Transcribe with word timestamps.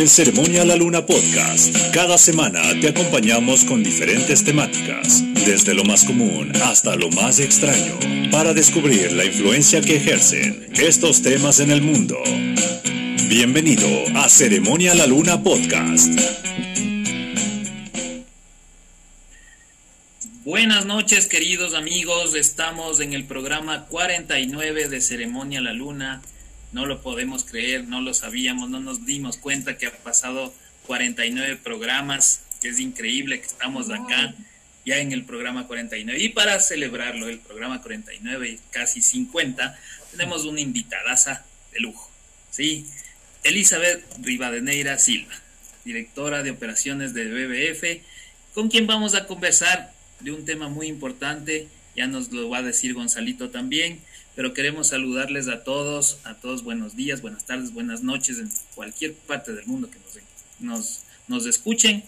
En 0.00 0.08
Ceremonia 0.08 0.64
La 0.64 0.76
Luna 0.76 1.04
Podcast, 1.04 1.76
cada 1.92 2.16
semana 2.16 2.62
te 2.80 2.88
acompañamos 2.88 3.66
con 3.66 3.84
diferentes 3.84 4.42
temáticas, 4.42 5.22
desde 5.44 5.74
lo 5.74 5.84
más 5.84 6.04
común 6.04 6.52
hasta 6.62 6.96
lo 6.96 7.10
más 7.10 7.38
extraño, 7.38 7.98
para 8.30 8.54
descubrir 8.54 9.12
la 9.12 9.26
influencia 9.26 9.82
que 9.82 9.96
ejercen 9.96 10.68
estos 10.72 11.20
temas 11.20 11.60
en 11.60 11.70
el 11.70 11.82
mundo. 11.82 12.16
Bienvenido 13.28 13.86
a 14.14 14.30
Ceremonia 14.30 14.94
La 14.94 15.06
Luna 15.06 15.42
Podcast. 15.42 16.18
Buenas 20.46 20.86
noches 20.86 21.26
queridos 21.26 21.74
amigos, 21.74 22.34
estamos 22.34 23.00
en 23.00 23.12
el 23.12 23.24
programa 23.24 23.84
49 23.84 24.88
de 24.88 25.00
Ceremonia 25.02 25.60
La 25.60 25.74
Luna 25.74 26.22
no 26.72 26.86
lo 26.86 27.02
podemos 27.02 27.44
creer, 27.44 27.84
no 27.84 28.00
lo 28.00 28.14
sabíamos, 28.14 28.70
no 28.70 28.80
nos 28.80 29.04
dimos 29.04 29.36
cuenta 29.36 29.76
que 29.76 29.86
ha 29.86 29.96
pasado 29.98 30.54
49 30.86 31.56
programas. 31.62 32.42
Es 32.62 32.78
increíble 32.78 33.40
que 33.40 33.46
estamos 33.46 33.90
acá 33.90 34.34
ya 34.84 34.98
en 34.98 35.12
el 35.12 35.24
programa 35.24 35.66
49. 35.66 36.22
Y 36.22 36.28
para 36.30 36.60
celebrarlo, 36.60 37.28
el 37.28 37.40
programa 37.40 37.82
49 37.82 38.48
y 38.48 38.60
casi 38.70 39.02
50, 39.02 39.78
tenemos 40.12 40.44
una 40.44 40.60
invitadaza 40.60 41.44
de 41.72 41.80
lujo. 41.80 42.10
¿sí? 42.50 42.86
Elizabeth 43.42 44.04
Rivadeneira 44.22 44.98
Silva, 44.98 45.34
directora 45.84 46.42
de 46.42 46.50
operaciones 46.50 47.14
de 47.14 47.24
BBF, 47.24 48.04
con 48.54 48.68
quien 48.68 48.86
vamos 48.86 49.14
a 49.14 49.26
conversar 49.26 49.92
de 50.20 50.32
un 50.32 50.44
tema 50.44 50.68
muy 50.68 50.86
importante. 50.86 51.68
Ya 51.96 52.06
nos 52.06 52.30
lo 52.30 52.48
va 52.48 52.58
a 52.58 52.62
decir 52.62 52.94
Gonzalito 52.94 53.50
también 53.50 54.00
pero 54.40 54.54
queremos 54.54 54.88
saludarles 54.88 55.48
a 55.48 55.64
todos, 55.64 56.16
a 56.24 56.32
todos 56.32 56.64
buenos 56.64 56.96
días, 56.96 57.20
buenas 57.20 57.44
tardes, 57.44 57.74
buenas 57.74 58.02
noches 58.02 58.38
en 58.38 58.50
cualquier 58.74 59.12
parte 59.12 59.52
del 59.52 59.66
mundo 59.66 59.90
que 59.90 59.98
nos, 60.60 61.02
nos, 61.28 61.44
escuchen 61.44 62.04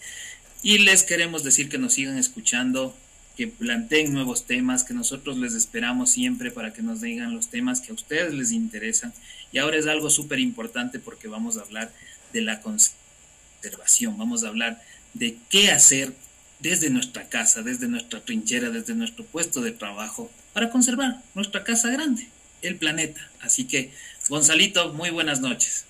y 0.63 0.79
les 0.79 1.03
queremos 1.03 1.45
decir 1.45 1.69
que 1.69 1.77
nos 1.77 1.93
sigan 1.93 2.17
escuchando, 2.17 2.97
que 3.37 3.49
planteen 3.49 4.15
nuevos 4.15 4.47
temas, 4.47 4.83
que 4.83 4.95
nosotros 4.95 5.37
les 5.37 5.53
esperamos 5.53 6.09
siempre 6.09 6.51
para 6.51 6.73
que 6.73 6.81
nos 6.81 7.03
digan 7.03 7.35
los 7.35 7.49
temas 7.49 7.83
que 7.83 7.91
a 7.91 7.95
ustedes 7.95 8.33
les 8.33 8.53
interesan. 8.53 9.13
Y 9.53 9.59
ahora 9.59 9.77
es 9.77 9.87
algo 9.87 10.09
súper 10.09 10.41
importante 10.41 10.99
porque 10.99 11.29
vamos 11.29 11.59
a 11.59 11.61
hablar 11.61 11.93
de 12.33 12.41
la 12.41 12.63
conservación, 12.63 14.17
vamos 14.17 14.43
a 14.43 14.49
hablar 14.49 14.83
de 15.13 15.37
qué 15.51 15.71
hacer 15.71 16.15
desde 16.61 16.89
nuestra 16.89 17.29
casa, 17.29 17.61
desde 17.61 17.89
nuestra 17.89 18.25
trinchera, 18.25 18.71
desde 18.71 18.95
nuestro 18.95 19.23
puesto 19.23 19.61
de 19.61 19.73
trabajo 19.73 20.31
para 20.53 20.71
conservar 20.71 21.23
nuestra 21.35 21.65
casa 21.65 21.91
grande, 21.91 22.29
el 22.63 22.77
planeta. 22.77 23.21
Así 23.41 23.65
que, 23.65 23.93
Gonzalito, 24.29 24.93
muy 24.93 25.11
buenas 25.11 25.41
noches. 25.41 25.87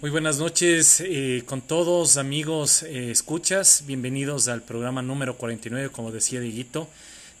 Muy 0.00 0.10
buenas 0.10 0.38
noches 0.38 1.00
eh, 1.04 1.42
con 1.44 1.60
todos 1.60 2.18
amigos 2.18 2.84
eh, 2.84 3.10
escuchas, 3.10 3.82
bienvenidos 3.84 4.46
al 4.46 4.62
programa 4.62 5.02
número 5.02 5.36
49, 5.36 5.90
como 5.90 6.12
decía 6.12 6.40
Dieguito. 6.40 6.88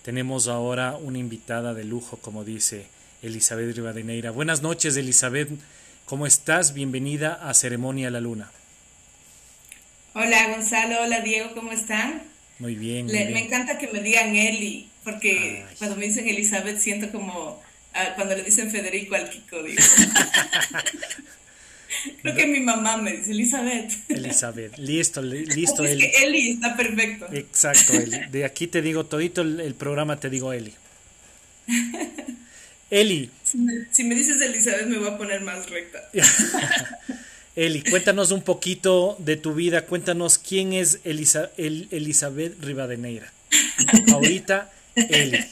Tenemos 0.02 0.48
ahora 0.48 0.96
una 0.96 1.18
invitada 1.18 1.72
de 1.74 1.84
lujo, 1.84 2.16
como 2.16 2.44
dice 2.44 2.86
Elizabeth 3.22 3.76
Rivadeneira. 3.76 4.32
Buenas 4.32 4.60
noches, 4.60 4.96
Elizabeth, 4.96 5.50
¿cómo 6.04 6.26
estás? 6.26 6.74
Bienvenida 6.74 7.34
a 7.34 7.54
Ceremonia 7.54 8.10
La 8.10 8.20
Luna. 8.20 8.50
Hola 10.14 10.48
Gonzalo, 10.48 11.02
hola 11.02 11.20
Diego, 11.20 11.50
¿cómo 11.54 11.70
están? 11.70 12.24
Muy 12.58 12.74
bien. 12.74 13.06
Me 13.06 13.44
encanta 13.44 13.78
que 13.78 13.86
me 13.86 14.00
digan 14.00 14.34
Eli, 14.34 14.88
porque 15.10 15.64
cuando 15.78 15.96
me 15.96 16.06
dicen 16.06 16.28
Elizabeth 16.28 16.78
siento 16.78 17.10
como 17.10 17.62
ah, 17.94 18.12
cuando 18.14 18.36
le 18.36 18.42
dicen 18.42 18.70
Federico 18.70 19.14
al 19.14 19.30
Kiko, 19.30 19.62
digo. 19.62 19.82
Creo 22.22 22.34
que 22.34 22.46
mi 22.46 22.60
mamá 22.60 22.98
me 22.98 23.16
dice 23.16 23.30
Elizabeth. 23.30 23.90
Elizabeth, 24.10 24.76
listo, 24.76 25.22
listo, 25.22 25.84
Eli. 25.84 26.02
que 26.02 26.24
Eli 26.24 26.50
está 26.50 26.76
perfecto. 26.76 27.26
Exacto, 27.32 27.94
Eli. 27.94 28.18
De 28.30 28.44
aquí 28.44 28.66
te 28.66 28.82
digo 28.82 29.06
todito 29.06 29.40
el, 29.40 29.74
programa, 29.74 30.20
te 30.20 30.28
digo 30.28 30.52
Eli. 30.52 30.74
Eli. 32.90 33.30
Si 33.90 34.04
me, 34.04 34.14
dices 34.14 34.38
Elizabeth 34.42 34.86
me 34.86 34.98
voy 34.98 35.08
a 35.08 35.16
poner 35.16 35.40
más 35.40 35.70
recta. 35.70 36.10
Eli, 37.56 37.82
cuéntanos 37.82 38.30
un 38.30 38.42
poquito 38.42 39.16
de 39.20 39.36
tu 39.36 39.54
vida, 39.54 39.86
cuéntanos 39.86 40.36
quién 40.36 40.74
es 40.74 41.00
Elisa, 41.04 41.50
Elizabeth 41.56 42.62
Rivadeneira. 42.62 43.32
Ahorita, 44.12 44.70
Eli. 45.08 45.38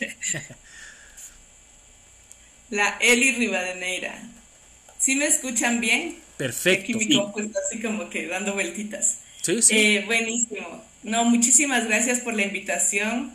La 2.71 2.97
Eli 3.01 3.33
Rivadeneira. 3.33 4.21
¿Sí 4.99 5.15
me 5.15 5.27
escuchan 5.27 5.81
bien? 5.81 6.19
Perfecto. 6.37 6.83
Aquí 6.83 6.95
mi 6.95 7.17
compu 7.17 7.41
está 7.41 7.61
así 7.67 7.81
como 7.81 8.11
que 8.11 8.27
dando 8.27 8.55
vueltitas. 8.55 9.19
Sí, 9.43 9.63
sí. 9.63 9.77
Eh, 9.77 10.05
buenísimo. 10.05 10.85
No, 11.03 11.25
muchísimas 11.25 11.87
gracias 11.87 12.21
por 12.21 12.35
la 12.35 12.43
invitación. 12.43 13.33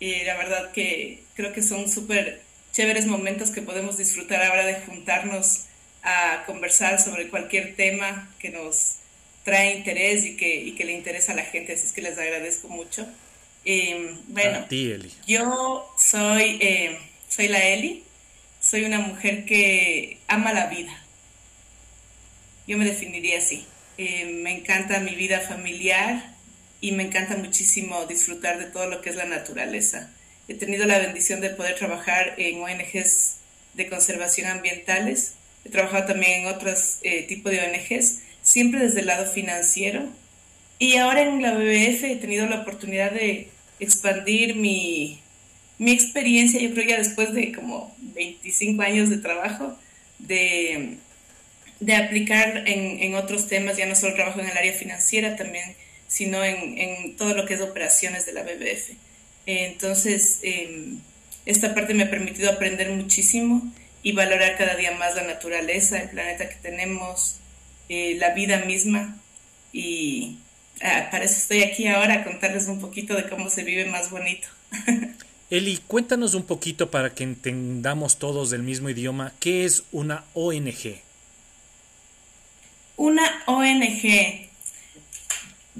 Y 0.00 0.22
la 0.24 0.36
verdad 0.36 0.70
que 0.70 1.24
creo 1.34 1.52
que 1.52 1.62
son 1.62 1.90
súper 1.90 2.40
chéveres 2.72 3.06
momentos 3.06 3.50
que 3.50 3.62
podemos 3.62 3.98
disfrutar 3.98 4.42
ahora 4.44 4.64
de 4.64 4.74
juntarnos 4.74 5.64
a 6.02 6.44
conversar 6.46 7.00
sobre 7.00 7.28
cualquier 7.28 7.74
tema 7.74 8.32
que 8.38 8.50
nos 8.50 8.96
trae 9.44 9.74
interés 9.74 10.24
y 10.24 10.36
que, 10.36 10.74
que 10.76 10.84
le 10.84 10.92
interesa 10.92 11.32
a 11.32 11.36
la 11.36 11.44
gente, 11.44 11.72
así 11.72 11.86
es 11.86 11.92
que 11.92 12.02
les 12.02 12.18
agradezco 12.18 12.68
mucho. 12.68 13.08
Eh, 13.64 14.16
bueno, 14.28 14.66
yo 15.26 15.90
soy, 15.98 16.58
eh, 16.60 16.98
soy 17.28 17.48
la 17.48 17.66
Eli, 17.66 18.04
soy 18.60 18.84
una 18.84 18.98
mujer 18.98 19.44
que 19.44 20.18
ama 20.28 20.52
la 20.52 20.66
vida. 20.66 20.92
Yo 22.66 22.78
me 22.78 22.84
definiría 22.84 23.38
así. 23.38 23.66
Eh, 23.96 24.26
me 24.42 24.56
encanta 24.56 25.00
mi 25.00 25.14
vida 25.14 25.40
familiar 25.40 26.34
y 26.80 26.92
me 26.92 27.02
encanta 27.02 27.36
muchísimo 27.36 28.06
disfrutar 28.06 28.58
de 28.58 28.66
todo 28.66 28.86
lo 28.86 29.00
que 29.02 29.10
es 29.10 29.16
la 29.16 29.24
naturaleza. 29.24 30.10
He 30.46 30.54
tenido 30.54 30.86
la 30.86 30.98
bendición 30.98 31.40
de 31.40 31.50
poder 31.50 31.74
trabajar 31.76 32.34
en 32.38 32.62
ONGs 32.62 33.36
de 33.74 33.88
conservación 33.88 34.48
ambientales 34.48 35.34
he 35.68 35.70
trabajado 35.70 36.06
también 36.06 36.40
en 36.40 36.46
otros 36.46 36.98
eh, 37.02 37.24
tipos 37.24 37.52
de 37.52 37.60
ONGs, 37.60 38.20
siempre 38.42 38.80
desde 38.80 39.00
el 39.00 39.06
lado 39.06 39.30
financiero. 39.30 40.08
Y 40.78 40.96
ahora 40.96 41.22
en 41.22 41.42
la 41.42 41.54
BBF 41.54 42.04
he 42.04 42.16
tenido 42.16 42.46
la 42.46 42.60
oportunidad 42.60 43.10
de 43.10 43.48
expandir 43.80 44.56
mi, 44.56 45.20
mi 45.78 45.92
experiencia, 45.92 46.60
yo 46.60 46.72
creo 46.72 46.88
ya 46.88 46.98
después 46.98 47.32
de 47.32 47.52
como 47.52 47.94
25 47.98 48.82
años 48.82 49.10
de 49.10 49.18
trabajo, 49.18 49.76
de, 50.18 50.96
de 51.80 51.96
aplicar 51.96 52.68
en, 52.68 53.02
en, 53.02 53.14
otros 53.14 53.48
temas, 53.48 53.76
ya 53.76 53.86
no 53.86 53.94
solo 53.94 54.14
trabajo 54.14 54.40
en 54.40 54.48
el 54.48 54.56
área 54.56 54.72
financiera 54.72 55.36
también, 55.36 55.74
sino 56.06 56.44
en, 56.44 56.78
en 56.78 57.16
todo 57.16 57.34
lo 57.34 57.46
que 57.46 57.54
es 57.54 57.60
operaciones 57.60 58.26
de 58.26 58.32
la 58.32 58.42
BBF. 58.42 58.92
Entonces, 59.46 60.40
em, 60.42 61.00
esta 61.46 61.74
parte 61.74 61.94
me 61.94 62.04
ha 62.04 62.10
permitido 62.10 62.50
aprender 62.50 62.90
muchísimo 62.90 63.62
y 64.02 64.12
valorar 64.12 64.56
cada 64.58 64.76
día 64.76 64.92
más 64.92 65.16
la 65.16 65.22
naturaleza, 65.22 66.00
el 66.00 66.10
planeta 66.10 66.48
que 66.48 66.56
tenemos, 66.56 67.36
eh, 67.88 68.16
la 68.18 68.34
vida 68.34 68.64
misma. 68.64 69.16
Y 69.72 70.38
ah, 70.82 71.08
para 71.10 71.24
eso 71.24 71.36
estoy 71.36 71.62
aquí 71.62 71.86
ahora 71.86 72.14
a 72.14 72.24
contarles 72.24 72.66
un 72.68 72.80
poquito 72.80 73.14
de 73.14 73.28
cómo 73.28 73.50
se 73.50 73.64
vive 73.64 73.84
más 73.86 74.10
bonito. 74.10 74.48
Eli, 75.50 75.78
cuéntanos 75.86 76.34
un 76.34 76.42
poquito 76.42 76.90
para 76.90 77.14
que 77.14 77.24
entendamos 77.24 78.18
todos 78.18 78.50
del 78.50 78.62
mismo 78.62 78.90
idioma, 78.90 79.32
¿qué 79.40 79.64
es 79.64 79.84
una 79.92 80.24
ONG? 80.34 81.00
Una 82.96 83.42
ONG. 83.46 84.48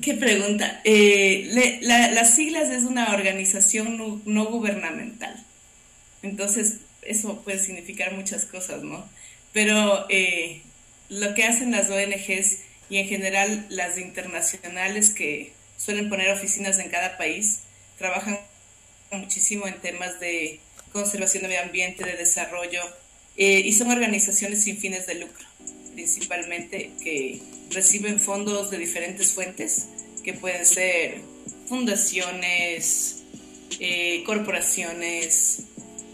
Qué 0.00 0.14
pregunta. 0.14 0.80
Eh, 0.84 1.80
las 1.82 2.34
siglas 2.34 2.68
es 2.68 2.84
una 2.84 3.12
organización 3.12 3.98
no, 3.98 4.22
no 4.24 4.46
gubernamental. 4.46 5.44
Entonces, 6.22 6.78
eso 7.02 7.42
puede 7.42 7.58
significar 7.58 8.14
muchas 8.14 8.44
cosas, 8.44 8.82
¿no? 8.82 9.06
Pero 9.52 10.06
eh, 10.08 10.62
lo 11.08 11.34
que 11.34 11.44
hacen 11.44 11.72
las 11.72 11.90
ONGs 11.90 12.60
y 12.90 12.98
en 12.98 13.08
general 13.08 13.66
las 13.68 13.98
internacionales 13.98 15.10
que 15.10 15.52
suelen 15.76 16.08
poner 16.08 16.30
oficinas 16.30 16.78
en 16.78 16.90
cada 16.90 17.16
país, 17.16 17.60
trabajan 17.98 18.38
muchísimo 19.10 19.66
en 19.66 19.80
temas 19.80 20.20
de 20.20 20.60
conservación 20.92 21.42
de 21.42 21.48
medio 21.48 21.62
ambiente, 21.62 22.04
de 22.04 22.16
desarrollo, 22.16 22.82
eh, 23.36 23.60
y 23.64 23.72
son 23.72 23.90
organizaciones 23.90 24.64
sin 24.64 24.78
fines 24.78 25.06
de 25.06 25.14
lucro, 25.14 25.46
principalmente 25.94 26.90
que 27.02 27.40
reciben 27.70 28.20
fondos 28.20 28.70
de 28.70 28.78
diferentes 28.78 29.32
fuentes, 29.32 29.86
que 30.24 30.32
pueden 30.34 30.66
ser 30.66 31.20
fundaciones, 31.68 33.22
eh, 33.78 34.22
corporaciones, 34.24 35.62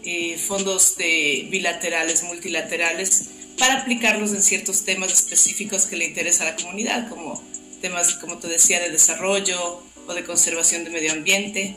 eh, 0.03 0.37
fondos 0.37 0.97
de 0.97 1.47
bilaterales, 1.49 2.23
multilaterales, 2.23 3.29
para 3.57 3.81
aplicarlos 3.81 4.31
en 4.31 4.41
ciertos 4.41 4.83
temas 4.83 5.13
específicos 5.13 5.85
que 5.85 5.95
le 5.95 6.05
interesa 6.05 6.43
a 6.43 6.51
la 6.51 6.55
comunidad, 6.55 7.09
como 7.09 7.41
temas, 7.81 8.15
como 8.15 8.37
te 8.37 8.47
decía, 8.47 8.79
de 8.79 8.89
desarrollo 8.89 9.83
o 10.07 10.13
de 10.13 10.23
conservación 10.23 10.83
de 10.83 10.89
medio 10.89 11.11
ambiente. 11.11 11.75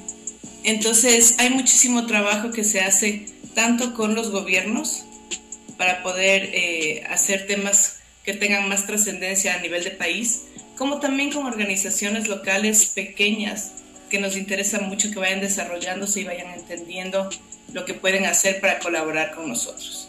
Entonces, 0.64 1.36
hay 1.38 1.50
muchísimo 1.50 2.06
trabajo 2.06 2.50
que 2.50 2.64
se 2.64 2.80
hace 2.80 3.26
tanto 3.54 3.94
con 3.94 4.14
los 4.14 4.30
gobiernos 4.30 5.04
para 5.76 6.02
poder 6.02 6.50
eh, 6.52 7.04
hacer 7.08 7.46
temas 7.46 8.00
que 8.24 8.34
tengan 8.34 8.68
más 8.68 8.86
trascendencia 8.86 9.54
a 9.54 9.60
nivel 9.60 9.84
de 9.84 9.92
país, 9.92 10.42
como 10.76 11.00
también 11.00 11.32
con 11.32 11.46
organizaciones 11.46 12.28
locales 12.28 12.86
pequeñas 12.86 13.72
que 14.10 14.18
nos 14.18 14.36
interesa 14.36 14.80
mucho 14.80 15.10
que 15.10 15.18
vayan 15.18 15.40
desarrollándose 15.40 16.20
y 16.20 16.24
vayan 16.24 16.52
entendiendo 16.52 17.28
lo 17.72 17.84
que 17.84 17.94
pueden 17.94 18.26
hacer 18.26 18.60
para 18.60 18.78
colaborar 18.78 19.34
con 19.34 19.48
nosotros. 19.48 20.07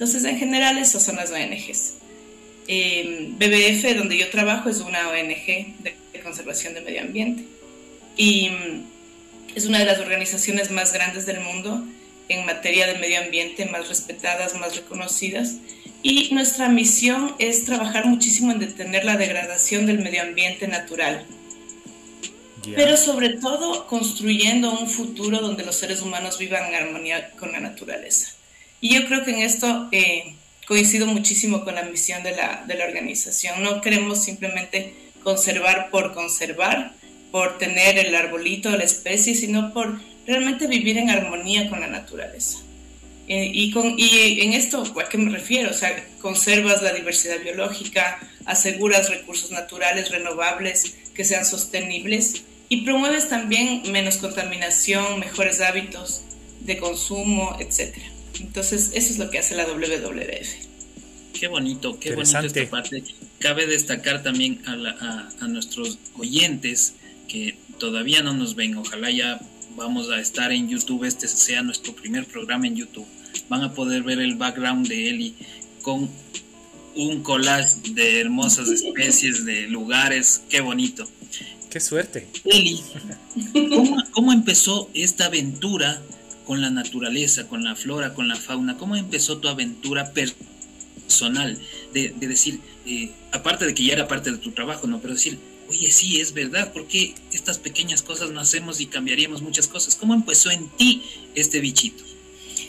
Entonces, 0.00 0.24
en 0.24 0.38
general, 0.38 0.78
esas 0.78 1.04
son 1.04 1.16
las 1.16 1.30
ONGs. 1.30 1.96
Eh, 2.68 3.32
BBF, 3.32 3.98
donde 3.98 4.16
yo 4.16 4.30
trabajo, 4.30 4.70
es 4.70 4.80
una 4.80 5.10
ONG 5.10 5.76
de, 5.82 5.94
conservación 6.22 6.72
del 6.72 6.84
medio 6.84 7.02
ambiente 7.02 7.44
y 8.16 8.48
mm, 8.48 8.86
es 9.54 9.66
una 9.66 9.78
de 9.78 9.84
las 9.84 9.98
organizaciones 9.98 10.70
más 10.70 10.94
grandes 10.94 11.26
del 11.26 11.40
mundo 11.40 11.84
en 12.30 12.46
materia 12.46 12.86
de 12.86 12.98
medio 12.98 13.20
ambiente, 13.20 13.66
más 13.66 13.88
respetadas, 13.90 14.54
más 14.54 14.74
reconocidas. 14.74 15.56
Y 16.02 16.32
nuestra 16.32 16.70
misión 16.70 17.34
es 17.38 17.66
trabajar 17.66 18.06
muchísimo 18.06 18.52
en 18.52 18.58
detener 18.58 19.04
la 19.04 19.18
degradación 19.18 19.84
del 19.84 19.98
medio 19.98 20.22
ambiente 20.22 20.66
natural. 20.66 21.26
Pero 22.74 22.96
sobre 22.96 23.34
todo 23.34 23.86
construyendo 23.86 24.78
un 24.78 24.88
futuro 24.88 25.40
donde 25.40 25.62
los 25.62 25.76
seres 25.76 26.00
humanos 26.00 26.38
vivan 26.38 26.72
en 26.72 26.86
armonía 26.86 27.32
con 27.32 27.52
la 27.52 27.60
naturaleza. 27.60 28.39
Y 28.80 28.94
yo 28.94 29.06
creo 29.06 29.24
que 29.24 29.32
en 29.32 29.40
esto 29.40 29.88
eh, 29.92 30.34
coincido 30.66 31.06
muchísimo 31.06 31.64
con 31.64 31.74
la 31.74 31.82
misión 31.82 32.22
de 32.22 32.32
la, 32.32 32.64
de 32.66 32.74
la 32.74 32.84
organización. 32.84 33.62
No 33.62 33.80
queremos 33.80 34.22
simplemente 34.22 34.94
conservar 35.22 35.90
por 35.90 36.14
conservar, 36.14 36.94
por 37.30 37.58
tener 37.58 37.98
el 37.98 38.14
arbolito, 38.14 38.70
la 38.70 38.84
especie, 38.84 39.34
sino 39.34 39.72
por 39.72 40.00
realmente 40.26 40.66
vivir 40.66 40.96
en 40.98 41.10
armonía 41.10 41.68
con 41.68 41.80
la 41.80 41.88
naturaleza. 41.88 42.58
Eh, 43.28 43.50
y, 43.52 43.70
con, 43.70 43.94
y 43.96 44.40
en 44.40 44.54
esto, 44.54 44.82
¿a 44.82 45.08
qué 45.08 45.18
me 45.18 45.30
refiero? 45.30 45.70
O 45.70 45.74
sea, 45.74 46.04
conservas 46.20 46.82
la 46.82 46.92
diversidad 46.92 47.40
biológica, 47.40 48.18
aseguras 48.44 49.08
recursos 49.08 49.50
naturales 49.50 50.10
renovables 50.10 50.94
que 51.14 51.24
sean 51.24 51.44
sostenibles 51.44 52.42
y 52.68 52.82
promueves 52.82 53.28
también 53.28 53.82
menos 53.90 54.16
contaminación, 54.16 55.20
mejores 55.20 55.60
hábitos 55.60 56.22
de 56.60 56.78
consumo, 56.78 57.56
etcétera. 57.60 58.06
Entonces, 58.38 58.92
eso 58.94 59.12
es 59.12 59.18
lo 59.18 59.30
que 59.30 59.38
hace 59.38 59.54
la 59.54 59.66
WWF. 59.66 60.70
Qué 61.32 61.48
bonito, 61.48 61.98
qué 61.98 62.14
bonito 62.14 62.38
esta 62.38 62.68
parte. 62.68 63.02
Cabe 63.38 63.66
destacar 63.66 64.22
también 64.22 64.62
a, 64.66 65.28
a, 65.40 65.48
nuestros 65.48 65.98
oyentes 66.18 66.94
que 67.28 67.56
todavía 67.78 68.22
no 68.22 68.34
nos 68.34 68.54
ven. 68.54 68.76
Ojalá 68.76 69.10
ya 69.10 69.40
vamos 69.74 70.10
a 70.10 70.20
estar 70.20 70.52
en 70.52 70.68
YouTube, 70.68 71.04
este 71.04 71.28
sea 71.28 71.62
nuestro 71.62 71.94
primer 71.94 72.26
programa 72.26 72.66
en 72.66 72.76
YouTube. 72.76 73.06
Van 73.48 73.62
a 73.62 73.72
poder 73.72 74.02
ver 74.02 74.18
el 74.18 74.34
background 74.34 74.86
de 74.88 75.08
Eli 75.08 75.34
con 75.80 76.10
un 76.94 77.22
collage 77.22 77.76
de 77.94 78.20
hermosas 78.20 78.68
especies, 78.68 79.44
de 79.46 79.62
lugares. 79.68 80.42
Qué 80.50 80.60
bonito. 80.60 81.08
Qué 81.70 81.80
suerte. 81.80 82.28
Eli, 82.44 82.82
¿cómo, 83.70 83.96
cómo 84.10 84.32
empezó 84.32 84.90
esta 84.92 85.26
aventura? 85.26 86.02
Con 86.50 86.60
la 86.60 86.70
naturaleza, 86.70 87.46
con 87.46 87.62
la 87.62 87.76
flora, 87.76 88.12
con 88.12 88.26
la 88.26 88.34
fauna? 88.34 88.76
¿Cómo 88.76 88.96
empezó 88.96 89.38
tu 89.38 89.46
aventura 89.46 90.12
personal? 90.12 91.56
De, 91.94 92.08
decir, 92.18 92.58
eh, 92.86 93.12
aparte 93.30 93.66
de 93.66 93.72
que 93.72 93.84
ya 93.84 93.92
era 93.92 94.08
parte 94.08 94.32
de 94.32 94.38
tu 94.38 94.50
trabajo, 94.50 94.88
¿no? 94.88 95.00
Pero 95.00 95.14
decir, 95.14 95.38
oye, 95.68 95.92
sí, 95.92 96.20
es 96.20 96.32
verdad, 96.32 96.72
¿por 96.72 96.88
qué 96.88 97.14
estas 97.32 97.58
pequeñas 97.58 98.02
cosas 98.02 98.32
no 98.32 98.40
hacemos 98.40 98.80
y 98.80 98.86
cambiaríamos 98.86 99.42
muchas 99.42 99.68
cosas? 99.68 99.94
¿Cómo 99.94 100.12
empezó 100.12 100.50
en 100.50 100.68
ti 100.70 101.04
este 101.36 101.60
bichito? 101.60 102.02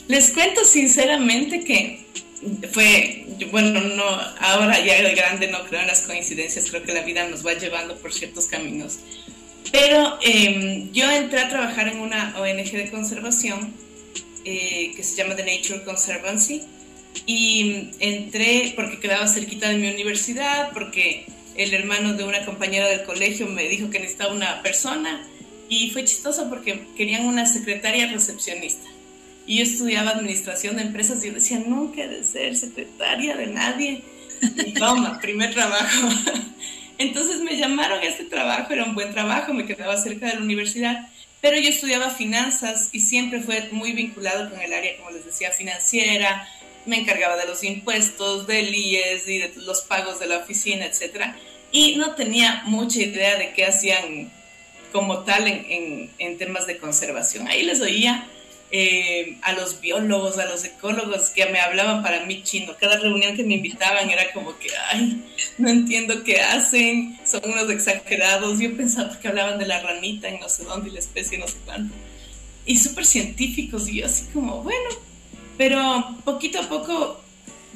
Les 0.08 0.30
cuento 0.30 0.64
sinceramente 0.64 1.64
que 1.64 2.06
fue, 2.72 3.26
bueno, 3.50 3.82
no, 3.82 4.04
ahora 4.42 4.80
ya 4.86 4.98
el 4.98 5.16
grande 5.16 5.48
no 5.48 5.66
creo 5.66 5.82
en 5.82 5.88
las 5.88 6.02
coincidencias, 6.02 6.70
creo 6.70 6.84
que 6.84 6.94
la 6.94 7.02
vida 7.02 7.28
nos 7.28 7.44
va 7.44 7.54
llevando 7.54 7.98
por 7.98 8.14
ciertos 8.14 8.46
caminos. 8.46 9.00
Pero 9.72 10.18
em, 10.22 10.92
yo 10.92 11.10
entré 11.10 11.40
a 11.42 11.50
trabajar 11.50 11.88
en 11.88 12.00
una 12.00 12.36
ONG 12.38 12.72
de 12.72 12.90
conservación 12.90 13.74
eh, 14.44 14.94
que 14.96 15.04
se 15.04 15.16
llama 15.16 15.36
The 15.36 15.44
Nature 15.44 15.84
Conservancy 15.84 16.64
y 17.26 17.90
entré 18.00 18.74
porque 18.76 19.00
quedaba 19.00 19.28
cerquita 19.28 19.70
de 19.70 19.78
mi 19.78 19.90
universidad, 19.90 20.72
porque 20.74 21.26
el 21.56 21.74
hermano 21.74 22.14
de 22.14 22.24
una 22.24 22.46
compañera 22.46 22.88
del 22.88 23.04
colegio 23.04 23.48
me 23.48 23.64
dijo 23.68 23.90
que 23.90 24.00
necesitaba 24.00 24.34
una 24.34 24.62
persona 24.64 25.28
y 25.70 25.92
fue 25.92 26.04
chistoso 26.06 26.50
porque 26.50 26.88
querían 26.98 27.26
una 27.26 27.46
secretaria 27.46 28.08
recepcionista. 28.08 28.88
Y 29.46 29.58
yo 29.58 29.64
estudiaba 29.64 30.12
administración 30.12 30.76
de 30.76 30.84
empresas 30.84 31.24
y 31.24 31.28
yo 31.28 31.34
decía, 31.34 31.60
no 31.66 31.92
quiero 31.94 32.24
ser 32.24 32.56
secretaria 32.56 33.36
de 33.36 33.48
nadie. 33.48 34.04
Y 34.66 34.74
toma, 34.74 35.20
primer 35.20 35.54
trabajo. 35.54 36.10
Entonces 37.02 37.40
me 37.40 37.58
llamaron 37.58 38.00
a 38.00 38.06
este 38.06 38.26
trabajo, 38.26 38.72
era 38.72 38.84
un 38.84 38.94
buen 38.94 39.12
trabajo, 39.12 39.54
me 39.54 39.66
quedaba 39.66 39.98
cerca 39.98 40.28
de 40.28 40.36
la 40.36 40.42
universidad, 40.42 41.10
pero 41.42 41.58
yo 41.58 41.70
estudiaba 41.70 42.12
finanzas 42.12 42.90
y 42.92 43.00
siempre 43.00 43.42
fue 43.42 43.70
muy 43.72 43.94
vinculado 43.94 44.52
con 44.52 44.62
el 44.62 44.72
área, 44.72 44.98
como 44.98 45.10
les 45.10 45.26
decía, 45.26 45.50
financiera, 45.50 46.48
me 46.86 47.00
encargaba 47.00 47.38
de 47.38 47.48
los 47.48 47.64
impuestos, 47.64 48.46
del 48.46 48.74
IES 48.74 49.28
y 49.28 49.40
de 49.40 49.52
los 49.56 49.82
pagos 49.82 50.20
de 50.20 50.28
la 50.28 50.38
oficina, 50.38 50.86
etc. 50.86 51.34
Y 51.72 51.96
no 51.96 52.14
tenía 52.14 52.62
mucha 52.66 53.00
idea 53.00 53.36
de 53.36 53.54
qué 53.54 53.66
hacían 53.66 54.32
como 54.92 55.24
tal 55.24 55.48
en, 55.48 56.12
en 56.20 56.38
temas 56.38 56.68
de 56.68 56.78
conservación. 56.78 57.48
Ahí 57.48 57.64
les 57.64 57.82
oía 57.82 58.28
eh, 58.72 59.38
a 59.42 59.54
los 59.54 59.82
biólogos, 59.82 60.38
a 60.38 60.46
los 60.46 60.64
ecólogos 60.64 61.30
que 61.30 61.46
me 61.48 61.60
hablaban 61.60 62.02
para 62.02 62.26
mí 62.26 62.42
chino. 62.44 62.74
Cada 62.80 62.98
reunión 62.98 63.36
que 63.36 63.44
me 63.44 63.56
invitaban 63.56 64.10
era 64.10 64.32
como 64.32 64.58
que, 64.58 64.70
ay, 64.92 65.24
no 65.58 65.70
entiendo 65.70 66.24
qué 66.24 66.40
hacen, 66.40 67.20
son 67.26 67.42
unos 67.46 67.70
exagerados. 67.70 68.60
Yo 68.60 68.76
pensaba 68.76 69.20
que 69.20 69.28
hablaban 69.28 69.60
de 69.60 69.68
la 69.68 69.82
ranita 69.82 70.30
en 70.30 70.40
no 70.40 70.48
sé 70.48 70.64
dónde 70.64 70.90
y 70.90 70.94
la 70.94 71.00
especie 71.00 71.38
no 71.38 71.48
sé 71.48 71.58
cuánto. 71.66 71.94
Y 72.66 72.78
súper 72.78 73.06
científicos 73.06 73.90
y 73.90 74.00
yo 74.00 74.06
así 74.06 74.26
como, 74.34 74.64
bueno, 74.64 74.90
pero 75.58 76.18
poquito 76.24 76.60
a 76.60 76.70
poco 76.70 77.22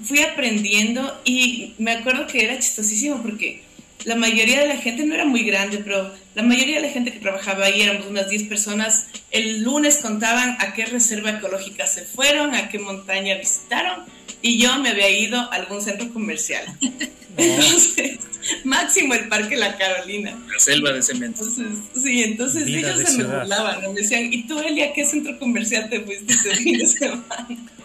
fui 0.03 0.21
aprendiendo 0.21 1.19
y 1.25 1.74
me 1.77 1.91
acuerdo 1.91 2.27
que 2.27 2.44
era 2.44 2.59
chistosísimo 2.59 3.21
porque 3.21 3.63
la 4.03 4.15
mayoría 4.15 4.62
de 4.62 4.68
la 4.68 4.77
gente 4.77 5.03
no 5.03 5.15
era 5.15 5.25
muy 5.25 5.44
grande, 5.44 5.80
pero 5.80 6.13
la 6.35 6.43
mayoría 6.43 6.75
de 6.75 6.87
la 6.87 6.93
gente 6.93 7.11
que 7.11 7.19
trabajaba 7.19 7.65
ahí 7.65 7.81
éramos 7.81 8.07
unas 8.07 8.29
10 8.29 8.43
personas. 8.43 9.07
El 9.31 9.63
lunes 9.63 9.97
contaban 9.97 10.57
a 10.59 10.73
qué 10.73 10.85
reserva 10.85 11.31
ecológica 11.31 11.87
se 11.87 12.03
fueron, 12.03 12.53
a 12.53 12.69
qué 12.69 12.77
montaña 12.77 13.35
visitaron 13.35 14.03
y 14.41 14.59
yo 14.59 14.77
me 14.79 14.89
había 14.89 15.09
ido 15.09 15.39
a 15.39 15.45
algún 15.45 15.81
centro 15.81 16.11
comercial. 16.13 16.65
Entonces, 17.37 18.19
máximo 18.63 19.13
el 19.13 19.27
Parque 19.27 19.57
La 19.57 19.77
Carolina. 19.77 20.37
La 20.51 20.59
selva 20.59 20.91
de 20.91 21.03
cemento. 21.03 21.43
sí, 21.43 22.24
entonces 22.24 22.67
ellos 22.67 22.98
se 23.10 23.17
me 23.17 23.24
burlaban, 23.25 23.81
me 23.81 24.01
decían, 24.01 24.31
¿y 24.31 24.48
tú, 24.48 24.60
Eli, 24.60 24.83
a 24.83 24.93
qué 24.93 25.05
centro 25.05 25.38
comercial 25.38 25.89
te 25.89 26.00
fuiste 26.01 26.33
ese 26.33 26.55
fin 26.63 26.77
de 26.77 26.88
semana? 26.88 27.25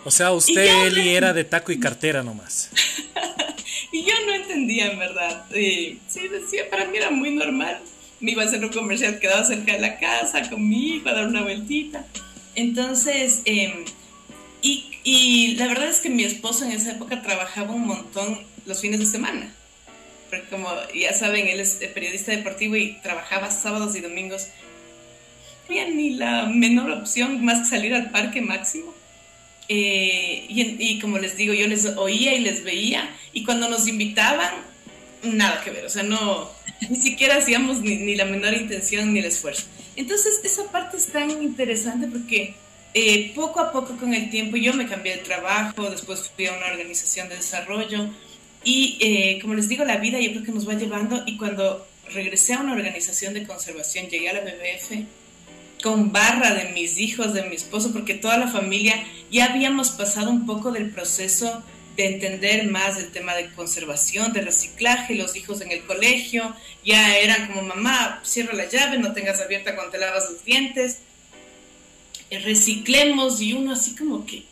O 0.04 0.10
sea, 0.10 0.32
usted, 0.32 0.86
Eli, 0.86 1.10
era 1.10 1.32
de 1.32 1.44
taco 1.44 1.72
y 1.72 1.80
cartera 1.80 2.22
nomás. 2.22 2.70
Y 3.92 4.04
yo 4.04 4.14
no 4.26 4.34
entendía, 4.34 4.92
en 4.92 4.98
verdad. 4.98 5.44
Y, 5.52 5.98
sí, 6.06 6.28
decía, 6.28 6.70
para 6.70 6.86
mí 6.86 6.96
era 6.96 7.10
muy 7.10 7.30
normal. 7.30 7.80
Me 8.20 8.32
iba 8.32 8.42
a 8.42 8.46
hacer 8.46 8.64
un 8.64 8.70
comercial, 8.70 9.18
quedaba 9.18 9.44
cerca 9.44 9.72
de 9.72 9.80
la 9.80 9.98
casa, 9.98 10.48
conmigo, 10.48 11.08
a 11.08 11.14
dar 11.14 11.26
una 11.26 11.42
vueltita. 11.42 12.04
Entonces, 12.54 13.42
em, 13.44 13.84
y, 14.62 14.90
y 15.04 15.54
la 15.56 15.66
verdad 15.66 15.88
es 15.88 16.00
que 16.00 16.10
mi 16.10 16.24
esposo 16.24 16.64
en 16.64 16.72
esa 16.72 16.92
época 16.92 17.22
trabajaba 17.22 17.72
un 17.72 17.86
montón 17.86 18.40
los 18.66 18.80
fines 18.80 19.00
de 19.00 19.06
semana. 19.06 19.54
Porque 20.28 20.48
como 20.48 20.68
ya 20.94 21.12
saben, 21.12 21.48
él 21.48 21.60
es 21.60 21.80
periodista 21.94 22.32
deportivo 22.32 22.76
y 22.76 22.98
trabajaba 23.02 23.50
sábados 23.50 23.96
y 23.96 24.00
domingos. 24.00 24.48
No 25.68 25.74
había 25.74 25.88
ni 25.88 26.10
la 26.10 26.46
menor 26.46 26.90
opción 26.90 27.44
más 27.44 27.60
que 27.60 27.76
salir 27.76 27.94
al 27.94 28.10
parque 28.10 28.40
máximo. 28.40 28.94
Eh, 29.72 30.46
y, 30.48 30.98
como 30.98 31.18
les 31.18 31.36
digo, 31.36 31.54
yo 31.54 31.68
les 31.68 31.86
oía 31.86 32.34
y 32.34 32.40
les 32.40 32.64
veía, 32.64 33.08
y 33.32 33.44
cuando 33.44 33.68
nos 33.68 33.86
invitaban, 33.86 34.52
nada 35.22 35.62
que 35.62 35.70
ver, 35.70 35.84
o 35.84 35.88
sea, 35.88 36.02
no, 36.02 36.50
ni 36.88 36.96
siquiera 36.96 37.36
hacíamos 37.36 37.80
ni, 37.80 38.14
la 38.14 38.24
menor 38.24 38.54
intención 38.54 39.12
ni 39.12 39.20
el 39.20 39.26
esfuerzo. 39.26 39.64
Entonces, 39.96 40.40
esa 40.44 40.70
parte 40.70 40.96
es 40.96 41.06
tan 41.06 41.30
interesante 41.30 42.06
porque 42.06 42.54
eh, 42.94 43.32
poco 43.34 43.60
a 43.60 43.72
poco 43.72 43.96
con 43.96 44.14
el 44.14 44.30
tiempo 44.30 44.56
yo 44.56 44.72
me 44.74 44.88
cambié 44.88 45.16
de 45.16 45.22
trabajo, 45.22 45.90
después 45.90 46.30
fui 46.34 46.46
a 46.46 46.56
una 46.56 46.66
organización 46.66 47.28
de 47.28 47.36
desarrollo, 47.36 48.08
y 48.64 48.98
eh, 49.00 49.38
como 49.40 49.54
les 49.54 49.68
digo, 49.68 49.84
la 49.84 49.96
vida 49.96 50.20
yo 50.20 50.30
creo 50.32 50.44
que 50.44 50.52
nos 50.52 50.68
va 50.68 50.74
llevando, 50.74 51.22
y 51.26 51.36
cuando 51.36 51.86
regresé 52.12 52.54
a 52.54 52.60
una 52.60 52.72
organización 52.72 53.34
de 53.34 53.46
conservación, 53.46 54.08
llegué 54.08 54.30
a 54.30 54.34
la 54.34 54.40
BBF, 54.40 55.04
con 55.82 56.12
barra 56.12 56.54
de 56.54 56.72
mis 56.72 56.98
hijos, 56.98 57.32
de 57.32 57.44
mi 57.44 57.56
esposo, 57.56 57.92
porque 57.92 58.14
toda 58.14 58.36
la 58.36 58.48
familia 58.48 58.94
ya 59.30 59.46
habíamos 59.46 59.90
pasado 59.90 60.30
un 60.30 60.44
poco 60.44 60.72
del 60.72 60.90
proceso 60.90 61.62
de 62.00 62.06
entender 62.06 62.66
más 62.66 62.98
el 62.98 63.10
tema 63.10 63.34
de 63.34 63.50
conservación, 63.50 64.32
de 64.32 64.40
reciclaje, 64.40 65.14
los 65.14 65.36
hijos 65.36 65.60
en 65.60 65.70
el 65.70 65.84
colegio, 65.84 66.56
ya 66.82 67.18
eran 67.18 67.46
como 67.48 67.62
mamá, 67.62 68.20
cierra 68.24 68.54
la 68.54 68.68
llave, 68.68 68.98
no 68.98 69.12
tengas 69.12 69.40
abierta 69.40 69.74
cuando 69.74 69.92
te 69.92 69.98
lavas 69.98 70.30
los 70.30 70.42
dientes, 70.42 71.00
eh, 72.30 72.38
reciclemos 72.38 73.42
y 73.42 73.52
uno 73.52 73.72
así 73.72 73.94
como 73.94 74.24
que 74.24 74.44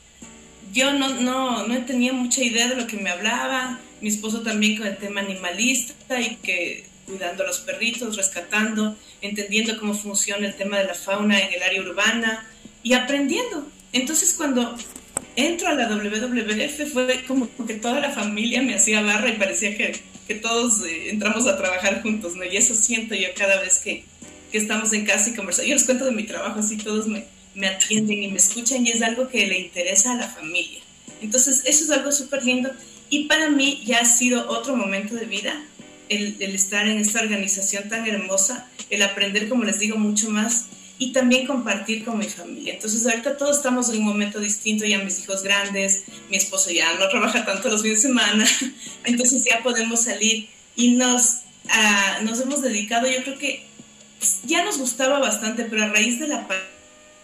yo 0.75 0.93
no, 0.93 1.09
no, 1.09 1.67
no 1.67 1.85
tenía 1.87 2.13
mucha 2.13 2.43
idea 2.43 2.69
de 2.69 2.77
lo 2.77 2.87
que 2.87 2.99
me 2.99 3.09
hablaba, 3.09 3.81
mi 4.03 4.11
esposo 4.11 4.43
también 4.43 4.77
con 4.77 4.87
el 4.87 4.99
tema 4.99 5.21
animalista 5.21 6.21
y 6.21 6.37
que 6.37 6.85
cuidando 7.07 7.45
a 7.45 7.47
los 7.47 7.61
perritos, 7.61 8.17
rescatando, 8.17 8.95
entendiendo 9.23 9.79
cómo 9.81 9.95
funciona 9.95 10.47
el 10.47 10.55
tema 10.55 10.79
de 10.79 10.85
la 10.85 10.95
fauna 10.95 11.41
en 11.41 11.55
el 11.55 11.63
área 11.63 11.81
urbana 11.81 12.47
y 12.83 12.93
aprendiendo. 12.93 13.67
Entonces 13.95 14.35
cuando 14.35 14.77
entro 15.39 15.69
a 15.69 15.75
la 15.75 15.89
WWF 15.89 16.93
fue 16.93 17.25
como 17.25 17.49
que 17.65 17.75
toda 17.75 18.01
la 18.01 18.11
familia 18.11 18.61
me 18.61 18.75
hacía 18.75 19.03
barra 19.03 19.31
y 19.31 19.37
parecía 19.37 19.77
que, 19.77 19.97
que 20.27 20.35
todos 20.35 20.83
eh, 20.85 21.11
entramos 21.11 21.47
a 21.47 21.57
trabajar 21.57 22.03
juntos, 22.03 22.35
¿no? 22.35 22.45
Y 22.45 22.57
eso 22.57 22.75
siento 22.75 23.15
yo 23.15 23.29
cada 23.37 23.61
vez 23.61 23.79
que, 23.79 24.05
que 24.51 24.59
estamos 24.59 24.93
en 24.93 25.07
casa 25.07 25.31
y 25.31 25.35
conversamos. 25.35 25.69
Yo 25.69 25.75
les 25.75 25.85
cuento 25.85 26.05
de 26.05 26.11
mi 26.11 26.25
trabajo, 26.25 26.59
así 26.59 26.77
todos 26.77 27.07
me, 27.07 27.25
me 27.55 27.69
atienden 27.69 28.25
y 28.25 28.29
me 28.29 28.37
escuchan 28.37 28.85
y 28.85 28.91
es 28.91 29.01
algo 29.01 29.29
que 29.29 29.47
le 29.47 29.61
interesa 29.61 30.13
a 30.13 30.17
la 30.17 30.29
familia. 30.29 30.81
Entonces, 31.23 31.63
eso 31.65 31.85
es 31.85 31.91
algo 31.91 32.11
súper 32.11 32.45
lindo. 32.45 32.71
Y 33.09 33.25
para 33.25 33.49
mí 33.49 33.85
ya 33.87 34.01
ha 34.01 34.05
sido 34.05 34.51
otro 34.51 34.75
momento 34.77 35.15
de 35.15 35.27
vida 35.27 35.55
el, 36.09 36.37
el, 36.41 36.57
estar 36.57 36.89
en 36.89 36.99
esta 36.99 37.21
organización 37.21 37.89
tan 37.89 38.09
hermosa, 38.09 38.67
el 38.91 39.03
aprender, 39.03 39.49
como 39.49 39.63
les 39.63 39.79
digo, 39.79 39.99
mucho 39.99 40.31
más 40.31 40.67
y 40.99 41.13
también 41.13 41.47
compartir 41.47 42.05
con 42.05 42.19
mi 42.19 42.27
familia. 42.27 42.75
Entonces, 42.75 43.07
ahorita 43.07 43.37
todos 43.37 43.59
estamos 43.59 43.89
en 43.91 43.99
un 43.99 44.05
momento 44.05 44.41
distinto, 44.41 44.85
ya 44.85 44.99
mis 44.99 45.21
hijos 45.21 45.43
grandes, 45.43 46.05
mi 46.29 46.37
esposo 46.37 46.71
ya 46.71 46.95
no 46.95 47.09
trabaja 47.09 47.45
tanto 47.45 47.69
los 47.69 47.83
fines 47.83 48.03
de 48.03 48.09
semana, 48.09 48.47
entonces 49.05 49.45
ya 49.45 49.63
podemos 49.63 50.03
salir 50.03 50.49
y 50.75 50.93
nos, 50.93 51.43
uh, 51.67 52.25
nos 52.25 52.41
hemos 52.41 52.63
dedicado, 52.63 53.09
yo 53.09 53.23
creo 53.23 53.39
que 53.39 53.67
ya 54.45 54.65
nos 54.65 54.79
gustaba 54.79 55.21
bastante, 55.21 55.65
pero 55.65 55.85
a 55.85 55.89
raíz 55.89 56.19
de 56.19 56.29
la 56.29 56.49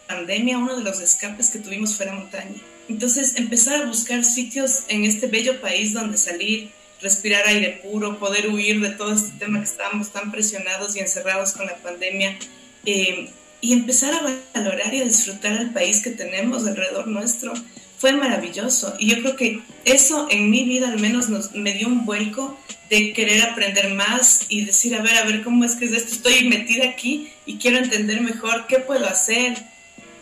pandemia, 0.07 0.59
uno 0.59 0.77
de 0.77 0.85
los 0.85 1.01
escapes 1.01 1.51
que 1.51 1.59
tuvimos 1.59 1.97
fue 1.97 2.07
la 2.07 2.13
montaña. 2.13 2.61
Entonces, 2.89 3.37
empezar 3.37 3.83
a 3.83 3.87
buscar 3.87 4.25
sitios 4.25 4.85
en 4.89 5.05
este 5.05 5.27
bello 5.27 5.61
país 5.61 5.93
donde 5.95 6.19
salir, 6.19 6.71
respirar 7.01 7.47
aire 7.47 7.81
puro, 7.83 8.19
poder 8.19 8.49
huir 8.49 8.81
de 8.81 8.91
todo 8.91 9.15
este 9.15 9.37
tema 9.39 9.59
que 9.59 9.65
estábamos 9.65 10.13
tan 10.13 10.31
presionados 10.31 10.95
y 10.95 11.01
encerrados 11.01 11.53
con 11.53 11.67
la 11.67 11.77
pandemia, 11.77 12.39
eh, 12.85 13.31
y 13.65 13.73
empezar 13.73 14.13
a 14.13 14.21
valorar 14.53 14.93
y 14.93 15.01
a 15.01 15.05
disfrutar 15.05 15.53
el 15.53 15.71
país 15.71 16.03
que 16.03 16.11
tenemos 16.11 16.67
alrededor 16.67 17.07
nuestro, 17.07 17.55
fue 17.97 18.13
maravilloso. 18.13 18.95
Y 18.99 19.09
yo 19.09 19.23
creo 19.23 19.37
que 19.37 19.61
eso 19.87 20.27
en 20.31 20.51
mi 20.51 20.65
vida 20.65 20.89
al 20.89 21.01
menos 21.01 21.31
nos, 21.31 21.55
me 21.55 21.73
dio 21.73 21.87
un 21.87 22.05
vuelco 22.05 22.59
de 22.91 23.15
querer 23.15 23.43
aprender 23.43 23.95
más 23.95 24.45
y 24.51 24.67
decir, 24.67 24.95
a 24.95 25.01
ver, 25.01 25.17
a 25.17 25.25
ver 25.25 25.43
cómo 25.43 25.65
es 25.65 25.77
que 25.77 25.87
es 25.87 25.93
esto, 25.93 26.15
estoy 26.15 26.47
metida 26.47 26.91
aquí 26.91 27.31
y 27.47 27.57
quiero 27.57 27.79
entender 27.79 28.21
mejor 28.21 28.67
qué 28.67 28.81
puedo 28.81 29.07
hacer, 29.07 29.57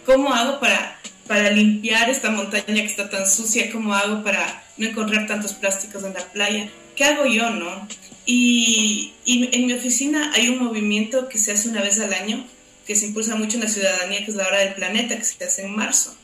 cómo 0.06 0.32
hago 0.32 0.60
para, 0.60 1.00
para 1.26 1.50
limpiar 1.50 2.10
esta 2.10 2.30
montaña 2.30 2.64
que 2.64 2.84
está 2.84 3.10
tan 3.10 3.26
sucia, 3.26 3.72
cómo 3.72 3.92
hago 3.92 4.22
para 4.22 4.62
no 4.76 4.86
encontrar 4.86 5.26
tantos 5.26 5.52
plásticos 5.54 6.04
en 6.04 6.14
la 6.14 6.24
playa, 6.32 6.70
qué 6.94 7.06
hago 7.06 7.26
yo, 7.26 7.50
¿no? 7.50 7.88
Y, 8.24 9.14
y 9.24 9.50
en 9.52 9.66
mi 9.66 9.72
oficina 9.72 10.30
hay 10.32 10.48
un 10.48 10.62
movimiento 10.62 11.28
que 11.28 11.38
se 11.38 11.50
hace 11.50 11.68
una 11.68 11.82
vez 11.82 11.98
al 11.98 12.14
año, 12.14 12.46
que 12.86 12.96
se 12.96 13.06
impulsa 13.06 13.36
mucho 13.36 13.56
en 13.56 13.64
la 13.64 13.68
ciudadanía, 13.68 14.24
que 14.24 14.30
es 14.30 14.36
la 14.36 14.46
hora 14.46 14.58
del 14.58 14.74
planeta, 14.74 15.16
que 15.16 15.24
se 15.24 15.44
hace 15.44 15.62
en 15.62 15.76
marzo, 15.76 16.16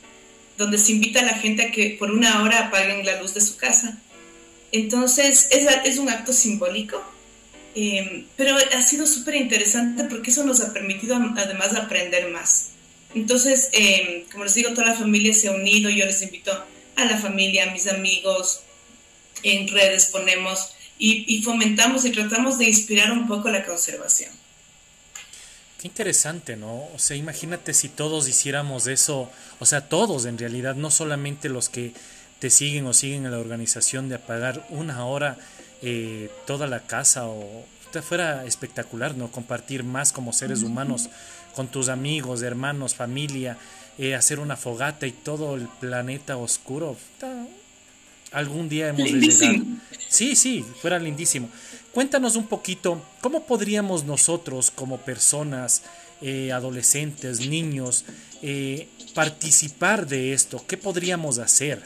donde 0.57 0.79
se 0.79 0.93
invita 0.93 1.21
a 1.21 1.25
la 1.25 1.35
gente 1.35 1.63
a 1.63 1.71
que 1.71 1.97
por 1.99 2.11
una 2.11 2.43
hora 2.43 2.67
apaguen 2.67 3.05
la 3.07 3.21
luz 3.21 3.35
de 3.35 3.41
su 3.41 3.57
casa. 3.57 3.99
Entonces, 4.73 5.49
es, 5.51 5.67
es 5.85 5.99
un 5.99 6.09
acto 6.09 6.33
simbólico, 6.33 7.03
eh, 7.75 8.25
pero 8.37 8.57
ha 8.57 8.83
sido 8.83 9.07
súper 9.07 9.37
interesante 9.37 10.05
porque 10.05 10.31
eso 10.31 10.45
nos 10.45 10.61
ha 10.61 10.73
permitido 10.73 11.17
además 11.17 11.75
aprender 11.75 12.29
más. 12.31 12.71
Entonces, 13.15 13.71
eh, 13.73 14.27
como 14.33 14.45
les 14.45 14.55
digo, 14.55 14.71
toda 14.71 14.89
la 14.89 14.95
familia 14.95 15.33
se 15.33 15.49
ha 15.49 15.53
unido, 15.53 15.89
yo 15.89 16.05
les 16.05 16.21
invito 16.23 16.53
a 16.97 17.05
la 17.05 17.17
familia, 17.17 17.65
a 17.65 17.73
mis 17.73 17.87
amigos, 17.87 18.61
en 19.43 19.69
redes 19.69 20.07
ponemos 20.07 20.73
y 21.01 21.41
fomentamos 21.45 22.05
y 22.05 22.11
tratamos 22.11 22.59
de 22.59 22.65
inspirar 22.65 23.13
un 23.13 23.29
poco 23.29 23.49
la 23.51 23.65
conservación. 23.65 24.33
Qué 25.79 25.87
interesante, 25.87 26.57
¿no? 26.57 26.89
O 26.95 26.99
sea, 26.99 27.17
imagínate 27.17 27.73
si 27.73 27.89
todos 27.89 28.29
hiciéramos 28.29 28.89
eso, 28.89 29.31
o 29.61 29.67
sea, 29.67 29.89
todos 29.89 30.25
en 30.25 30.37
realidad, 30.37 30.75
no 30.75 30.91
solamente 30.91 31.49
los 31.49 31.69
que 31.69 31.93
te 32.41 32.51
siguen 32.51 32.87
o 32.87 32.93
siguen 32.93 33.25
en 33.25 33.31
la 33.31 33.39
organización 33.39 34.09
de 34.09 34.17
apagar 34.17 34.67
una 34.71 35.05
hora 35.07 35.39
eh, 35.83 36.31
toda 36.47 36.67
la 36.67 36.81
casa 36.81 37.27
o 37.27 37.65
fuera 38.03 38.45
espectacular, 38.45 39.15
¿no? 39.17 39.31
Compartir 39.31 39.83
más 39.83 40.13
como 40.13 40.33
seres 40.33 40.63
humanos 40.63 41.09
con 41.55 41.69
tus 41.69 41.89
amigos, 41.89 42.43
hermanos, 42.43 42.95
familia, 42.95 43.57
eh, 43.99 44.15
hacer 44.15 44.41
una 44.41 44.57
fogata 44.57 45.07
y 45.07 45.13
todo 45.13 45.57
el 45.57 45.67
planeta 45.81 46.37
oscuro. 46.37 46.97
Algún 48.31 48.69
día 48.69 48.89
hemos 48.89 49.11
de 49.11 49.21
llegar. 49.21 49.63
Sí, 50.09 50.37
sí, 50.37 50.65
fuera 50.81 50.99
lindísimo. 50.99 51.49
Cuéntanos 51.93 52.37
un 52.37 52.47
poquito, 52.47 53.03
¿cómo 53.23 53.45
podríamos 53.45 54.05
nosotros 54.05 54.71
como 54.71 54.99
personas, 54.99 55.83
eh, 56.21 56.53
adolescentes, 56.53 57.49
niños, 57.49 58.05
eh, 58.43 58.89
participar 59.15 60.07
de 60.07 60.35
esto? 60.35 60.65
¿Qué 60.67 60.77
podríamos 60.77 61.39
hacer? 61.39 61.83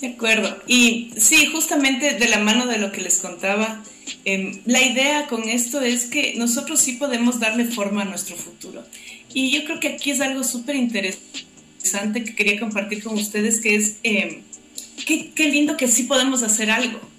De 0.00 0.08
acuerdo. 0.08 0.58
Y 0.66 1.14
sí, 1.16 1.46
justamente 1.46 2.14
de 2.14 2.28
la 2.28 2.38
mano 2.38 2.66
de 2.66 2.78
lo 2.78 2.92
que 2.92 3.00
les 3.00 3.18
contaba, 3.18 3.82
eh, 4.26 4.60
la 4.66 4.82
idea 4.82 5.26
con 5.26 5.48
esto 5.48 5.80
es 5.80 6.04
que 6.04 6.34
nosotros 6.36 6.80
sí 6.80 6.92
podemos 6.92 7.40
darle 7.40 7.64
forma 7.64 8.02
a 8.02 8.04
nuestro 8.04 8.36
futuro. 8.36 8.84
Y 9.32 9.50
yo 9.50 9.64
creo 9.64 9.80
que 9.80 9.88
aquí 9.88 10.10
es 10.10 10.20
algo 10.20 10.44
súper 10.44 10.76
interesante 10.76 12.24
que 12.24 12.34
quería 12.34 12.60
compartir 12.60 13.02
con 13.02 13.14
ustedes, 13.14 13.60
que 13.62 13.74
es 13.74 13.96
eh, 14.02 14.42
qué, 15.06 15.30
qué 15.34 15.48
lindo 15.48 15.78
que 15.78 15.88
sí 15.88 16.02
podemos 16.02 16.42
hacer 16.42 16.70
algo 16.70 17.13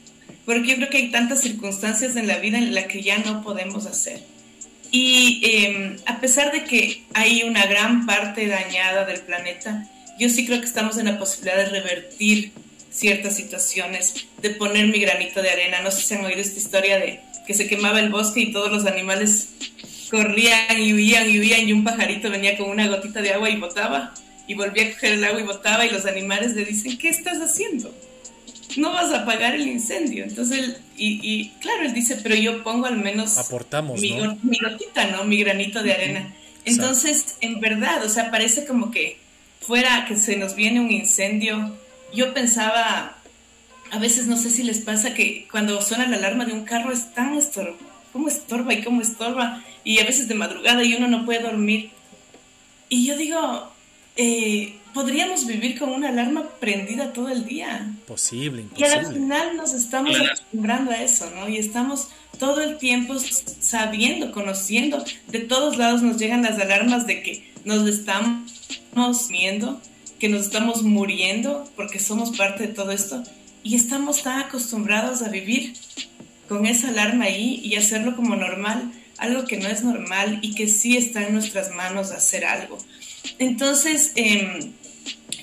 porque 0.45 0.69
yo 0.69 0.75
creo 0.75 0.89
que 0.89 0.97
hay 0.97 1.11
tantas 1.11 1.41
circunstancias 1.41 2.15
en 2.15 2.27
la 2.27 2.37
vida 2.37 2.57
en 2.57 2.73
las 2.73 2.85
que 2.85 3.01
ya 3.01 3.17
no 3.19 3.43
podemos 3.43 3.85
hacer. 3.85 4.21
Y 4.91 5.41
eh, 5.43 5.97
a 6.05 6.19
pesar 6.19 6.51
de 6.51 6.63
que 6.63 7.03
hay 7.13 7.43
una 7.43 7.65
gran 7.65 8.05
parte 8.05 8.47
dañada 8.47 9.05
del 9.05 9.21
planeta, 9.21 9.89
yo 10.19 10.29
sí 10.29 10.45
creo 10.45 10.59
que 10.59 10.67
estamos 10.67 10.97
en 10.97 11.05
la 11.05 11.19
posibilidad 11.19 11.57
de 11.57 11.65
revertir 11.65 12.51
ciertas 12.91 13.35
situaciones, 13.35 14.27
de 14.41 14.51
poner 14.51 14.87
mi 14.87 14.99
granito 14.99 15.41
de 15.41 15.49
arena. 15.49 15.81
No 15.81 15.91
sé 15.91 16.01
si 16.01 16.13
han 16.13 16.23
oído 16.23 16.39
esta 16.39 16.59
historia 16.59 16.97
de 16.97 17.19
que 17.45 17.53
se 17.53 17.67
quemaba 17.67 17.99
el 17.99 18.09
bosque 18.09 18.41
y 18.41 18.51
todos 18.51 18.71
los 18.71 18.85
animales 18.85 19.49
corrían 20.09 20.79
y 20.79 20.93
huían 20.93 21.29
y 21.29 21.39
huían 21.39 21.67
y 21.67 21.73
un 21.73 21.83
pajarito 21.83 22.29
venía 22.29 22.57
con 22.57 22.69
una 22.69 22.87
gotita 22.87 23.21
de 23.21 23.33
agua 23.33 23.49
y 23.49 23.57
botaba 23.57 24.13
y 24.47 24.53
volvía 24.53 24.85
a 24.85 24.91
coger 24.91 25.13
el 25.13 25.23
agua 25.23 25.41
y 25.41 25.43
botaba 25.43 25.85
y 25.85 25.89
los 25.89 26.05
animales 26.05 26.55
le 26.55 26.65
dicen, 26.65 26.97
¿qué 26.97 27.09
estás 27.09 27.39
haciendo? 27.39 27.93
No 28.77 28.91
vas 28.91 29.11
a 29.11 29.21
apagar 29.21 29.55
el 29.55 29.67
incendio. 29.67 30.23
Entonces, 30.23 30.77
y, 30.97 31.19
y, 31.21 31.49
claro, 31.59 31.83
él 31.83 31.93
dice, 31.93 32.17
pero 32.17 32.35
yo 32.35 32.63
pongo 32.63 32.85
al 32.85 32.97
menos 32.97 33.37
Aportamos, 33.37 33.99
mi, 33.99 34.11
¿no? 34.11 34.37
mi 34.43 34.57
gotita, 34.59 35.07
¿no? 35.07 35.23
Mi 35.23 35.43
granito 35.43 35.83
de 35.83 35.93
arena. 35.93 36.33
Entonces, 36.65 37.37
en 37.41 37.59
verdad, 37.59 38.03
o 38.03 38.09
sea, 38.09 38.31
parece 38.31 38.65
como 38.65 38.91
que 38.91 39.19
fuera 39.61 40.05
que 40.07 40.15
se 40.15 40.35
nos 40.35 40.55
viene 40.55 40.79
un 40.79 40.91
incendio. 40.91 41.75
Yo 42.13 42.33
pensaba, 42.33 43.17
a 43.91 43.99
veces 43.99 44.27
no 44.27 44.37
sé 44.37 44.49
si 44.49 44.63
les 44.63 44.79
pasa 44.79 45.13
que 45.13 45.47
cuando 45.51 45.81
suena 45.81 46.07
la 46.07 46.17
alarma 46.17 46.45
de 46.45 46.53
un 46.53 46.65
carro 46.65 46.91
es 46.91 47.13
tan 47.13 47.35
estorba, 47.35 47.77
cómo 48.11 48.27
estorba 48.27 48.73
y 48.73 48.83
cómo 48.83 49.01
estorba, 49.01 49.63
y 49.83 49.99
a 49.99 50.05
veces 50.05 50.27
de 50.27 50.35
madrugada 50.35 50.83
y 50.83 50.95
uno 50.95 51.07
no 51.07 51.25
puede 51.25 51.39
dormir. 51.39 51.91
Y 52.89 53.05
yo 53.05 53.17
digo, 53.17 53.71
eh, 54.15 54.75
podríamos 54.95 55.45
vivir 55.45 55.77
con 55.77 55.89
una 55.89 56.07
alarma 56.07 56.49
prendida 56.61 57.11
todo 57.11 57.27
el 57.27 57.45
día. 57.45 57.93
Posible, 58.07 58.61
imposible. 58.61 58.89
Y 58.89 58.97
al 58.97 59.13
final 59.13 59.57
nos 59.57 59.73
estamos 59.73 60.15
acostumbrando 60.15 60.91
a 60.91 61.03
eso, 61.03 61.29
¿no? 61.35 61.49
Y 61.49 61.57
estamos 61.57 62.07
todo 62.39 62.61
el 62.61 62.77
tiempo 62.77 63.13
sabiendo, 63.59 64.31
conociendo, 64.31 65.03
de 65.27 65.39
todos 65.39 65.77
lados 65.77 66.01
nos 66.01 66.17
llegan 66.17 66.43
las 66.43 66.57
alarmas 66.59 67.05
de 67.07 67.21
que 67.21 67.53
nos 67.65 67.85
estamos 67.89 69.27
viendo, 69.29 69.81
que 70.17 70.29
nos 70.29 70.43
estamos 70.43 70.81
muriendo 70.83 71.69
porque 71.75 71.99
somos 71.99 72.37
parte 72.37 72.67
de 72.67 72.73
todo 72.73 72.91
esto 72.91 73.21
y 73.63 73.75
estamos 73.75 74.23
tan 74.23 74.39
acostumbrados 74.39 75.21
a 75.21 75.27
vivir 75.27 75.73
con 76.47 76.65
esa 76.65 76.87
alarma 76.87 77.25
ahí 77.25 77.59
y 77.61 77.75
hacerlo 77.75 78.15
como 78.15 78.37
normal, 78.37 78.93
algo 79.17 79.43
que 79.43 79.57
no 79.57 79.67
es 79.67 79.83
normal 79.83 80.39
y 80.41 80.55
que 80.55 80.69
sí 80.69 80.95
está 80.95 81.27
en 81.27 81.33
nuestras 81.33 81.71
manos 81.71 82.11
hacer 82.11 82.45
algo. 82.45 82.77
Entonces, 83.39 84.13
eh, 84.15 84.71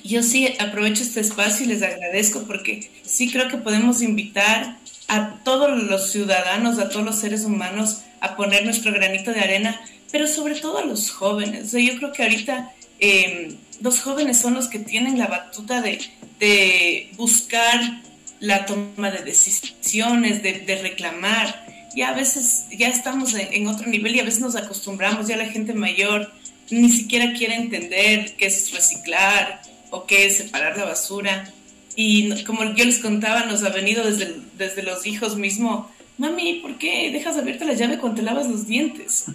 yo 0.04 0.23
sí 0.23 0.54
aprovecho 0.59 1.02
este 1.02 1.21
espacio 1.21 1.64
y 1.64 1.68
les 1.68 1.82
agradezco 1.82 2.42
porque 2.42 2.90
sí 3.04 3.30
creo 3.30 3.49
que 3.49 3.56
podemos 3.56 4.02
invitar 4.02 4.78
a 5.09 5.40
todos 5.44 5.82
los 5.82 6.11
ciudadanos, 6.11 6.78
a 6.78 6.88
todos 6.88 7.04
los 7.04 7.18
seres 7.18 7.44
humanos 7.44 8.02
a 8.21 8.37
poner 8.37 8.64
nuestro 8.64 8.92
granito 8.92 9.32
de 9.32 9.40
arena, 9.40 9.80
pero 10.11 10.26
sobre 10.26 10.54
todo 10.54 10.78
a 10.78 10.85
los 10.85 11.11
jóvenes. 11.11 11.66
O 11.66 11.68
sea, 11.71 11.80
yo 11.80 11.97
creo 11.99 12.12
que 12.12 12.23
ahorita 12.23 12.73
eh, 12.99 13.56
los 13.80 14.00
jóvenes 14.00 14.38
son 14.38 14.54
los 14.54 14.68
que 14.68 14.78
tienen 14.78 15.18
la 15.18 15.26
batuta 15.26 15.82
de, 15.82 17.11
buscar 17.16 18.02
la 18.40 18.66
toma 18.66 19.11
de 19.11 19.23
decisiones, 19.23 20.42
de, 20.42 20.61
de, 20.61 20.82
reclamar. 20.82 21.66
Ya 21.94 22.09
a 22.09 22.14
veces 22.14 22.66
ya 22.76 22.88
estamos 22.88 23.35
en, 23.35 23.52
en 23.52 23.66
otro 23.68 23.87
nivel 23.87 24.16
y 24.16 24.21
a 24.21 24.25
veces 24.25 24.40
nos 24.40 24.56
acostumbramos, 24.56 25.28
ya 25.28 25.37
la 25.37 25.47
gente 25.47 25.75
mayor 25.75 26.32
ni 26.71 26.90
siquiera 26.90 27.32
quiere 27.35 27.56
entender 27.56 28.35
qué 28.37 28.47
es 28.47 28.73
reciclar 28.73 29.61
o 29.93 30.07
qué 30.07 30.27
es 30.27 30.39
separar 30.39 30.77
la 30.77 30.87
basura. 30.87 31.53
Y 31.95 32.43
como 32.43 32.65
yo 32.75 32.85
les 32.85 32.99
contaba, 32.99 33.45
nos 33.45 33.63
ha 33.63 33.69
venido 33.69 34.05
desde, 34.05 34.35
desde 34.59 34.83
los 34.83 35.07
hijos 35.07 35.37
mismo 35.37 35.89
mami, 36.19 36.61
¿por 36.63 36.79
qué 36.79 37.11
dejas 37.11 37.37
abierta 37.37 37.65
la 37.65 37.75
llave 37.75 37.99
cuando 37.99 38.21
te 38.21 38.23
lavas 38.23 38.49
los 38.49 38.67
dientes? 38.67 39.27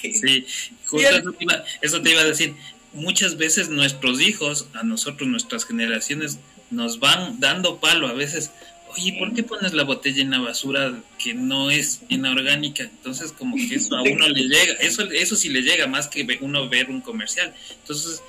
Sí, 0.00 0.46
justo 0.86 1.08
eso 1.08 1.32
te, 1.32 1.44
iba, 1.44 1.64
eso 1.80 2.02
te 2.02 2.10
iba 2.10 2.20
a 2.20 2.24
decir. 2.24 2.54
Muchas 2.92 3.36
veces 3.36 3.68
nuestros 3.68 4.20
hijos, 4.20 4.66
a 4.72 4.82
nosotros, 4.82 5.28
nuestras 5.28 5.64
generaciones, 5.64 6.38
nos 6.70 6.98
van 6.98 7.38
dando 7.38 7.78
palo 7.78 8.08
a 8.08 8.12
veces. 8.12 8.50
Oye, 8.96 9.14
¿por 9.18 9.32
qué 9.34 9.44
pones 9.44 9.72
la 9.72 9.84
botella 9.84 10.22
en 10.22 10.30
la 10.30 10.40
basura 10.40 11.00
que 11.18 11.34
no 11.34 11.70
es 11.70 12.00
inorgánica? 12.08 12.82
Entonces, 12.82 13.32
como 13.32 13.56
que 13.56 13.76
eso 13.76 13.94
a 13.94 14.02
uno 14.10 14.28
le 14.28 14.42
llega, 14.42 14.74
eso, 14.80 15.04
eso 15.04 15.36
sí 15.36 15.48
le 15.48 15.62
llega 15.62 15.86
más 15.86 16.08
que 16.08 16.26
uno 16.40 16.68
ver 16.68 16.90
un 16.90 17.00
comercial. 17.00 17.54
Entonces, 17.82 18.22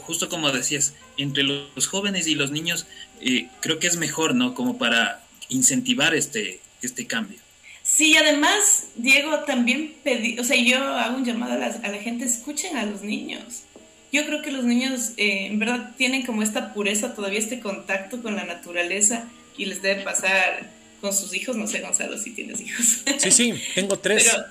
justo 0.00 0.28
como 0.28 0.50
decías, 0.50 0.94
entre 1.16 1.42
los 1.42 1.86
jóvenes 1.86 2.26
y 2.26 2.34
los 2.34 2.50
niños, 2.50 2.86
eh, 3.20 3.48
creo 3.60 3.78
que 3.78 3.86
es 3.86 3.96
mejor, 3.96 4.34
¿no? 4.34 4.54
Como 4.54 4.78
para 4.78 5.24
incentivar 5.48 6.14
este, 6.14 6.60
este 6.82 7.06
cambio. 7.06 7.38
Sí, 7.82 8.16
además, 8.16 8.86
Diego, 8.96 9.40
también 9.40 9.94
pedí, 10.02 10.38
o 10.38 10.44
sea, 10.44 10.56
yo 10.56 10.78
hago 10.78 11.16
un 11.16 11.24
llamado 11.24 11.52
a 11.52 11.56
la, 11.56 11.66
a 11.66 11.88
la 11.88 11.98
gente, 11.98 12.24
escuchen 12.24 12.76
a 12.76 12.86
los 12.86 13.02
niños. 13.02 13.64
Yo 14.10 14.24
creo 14.24 14.42
que 14.42 14.52
los 14.52 14.64
niños 14.64 15.10
eh, 15.16 15.46
en 15.46 15.58
verdad 15.58 15.94
tienen 15.96 16.24
como 16.24 16.42
esta 16.42 16.72
pureza, 16.72 17.14
todavía 17.14 17.40
este 17.40 17.60
contacto 17.60 18.22
con 18.22 18.36
la 18.36 18.44
naturaleza 18.44 19.28
y 19.58 19.66
les 19.66 19.82
debe 19.82 20.02
pasar 20.02 20.70
con 21.00 21.12
sus 21.12 21.34
hijos, 21.34 21.56
no 21.56 21.66
sé 21.66 21.80
Gonzalo 21.80 22.16
si 22.16 22.30
tienes 22.30 22.60
hijos. 22.60 23.02
Sí, 23.18 23.30
sí, 23.30 23.54
tengo 23.74 23.98
tres. 23.98 24.24
Pero 24.32 24.44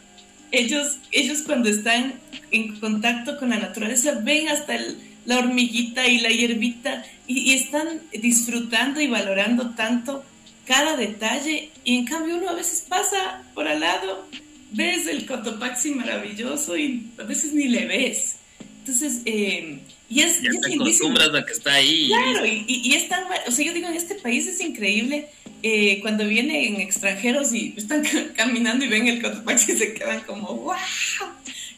ellos, 0.54 1.00
ellos 1.12 1.42
cuando 1.42 1.68
están 1.68 2.14
en 2.52 2.80
contacto 2.80 3.38
con 3.38 3.50
la 3.50 3.58
naturaleza 3.58 4.20
ven 4.22 4.48
hasta 4.48 4.78
la 5.26 5.40
hormiguita 5.40 6.08
y 6.08 6.20
la 6.20 6.30
hierbita 6.30 7.04
y, 7.28 7.52
y 7.52 7.54
están 7.56 8.02
disfrutando 8.14 9.02
y 9.02 9.08
valorando 9.08 9.72
tanto 9.72 10.24
cada 10.66 10.96
detalle 10.96 11.72
y 11.84 11.98
en 11.98 12.06
cambio 12.06 12.38
uno 12.38 12.50
a 12.50 12.54
veces 12.54 12.86
pasa 12.88 13.44
por 13.56 13.68
al 13.68 13.80
lado, 13.80 14.28
ves 14.72 15.08
el 15.08 15.26
Cotopaxi 15.26 15.92
maravilloso 15.92 16.78
y 16.78 17.10
a 17.18 17.24
veces 17.24 17.54
ni 17.54 17.68
le 17.68 17.86
ves. 17.86 18.38
Entonces, 18.84 19.22
eh, 19.26 19.80
y 20.10 20.22
es... 20.22 20.42
Ya 20.42 20.52
te 20.60 20.76
acostumbras 20.76 21.34
a 21.34 21.46
que 21.46 21.54
está 21.54 21.74
ahí. 21.76 22.08
Claro, 22.08 22.46
y, 22.46 22.66
y, 22.68 22.94
es 22.96 23.08
tan... 23.08 23.24
O 23.48 23.52
sea, 23.52 23.66
yo 23.66 23.74
digo, 23.74 23.88
en 23.88 23.94
este 23.94 24.16
país 24.16 24.46
es 24.46 24.60
increíble 24.60 25.30
eh, 25.62 26.00
cuando 26.02 26.28
vienen 26.28 26.82
extranjeros 26.82 27.54
y 27.54 27.74
están 27.78 28.04
caminando 28.36 28.84
y 28.84 28.90
ven 28.90 29.08
el 29.08 29.22
Cotopaxi 29.22 29.72
y 29.72 29.76
se 29.78 29.94
quedan 29.94 30.22
como, 30.22 30.54
wow, 30.54 30.76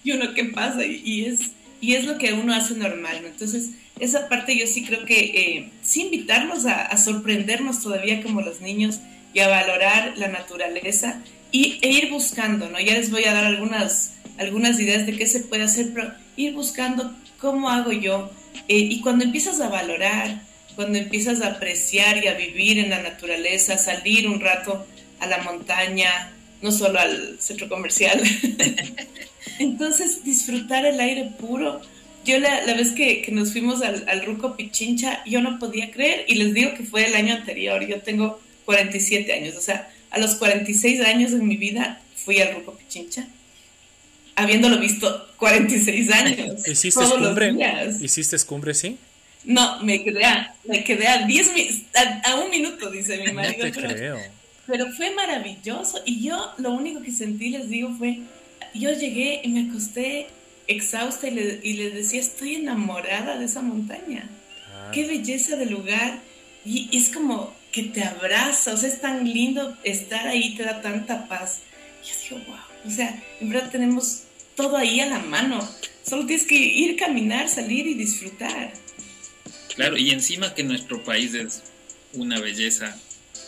y 0.04 0.12
uno, 0.12 0.34
¿qué 0.34 0.46
pasa? 0.46 0.84
Y, 0.84 1.02
y 1.06 1.26
es, 1.26 1.52
y 1.82 1.94
es 1.94 2.06
lo 2.06 2.18
que 2.18 2.34
uno 2.34 2.54
hace 2.54 2.74
normal, 2.74 3.20
¿no? 3.22 3.28
Entonces, 3.28 3.70
esa 4.00 4.28
parte 4.28 4.58
yo 4.58 4.66
sí 4.68 4.84
creo 4.84 5.06
que 5.06 5.20
eh, 5.20 5.72
sí 5.82 6.02
invitarlos 6.02 6.66
a, 6.66 6.96
sorprendernos 6.98 7.82
todavía 7.82 8.22
como 8.22 8.42
los 8.42 8.60
niños 8.60 9.00
y 9.34 9.40
a 9.40 9.48
valorar 9.48 10.18
la 10.18 10.28
naturaleza 10.28 11.22
y, 11.52 11.78
e 11.82 11.90
ir 11.90 12.10
buscando, 12.10 12.70
¿no? 12.70 12.80
Ya 12.80 12.94
les 12.94 13.12
voy 13.12 13.26
a 13.26 13.34
dar 13.34 13.46
algunas, 13.46 14.16
algunas 14.38 14.80
ideas 14.80 15.06
de 15.06 15.16
qué 15.16 15.26
se 15.26 15.42
puede 15.42 15.64
hacer, 15.64 15.92
pero 15.94 16.12
ir 16.36 16.54
buscando 16.54 17.16
cómo 17.40 17.70
hago 17.70 17.92
yo. 17.92 18.32
Eh, 18.68 18.78
y 18.78 19.02
cuando 19.02 19.26
empiezas 19.26 19.60
a 19.62 19.70
valorar, 19.70 20.42
cuando 20.76 20.98
empiezas 20.98 21.42
a 21.42 21.48
apreciar 21.48 22.24
y 22.24 22.28
a 22.28 22.34
vivir 22.34 22.80
en 22.80 22.90
la 22.90 23.02
naturaleza, 23.02 23.78
salir 23.78 24.28
un 24.28 24.40
rato 24.40 24.86
a 25.20 25.28
la 25.28 25.40
montaña, 25.40 26.34
no 26.62 26.72
solo 26.72 27.00
al 27.00 27.38
centro 27.40 27.70
comercial, 27.70 28.22
entonces 29.60 30.24
disfrutar 30.24 30.86
el 30.86 31.00
aire 31.00 31.32
puro 31.40 31.82
yo 32.26 32.40
la, 32.40 32.74
vez 32.74 32.92
que, 32.94 33.24
nos 33.32 33.52
fuimos 33.52 33.84
al, 33.84 34.04
al, 34.08 34.26
Ruco 34.26 34.56
Pichincha, 34.56 35.24
yo 35.26 35.42
no 35.42 35.60
podía 35.60 35.92
creer 35.92 36.26
y 36.28 36.36
les 36.36 36.56
digo 36.56 36.74
que 36.74 36.84
fue 36.84 37.06
el 37.06 37.14
año 37.14 37.36
anterior, 37.36 37.86
yo 37.86 38.02
tengo 38.02 38.40
47 38.66 39.32
años, 39.32 39.56
o 39.56 39.62
sea, 39.62 39.92
a 40.10 40.18
los 40.18 40.34
46 40.36 41.02
años 41.02 41.34
en 41.34 41.48
mi 41.48 41.56
vida 41.56 42.02
fui 42.16 42.40
al 42.40 42.56
Ruco 42.56 42.74
Pichincha, 42.74 43.28
habiéndolo 44.36 44.80
visto 44.80 45.28
46 45.38 46.12
años. 46.12 46.68
¿Hiciste 46.68 47.04
escumbre? 47.04 47.54
¿Hiciste 48.02 48.36
escumbre, 48.36 48.74
sí? 48.74 48.98
No, 49.46 49.82
me 49.84 50.04
quedé 50.04 50.26
a, 50.26 50.56
me 50.66 50.84
quedé 50.84 51.08
a, 51.08 51.26
10 51.26 51.52
a, 52.24 52.36
un 52.36 52.50
minuto, 52.50 52.90
dice 52.90 53.18
mi 53.18 53.32
marido. 53.32 53.68
pero, 53.74 53.96
creo. 53.96 54.18
pero 54.66 54.92
fue 54.94 55.12
maravilloso 55.12 56.02
y 56.06 56.24
yo 56.24 56.54
lo 56.58 56.72
único 56.72 57.02
que 57.02 57.12
sentí, 57.12 57.50
les 57.50 57.70
digo, 57.70 57.94
fue, 57.98 58.20
yo 58.74 58.92
llegué 58.92 59.42
y 59.44 59.50
me 59.50 59.70
acosté 59.70 60.28
exhausta 60.68 61.28
y 61.28 61.74
le, 61.74 61.90
decía, 61.92 62.20
estoy 62.20 62.56
enamorada 62.56 63.38
de 63.38 63.46
esa 63.46 63.62
montaña. 63.62 64.28
Ah. 64.74 64.92
Qué 64.92 65.06
belleza 65.06 65.56
de 65.56 65.68
lugar. 65.68 66.20
Y, 66.66 66.90
es 66.98 67.10
como 67.10 67.54
que 67.72 67.84
te 67.84 68.04
abraza, 68.04 68.74
o 68.74 68.78
sea, 68.78 68.90
es 68.90 69.02
tan 69.02 69.32
lindo 69.32 69.78
estar 69.84 70.28
ahí, 70.28 70.56
te 70.56 70.64
da 70.64 70.82
tanta 70.82 71.28
paz. 71.28 71.60
Y 72.04 72.08
yo 72.08 72.38
digo, 72.38 72.52
wow, 72.52 72.88
o 72.88 72.90
sea, 72.90 73.22
en 73.40 73.50
verdad 73.50 73.70
tenemos 73.70 74.25
todo 74.56 74.78
ahí 74.78 75.00
a 75.00 75.08
la 75.08 75.20
mano. 75.20 75.68
Solo 76.08 76.26
tienes 76.26 76.46
que 76.46 76.56
ir, 76.56 76.96
caminar, 76.96 77.50
salir 77.50 77.88
y 77.88 77.94
disfrutar. 77.94 78.74
Claro, 79.76 79.98
y 79.98 80.12
encima 80.12 80.54
que 80.54 80.64
nuestro 80.64 81.04
país 81.04 81.34
es 81.34 81.64
una 82.14 82.40
belleza 82.40 82.98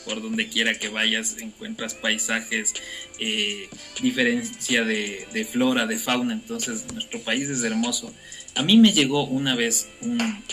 por 0.05 0.21
donde 0.21 0.47
quiera 0.47 0.73
que 0.73 0.89
vayas 0.89 1.37
encuentras 1.39 1.93
paisajes, 1.93 2.73
eh, 3.19 3.69
diferencia 4.01 4.83
de, 4.83 5.47
flora, 5.51 5.85
de 5.85 5.99
fauna, 5.99 6.33
entonces 6.33 6.85
nuestro 6.93 7.19
país 7.21 7.49
es 7.49 7.63
hermoso. 7.63 8.13
A 8.55 8.63
mí 8.63 8.77
me 8.77 8.93
llegó 8.93 9.25
una 9.25 9.55
vez 9.55 9.89
un, 10.01 10.43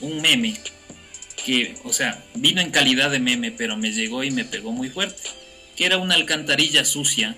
un 0.00 0.20
meme 0.22 0.54
que, 1.44 1.74
o 1.82 1.92
sea, 1.92 2.24
vino 2.34 2.60
en 2.60 2.70
calidad 2.70 3.10
de 3.10 3.18
meme, 3.18 3.50
pero 3.50 3.76
me 3.76 3.92
llegó 3.92 4.22
y 4.22 4.30
me 4.30 4.44
pegó 4.44 4.70
muy 4.70 4.88
fuerte, 4.88 5.22
que 5.76 5.84
era 5.84 5.98
una 5.98 6.14
alcantarilla 6.14 6.84
sucia 6.84 7.36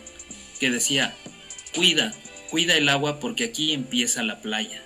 que 0.60 0.70
decía, 0.70 1.14
cuida, 1.74 2.14
cuida 2.54 2.76
el 2.76 2.88
agua 2.88 3.18
porque 3.18 3.42
aquí 3.42 3.72
empieza 3.72 4.22
la 4.22 4.38
playa. 4.38 4.80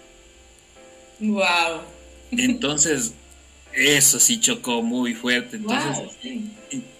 Wow. 1.20 1.82
Entonces, 2.30 3.12
eso 3.74 4.18
sí 4.20 4.40
chocó 4.40 4.80
muy 4.80 5.12
fuerte. 5.12 5.58
Entonces, 5.58 6.14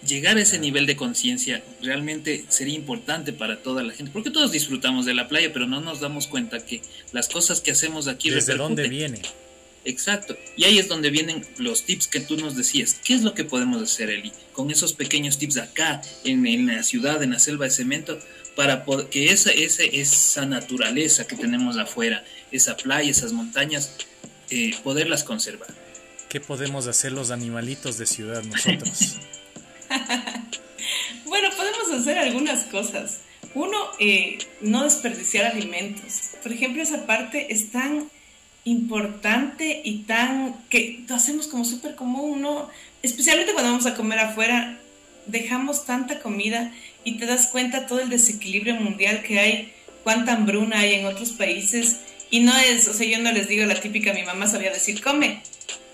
llegar 0.06 0.36
a 0.36 0.42
ese 0.42 0.58
nivel 0.58 0.84
de 0.84 0.94
conciencia 0.94 1.64
realmente 1.80 2.44
sería 2.50 2.74
importante 2.74 3.32
para 3.32 3.62
toda 3.62 3.82
la 3.82 3.94
gente, 3.94 4.12
porque 4.12 4.30
todos 4.30 4.52
disfrutamos 4.52 5.06
de 5.06 5.14
la 5.14 5.26
playa, 5.26 5.54
pero 5.54 5.66
no 5.66 5.80
nos 5.80 6.00
damos 6.00 6.26
cuenta 6.26 6.62
que 6.62 6.82
las 7.12 7.30
cosas 7.30 7.62
que 7.62 7.70
hacemos 7.70 8.06
aquí... 8.06 8.28
¿Desde 8.28 8.54
dónde 8.54 8.90
viene? 8.90 9.22
Exacto. 9.86 10.36
Y 10.54 10.64
ahí 10.64 10.78
es 10.78 10.86
donde 10.86 11.08
vienen 11.08 11.46
los 11.56 11.84
tips 11.84 12.08
que 12.08 12.20
tú 12.20 12.36
nos 12.36 12.56
decías. 12.56 13.00
¿Qué 13.02 13.14
es 13.14 13.22
lo 13.22 13.32
que 13.32 13.44
podemos 13.44 13.80
hacer, 13.80 14.10
Eli? 14.10 14.32
Con 14.52 14.70
esos 14.70 14.92
pequeños 14.92 15.38
tips 15.38 15.56
acá, 15.56 16.02
en, 16.24 16.46
en 16.46 16.66
la 16.66 16.82
ciudad, 16.82 17.22
en 17.22 17.30
la 17.30 17.38
selva 17.38 17.64
de 17.64 17.70
cemento, 17.70 18.18
para 18.58 18.84
que 19.08 19.30
esa, 19.30 19.52
esa, 19.52 19.84
esa 19.84 20.44
naturaleza 20.44 21.28
que 21.28 21.36
tenemos 21.36 21.78
afuera, 21.78 22.24
esa 22.50 22.76
playa, 22.76 23.08
esas 23.08 23.32
montañas, 23.32 23.94
eh, 24.50 24.74
poderlas 24.82 25.22
conservar. 25.22 25.68
¿Qué 26.28 26.40
podemos 26.40 26.88
hacer 26.88 27.12
los 27.12 27.30
animalitos 27.30 27.98
de 27.98 28.06
ciudad 28.06 28.42
nosotros? 28.42 29.18
bueno, 31.26 31.50
podemos 31.56 32.00
hacer 32.00 32.18
algunas 32.18 32.64
cosas. 32.64 33.20
Uno, 33.54 33.76
eh, 34.00 34.38
no 34.60 34.82
desperdiciar 34.82 35.44
alimentos. 35.44 36.32
Por 36.42 36.50
ejemplo, 36.50 36.82
esa 36.82 37.06
parte 37.06 37.52
es 37.52 37.70
tan 37.70 38.10
importante 38.64 39.82
y 39.84 39.98
tan 39.98 40.56
que 40.68 41.04
lo 41.08 41.14
hacemos 41.14 41.46
como 41.46 41.64
súper 41.64 41.94
común, 41.94 42.42
¿no? 42.42 42.68
Especialmente 43.04 43.52
cuando 43.52 43.70
vamos 43.70 43.86
a 43.86 43.94
comer 43.94 44.18
afuera, 44.18 44.80
dejamos 45.26 45.84
tanta 45.84 46.18
comida 46.18 46.72
y 47.08 47.12
te 47.12 47.24
das 47.24 47.46
cuenta 47.46 47.86
todo 47.86 48.00
el 48.00 48.10
desequilibrio 48.10 48.74
mundial 48.76 49.22
que 49.22 49.40
hay, 49.40 49.72
cuánta 50.04 50.34
hambruna 50.34 50.80
hay 50.80 50.94
en 50.94 51.06
otros 51.06 51.30
países. 51.30 52.00
Y 52.30 52.40
no 52.40 52.54
es, 52.54 52.86
o 52.86 52.92
sea, 52.92 53.08
yo 53.08 53.18
no 53.18 53.32
les 53.32 53.48
digo 53.48 53.64
la 53.64 53.80
típica, 53.80 54.12
mi 54.12 54.24
mamá 54.24 54.46
sabía 54.46 54.70
decir, 54.70 55.02
come, 55.02 55.40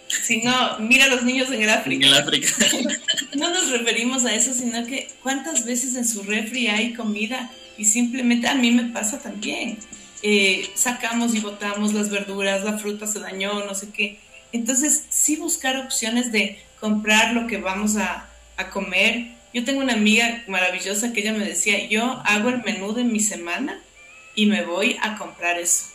sino 0.08 0.52
mira 0.80 1.04
a 1.04 1.08
los 1.08 1.22
niños 1.22 1.52
en 1.52 1.62
el 1.62 1.70
África. 1.70 2.04
En 2.04 2.12
el 2.12 2.20
África. 2.20 2.48
no 3.36 3.48
nos 3.50 3.70
referimos 3.70 4.24
a 4.24 4.34
eso, 4.34 4.52
sino 4.52 4.84
que 4.86 5.08
cuántas 5.22 5.64
veces 5.64 5.94
en 5.94 6.04
su 6.04 6.24
refri 6.24 6.66
hay 6.66 6.94
comida 6.94 7.48
y 7.78 7.84
simplemente 7.84 8.48
a 8.48 8.56
mí 8.56 8.72
me 8.72 8.84
pasa 8.92 9.20
también. 9.20 9.78
Eh, 10.22 10.68
sacamos 10.74 11.32
y 11.36 11.40
botamos 11.40 11.94
las 11.94 12.10
verduras, 12.10 12.64
la 12.64 12.76
fruta 12.76 13.06
se 13.06 13.20
dañó, 13.20 13.64
no 13.64 13.74
sé 13.76 13.90
qué. 13.90 14.18
Entonces, 14.50 15.04
sí 15.10 15.36
buscar 15.36 15.76
opciones 15.76 16.32
de 16.32 16.58
comprar 16.80 17.34
lo 17.34 17.46
que 17.46 17.58
vamos 17.58 17.96
a, 17.98 18.28
a 18.56 18.70
comer. 18.70 19.43
Yo 19.54 19.64
tengo 19.64 19.80
una 19.80 19.92
amiga 19.92 20.42
maravillosa 20.48 21.12
que 21.12 21.20
ella 21.20 21.32
me 21.32 21.44
decía, 21.44 21.88
yo 21.88 22.20
hago 22.24 22.48
el 22.48 22.64
menú 22.64 22.92
de 22.92 23.04
mi 23.04 23.20
semana 23.20 23.80
y 24.34 24.46
me 24.46 24.64
voy 24.64 24.96
a 25.00 25.16
comprar 25.16 25.60
eso. 25.60 25.86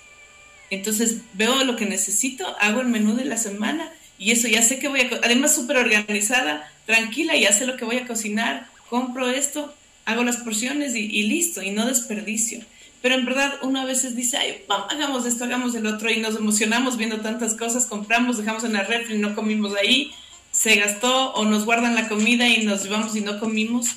Entonces 0.69 1.17
veo 1.33 1.65
lo 1.65 1.75
que 1.75 1.85
necesito, 1.85 2.55
hago 2.61 2.79
el 2.79 2.87
menú 2.87 3.17
de 3.17 3.25
la 3.25 3.35
semana 3.35 3.91
y 4.17 4.31
eso 4.31 4.47
ya 4.47 4.61
sé 4.61 4.79
que 4.79 4.87
voy 4.87 5.01
a, 5.01 5.09
además 5.23 5.53
súper 5.53 5.75
organizada, 5.75 6.71
tranquila, 6.85 7.35
ya 7.35 7.51
sé 7.51 7.65
lo 7.65 7.75
que 7.75 7.83
voy 7.83 7.97
a 7.97 8.07
cocinar, 8.07 8.67
compro 8.89 9.29
esto, 9.29 9.73
hago 10.05 10.23
las 10.23 10.37
porciones 10.37 10.95
y, 10.95 11.23
listo, 11.23 11.61
y 11.61 11.71
no 11.71 11.85
desperdicio. 11.85 12.61
Pero 13.01 13.15
en 13.15 13.25
verdad 13.25 13.55
uno 13.61 13.81
a 13.81 13.85
veces 13.85 14.15
dice, 14.15 14.37
ay, 14.37 14.63
vamos, 14.69 14.87
hagamos 14.89 15.25
esto, 15.25 15.43
hagamos 15.43 15.75
el 15.75 15.85
otro, 15.85 16.09
y 16.09 16.19
nos 16.19 16.37
emocionamos 16.37 16.95
viendo 16.95 17.19
tantas 17.19 17.55
cosas, 17.55 17.85
compramos, 17.85 18.37
dejamos 18.37 18.63
en 18.63 18.73
la 18.73 18.83
refri, 18.83 19.17
no 19.17 19.35
comimos 19.35 19.75
ahí, 19.75 20.13
se 20.59 20.75
gastó, 20.75 21.31
o 21.35 21.45
nos 21.45 21.63
guardan 21.63 21.95
la 21.95 22.09
comida 22.09 22.49
y 22.49 22.65
nos 22.65 22.83
llevamos 22.83 23.15
y 23.15 23.21
no 23.21 23.39
comimos. 23.39 23.95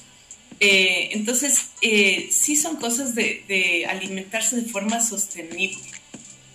Eh, 0.61 1.09
entonces, 1.11 1.71
eh, 1.81 2.29
sí 2.31 2.55
son 2.55 2.77
cosas 2.77 3.17
de, 3.17 3.85
alimentarse 3.91 4.55
de 4.55 4.71
forma 4.71 5.01
sostenible 5.01 5.83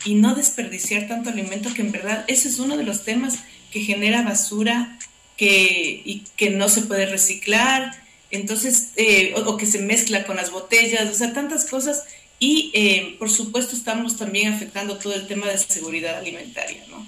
y 0.05 0.15
no 0.15 0.33
desperdiciar 0.33 1.09
tanto 1.09 1.29
alimento, 1.29 1.73
que 1.73 1.81
en 1.81 1.91
verdad 1.91 2.23
ese 2.29 2.47
es 2.47 2.57
uno 2.59 2.77
de 2.77 2.85
los 2.85 3.03
temas 3.03 3.39
que 3.69 3.81
genera 3.81 4.21
basura 4.21 4.97
que, 5.35 6.03
y 6.05 6.23
que 6.37 6.51
no 6.51 6.69
se 6.69 6.83
puede 6.83 7.07
reciclar, 7.07 7.91
entonces, 8.31 8.91
eh, 8.95 9.33
o, 9.35 9.57
que 9.57 9.65
se 9.65 9.79
mezcla 9.79 10.23
con 10.25 10.37
las 10.37 10.51
botellas, 10.51 11.11
o 11.11 11.15
sea, 11.15 11.33
tantas 11.33 11.65
cosas. 11.65 12.05
Y, 12.39 13.15
por 13.19 13.29
supuesto, 13.29 13.75
estamos 13.75 14.15
también 14.15 14.53
afectando 14.53 14.99
todo 14.99 15.15
el 15.15 15.27
tema 15.27 15.47
de 15.47 15.57
seguridad 15.57 16.19
alimentaria, 16.19 16.85
¿no? 16.87 17.05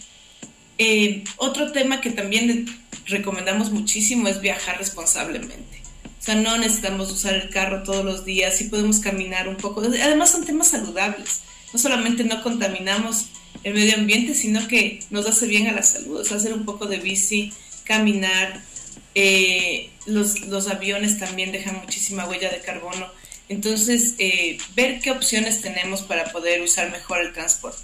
Eh, 0.80 1.26
otro 1.36 1.74
tema 1.74 2.00
que 2.00 2.10
también 2.10 2.66
recomendamos 3.06 3.70
muchísimo 3.72 4.30
es 4.30 4.40
viajar 4.40 4.78
responsablemente. 4.78 5.82
O 6.20 6.22
sea, 6.22 6.36
no 6.36 6.58
necesitamos 6.58 7.12
usar 7.12 7.36
el 7.36 7.50
carro 7.50 7.84
todos 7.84 8.06
los 8.06 8.24
días, 8.24 8.58
sí 8.58 8.66
podemos 8.66 9.00
caminar 9.00 9.50
un 9.50 9.58
poco. 9.58 9.82
Además, 9.82 10.32
son 10.32 10.46
temas 10.46 10.70
saludables. 10.70 11.42
No 11.74 11.80
solamente 11.80 12.24
no 12.24 12.42
contaminamos 12.42 13.26
el 13.64 13.74
medio 13.74 13.96
ambiente, 13.96 14.34
sino 14.34 14.68
que 14.70 15.02
nos 15.10 15.26
hace 15.28 15.48
bien 15.48 15.68
a 15.68 15.74
la 15.74 15.84
salud. 15.84 16.22
O 16.22 16.24
sea, 16.24 16.38
hacer 16.38 16.54
un 16.54 16.64
poco 16.66 16.86
de 16.86 16.98
bici, 16.98 17.52
caminar. 17.84 18.62
Eh, 19.16 19.90
los, 20.06 20.42
los, 20.42 20.68
aviones 20.68 21.20
también 21.20 21.52
dejan 21.52 21.78
muchísima 21.78 22.26
huella 22.26 22.50
de 22.50 22.62
carbono. 22.62 23.08
Entonces, 23.50 24.16
eh, 24.18 24.58
ver 24.76 25.02
qué 25.02 25.12
opciones 25.12 25.62
tenemos 25.62 26.04
para 26.04 26.32
poder 26.32 26.62
usar 26.62 26.90
mejor 26.92 27.20
el 27.20 27.34
transporte. 27.34 27.84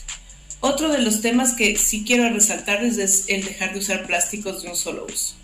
Otro 0.65 0.89
de 0.89 0.97
los 0.97 1.21
temas 1.21 1.53
que 1.53 1.77
sí 1.77 2.03
quiero 2.03 2.27
resaltarles 2.27 2.97
es 2.97 3.25
el 3.27 3.45
dejar 3.45 3.73
de 3.73 3.77
usar 3.77 4.07
plásticos 4.07 4.63
de 4.63 4.69
un 4.69 4.75
solo 4.75 5.05
uso. 5.05 5.35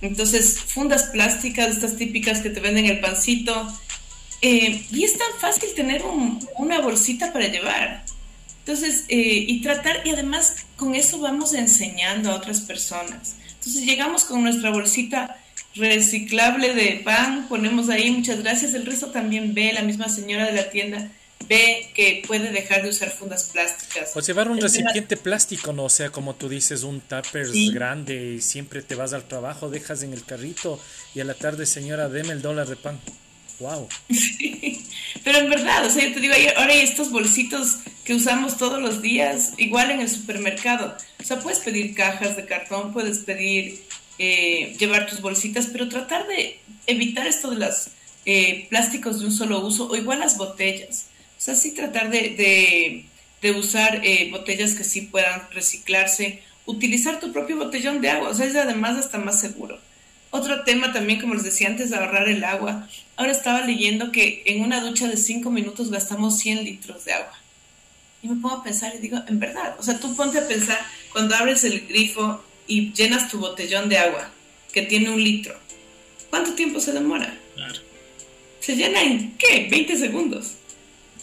Entonces, 0.00 0.60
fundas 0.60 1.08
plásticas, 1.08 1.70
estas 1.70 1.96
típicas 1.96 2.42
que 2.42 2.50
te 2.50 2.60
venden 2.60 2.86
el 2.86 3.00
pancito. 3.00 3.66
Eh, 4.42 4.86
y 4.92 5.02
es 5.02 5.18
tan 5.18 5.32
fácil 5.40 5.70
tener 5.74 6.04
una 6.58 6.80
bolsita 6.80 7.32
para 7.32 7.48
llevar. 7.48 8.04
Entonces, 8.60 9.06
y 9.08 9.60
tratar, 9.62 10.06
y 10.06 10.10
además 10.10 10.54
con 10.76 10.94
eso 10.94 11.18
vamos 11.18 11.52
enseñando 11.52 12.30
a 12.30 12.36
otras 12.36 12.60
personas. 12.60 13.34
Entonces 13.48 13.84
llegamos 13.84 14.22
con 14.22 14.44
nuestra 14.44 14.70
bolsita 14.70 15.38
reciclable 15.74 16.72
de 16.72 17.00
pan, 17.04 17.48
ponemos 17.48 17.88
ahí, 17.88 18.12
muchas 18.12 18.44
gracias, 18.44 18.74
el 18.74 18.86
resto 18.86 19.08
también 19.08 19.54
ve, 19.54 19.72
la 19.72 19.82
misma 19.82 20.08
señora 20.08 20.46
de 20.46 20.52
la 20.52 20.70
tienda 20.70 21.10
ve 21.48 21.90
que 21.94 22.22
puede 22.26 22.50
dejar 22.50 22.82
de 22.82 22.90
usar 22.90 23.10
fundas 23.10 23.44
plásticas. 23.44 24.16
O 24.16 24.20
llevar 24.20 24.48
un 24.48 24.60
recipiente 24.60 25.16
plástico, 25.16 25.72
¿no? 25.72 25.84
O 25.84 25.88
sea, 25.88 26.10
como 26.10 26.34
tú 26.34 26.48
dices, 26.48 26.82
un 26.82 27.00
tupper 27.00 27.48
grande 27.72 28.34
y 28.36 28.40
siempre 28.40 28.82
te 28.82 28.94
vas 28.94 29.12
al 29.12 29.28
trabajo, 29.28 29.70
dejas 29.70 30.02
en 30.02 30.12
el 30.12 30.24
carrito 30.24 30.80
y 31.14 31.20
a 31.20 31.24
la 31.24 31.34
tarde, 31.34 31.66
señora, 31.66 32.08
deme 32.08 32.32
el 32.32 32.42
dólar 32.42 32.68
de 32.68 32.76
pan. 32.76 33.00
Wow. 33.58 33.88
Pero 35.24 35.38
en 35.38 35.48
verdad, 35.48 35.86
o 35.86 35.90
sea, 35.90 36.06
yo 36.06 36.12
te 36.12 36.20
digo, 36.20 36.34
ahora 36.56 36.72
hay 36.72 36.80
estos 36.80 37.10
bolsitos 37.10 37.78
que 38.04 38.14
usamos 38.14 38.58
todos 38.58 38.80
los 38.80 39.00
días, 39.00 39.54
igual 39.56 39.90
en 39.90 40.00
el 40.00 40.08
supermercado. 40.08 40.96
O 41.20 41.24
sea, 41.24 41.40
puedes 41.40 41.60
pedir 41.60 41.94
cajas 41.94 42.36
de 42.36 42.44
cartón, 42.44 42.92
puedes 42.92 43.18
pedir 43.20 43.82
eh, 44.18 44.76
llevar 44.78 45.06
tus 45.06 45.20
bolsitas, 45.20 45.68
pero 45.72 45.88
tratar 45.88 46.26
de 46.26 46.58
evitar 46.86 47.26
esto 47.26 47.50
de 47.50 47.56
los 47.56 47.88
eh, 48.26 48.66
plásticos 48.68 49.20
de 49.20 49.26
un 49.26 49.32
solo 49.32 49.60
uso 49.60 49.88
o 49.88 49.96
igual 49.96 50.20
las 50.20 50.36
botellas. 50.36 51.05
O 51.36 51.40
sea, 51.40 51.54
sí 51.54 51.72
tratar 51.72 52.10
de, 52.10 53.04
de, 53.40 53.50
usar 53.52 54.00
eh, 54.04 54.28
botellas 54.32 54.74
que 54.74 54.82
sí 54.82 55.02
puedan 55.02 55.42
reciclarse, 55.52 56.42
utilizar 56.64 57.20
tu 57.20 57.32
propio 57.32 57.56
botellón 57.56 58.00
de 58.00 58.10
agua, 58.10 58.30
o 58.30 58.34
sea, 58.34 58.46
es 58.46 58.56
además 58.56 58.98
hasta 58.98 59.18
más 59.18 59.40
seguro. 59.40 59.78
Otro 60.30 60.64
tema 60.64 60.92
también, 60.92 61.20
como 61.20 61.34
les 61.34 61.44
decía 61.44 61.68
antes, 61.68 61.90
de 61.90 61.96
ahorrar 61.96 62.28
el 62.28 62.42
agua. 62.42 62.88
Ahora 63.16 63.32
estaba 63.32 63.60
leyendo 63.60 64.10
que 64.10 64.42
en 64.46 64.62
una 64.62 64.80
ducha 64.80 65.06
de 65.06 65.16
5 65.16 65.48
minutos 65.50 65.90
gastamos 65.90 66.38
100 66.38 66.64
litros 66.64 67.04
de 67.04 67.12
agua. 67.12 67.32
Y 68.22 68.28
me 68.28 68.34
pongo 68.40 68.56
a 68.56 68.64
pensar 68.64 68.92
y 68.94 68.98
digo, 68.98 69.18
en 69.28 69.38
verdad, 69.38 69.76
o 69.78 69.82
sea, 69.82 69.98
tú 70.00 70.14
ponte 70.16 70.38
a 70.38 70.48
pensar 70.48 70.78
cuando 71.12 71.36
abres 71.36 71.62
el 71.64 71.86
grifo 71.86 72.42
y 72.66 72.92
llenas 72.92 73.30
tu 73.30 73.38
botellón 73.38 73.88
de 73.88 73.98
agua, 73.98 74.30
que 74.72 74.82
tiene 74.82 75.10
un 75.10 75.22
litro. 75.22 75.54
¿Cuánto 76.28 76.54
tiempo 76.54 76.80
se 76.80 76.92
demora? 76.92 77.38
Claro. 77.54 77.80
Se 78.60 78.74
llena 78.74 79.00
en, 79.02 79.36
¿qué? 79.38 79.68
20 79.70 79.96
segundos. 79.96 80.54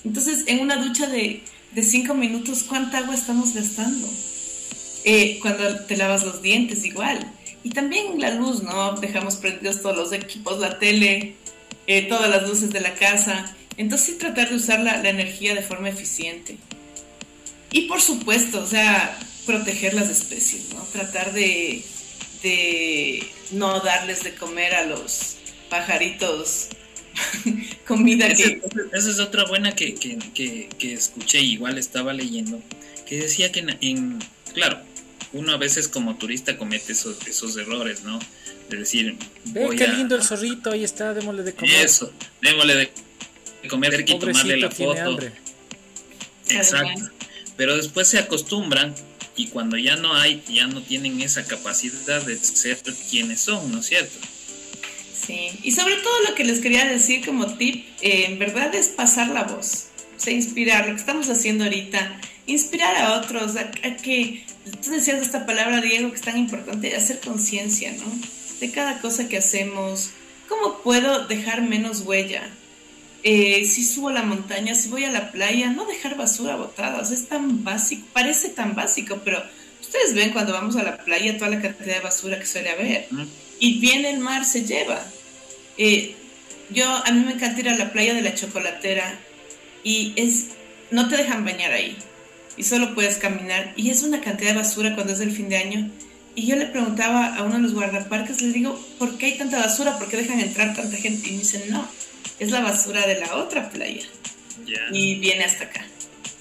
Entonces, 0.05 0.43
en 0.47 0.59
una 0.59 0.77
ducha 0.77 1.07
de, 1.07 1.43
de 1.73 1.83
5 1.83 2.13
minutos, 2.13 2.63
¿cuánta 2.63 2.99
agua 2.99 3.15
estamos 3.15 3.53
gastando? 3.53 4.07
Eh, 5.05 5.39
cuando 5.41 5.79
te 5.85 5.97
lavas 5.97 6.23
los 6.23 6.41
dientes, 6.41 6.85
igual. 6.85 7.31
Y 7.63 7.71
también 7.71 8.19
la 8.19 8.31
luz, 8.31 8.63
¿no? 8.63 8.93
Dejamos 8.93 9.35
prendidos 9.35 9.81
todos 9.81 9.95
los 9.95 10.13
equipos, 10.13 10.59
la 10.59 10.79
tele, 10.79 11.35
eh, 11.87 12.03
todas 12.03 12.29
las 12.29 12.47
luces 12.47 12.71
de 12.71 12.81
la 12.81 12.93
casa. 12.95 13.55
Entonces 13.77 14.07
sí 14.07 14.13
tratar 14.13 14.49
de 14.49 14.55
usar 14.55 14.79
la, 14.79 15.01
energía 15.09 15.55
de 15.55 15.61
forma 15.61 15.89
eficiente. 15.89 16.57
Y 17.71 17.81
por 17.87 18.01
supuesto, 18.01 18.61
o 18.61 18.67
sea, 18.67 19.17
proteger 19.45 19.93
las 19.93 20.09
especies, 20.09 20.73
¿no? 20.73 20.81
Tratar 20.91 21.33
de, 21.33 21.83
de 22.43 23.23
no 23.51 23.79
darles 23.79 24.23
de 24.23 24.35
comer 24.35 24.75
a 24.75 24.85
los 24.85 25.37
pajaritos 25.69 26.69
comida 27.87 28.33
que... 28.33 28.61
Esa 28.93 29.09
es 29.09 29.19
otra 29.19 29.45
buena 29.45 29.75
que, 29.75 29.95
que, 29.95 30.17
que, 30.33 30.69
que, 30.77 30.93
escuché, 30.93 31.41
igual 31.41 31.77
estaba 31.77 32.13
leyendo, 32.13 32.61
que 33.05 33.17
decía 33.17 33.51
que 33.51 33.65
en 33.81 34.19
claro, 34.53 34.79
uno 35.33 35.51
a 35.51 35.57
veces 35.57 35.87
como 35.87 36.15
turista 36.15 36.57
comete 36.57 36.93
esos, 36.93 37.27
esos 37.27 37.57
errores, 37.57 38.03
¿no? 38.03 38.19
De 38.69 38.77
decir, 38.77 39.17
ve 39.45 39.67
qué 39.75 39.87
lindo 39.87 40.15
el 40.15 40.23
zorrito, 40.23 40.71
ahí 40.71 40.83
está, 40.83 41.13
démosle 41.13 41.43
de 41.43 41.53
comer. 41.53 41.85
Eso, 41.85 42.13
démosle 42.41 42.75
de 42.75 42.91
comer 43.67 43.99
y 43.99 44.17
tomarle 44.17 44.57
la 44.57 44.71
foto. 44.71 45.19
Exacto. 46.49 47.09
Pero 47.57 47.75
después 47.75 48.07
se 48.07 48.19
acostumbran 48.19 48.95
y 49.35 49.47
cuando 49.47 49.77
ya 49.77 49.95
no 49.95 50.15
hay, 50.15 50.43
ya 50.47 50.67
no 50.67 50.81
tienen 50.81 51.21
esa 51.21 51.45
capacidad 51.45 52.21
de 52.21 52.37
ser 52.37 52.77
quienes 53.09 53.41
son, 53.41 53.71
¿no 53.71 53.79
es 53.79 53.87
cierto? 53.87 54.19
Sí, 55.25 55.51
y 55.63 55.71
sobre 55.71 55.95
todo 55.97 56.13
lo 56.27 56.35
que 56.35 56.43
les 56.43 56.59
quería 56.59 56.85
decir 56.85 57.25
como 57.25 57.55
tip, 57.55 57.85
eh, 58.01 58.25
en 58.27 58.39
verdad 58.39 58.73
es 58.75 58.89
pasar 58.89 59.29
la 59.29 59.43
voz, 59.43 59.87
o 60.17 60.19
sea, 60.19 60.33
inspirar, 60.33 60.87
lo 60.87 60.95
que 60.95 60.99
estamos 60.99 61.29
haciendo 61.29 61.63
ahorita, 61.63 62.19
inspirar 62.45 62.95
a 62.97 63.19
otros, 63.19 63.55
a 63.55 63.71
que 63.71 64.43
tú 64.83 64.91
decías 64.91 65.21
esta 65.21 65.45
palabra, 65.45 65.81
Diego, 65.81 66.09
que 66.09 66.15
es 66.15 66.21
tan 66.21 66.37
importante, 66.37 66.95
hacer 66.95 67.19
conciencia, 67.19 67.93
¿no? 67.93 68.05
De 68.59 68.71
cada 68.71 68.99
cosa 68.99 69.27
que 69.27 69.37
hacemos. 69.37 70.11
¿Cómo 70.47 70.79
puedo 70.79 71.27
dejar 71.27 71.61
menos 71.61 72.01
huella? 72.01 72.49
Eh, 73.23 73.65
si 73.65 73.83
subo 73.83 74.09
a 74.09 74.13
la 74.13 74.23
montaña, 74.23 74.75
si 74.75 74.89
voy 74.89 75.05
a 75.05 75.11
la 75.11 75.31
playa, 75.31 75.69
no 75.69 75.85
dejar 75.85 76.17
basura 76.17 76.55
botada. 76.55 77.01
O 77.01 77.05
sea, 77.05 77.15
es 77.15 77.27
tan 77.27 77.63
básico, 77.63 78.05
parece 78.13 78.49
tan 78.49 78.75
básico, 78.75 79.21
pero 79.23 79.41
ustedes 79.81 80.13
ven 80.13 80.31
cuando 80.31 80.53
vamos 80.53 80.75
a 80.75 80.83
la 80.83 80.97
playa 80.97 81.37
toda 81.37 81.49
la 81.49 81.61
cantidad 81.61 81.95
de 81.95 82.01
basura 82.01 82.39
que 82.39 82.45
suele 82.45 82.69
haber. 82.69 83.07
Y 83.59 83.79
viene 83.79 84.09
el 84.09 84.19
mar, 84.19 84.45
se 84.45 84.65
lleva. 84.65 85.05
Eh, 85.77 86.15
yo, 86.69 86.85
a 86.85 87.11
mí 87.11 87.23
me 87.25 87.33
encanta 87.33 87.59
ir 87.59 87.69
a 87.69 87.77
la 87.77 87.91
playa 87.91 88.13
de 88.13 88.21
la 88.21 88.33
chocolatera 88.33 89.19
y 89.83 90.13
es, 90.15 90.47
no 90.91 91.07
te 91.09 91.17
dejan 91.17 91.45
bañar 91.45 91.71
ahí 91.71 91.97
y 92.57 92.63
solo 92.63 92.93
puedes 92.93 93.17
caminar. 93.17 93.73
Y 93.75 93.89
es 93.89 94.03
una 94.03 94.21
cantidad 94.21 94.51
de 94.51 94.57
basura 94.57 94.95
cuando 94.95 95.13
es 95.13 95.19
el 95.19 95.31
fin 95.31 95.49
de 95.49 95.57
año. 95.57 95.91
Y 96.35 96.47
yo 96.47 96.55
le 96.55 96.65
preguntaba 96.65 97.35
a 97.35 97.43
uno 97.43 97.55
de 97.55 97.61
los 97.61 97.73
guardaparques, 97.73 98.41
le 98.41 98.53
digo, 98.53 98.79
¿por 98.97 99.17
qué 99.17 99.27
hay 99.27 99.37
tanta 99.37 99.59
basura? 99.59 99.99
¿Por 99.99 100.09
qué 100.09 100.17
dejan 100.17 100.39
entrar 100.39 100.75
tanta 100.75 100.97
gente? 100.97 101.29
Y 101.29 101.33
me 101.33 101.39
dicen, 101.39 101.63
no, 101.69 101.87
es 102.39 102.49
la 102.49 102.61
basura 102.61 103.05
de 103.05 103.19
la 103.19 103.35
otra 103.35 103.69
playa. 103.69 104.05
Y 104.91 105.15
viene 105.15 105.43
hasta 105.43 105.65
acá. 105.65 105.85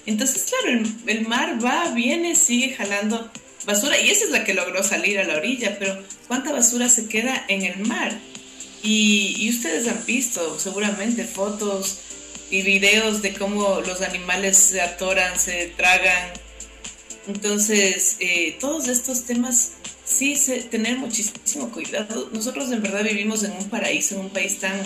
Entonces, 0.05 0.45
claro, 0.49 0.83
el, 1.07 1.27
mar 1.27 1.63
va, 1.63 1.89
viene, 1.89 2.35
sigue 2.35 2.73
jalando 2.73 3.31
basura. 3.65 3.99
Y 3.99 4.09
esa 4.09 4.25
es 4.25 4.31
la 4.31 4.43
que 4.43 4.53
logró 4.53 4.83
salir 4.83 5.19
a 5.19 5.23
la 5.23 5.35
orilla. 5.35 5.77
Pero 5.77 6.01
¿cuánta 6.27 6.51
basura 6.51 6.89
se 6.89 7.07
queda 7.07 7.45
en 7.47 7.63
el 7.63 7.79
mar? 7.85 8.13
Y, 8.83 9.49
ustedes 9.49 9.87
han 9.87 10.05
visto 10.05 10.59
seguramente 10.59 11.23
fotos 11.23 11.99
y 12.51 12.61
videos 12.63 13.21
de 13.21 13.33
cómo 13.33 13.79
los 13.79 14.01
animales 14.01 14.57
se 14.57 14.81
atoran, 14.81 15.39
se 15.39 15.73
tragan. 15.77 16.33
Entonces, 17.27 18.17
eh, 18.19 18.57
todos 18.59 18.89
estos 18.89 19.23
temas, 19.23 19.71
sí, 20.03 20.35
tener 20.69 20.97
muchísimo 20.97 21.71
cuidado. 21.71 22.29
Nosotros 22.33 22.69
en 22.73 22.81
verdad 22.81 23.03
vivimos 23.03 23.43
en 23.43 23.53
un 23.53 23.69
paraíso, 23.69 24.15
en 24.15 24.21
un 24.21 24.29
país 24.29 24.59
tan 24.59 24.83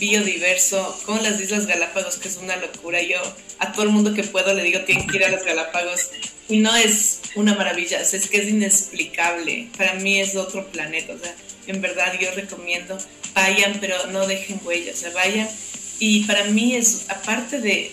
biodiverso, 0.00 1.00
con 1.06 1.22
las 1.22 1.40
Islas 1.40 1.66
Galápagos, 1.66 2.16
que 2.16 2.26
es 2.26 2.38
una 2.38 2.56
locura. 2.56 3.00
Yo 3.02 3.18
a 3.60 3.70
todo 3.70 3.84
el 3.84 3.90
mundo 3.90 4.14
que 4.14 4.24
puedo 4.24 4.52
le 4.52 4.64
digo, 4.64 4.80
tienen 4.80 5.06
que 5.06 5.18
ir 5.18 5.24
a 5.24 5.30
las 5.30 5.44
Galápagos. 5.44 6.10
Y 6.48 6.58
no 6.58 6.74
es 6.74 7.20
una 7.36 7.54
maravilla, 7.54 8.00
es 8.00 8.28
que 8.28 8.38
es 8.38 8.48
inexplicable. 8.48 9.68
Para 9.78 9.94
mí 9.94 10.20
es 10.20 10.34
otro 10.34 10.66
planeta. 10.72 11.12
O 11.14 11.18
sea, 11.18 11.32
en 11.66 11.80
verdad 11.80 12.12
yo 12.20 12.30
recomiendo, 12.34 12.98
vayan, 13.34 13.78
pero 13.80 14.06
no 14.08 14.26
dejen 14.26 14.60
huellas. 14.64 15.04
O 15.04 15.12
vayan 15.12 15.48
y 16.04 16.24
para 16.24 16.46
mí 16.46 16.74
es, 16.74 17.04
aparte 17.10 17.60
de, 17.60 17.92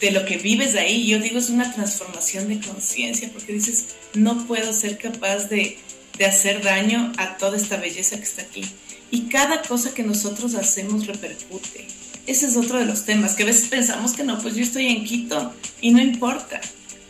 de, 0.00 0.10
lo 0.10 0.24
que 0.24 0.38
vives 0.38 0.74
ahí, 0.74 1.06
yo 1.06 1.20
digo, 1.20 1.38
es 1.38 1.50
una 1.50 1.72
transformación 1.72 2.48
de 2.48 2.58
conciencia, 2.58 3.30
porque 3.32 3.52
dices, 3.52 3.94
no 4.14 4.44
puedo 4.48 4.72
ser 4.72 4.98
capaz 4.98 5.48
de, 5.48 5.78
hacer 6.26 6.60
daño 6.60 7.12
a 7.16 7.36
toda 7.36 7.56
esta 7.56 7.76
belleza 7.76 8.16
que 8.16 8.24
está 8.24 8.42
aquí. 8.42 8.64
y 9.12 9.28
cada 9.28 9.62
cosa 9.62 9.94
que 9.94 10.02
nosotros 10.02 10.56
hacemos 10.56 11.06
repercute. 11.06 11.86
Ese 12.26 12.46
es 12.46 12.56
otro 12.56 12.78
de 12.78 12.86
los 12.86 13.04
temas, 13.04 13.34
que 13.34 13.44
a 13.44 13.46
veces 13.46 13.68
pensamos 13.68 14.14
que 14.14 14.24
no, 14.24 14.40
pues 14.40 14.56
yo 14.56 14.64
estoy 14.64 14.88
en 14.88 15.04
Quito 15.04 15.54
y 15.80 15.92
no 15.92 16.00
importa. 16.00 16.60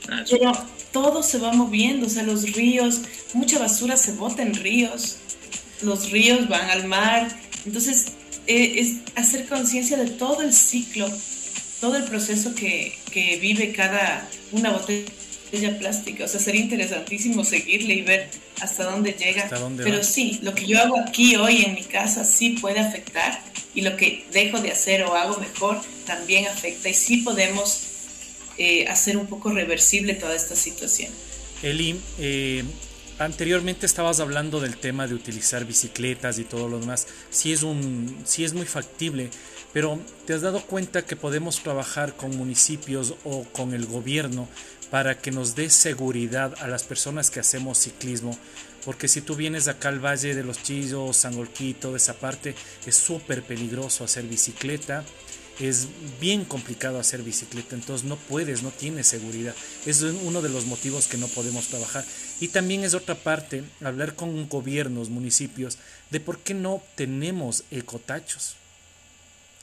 Ah, 0.09 0.25
Pero 0.29 0.53
todo 0.93 1.23
se 1.23 1.39
va 1.39 1.53
moviendo, 1.53 2.07
o 2.07 2.11
sea, 2.11 2.23
los 2.23 2.43
ríos, 2.53 3.03
mucha 3.35 3.59
basura 3.59 3.97
se 3.97 4.13
bota 4.13 4.43
en 4.43 4.55
ríos, 4.55 5.17
los 5.83 6.11
ríos 6.11 6.49
van 6.49 6.71
al 6.71 6.87
mar, 6.87 7.29
entonces 7.65 8.13
eh, 8.47 8.75
es 8.77 8.97
hacer 9.17 9.47
conciencia 9.47 9.97
de 9.97 10.11
todo 10.11 10.43
el 10.43 10.53
ciclo, 10.53 11.09
todo 11.81 11.97
el 11.97 12.05
proceso 12.05 12.55
que, 12.55 12.99
que 13.11 13.39
vive 13.39 13.73
cada 13.73 14.29
una 14.53 14.71
botella 14.71 15.79
plástica. 15.79 16.25
O 16.25 16.29
sea, 16.29 16.41
sería 16.41 16.61
interesantísimo 16.61 17.45
seguirle 17.45 17.95
y 17.95 18.03
ver 18.03 18.31
hasta 18.61 18.85
dónde 18.85 19.13
llega. 19.13 19.49
Pero 19.83 20.05
sí, 20.05 20.39
lo 20.43 20.55
que 20.55 20.67
yo 20.67 20.81
hago 20.81 20.99
aquí 21.01 21.37
hoy 21.37 21.65
en 21.65 21.75
mi 21.75 21.83
casa 21.83 22.25
sí 22.25 22.51
puede 22.51 22.79
afectar 22.81 23.43
y 23.75 23.83
lo 23.83 23.97
que 23.97 24.27
dejo 24.33 24.61
de 24.61 24.71
hacer 24.71 25.03
o 25.03 25.15
hago 25.15 25.39
mejor 25.39 25.81
también 26.07 26.47
afecta 26.47 26.89
y 26.89 26.95
sí 26.95 27.19
podemos 27.19 27.92
eh, 28.65 28.87
hacer 28.87 29.17
un 29.17 29.27
poco 29.27 29.51
reversible 29.51 30.15
toda 30.15 30.37
esta 30.37 30.55
situación. 30.55 31.11
Eli, 31.65 31.99
eh, 32.21 32.63
anteriormente 33.19 33.87
estabas 33.87 34.21
hablando 34.21 34.61
del 34.61 34.77
tema 34.77 35.09
de 35.09 35.15
utilizar 35.15 35.65
bicicletas 35.65 36.39
y 36.39 36.45
todo 36.45 36.69
lo 36.69 36.79
demás. 36.79 37.09
Sí 37.29 37.53
es, 37.53 37.65
un, 37.65 38.23
sí 38.25 38.45
es 38.45 38.55
muy 38.55 38.65
factible, 38.67 39.31
pero 39.73 39.99
¿te 40.27 40.35
has 40.35 40.43
dado 40.43 40.63
cuenta 40.63 41.05
que 41.05 41.17
podemos 41.17 41.61
trabajar 41.65 42.15
con 42.15 42.37
municipios 42.37 43.15
o 43.25 43.43
con 43.47 43.75
el 43.75 43.85
gobierno 43.85 44.49
para 44.93 45.19
que 45.19 45.33
nos 45.33 45.57
dé 45.57 45.69
seguridad 45.69 46.55
a 46.61 46.69
las 46.69 46.85
personas 46.85 47.33
que 47.33 47.41
hacemos 47.41 47.79
ciclismo? 47.79 48.39
Porque 48.85 49.09
si 49.09 49.23
tú 49.23 49.35
vienes 49.35 49.67
acá 49.67 49.89
al 49.89 49.99
Valle 49.99 50.37
de 50.37 50.45
los 50.45 50.63
Chillos, 50.63 51.17
Sangolquito, 51.17 51.91
de 51.91 51.97
esa 51.97 52.15
parte, 52.15 52.55
es 52.87 52.95
súper 52.95 53.43
peligroso 53.43 54.05
hacer 54.05 54.23
bicicleta 54.23 55.05
es 55.61 55.89
bien 56.21 56.45
complicado 56.45 56.99
hacer 56.99 57.23
bicicleta, 57.23 57.75
entonces 57.75 58.07
no 58.07 58.17
puedes, 58.17 58.63
no 58.63 58.71
tienes 58.71 59.07
seguridad. 59.07 59.55
Es 59.87 60.03
uno 60.03 60.43
de 60.43 60.49
los 60.49 60.67
motivos 60.67 61.07
que 61.07 61.19
no 61.19 61.29
podemos 61.29 61.69
trabajar. 61.69 62.05
Y 62.41 62.49
también 62.49 62.85
es 62.85 62.95
otra 62.95 63.15
parte, 63.15 63.65
hablar 63.83 64.15
con 64.15 64.49
gobiernos, 64.49 65.11
municipios, 65.11 65.79
de 66.11 66.21
por 66.21 66.39
qué 66.39 66.55
no 66.55 66.83
tenemos 66.95 67.65
ecotachos. 67.71 68.57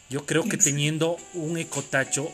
Yo 0.10 0.26
creo 0.26 0.44
que 0.44 0.58
teniendo 0.58 1.18
un 1.34 1.58
ecotacho 1.58 2.32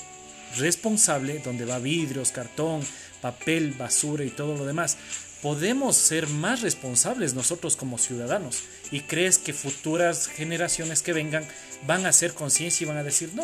responsable, 0.58 1.42
donde 1.44 1.66
va 1.66 1.80
vidrios, 1.80 2.32
cartón, 2.32 2.82
papel, 3.22 3.72
basura 3.72 4.24
y 4.24 4.30
todo 4.30 4.56
lo 4.56 4.66
demás, 4.66 4.98
podemos 5.46 5.96
ser 5.96 6.26
más 6.26 6.62
responsables 6.62 7.36
nosotros 7.36 7.76
como 7.76 8.00
ciudadanos. 8.00 8.64
¿Y 8.90 9.02
crees 9.02 9.38
que 9.38 9.54
futuras 9.54 10.26
generaciones 10.26 11.04
que 11.04 11.14
vengan 11.14 11.46
van 11.86 12.08
a 12.08 12.10
hacer 12.10 12.34
conciencia 12.34 12.84
y 12.84 12.88
van 12.88 12.98
a 12.98 13.04
decir, 13.04 13.30
no, 13.36 13.44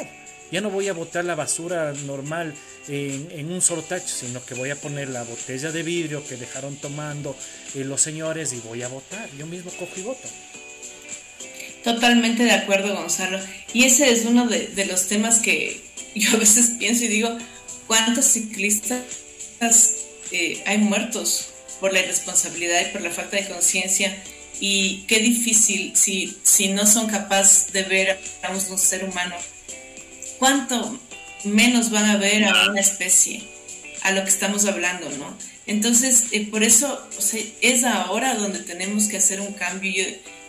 ya 0.52 0.62
no 0.62 0.72
voy 0.72 0.88
a 0.88 0.94
botar 0.94 1.24
la 1.26 1.36
basura 1.36 1.94
normal 2.08 2.56
en, 2.88 3.52
un 3.52 3.62
solo 3.62 3.84
tacho, 3.84 4.08
sino 4.08 4.44
que 4.44 4.56
voy 4.56 4.72
a 4.72 4.76
poner 4.78 5.10
la 5.10 5.22
botella 5.22 5.72
de 5.72 5.84
vidrio 5.84 6.26
que 6.26 6.38
dejaron 6.38 6.76
tomando 6.78 7.36
eh, 7.76 7.84
los 7.84 8.02
señores 8.02 8.52
y 8.54 8.62
voy 8.62 8.82
a 8.82 8.88
botar. 8.88 9.30
Yo 9.38 9.46
mismo 9.46 9.70
cojo 9.70 9.94
y 9.96 10.02
voto. 10.02 10.28
Totalmente 11.84 12.46
de 12.46 12.54
acuerdo, 12.54 12.96
Gonzalo. 12.96 13.40
Y 13.76 13.84
ese 13.84 14.12
es 14.12 14.26
uno 14.26 14.48
de, 14.48 14.88
los 14.90 15.06
temas 15.06 15.38
que 15.38 15.84
yo 16.16 16.32
a 16.34 16.38
veces 16.38 16.72
pienso 16.80 17.04
y 17.04 17.10
digo, 17.10 17.38
¿cuántos 17.86 18.26
ciclistas 18.26 19.04
eh, 20.32 20.64
hay 20.66 20.80
muertos 20.80 21.52
por 21.82 21.92
la 21.92 22.00
irresponsabilidad 22.00 22.80
y 22.88 22.92
por 22.94 23.02
la 23.02 23.10
falta 23.10 23.36
de 23.36 23.50
conciencia? 23.50 24.16
Y 24.62 25.06
qué 25.08 25.20
difícil 25.20 25.98
si, 25.98 26.38
si 26.44 26.70
no 26.70 26.86
son 26.88 27.08
capaces 27.08 27.74
de 27.74 27.84
ver 27.84 28.20
a 28.44 28.52
un 28.52 28.78
ser 28.78 29.04
humano, 29.04 29.36
cuánto 30.40 30.98
menos 31.44 31.92
van 31.92 32.06
a 32.06 32.18
ver 32.18 32.46
a 32.46 32.70
una 32.70 32.80
especie, 32.80 33.44
a 34.04 34.12
lo 34.12 34.24
que 34.24 34.30
estamos 34.30 34.66
hablando, 34.66 35.10
¿no? 35.18 35.36
Entonces, 35.68 36.26
eh, 36.32 36.48
por 36.50 36.64
eso 36.64 37.08
es 37.62 37.84
ahora 37.84 38.36
donde 38.36 38.60
tenemos 38.60 39.08
que 39.08 39.18
hacer 39.18 39.42
un 39.42 39.54
cambio. 39.54 39.92
Yo, 39.92 40.04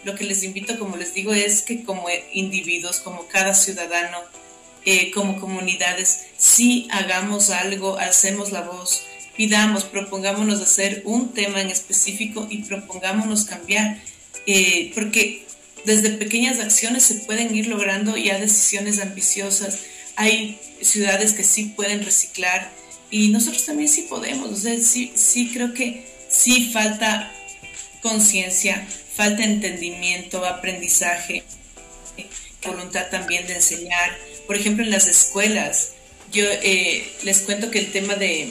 lo 0.04 0.14
que 0.14 0.24
les 0.24 0.42
invito, 0.42 0.78
como 0.78 0.96
les 0.96 1.14
digo, 1.14 1.32
es 1.32 1.62
que 1.62 1.84
como 1.84 2.06
individuos, 2.32 3.00
como 3.00 3.26
cada 3.28 3.54
ciudadano, 3.54 4.18
eh, 4.84 5.10
como 5.12 5.40
comunidades, 5.40 6.26
sí 6.36 6.88
hagamos 6.90 7.50
algo, 7.50 7.98
hacemos 7.98 8.50
la 8.50 8.62
voz, 8.62 9.04
pidamos, 9.36 9.84
propongámonos 9.84 10.60
hacer 10.60 11.02
un 11.04 11.32
tema 11.32 11.60
en 11.60 11.70
específico 11.70 12.46
y 12.50 12.62
propongámonos 12.62 13.44
cambiar, 13.44 14.00
eh, 14.46 14.92
porque 14.94 15.46
desde 15.84 16.10
pequeñas 16.10 16.60
acciones 16.60 17.04
se 17.04 17.16
pueden 17.16 17.54
ir 17.54 17.66
logrando 17.66 18.16
ya 18.16 18.38
decisiones 18.38 19.00
ambiciosas. 19.00 19.80
Hay 20.16 20.58
ciudades 20.80 21.32
que 21.32 21.44
sí 21.44 21.72
pueden 21.76 22.04
reciclar 22.04 22.70
y 23.10 23.28
nosotros 23.28 23.64
también 23.64 23.88
sí 23.88 24.02
podemos. 24.02 24.50
O 24.50 24.56
sea, 24.56 24.78
sí, 24.78 25.12
sí 25.14 25.50
creo 25.52 25.74
que 25.74 26.04
sí 26.28 26.70
falta 26.72 27.32
conciencia, 28.02 28.86
falta 29.14 29.44
entendimiento, 29.44 30.44
aprendizaje, 30.44 31.42
voluntad 32.64 33.08
también 33.10 33.46
de 33.46 33.54
enseñar. 33.54 34.16
Por 34.46 34.56
ejemplo, 34.56 34.84
en 34.84 34.90
las 34.90 35.06
escuelas, 35.06 35.92
yo 36.32 36.44
eh, 36.44 37.10
les 37.22 37.40
cuento 37.40 37.70
que 37.70 37.78
el 37.78 37.92
tema 37.92 38.14
de 38.14 38.50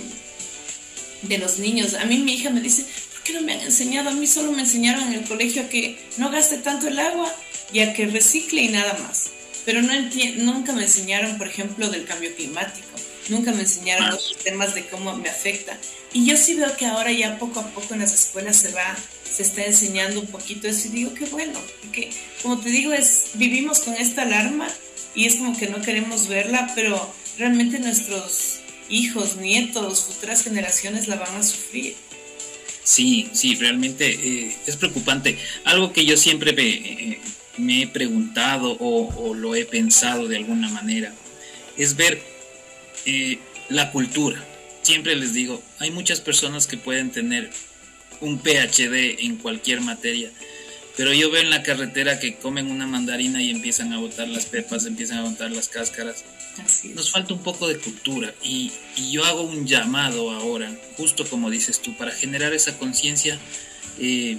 de 1.21 1.37
los 1.37 1.59
niños. 1.59 1.93
A 1.93 2.05
mí 2.05 2.17
mi 2.17 2.33
hija 2.33 2.49
me 2.49 2.61
dice, 2.61 2.85
¿por 3.13 3.23
qué 3.23 3.33
no 3.33 3.41
me 3.41 3.53
han 3.53 3.61
enseñado? 3.61 4.09
A 4.09 4.13
mí 4.13 4.27
solo 4.27 4.51
me 4.51 4.61
enseñaron 4.61 5.07
en 5.07 5.13
el 5.13 5.23
colegio 5.23 5.63
a 5.63 5.69
que 5.69 5.97
no 6.17 6.29
gaste 6.31 6.57
tanto 6.57 6.87
el 6.87 6.99
agua 6.99 7.33
y 7.71 7.79
a 7.79 7.93
que 7.93 8.07
recicle 8.07 8.61
y 8.61 8.69
nada 8.69 8.97
más. 9.03 9.31
Pero 9.65 9.81
no 9.81 9.93
nunca 10.37 10.73
me 10.73 10.83
enseñaron, 10.83 11.37
por 11.37 11.47
ejemplo, 11.47 11.89
del 11.89 12.05
cambio 12.05 12.35
climático. 12.35 12.87
Nunca 13.29 13.51
me 13.51 13.61
enseñaron 13.61 14.09
los 14.09 14.35
temas 14.43 14.73
de 14.73 14.87
cómo 14.87 15.15
me 15.15 15.29
afecta. 15.29 15.77
Y 16.13 16.25
yo 16.25 16.35
sí 16.35 16.55
veo 16.55 16.75
que 16.75 16.85
ahora 16.85 17.11
ya 17.11 17.37
poco 17.37 17.59
a 17.59 17.67
poco 17.67 17.93
en 17.93 18.01
las 18.01 18.13
escuelas 18.13 18.57
se 18.57 18.71
va, 18.71 18.97
se 19.31 19.43
está 19.43 19.63
enseñando 19.63 20.19
un 20.19 20.27
poquito 20.27 20.67
eso 20.67 20.87
y 20.87 20.91
digo, 20.91 21.13
qué 21.13 21.25
bueno, 21.25 21.59
porque 21.81 22.09
como 22.41 22.59
te 22.59 22.69
digo, 22.69 22.91
es, 22.91 23.29
vivimos 23.35 23.79
con 23.79 23.93
esta 23.93 24.23
alarma 24.23 24.67
y 25.15 25.27
es 25.27 25.35
como 25.35 25.57
que 25.57 25.67
no 25.67 25.81
queremos 25.81 26.27
verla, 26.27 26.71
pero 26.75 27.13
realmente 27.37 27.79
nuestros 27.79 28.60
hijos, 28.91 29.37
nietos, 29.37 30.03
futuras 30.03 30.43
generaciones 30.43 31.07
la 31.07 31.15
van 31.15 31.35
a 31.35 31.43
sufrir. 31.43 31.95
Sí, 32.83 33.29
sí, 33.33 33.55
realmente 33.55 34.09
eh, 34.09 34.55
es 34.65 34.75
preocupante. 34.75 35.37
Algo 35.63 35.93
que 35.93 36.05
yo 36.05 36.17
siempre 36.17 36.53
me, 36.53 36.69
eh, 36.69 37.21
he 37.83 37.87
preguntado 37.87 38.75
o, 38.79 39.33
lo 39.33 39.55
he 39.55 39.65
pensado 39.65 40.27
de 40.27 40.37
alguna 40.37 40.69
manera 40.69 41.13
es 41.77 41.95
ver 41.95 42.21
eh, 43.05 43.39
la 43.69 43.91
cultura. 43.91 44.45
Siempre 44.81 45.15
les 45.15 45.33
digo, 45.33 45.63
hay 45.79 45.91
muchas 45.91 46.21
personas 46.21 46.67
que 46.67 46.77
pueden 46.77 47.11
tener 47.11 47.51
un 48.19 48.39
PhD 48.39 49.23
en 49.25 49.37
cualquier 49.37 49.81
materia, 49.81 50.31
pero 50.97 51.13
yo 51.13 51.31
veo 51.31 51.41
en 51.41 51.49
la 51.49 51.63
carretera 51.63 52.19
que 52.19 52.35
comen 52.35 52.69
una 52.69 52.87
mandarina 52.87 53.41
y 53.41 53.49
empiezan 53.49 53.93
a 53.93 53.99
botar 53.99 54.27
las 54.27 54.45
pepas, 54.45 54.85
empiezan 54.85 55.19
a 55.19 55.29
botar 55.29 55.51
las 55.51 55.69
cáscaras 55.69 56.23
nos 56.95 57.11
falta 57.11 57.33
un 57.33 57.41
poco 57.41 57.67
de 57.67 57.77
cultura 57.77 58.33
y, 58.43 58.71
yo 59.11 59.25
hago 59.25 59.41
un 59.41 59.65
llamado 59.65 60.31
ahora, 60.31 60.71
justo 60.97 61.27
como 61.27 61.49
dices 61.49 61.81
tú, 61.81 61.95
para 61.97 62.11
generar 62.11 62.53
esa 62.53 62.77
conciencia. 62.77 63.37
Eh, 63.99 64.37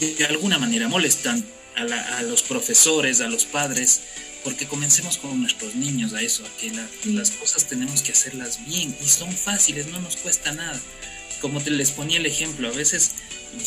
de 0.00 0.24
alguna 0.24 0.58
manera 0.58 0.88
molestan 0.88 1.44
a, 1.76 2.22
los 2.22 2.42
profesores, 2.42 3.20
a 3.20 3.28
los 3.28 3.44
padres, 3.44 4.00
porque 4.42 4.66
comencemos 4.66 5.18
con 5.18 5.40
nuestros 5.40 5.76
niños 5.76 6.12
a 6.14 6.22
eso, 6.22 6.44
a 6.44 6.60
que 6.60 6.72
las 7.12 7.30
cosas 7.30 7.68
tenemos 7.68 8.02
que 8.02 8.10
hacerlas 8.10 8.66
bien 8.66 8.96
y 9.00 9.08
son 9.08 9.32
fáciles, 9.32 9.86
no 9.86 10.00
nos 10.00 10.16
cuesta 10.16 10.52
nada. 10.52 10.80
Como 11.42 11.60
te 11.60 11.72
les 11.72 11.90
ponía 11.90 12.18
el 12.18 12.26
ejemplo, 12.26 12.68
a 12.68 12.70
veces 12.70 13.10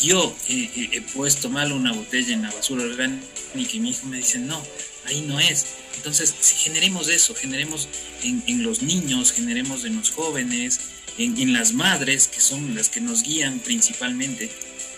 yo 0.02 0.34
he 0.48 1.02
puesto 1.14 1.50
mal 1.50 1.72
una 1.72 1.92
botella 1.92 2.32
en 2.32 2.42
la 2.42 2.50
basura 2.50 2.84
orgánica 2.84 3.22
y 3.54 3.80
mi 3.80 3.90
hijo 3.90 4.06
me 4.06 4.16
dice, 4.16 4.38
no, 4.38 4.60
ahí 5.04 5.20
no 5.20 5.38
es. 5.38 5.66
Entonces, 5.96 6.34
si 6.40 6.56
generemos 6.56 7.08
eso, 7.08 7.34
generemos 7.34 7.86
en, 8.22 8.62
los 8.62 8.80
niños, 8.80 9.30
generemos 9.30 9.84
en 9.84 9.96
los 9.96 10.10
jóvenes, 10.10 10.80
en, 11.18 11.52
las 11.52 11.74
madres, 11.74 12.28
que 12.28 12.40
son 12.40 12.74
las 12.74 12.88
que 12.88 13.02
nos 13.02 13.22
guían 13.22 13.60
principalmente, 13.60 14.50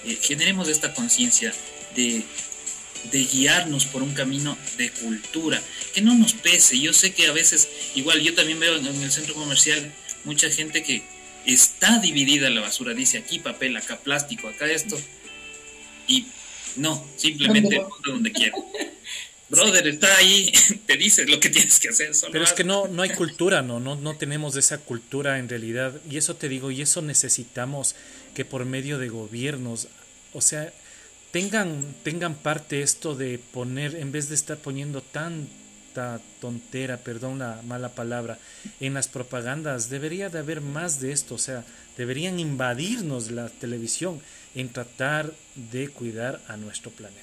eh, 0.04 0.16
generemos 0.22 0.68
esta 0.68 0.94
conciencia 0.94 1.52
de, 1.96 2.22
de 3.10 3.24
guiarnos 3.24 3.86
por 3.86 4.04
un 4.04 4.14
camino 4.14 4.56
de 4.76 4.90
cultura, 4.90 5.60
que 5.94 6.00
no 6.00 6.14
nos 6.14 6.32
pese. 6.32 6.78
Yo 6.78 6.92
sé 6.92 7.12
que 7.12 7.26
a 7.26 7.32
veces, 7.32 7.68
igual 7.96 8.20
yo 8.20 8.34
también 8.34 8.60
veo 8.60 8.76
en 8.76 8.86
el 8.86 9.10
centro 9.10 9.34
comercial 9.34 9.92
mucha 10.24 10.48
gente 10.48 10.84
que 10.84 11.02
está 11.54 11.98
dividida 11.98 12.50
la 12.50 12.60
basura, 12.60 12.94
dice 12.94 13.18
aquí 13.18 13.38
papel, 13.38 13.76
acá 13.76 13.98
plástico, 13.98 14.48
acá 14.48 14.66
esto, 14.66 15.00
y 16.06 16.26
no, 16.76 17.04
simplemente 17.16 17.84
donde 18.04 18.32
quiera. 18.32 18.56
brother, 19.48 19.86
está 19.86 20.14
ahí, 20.16 20.52
te 20.86 20.96
dice 20.96 21.26
lo 21.26 21.40
que 21.40 21.48
tienes 21.48 21.80
que 21.80 21.88
hacer. 21.88 22.10
Pero 22.30 22.44
es 22.44 22.52
que 22.52 22.64
no, 22.64 22.88
no 22.88 23.02
hay 23.02 23.10
cultura, 23.16 23.62
¿no? 23.62 23.80
¿no? 23.80 23.96
No 23.96 24.16
tenemos 24.16 24.56
esa 24.56 24.78
cultura 24.78 25.38
en 25.38 25.48
realidad. 25.48 26.00
Y 26.10 26.16
eso 26.16 26.36
te 26.36 26.48
digo, 26.48 26.70
y 26.70 26.82
eso 26.82 27.02
necesitamos 27.02 27.94
que 28.34 28.44
por 28.44 28.64
medio 28.64 28.98
de 28.98 29.08
gobiernos, 29.08 29.88
o 30.32 30.40
sea, 30.40 30.72
tengan, 31.30 31.94
tengan 32.02 32.34
parte 32.34 32.82
esto 32.82 33.14
de 33.14 33.38
poner, 33.38 33.96
en 33.96 34.12
vez 34.12 34.28
de 34.28 34.34
estar 34.34 34.58
poniendo 34.58 35.02
tontera, 36.40 36.98
perdón 36.98 37.38
la 37.38 37.60
mala 37.66 37.90
palabra, 37.90 38.38
en 38.80 38.94
las 38.94 39.08
propagandas, 39.08 39.90
debería 39.90 40.28
de 40.28 40.38
haber 40.38 40.60
más 40.60 41.00
de 41.00 41.12
esto, 41.12 41.34
o 41.34 41.38
sea, 41.38 41.64
deberían 41.96 42.38
invadirnos 42.38 43.30
la 43.30 43.48
televisión 43.48 44.20
en 44.54 44.68
tratar 44.70 45.32
de 45.54 45.88
cuidar 45.88 46.40
a 46.48 46.56
nuestro 46.56 46.90
planeta. 46.90 47.22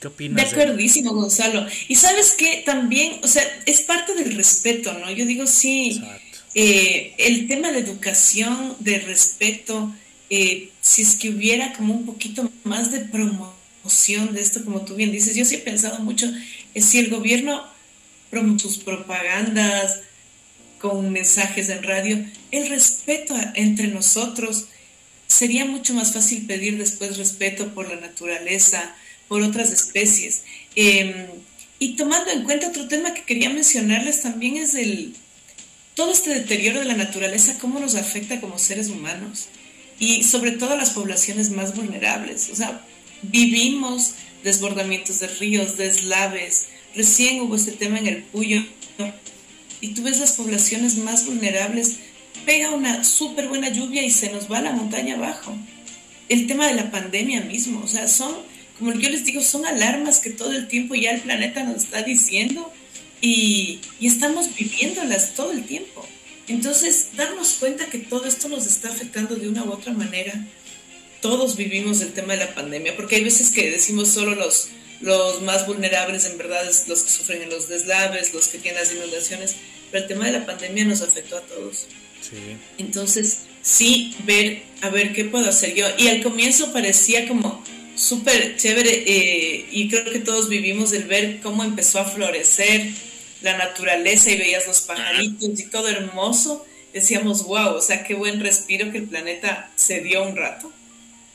¿Qué 0.00 0.08
opinas? 0.08 0.50
De 0.50 0.62
acuerdísimo, 0.62 1.12
Gonzalo. 1.12 1.66
Y 1.88 1.96
sabes 1.96 2.32
que 2.32 2.62
también, 2.64 3.20
o 3.22 3.26
sea, 3.26 3.42
es 3.66 3.82
parte 3.82 4.14
del 4.14 4.36
respeto, 4.36 4.92
¿no? 4.94 5.10
Yo 5.10 5.26
digo, 5.26 5.46
sí, 5.46 6.00
eh, 6.54 7.14
el 7.18 7.48
tema 7.48 7.72
de 7.72 7.80
educación, 7.80 8.76
de 8.78 9.00
respeto, 9.00 9.92
eh, 10.30 10.70
si 10.80 11.02
es 11.02 11.16
que 11.16 11.30
hubiera 11.30 11.72
como 11.72 11.94
un 11.94 12.06
poquito 12.06 12.50
más 12.64 12.92
de 12.92 13.00
promoción 13.00 14.34
de 14.34 14.40
esto, 14.40 14.64
como 14.64 14.82
tú 14.82 14.94
bien 14.94 15.10
dices, 15.10 15.34
yo 15.34 15.44
sí 15.44 15.56
he 15.56 15.58
pensado 15.58 15.98
mucho, 16.00 16.30
si 16.74 16.98
el 16.98 17.10
gobierno 17.10 17.64
promueve 18.30 18.60
sus 18.60 18.78
propagandas 18.78 20.00
con 20.78 21.10
mensajes 21.10 21.68
en 21.68 21.82
radio, 21.82 22.24
el 22.50 22.68
respeto 22.68 23.34
entre 23.54 23.88
nosotros, 23.88 24.66
sería 25.26 25.64
mucho 25.64 25.94
más 25.94 26.12
fácil 26.12 26.46
pedir 26.46 26.78
después 26.78 27.18
respeto 27.18 27.74
por 27.74 27.88
la 27.88 28.00
naturaleza, 28.00 28.94
por 29.28 29.42
otras 29.42 29.72
especies. 29.72 30.42
Em, 30.74 31.26
y 31.78 31.96
tomando 31.96 32.30
en 32.30 32.44
cuenta 32.44 32.68
otro 32.68 32.88
tema 32.88 33.14
que 33.14 33.24
quería 33.24 33.50
mencionarles 33.50 34.22
también 34.22 34.56
es 34.56 34.74
el 34.74 35.14
todo 35.94 36.12
este 36.12 36.30
deterioro 36.30 36.78
de 36.78 36.86
la 36.86 36.94
naturaleza, 36.94 37.58
cómo 37.60 37.80
nos 37.80 37.96
afecta 37.96 38.40
como 38.40 38.58
seres 38.58 38.88
humanos 38.88 39.48
y 39.98 40.22
sobre 40.22 40.52
todo 40.52 40.74
a 40.74 40.76
las 40.76 40.90
poblaciones 40.90 41.50
más 41.50 41.74
vulnerables. 41.74 42.50
O 42.50 42.56
sea, 42.56 42.84
vivimos 43.22 44.14
desbordamientos 44.42 45.20
de 45.20 45.28
ríos, 45.28 45.76
deslaves. 45.76 46.68
Recién 46.94 47.40
hubo 47.40 47.56
este 47.56 47.72
tema 47.72 47.98
en 47.98 48.06
el 48.06 48.22
Puyo 48.22 48.62
y 49.80 49.88
tú 49.88 50.02
ves 50.02 50.18
las 50.18 50.32
poblaciones 50.32 50.96
más 50.96 51.26
vulnerables, 51.26 51.96
pega 52.44 52.70
una 52.70 53.04
súper 53.04 53.48
buena 53.48 53.68
lluvia 53.68 54.02
y 54.02 54.10
se 54.10 54.30
nos 54.30 54.50
va 54.50 54.60
la 54.60 54.72
montaña 54.72 55.14
abajo. 55.14 55.56
El 56.28 56.46
tema 56.46 56.66
de 56.66 56.74
la 56.74 56.90
pandemia 56.90 57.42
mismo, 57.42 57.80
o 57.84 57.88
sea, 57.88 58.08
son 58.08 58.34
como 58.78 58.92
yo 58.92 59.10
les 59.10 59.24
digo, 59.24 59.40
son 59.40 59.66
alarmas 59.66 60.20
que 60.20 60.30
todo 60.30 60.52
el 60.52 60.68
tiempo 60.68 60.94
ya 60.94 61.10
el 61.10 61.20
planeta 61.20 61.64
nos 61.64 61.84
está 61.84 62.02
diciendo 62.02 62.72
y, 63.20 63.80
estamos 64.00 64.54
viviéndolas 64.54 65.34
todo 65.34 65.50
el 65.50 65.64
tiempo. 65.64 66.06
Entonces, 66.46 67.08
darnos 67.16 67.54
cuenta 67.54 67.86
que 67.86 67.98
todo 67.98 68.24
esto 68.26 68.48
nos 68.48 68.66
está 68.66 68.88
afectando 68.88 69.34
de 69.34 69.48
una 69.48 69.64
u 69.64 69.72
otra 69.72 69.92
manera. 69.92 70.32
Todos 71.20 71.56
vivimos 71.56 72.00
el 72.00 72.12
tema 72.12 72.34
de 72.34 72.40
la 72.40 72.54
pandemia, 72.54 72.96
porque 72.96 73.16
hay 73.16 73.24
veces 73.24 73.50
que 73.50 73.70
decimos 73.70 74.08
solo 74.08 74.34
los, 74.34 74.68
los 75.00 75.42
más 75.42 75.66
vulnerables, 75.66 76.24
en 76.26 76.38
verdad, 76.38 76.68
es 76.68 76.88
los 76.88 77.02
que 77.02 77.10
sufren 77.10 77.42
en 77.42 77.50
los 77.50 77.68
deslaves, 77.68 78.32
los 78.34 78.48
que 78.48 78.58
tienen 78.58 78.80
las 78.80 78.92
inundaciones, 78.92 79.56
pero 79.90 80.04
el 80.04 80.08
tema 80.08 80.26
de 80.26 80.32
la 80.32 80.46
pandemia 80.46 80.84
nos 80.84 81.02
afectó 81.02 81.38
a 81.38 81.42
todos. 81.42 81.86
Entonces, 82.76 83.40
sí, 83.62 84.14
ver, 84.24 84.62
a 84.82 84.90
ver 84.90 85.12
qué 85.12 85.24
puedo 85.24 85.48
hacer 85.48 85.74
yo. 85.74 85.86
Y 85.98 86.08
al 86.08 86.22
comienzo 86.22 86.72
parecía 86.72 87.26
como, 87.26 87.64
súper 87.98 88.56
chévere 88.56 89.04
eh, 89.06 89.66
y 89.70 89.88
creo 89.88 90.04
que 90.04 90.20
todos 90.20 90.48
vivimos 90.48 90.92
el 90.92 91.04
ver 91.04 91.40
cómo 91.40 91.64
empezó 91.64 91.98
a 91.98 92.04
florecer 92.04 92.88
la 93.42 93.56
naturaleza 93.56 94.30
y 94.30 94.38
veías 94.38 94.66
los 94.66 94.80
pajaritos 94.82 95.58
y 95.58 95.64
todo 95.64 95.88
hermoso, 95.88 96.64
decíamos, 96.92 97.44
wow, 97.44 97.74
o 97.74 97.82
sea, 97.82 98.04
qué 98.04 98.14
buen 98.14 98.40
respiro 98.40 98.90
que 98.90 98.98
el 98.98 99.04
planeta 99.04 99.70
se 99.76 100.00
dio 100.00 100.24
un 100.24 100.36
rato. 100.36 100.72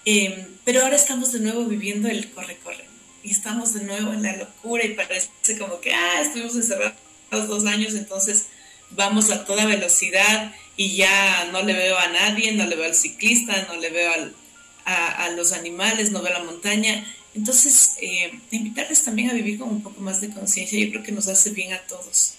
Em, 0.06 0.48
pero 0.66 0.82
ahora 0.82 0.96
estamos 0.96 1.32
de 1.32 1.40
nuevo 1.40 1.66
viviendo 1.66 2.10
el 2.10 2.30
corre-corre 2.32 2.86
y 3.24 3.32
estamos 3.32 3.74
de 3.74 3.84
nuevo 3.84 4.12
en 4.12 4.24
la 4.24 4.36
locura 4.36 4.86
y 4.86 4.94
parece 4.94 5.30
como 5.58 5.80
que, 5.80 5.94
ah, 5.94 6.22
estuvimos 6.22 6.56
encerrados 6.56 6.98
dos 7.32 7.66
años, 7.66 7.94
entonces 7.94 8.48
vamos 8.92 9.32
a 9.32 9.46
toda 9.46 9.66
velocidad 9.66 10.54
y 10.76 10.96
ya 10.98 11.50
no 11.52 11.62
le 11.62 11.74
veo 11.74 11.98
a 11.98 12.08
nadie, 12.10 12.52
no 12.52 12.66
le 12.66 12.76
veo 12.76 12.86
al 12.86 12.96
ciclista, 12.96 13.66
no 13.68 13.76
le 13.78 13.90
veo 13.90 14.14
al, 14.14 14.36
a, 14.86 15.30
los 15.30 15.52
animales, 15.54 16.12
no 16.12 16.22
ver 16.22 16.34
la 16.34 16.44
montaña. 16.44 17.06
Entonces, 17.36 17.96
eh, 18.02 18.40
invitarles 18.52 19.04
también 19.04 19.30
a 19.30 19.34
vivir 19.34 19.58
con 19.58 19.70
un 19.70 19.82
poco 19.82 20.02
más 20.02 20.22
de 20.22 20.30
conciencia, 20.30 20.80
yo 20.80 20.92
creo 20.92 21.04
que 21.04 21.12
nos 21.12 21.28
hace 21.28 21.52
bien 21.52 21.74
a 21.74 21.80
todos. 21.80 22.36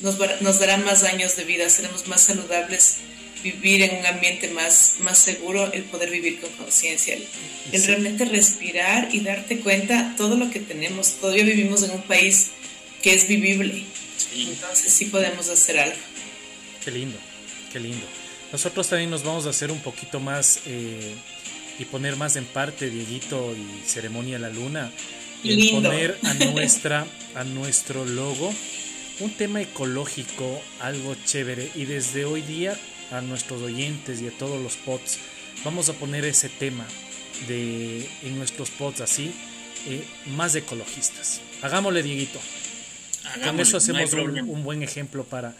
Nos, 0.00 0.16
nos 0.40 0.58
dará 0.58 0.76
más 0.78 1.02
años 1.04 1.36
de 1.36 1.44
vida, 1.44 1.68
seremos 1.68 2.06
más 2.06 2.22
saludables, 2.22 2.96
vivir 3.44 3.82
en 3.82 3.98
un 3.98 4.06
ambiente 4.06 4.48
más, 4.48 4.96
más 5.00 5.18
seguro, 5.18 5.72
el 5.72 5.84
poder 5.84 6.10
vivir 6.10 6.40
con 6.40 6.50
conciencia, 6.52 7.14
el, 7.14 7.84
realmente 7.84 8.24
respirar 8.24 9.08
y 9.12 9.20
darte 9.20 9.60
cuenta 9.60 10.14
todo 10.16 10.36
lo 10.36 10.50
que 10.50 10.60
tenemos. 10.60 11.12
Todavía 11.20 11.44
vivimos 11.44 11.82
en 11.82 11.90
un 11.90 12.02
país 12.02 12.50
que 13.02 13.14
es 13.14 13.28
vivible, 13.28 13.84
entonces 14.34 14.92
sí 14.92 15.04
podemos 15.04 15.48
hacer 15.48 15.78
algo. 15.78 15.96
Qué 16.82 16.90
lindo, 16.90 17.18
qué 17.72 17.78
lindo. 17.78 18.06
Nosotros 18.50 18.88
también 18.88 19.10
nos 19.10 19.22
vamos 19.22 19.46
a 19.46 19.50
hacer 19.50 19.70
un 19.70 19.80
poquito 19.80 20.18
más... 20.18 20.60
Eh, 20.66 21.14
y 21.76 21.86
poner 21.86 22.14
más 22.14 22.36
en 22.36 22.44
parte 22.44 22.88
Dieguito 22.88 23.52
y 23.52 23.84
Ceremonia 23.84 24.38
la 24.38 24.48
Luna, 24.48 24.92
y 25.42 25.72
poner 25.72 26.16
a 26.22 26.34
nuestra 26.52 27.04
a 27.34 27.42
nuestro 27.42 28.04
logo 28.04 28.54
un 29.20 29.30
tema 29.30 29.60
ecológico, 29.60 30.60
algo 30.80 31.16
chévere 31.24 31.70
y 31.74 31.84
desde 31.84 32.24
hoy 32.24 32.42
día 32.42 32.78
a 33.10 33.20
nuestros 33.20 33.62
oyentes 33.62 34.20
y 34.20 34.28
a 34.28 34.38
todos 34.38 34.62
los 34.62 34.76
pods 34.76 35.18
vamos 35.64 35.88
a 35.88 35.94
poner 35.94 36.24
ese 36.24 36.48
tema 36.48 36.86
de 37.48 38.08
en 38.22 38.38
nuestros 38.38 38.70
pods 38.70 39.00
así 39.00 39.32
eh, 39.86 40.04
más 40.26 40.54
ecologistas. 40.54 41.40
Hagámosle 41.62 42.02
Dieguito. 42.02 42.40
Con 43.42 43.58
eso 43.58 43.78
hacemos 43.78 44.12
un, 44.12 44.64
buen 44.64 44.82
ejemplo 44.82 45.24
para, 45.24 45.54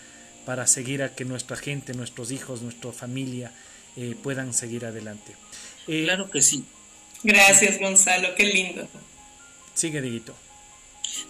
para 0.45 0.67
seguir 0.67 1.03
a 1.03 1.15
que 1.15 1.25
nuestra 1.25 1.57
gente, 1.57 1.95
nuestros 1.95 2.31
hijos, 2.31 2.63
nuestra 2.63 2.93
familia 2.93 3.53
eh, 3.97 4.15
puedan 4.23 4.53
seguir 4.53 4.85
adelante. 4.85 5.35
Eh, 5.89 6.05
claro 6.05 6.31
que 6.31 6.43
sí. 6.43 6.65
Gracias, 7.23 7.79
Gonzalo, 7.81 8.35
qué 8.35 8.45
lindo. 8.45 8.87
Sigue, 9.75 10.01
Diguito. 10.03 10.35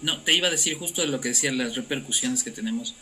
No, 0.02 0.20
te 0.22 0.32
iba 0.32 0.48
a 0.48 0.50
decir 0.50 0.76
justo 0.76 1.02
de 1.02 1.08
lo 1.08 1.20
que 1.20 1.30
decían 1.30 1.58
las 1.58 1.76
repercusiones 1.76 2.42
que 2.42 2.50
tenemos. 2.50 2.94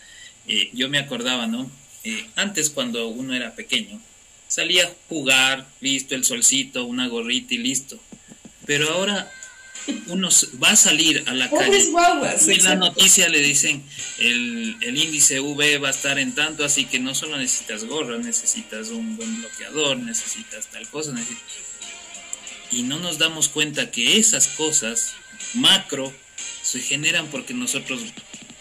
Eh, 0.47 0.71
yo 0.73 0.89
me 0.89 0.99
acordaba, 0.99 1.47
¿no? 1.47 1.71
Eh, 2.05 2.27
antes, 2.37 2.71
cuando 2.71 3.09
uno 3.09 3.35
era 3.35 3.55
pequeño, 3.55 4.01
salía 4.49 4.85
a 4.85 4.93
jugar, 5.09 5.67
listo, 5.81 6.15
el 6.15 6.25
solcito, 6.25 6.85
una 6.85 7.09
gorrita 7.09 7.55
y 7.55 7.59
listo. 7.59 7.99
Pero 8.67 8.91
ahora 8.91 9.31
uno 10.07 10.29
va 10.63 10.71
a 10.71 10.77
salir 10.77 11.25
a 11.27 11.35
la 11.35 11.51
calle 11.51 11.79
y 12.47 12.51
en 12.53 12.65
la 12.65 12.77
noticia 12.77 13.29
le 13.29 13.41
dicen 13.41 13.83
el, 14.19 14.77
el, 14.81 14.97
índice 14.97 15.41
V 15.41 15.79
va 15.79 15.89
a 15.89 15.91
estar 15.91 16.19
en 16.19 16.35
tanto, 16.35 16.65
así 16.65 16.85
que 16.85 17.01
no 17.01 17.15
solo 17.15 17.37
necesitas 17.37 17.85
gorra, 17.85 18.19
necesitas 18.19 18.89
un 18.89 19.17
buen 19.17 19.41
bloqueador, 19.41 19.97
necesitas 19.97 20.69
tal 20.69 20.89
cosa. 20.89 21.15
Y 22.71 22.83
no 22.83 22.99
nos 22.99 23.19
damos 23.19 23.49
cuenta 23.49 23.91
que 23.91 24.19
esas 24.19 24.49
cosas 24.49 25.15
macro 25.55 26.13
se 26.63 26.81
generan 26.81 27.27
porque 27.29 27.55
nosotros 27.55 28.03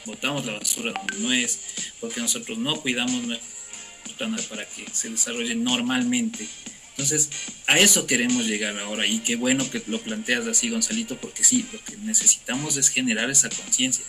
botamos 0.05 0.45
la 0.45 0.53
basura 0.53 0.93
donde 0.93 1.17
no 1.19 1.33
es, 1.33 1.59
porque 1.99 2.19
nosotros 2.19 2.57
no 2.57 2.81
cuidamos 2.81 3.23
nuestra 3.23 3.51
para 4.49 4.65
que 4.67 4.85
se 4.93 5.09
desarrolle 5.09 5.55
normalmente 5.55 6.47
entonces, 7.01 7.29
a 7.65 7.79
eso 7.79 8.05
queremos 8.05 8.45
llegar 8.45 8.77
ahora 8.77 9.07
y 9.07 9.19
qué 9.19 9.35
bueno 9.35 9.67
que 9.71 9.81
lo 9.87 9.99
planteas 10.01 10.45
así, 10.45 10.69
Gonzalito, 10.69 11.17
porque 11.17 11.43
sí, 11.43 11.65
lo 11.71 11.83
que 11.83 11.97
necesitamos 11.97 12.77
es 12.77 12.89
generar 12.89 13.29
esa 13.31 13.49
conciencia. 13.49 14.05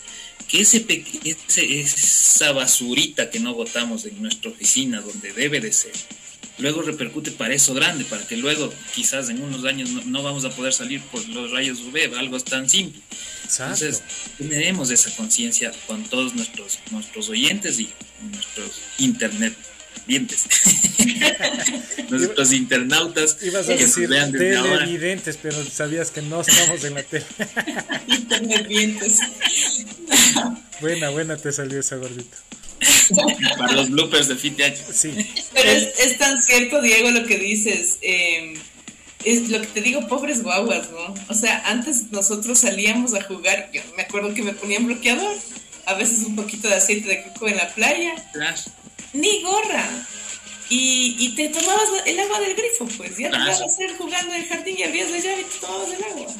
Que 0.46 0.60
ese, 0.60 0.84
ese, 1.24 1.80
esa 1.80 2.52
basurita 2.52 3.30
que 3.30 3.40
no 3.40 3.54
botamos 3.54 4.04
en 4.04 4.20
nuestra 4.20 4.50
oficina, 4.50 5.00
donde 5.00 5.32
debe 5.32 5.60
de 5.60 5.72
ser, 5.72 5.92
luego 6.58 6.82
repercute 6.82 7.30
para 7.30 7.54
eso 7.54 7.74
grande, 7.74 8.04
para 8.04 8.26
que 8.26 8.36
luego 8.36 8.72
quizás 8.94 9.28
en 9.28 9.42
unos 9.42 9.64
años 9.64 9.90
no, 10.06 10.22
vamos 10.22 10.44
a 10.44 10.50
poder 10.50 10.72
salir 10.72 11.00
por 11.02 11.26
los 11.28 11.50
rayos 11.50 11.80
UV, 11.80 12.16
algo 12.18 12.38
tan 12.40 12.68
simple. 12.68 13.00
Entonces, 13.42 14.02
tenemos 14.38 14.90
esa 14.90 15.14
conciencia 15.16 15.72
con 15.86 16.04
todos 16.04 16.34
nuestros, 16.34 16.78
nuestros 16.90 17.28
oyentes 17.28 17.78
y 17.80 17.90
nuestros 18.30 18.80
internet 18.98 19.54
dientes. 20.06 20.44
Nuestros 22.10 22.52
internautas 22.52 23.38
Ibas 23.42 23.68
a 23.68 23.76
que 23.76 23.84
decir 23.84 24.08
vean 24.08 24.32
televidentes, 24.32 25.38
pero 25.40 25.64
sabías 25.64 26.10
que 26.10 26.22
no 26.22 26.40
estamos 26.40 26.84
en 26.84 26.94
la 26.94 27.02
tele. 27.02 27.24
Internet 28.06 28.68
buena, 30.80 31.10
buena 31.10 31.36
te 31.36 31.52
salió 31.52 31.80
esa 31.80 31.96
gordita. 31.96 32.36
Para 33.58 33.72
los 33.72 33.90
bloopers 33.90 34.28
de 34.28 34.36
FITH. 34.36 34.76
Sí. 34.92 35.14
Pero 35.54 35.70
es, 35.70 36.18
tan 36.18 36.42
cierto, 36.42 36.80
Diego, 36.82 37.10
lo 37.10 37.24
que 37.26 37.38
dices. 37.38 37.98
Em, 38.02 38.54
es 39.24 39.50
lo 39.50 39.60
que 39.60 39.66
te 39.68 39.80
digo, 39.82 40.08
pobres 40.08 40.42
guaguas, 40.42 40.90
¿no? 40.90 41.14
O 41.28 41.34
sea, 41.34 41.62
antes 41.66 42.10
nosotros 42.10 42.58
salíamos 42.58 43.14
a 43.14 43.22
jugar, 43.22 43.70
yo 43.72 43.80
me 43.96 44.02
acuerdo 44.02 44.34
que 44.34 44.42
me 44.42 44.52
ponían 44.52 44.86
bloqueador, 44.86 45.36
a 45.86 45.94
veces 45.94 46.24
un 46.26 46.36
poquito 46.36 46.68
de 46.68 46.74
aceite 46.74 47.08
de 47.08 47.22
coco 47.22 47.48
en 47.48 47.56
la 47.56 47.68
playa, 47.72 48.14
ni 49.12 49.42
gorra. 49.42 50.06
Y, 50.68 51.16
y, 51.18 51.34
te 51.34 51.50
tomabas 51.50 51.90
el 52.06 52.18
agua 52.18 52.40
del 52.40 52.54
grifo, 52.54 52.86
pues 52.96 53.18
ya 53.18 53.30
te 53.30 53.36
ibas 53.36 53.60
a 53.60 53.64
hacer 53.66 53.94
jugando 53.98 54.32
en 54.32 54.42
el 54.42 54.48
jardín 54.48 54.76
y 54.78 54.82
abrías 54.82 55.10
la 55.10 55.18
llave 55.18 55.42
y 55.42 55.44
te 55.44 55.58
tomabas 55.58 55.88
el 55.90 56.04
agua. 56.04 56.34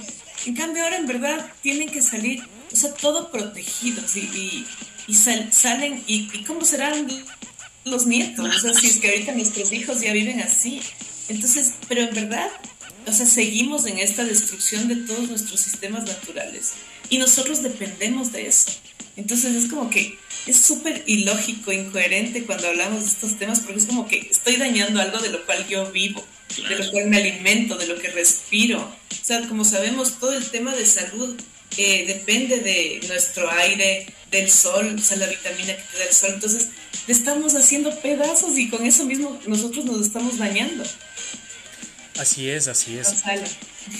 En 0.46 0.54
cambio 0.54 0.82
ahora 0.82 0.96
en 0.96 1.06
verdad 1.06 1.52
tienen 1.60 1.90
que 1.90 2.00
salir, 2.00 2.42
o 2.72 2.76
sea, 2.76 2.94
todo 2.94 3.30
protegidos 3.30 4.16
y, 4.16 4.66
y, 5.06 5.14
salen, 5.14 6.02
y, 6.06 6.30
y, 6.32 6.44
cómo 6.44 6.64
serán 6.64 7.06
los 7.84 8.06
nietos, 8.06 8.56
o 8.56 8.58
sea, 8.58 8.72
si 8.72 8.86
es 8.86 8.98
que 8.98 9.10
ahorita 9.10 9.32
nuestros 9.32 9.70
hijos 9.70 10.00
ya 10.00 10.14
viven 10.14 10.40
así. 10.40 10.80
Entonces, 11.28 11.74
pero 11.86 12.00
en 12.00 12.14
verdad, 12.14 12.50
o 13.06 13.12
sea, 13.12 13.26
seguimos 13.26 13.84
en 13.84 13.98
esta 13.98 14.24
destrucción 14.24 14.88
de 14.88 14.96
todos 14.96 15.28
nuestros 15.28 15.60
sistemas 15.60 16.04
naturales 16.04 16.72
y 17.12 17.18
nosotros 17.18 17.62
dependemos 17.62 18.32
de 18.32 18.46
eso. 18.46 18.70
Entonces 19.16 19.54
es 19.54 19.70
como 19.70 19.90
que 19.90 20.18
es 20.46 20.56
súper 20.56 21.04
ilógico, 21.06 21.70
incoherente 21.70 22.44
cuando 22.44 22.68
hablamos 22.68 23.02
de 23.02 23.10
estos 23.10 23.38
temas 23.38 23.60
porque 23.60 23.80
es 23.80 23.84
como 23.84 24.08
que 24.08 24.16
estoy 24.30 24.56
dañando 24.56 24.98
algo 24.98 25.18
de 25.18 25.28
lo 25.28 25.44
cual 25.44 25.68
yo 25.68 25.92
vivo, 25.92 26.24
de 26.56 26.74
lo 26.74 26.90
cual 26.90 27.08
me 27.08 27.18
alimento, 27.18 27.76
de 27.76 27.86
lo 27.86 27.98
que 27.98 28.08
respiro. 28.08 28.80
O 28.80 29.24
sea, 29.24 29.46
como 29.46 29.62
sabemos, 29.62 30.18
todo 30.20 30.32
el 30.32 30.50
tema 30.50 30.74
de 30.74 30.86
salud 30.86 31.38
eh, 31.76 32.06
depende 32.06 32.60
de 32.60 33.06
nuestro 33.06 33.50
aire, 33.50 34.06
del 34.30 34.50
sol, 34.50 34.96
o 34.98 35.02
sea, 35.02 35.18
la 35.18 35.26
vitamina 35.26 35.76
que 35.76 35.82
te 35.82 35.98
da 35.98 36.04
el 36.04 36.14
sol. 36.14 36.30
Entonces, 36.32 36.68
le 37.06 37.12
estamos 37.12 37.54
haciendo 37.54 37.94
pedazos 38.00 38.58
y 38.58 38.70
con 38.70 38.86
eso 38.86 39.04
mismo 39.04 39.38
nosotros 39.46 39.84
nos 39.84 40.00
estamos 40.00 40.38
dañando. 40.38 40.82
Así 42.18 42.48
es, 42.50 42.68
así 42.68 42.98
es. 42.98 43.22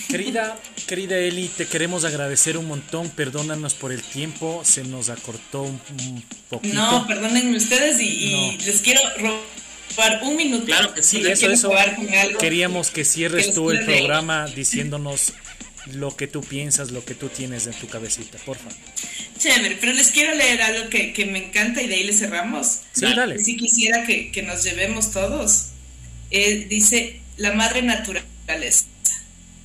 Querida, 0.07 0.57
querida 0.87 1.17
Eli, 1.17 1.47
te 1.47 1.65
queremos 1.65 2.05
agradecer 2.05 2.57
un 2.57 2.67
montón. 2.67 3.09
Perdónanos 3.09 3.73
por 3.73 3.91
el 3.91 4.01
tiempo, 4.01 4.61
se 4.63 4.83
nos 4.83 5.09
acortó 5.09 5.63
un, 5.63 5.79
poquito. 6.49 6.75
No, 6.75 7.07
perdónenme 7.07 7.57
ustedes 7.57 7.99
y, 7.99 8.57
les 8.65 8.81
quiero 8.81 9.01
robar 9.17 10.23
un 10.23 10.35
minuto. 10.35 10.65
Claro 10.65 10.93
que 10.93 11.03
sí, 11.03 11.25
eso, 11.25 11.49
eso. 11.49 11.71
Queríamos 12.39 12.91
que 12.91 13.03
cierres 13.03 13.53
tú 13.53 13.71
el 13.71 13.83
programa 13.83 14.47
diciéndonos 14.47 15.33
lo 15.91 16.15
que 16.15 16.27
tú 16.27 16.41
piensas, 16.41 16.91
lo 16.91 17.03
que 17.03 17.13
tú 17.15 17.29
tienes 17.29 17.67
en 17.67 17.73
tu 17.73 17.87
cabecita, 17.87 18.37
por 18.39 18.57
favor. 18.57 18.73
Chévere, 19.37 19.77
pero 19.79 19.91
les 19.91 20.11
quiero 20.11 20.33
leer 20.35 20.61
algo 20.61 20.89
que, 20.89 21.29
me 21.29 21.47
encanta 21.47 21.81
y 21.81 21.87
de 21.87 21.95
ahí 21.95 22.03
le 22.03 22.13
cerramos. 22.13 22.81
Sí, 22.93 23.05
dale. 23.13 23.39
Si 23.39 23.57
quisiera 23.57 24.05
que, 24.05 24.43
nos 24.43 24.63
llevemos 24.63 25.11
todos. 25.11 25.67
Eh, 26.31 26.65
dice, 26.69 27.19
la 27.37 27.51
madre 27.53 27.81
naturaleza. 27.81 28.85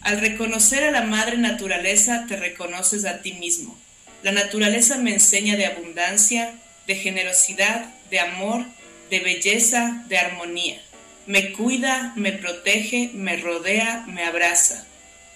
Al 0.00 0.20
reconocer 0.20 0.84
a 0.84 0.90
la 0.90 1.02
madre 1.02 1.36
naturaleza, 1.36 2.24
te 2.28 2.36
reconoces 2.36 3.04
a 3.04 3.20
ti 3.20 3.34
mismo. 3.34 3.78
La 4.22 4.32
naturaleza 4.32 4.96
me 4.96 5.12
enseña 5.12 5.56
de 5.56 5.66
abundancia, 5.66 6.54
de 6.86 6.94
generosidad, 6.96 7.92
de 8.10 8.20
amor, 8.20 8.64
de 9.10 9.20
belleza, 9.20 10.04
de 10.08 10.18
armonía. 10.18 10.80
Me 11.26 11.52
cuida, 11.52 12.12
me 12.16 12.32
protege, 12.32 13.10
me 13.12 13.36
rodea, 13.36 14.04
me 14.06 14.24
abraza, 14.24 14.86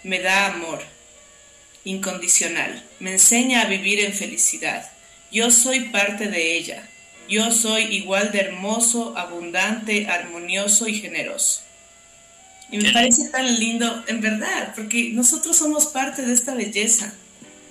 me 0.02 0.20
da 0.20 0.46
amor 0.46 0.82
incondicional. 1.84 2.82
Me 3.00 3.12
enseña 3.12 3.62
a 3.62 3.66
vivir 3.66 4.00
en 4.00 4.14
felicidad. 4.14 4.90
Yo 5.30 5.50
soy 5.50 5.90
parte 5.90 6.28
de 6.28 6.56
ella. 6.56 6.88
Yo 7.28 7.50
soy 7.50 7.82
igual 7.94 8.32
de 8.32 8.40
hermoso, 8.40 9.16
abundante, 9.16 10.06
armonioso 10.06 10.88
y 10.88 11.00
generoso. 11.00 11.62
Y 12.72 12.78
me 12.78 12.90
parece 12.90 13.28
tan 13.28 13.58
lindo, 13.60 14.02
en 14.08 14.20
verdad, 14.22 14.72
porque 14.74 15.10
nosotros 15.12 15.56
somos 15.56 15.86
parte 15.86 16.22
de 16.22 16.32
esta 16.32 16.54
belleza. 16.54 17.12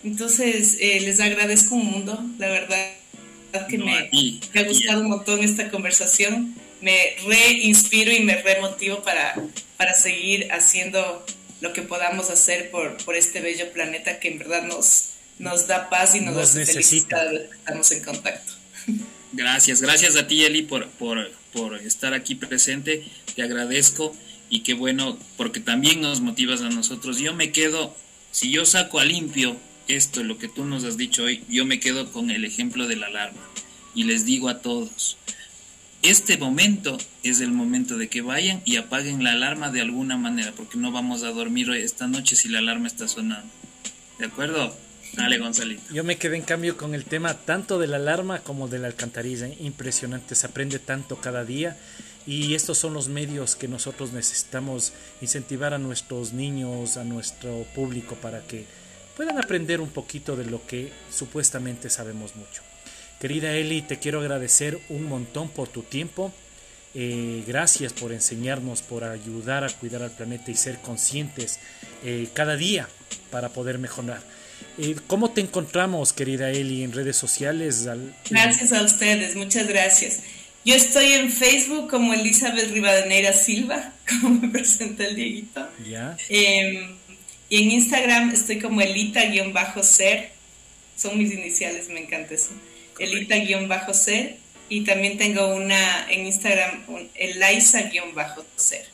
Entonces, 0.04 0.78
eh, 0.80 1.00
les 1.02 1.20
agradezco 1.20 1.76
un 1.76 1.86
mundo, 1.86 2.24
la 2.38 2.48
verdad 2.48 2.78
que 3.68 3.78
me, 3.78 3.98
ha 3.98 4.64
gustado 4.64 5.02
un 5.02 5.10
montón 5.10 5.44
esta 5.44 5.70
conversación. 5.70 6.56
Me 6.82 7.16
reinspiro 7.28 8.12
y 8.12 8.22
me 8.22 8.42
remotivo 8.42 9.04
para, 9.04 9.36
para 9.78 9.94
seguir 9.94 10.52
haciendo 10.52 11.26
lo 11.62 11.74
que 11.74 11.82
podamos 11.82 12.30
hacer 12.30 12.72
por, 12.72 12.98
por 13.04 13.16
este 13.16 13.42
bello 13.42 13.72
planeta 13.72 14.20
que 14.20 14.30
en 14.30 14.40
verdad 14.40 14.64
nos, 14.64 15.10
nos 15.38 15.68
da 15.68 15.90
paz 15.90 16.16
y 16.16 16.22
nos, 16.22 16.36
nos 16.36 16.56
necesita. 16.56 17.24
Estamos 17.32 17.92
en 17.92 18.04
contacto. 18.04 18.54
Gracias, 19.34 19.82
gracias 19.82 20.16
a 20.16 20.28
ti 20.28 20.44
Eli 20.44 20.64
por, 20.64 20.90
por, 20.90 21.32
por 21.54 21.80
estar 21.82 22.14
aquí 22.14 22.36
presente. 22.36 23.04
Te 23.36 23.44
agradezco 23.44 24.16
y 24.52 24.60
qué 24.60 24.76
bueno, 24.76 25.18
porque 25.38 25.62
también 25.62 26.02
nos 26.02 26.20
motivas 26.20 26.62
a 26.62 26.70
nosotros. 26.70 27.18
Yo 27.18 27.34
me 27.34 27.52
quedo, 27.52 27.96
si 28.32 28.52
yo 28.52 28.66
saco 28.66 29.00
a 29.00 29.06
limpio 29.06 29.58
esto, 29.88 30.24
lo 30.24 30.38
que 30.38 30.50
tú 30.50 30.66
nos 30.66 30.84
has 30.84 30.98
dicho 30.98 31.24
hoy, 31.24 31.44
yo 31.50 31.66
me 31.66 31.80
quedo 31.80 32.12
con 32.12 32.30
el 32.30 32.44
ejemplo 32.44 32.88
de 32.88 32.98
la 32.98 33.08
alarma 33.08 33.42
y 33.96 34.04
les 34.04 34.26
digo 34.26 34.50
a 34.50 34.60
todos, 34.60 35.18
este 36.02 36.38
momento 36.38 36.98
es 37.24 37.40
el 37.40 37.52
momento 37.52 37.98
de 37.98 38.10
que 38.10 38.22
vayan 38.22 38.62
y 38.66 38.76
apaguen 38.76 39.24
la 39.24 39.32
alarma 39.32 39.72
de 39.72 39.82
alguna 39.82 40.18
manera, 40.18 40.52
porque 40.52 40.78
no 40.78 40.92
vamos 40.92 41.24
a 41.24 41.32
dormir 41.32 41.70
hoy 41.70 41.80
esta 41.80 42.08
noche 42.08 42.36
si 42.36 42.50
la 42.50 42.60
alarma 42.60 42.88
está 42.88 43.08
sonando. 43.08 43.50
¿De 44.20 44.26
acuerdo? 44.26 44.76
Dale, 45.14 45.38
Gonzalito. 45.38 45.82
Yo 45.94 46.04
me 46.04 46.18
quedé 46.18 46.38
en 46.38 46.44
cambio 46.44 46.76
con 46.76 46.94
el 46.94 47.06
tema 47.06 47.34
tanto 47.34 47.80
de 47.80 47.88
la 47.88 47.98
alarma 47.98 48.40
como 48.40 48.68
de 48.68 48.80
la 48.80 48.88
alcantarilla. 48.88 49.48
Impresionante, 49.60 50.36
se 50.36 50.46
aprende 50.46 50.80
tanto 50.80 51.18
cada 51.18 51.46
día 51.46 51.78
y 52.28 52.54
estos 52.54 52.78
son 52.78 52.94
los 52.94 53.08
medios 53.08 53.56
que 53.56 53.68
nosotros 53.68 54.12
necesitamos 54.14 54.94
incentivar 55.22 55.74
a 55.74 55.80
nuestros 55.80 56.34
niños, 56.34 56.98
a 56.98 57.04
nuestro 57.04 57.66
público 57.76 58.16
para 58.16 58.42
que 58.42 58.66
puedan 59.16 59.38
aprender 59.38 59.82
un 59.82 59.90
poquito 59.90 60.36
de 60.36 60.46
lo 60.46 60.66
que 60.66 60.92
supuestamente 61.12 61.90
sabemos 61.90 62.36
mucho. 62.36 62.62
Querida 63.20 63.54
Eli, 63.54 63.82
te 63.82 64.00
quiero 64.00 64.20
agradecer 64.20 64.80
un 64.90 65.04
montón 65.04 65.50
por 65.50 65.68
tu 65.68 65.84
tiempo. 65.84 66.34
Eh, 66.94 67.44
gracias 67.48 67.94
por 67.94 68.12
enseñarnos, 68.12 68.82
por 68.82 69.04
ayudar 69.04 69.64
a 69.64 69.70
cuidar 69.70 70.02
al 70.02 70.12
planeta 70.12 70.52
y 70.52 70.56
ser 70.56 70.80
conscientes 70.80 71.60
eh, 72.04 72.30
cada 72.34 72.56
día 72.56 72.88
para 73.30 73.50
poder 73.50 73.78
mejorar. 73.78 74.22
Eh, 74.78 74.96
¿Cómo 75.08 75.32
te 75.32 75.42
encontramos, 75.42 76.14
querida 76.14 76.50
Eli, 76.50 76.84
en 76.84 76.92
redes 76.92 77.16
sociales? 77.16 77.88
Gracias 78.30 78.74
a 78.74 78.82
ustedes, 78.82 79.36
muchas 79.36 79.68
gracias. 79.68 80.22
Yo 80.64 80.76
estoy 80.76 81.14
en 81.14 81.32
Facebook 81.32 81.90
como 81.90 82.14
Elizabeth 82.14 82.72
Rivadeneira 82.72 83.34
Silva, 83.34 83.94
como 84.22 84.42
me 84.42 84.50
presenta 84.50 85.06
el 85.06 85.16
Dieguito. 85.16 85.68
Ya. 85.90 86.16
Em, 86.30 86.96
y 87.50 87.64
en 87.64 87.72
Instagram 87.72 88.30
estoy 88.32 88.60
como 88.60 88.80
Elita-ser. 88.82 90.32
Son 90.96 91.18
mis 91.18 91.34
iniciales, 91.34 91.90
me 91.90 92.02
encanta 92.02 92.36
eso. 92.36 92.52
Elita-ser. 93.00 94.38
Y 94.70 94.82
también 94.82 95.18
tengo 95.18 95.48
una 95.48 96.10
en 96.10 96.28
Instagram, 96.28 96.84
Eliza-ser. 97.16 98.86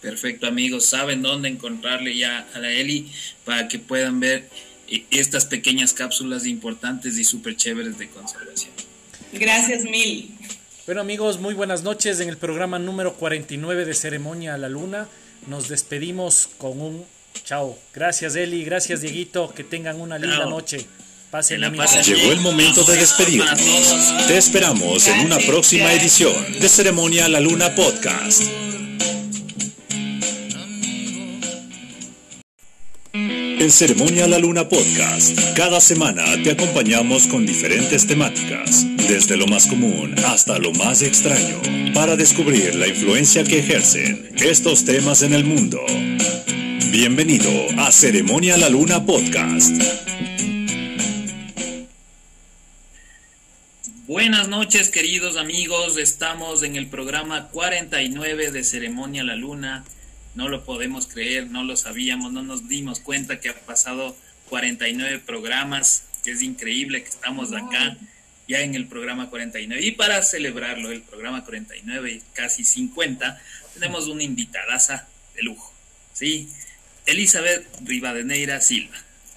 Perfecto, 0.00 0.46
amigos. 0.46 0.84
Saben 0.84 1.22
dónde 1.22 1.48
encontrarle 1.48 2.16
ya 2.16 2.46
a 2.54 2.58
la 2.58 2.70
Eli 2.70 3.10
para 3.44 3.66
que 3.66 3.78
puedan 3.78 4.20
ver 4.20 4.48
eh, 4.88 5.04
estas 5.10 5.46
pequeñas 5.46 5.92
cápsulas 5.92 6.46
importantes 6.46 7.18
y 7.18 7.24
súper 7.24 7.56
chéveres 7.56 7.98
de 7.98 8.08
conservación. 8.08 8.87
Gracias 9.32 9.84
mil. 9.84 10.34
Bueno 10.86 11.00
amigos, 11.00 11.38
muy 11.38 11.54
buenas 11.54 11.82
noches. 11.82 12.20
En 12.20 12.28
el 12.28 12.36
programa 12.36 12.78
número 12.78 13.14
49 13.14 13.84
de 13.84 13.94
Ceremonia 13.94 14.54
a 14.54 14.58
la 14.58 14.68
Luna 14.68 15.08
nos 15.46 15.68
despedimos 15.68 16.48
con 16.58 16.80
un 16.80 17.04
chao. 17.44 17.78
Gracias 17.94 18.36
Eli, 18.36 18.64
gracias 18.64 19.00
Dieguito, 19.00 19.52
que 19.54 19.64
tengan 19.64 20.00
una 20.00 20.18
linda 20.18 20.46
noche. 20.46 20.86
Pasen 21.30 21.60
la 21.60 21.68
Llegó 21.68 22.32
el 22.32 22.40
momento 22.40 22.84
de 22.84 22.96
despedirnos. 22.96 24.26
Te 24.26 24.38
esperamos 24.38 25.06
en 25.08 25.26
una 25.26 25.38
próxima 25.38 25.92
edición 25.92 26.34
de 26.58 26.68
Ceremonia 26.70 27.26
a 27.26 27.28
la 27.28 27.40
Luna 27.40 27.74
Podcast. 27.74 28.44
En 33.12 33.70
Ceremonia 33.70 34.24
a 34.24 34.28
la 34.28 34.38
Luna 34.38 34.70
Podcast, 34.70 35.38
cada 35.54 35.82
semana 35.82 36.24
te 36.42 36.52
acompañamos 36.52 37.26
con 37.26 37.44
diferentes 37.44 38.06
temáticas, 38.06 38.86
desde 39.08 39.38
lo 39.38 39.46
más 39.46 39.66
común 39.66 40.14
hasta 40.26 40.58
lo 40.58 40.70
más 40.72 41.00
extraño, 41.00 41.60
para 41.94 42.14
descubrir 42.14 42.74
la 42.74 42.86
influencia 42.86 43.42
que 43.42 43.60
ejercen 43.60 44.30
estos 44.36 44.84
temas 44.84 45.22
en 45.22 45.32
el 45.32 45.44
mundo. 45.44 45.80
Bienvenido 46.90 47.50
a 47.78 47.90
Ceremonia 47.90 48.58
la 48.58 48.68
Luna 48.68 49.04
Podcast. 49.06 49.74
Buenas 54.06 54.48
noches 54.48 54.90
queridos 54.90 55.38
amigos, 55.38 55.96
estamos 55.96 56.62
en 56.62 56.76
el 56.76 56.86
programa 56.86 57.48
49 57.48 58.50
de 58.50 58.62
Ceremonia 58.62 59.24
la 59.24 59.36
Luna 59.36 59.84
no 60.34 60.48
lo 60.48 60.64
podemos 60.64 61.08
creer, 61.08 61.50
no 61.50 61.64
lo 61.64 61.76
sabíamos, 61.76 62.32
no 62.32 62.42
nos 62.42 62.68
dimos 62.68 63.00
cuenta 63.00 63.40
que 63.40 63.48
ha 63.48 63.54
pasado 63.54 64.16
49 64.50 65.20
programas, 65.26 66.04
es 66.26 66.42
increíble 66.42 67.02
que 67.02 67.08
estamos 67.08 67.52
acá 67.52 67.96
ya 68.48 68.62
en 68.62 68.74
el 68.74 68.88
programa 68.88 69.30
49. 69.30 69.84
Y 69.84 69.92
para 69.92 70.22
celebrarlo, 70.22 70.90
el 70.90 71.02
programa 71.02 71.44
49 71.44 72.10
y 72.10 72.22
casi 72.32 72.64
50, 72.64 73.40
tenemos 73.74 74.08
una 74.08 74.24
invitadaza 74.24 75.06
de 75.36 75.42
lujo. 75.42 75.72
¿sí? 76.14 76.48
Elizabeth 77.06 77.66
Rivadeneira 77.84 78.60
Silva, 78.60 78.96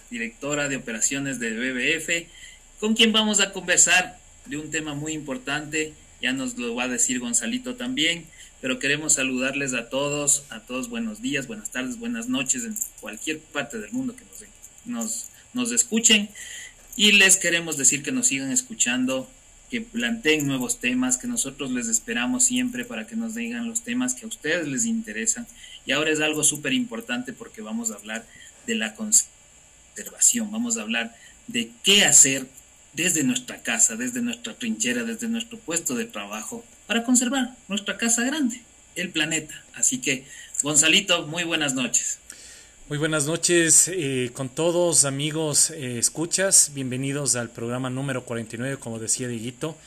directora 0.09 0.69
de 0.69 0.77
operaciones 0.77 1.39
de 1.39 1.51
BBF, 1.51 2.27
con 2.79 2.95
quien 2.95 3.11
vamos 3.11 3.41
a 3.41 3.51
conversar 3.51 4.17
de 4.45 4.57
un 4.57 4.71
tema 4.71 4.95
muy 4.95 5.11
importante, 5.11 5.93
ya 6.21 6.31
nos 6.31 6.57
lo 6.57 6.73
va 6.73 6.83
a 6.83 6.87
decir 6.87 7.19
Gonzalito 7.19 7.75
también, 7.75 8.25
pero 8.61 8.79
queremos 8.79 9.13
saludarles 9.13 9.73
a 9.73 9.89
todos, 9.89 10.45
a 10.49 10.61
todos 10.61 10.89
buenos 10.89 11.21
días, 11.21 11.47
buenas 11.47 11.71
tardes, 11.71 11.99
buenas 11.99 12.29
noches 12.29 12.63
en 12.63 12.75
cualquier 12.99 13.39
parte 13.39 13.77
del 13.79 13.91
mundo 13.91 14.15
que 14.15 14.23
nos, 14.23 14.43
nos, 14.85 15.29
nos 15.53 15.71
escuchen 15.71 16.29
y 16.95 17.13
les 17.13 17.37
queremos 17.37 17.77
decir 17.77 18.03
que 18.03 18.11
nos 18.11 18.27
sigan 18.27 18.51
escuchando 18.51 19.29
que 19.69 19.81
planteen 19.81 20.47
nuevos 20.47 20.79
temas, 20.79 21.17
que 21.17 21.27
nosotros 21.27 21.71
les 21.71 21.87
esperamos 21.87 22.43
siempre 22.43 22.83
para 22.83 23.07
que 23.07 23.15
nos 23.15 23.35
digan 23.35 23.69
los 23.69 23.83
temas 23.83 24.13
que 24.13 24.25
a 24.25 24.27
ustedes 24.27 24.67
les 24.67 24.85
interesan. 24.85 25.47
Y 25.85 25.93
ahora 25.93 26.11
es 26.11 26.19
algo 26.19 26.43
súper 26.43 26.73
importante 26.73 27.31
porque 27.31 27.61
vamos 27.61 27.89
a 27.89 27.95
hablar 27.95 28.25
de 28.67 28.75
la 28.75 28.93
conservación, 28.95 30.51
vamos 30.51 30.77
a 30.77 30.81
hablar 30.81 31.15
de 31.47 31.71
qué 31.83 32.03
hacer 32.03 32.47
desde 32.93 33.23
nuestra 33.23 33.63
casa, 33.63 33.95
desde 33.95 34.21
nuestra 34.21 34.53
trinchera, 34.55 35.03
desde 35.03 35.29
nuestro 35.29 35.57
puesto 35.57 35.95
de 35.95 36.05
trabajo, 36.05 36.65
para 36.87 37.05
conservar 37.05 37.55
nuestra 37.69 37.97
casa 37.97 38.23
grande, 38.25 38.61
el 38.95 39.09
planeta. 39.09 39.55
Así 39.73 39.99
que, 39.99 40.25
Gonzalito, 40.61 41.27
muy 41.27 41.45
buenas 41.45 41.73
noches. 41.73 42.19
Muy 42.91 42.97
buenas 42.97 43.25
noches 43.25 43.87
eh, 43.87 44.31
con 44.33 44.49
todos 44.49 45.05
amigos 45.05 45.69
eh, 45.69 45.97
escuchas, 45.97 46.71
bienvenidos 46.73 47.37
al 47.37 47.49
programa 47.49 47.89
número 47.89 48.25
49, 48.25 48.79
como 48.79 48.99
decía 48.99 49.29
Diguito. 49.29 49.77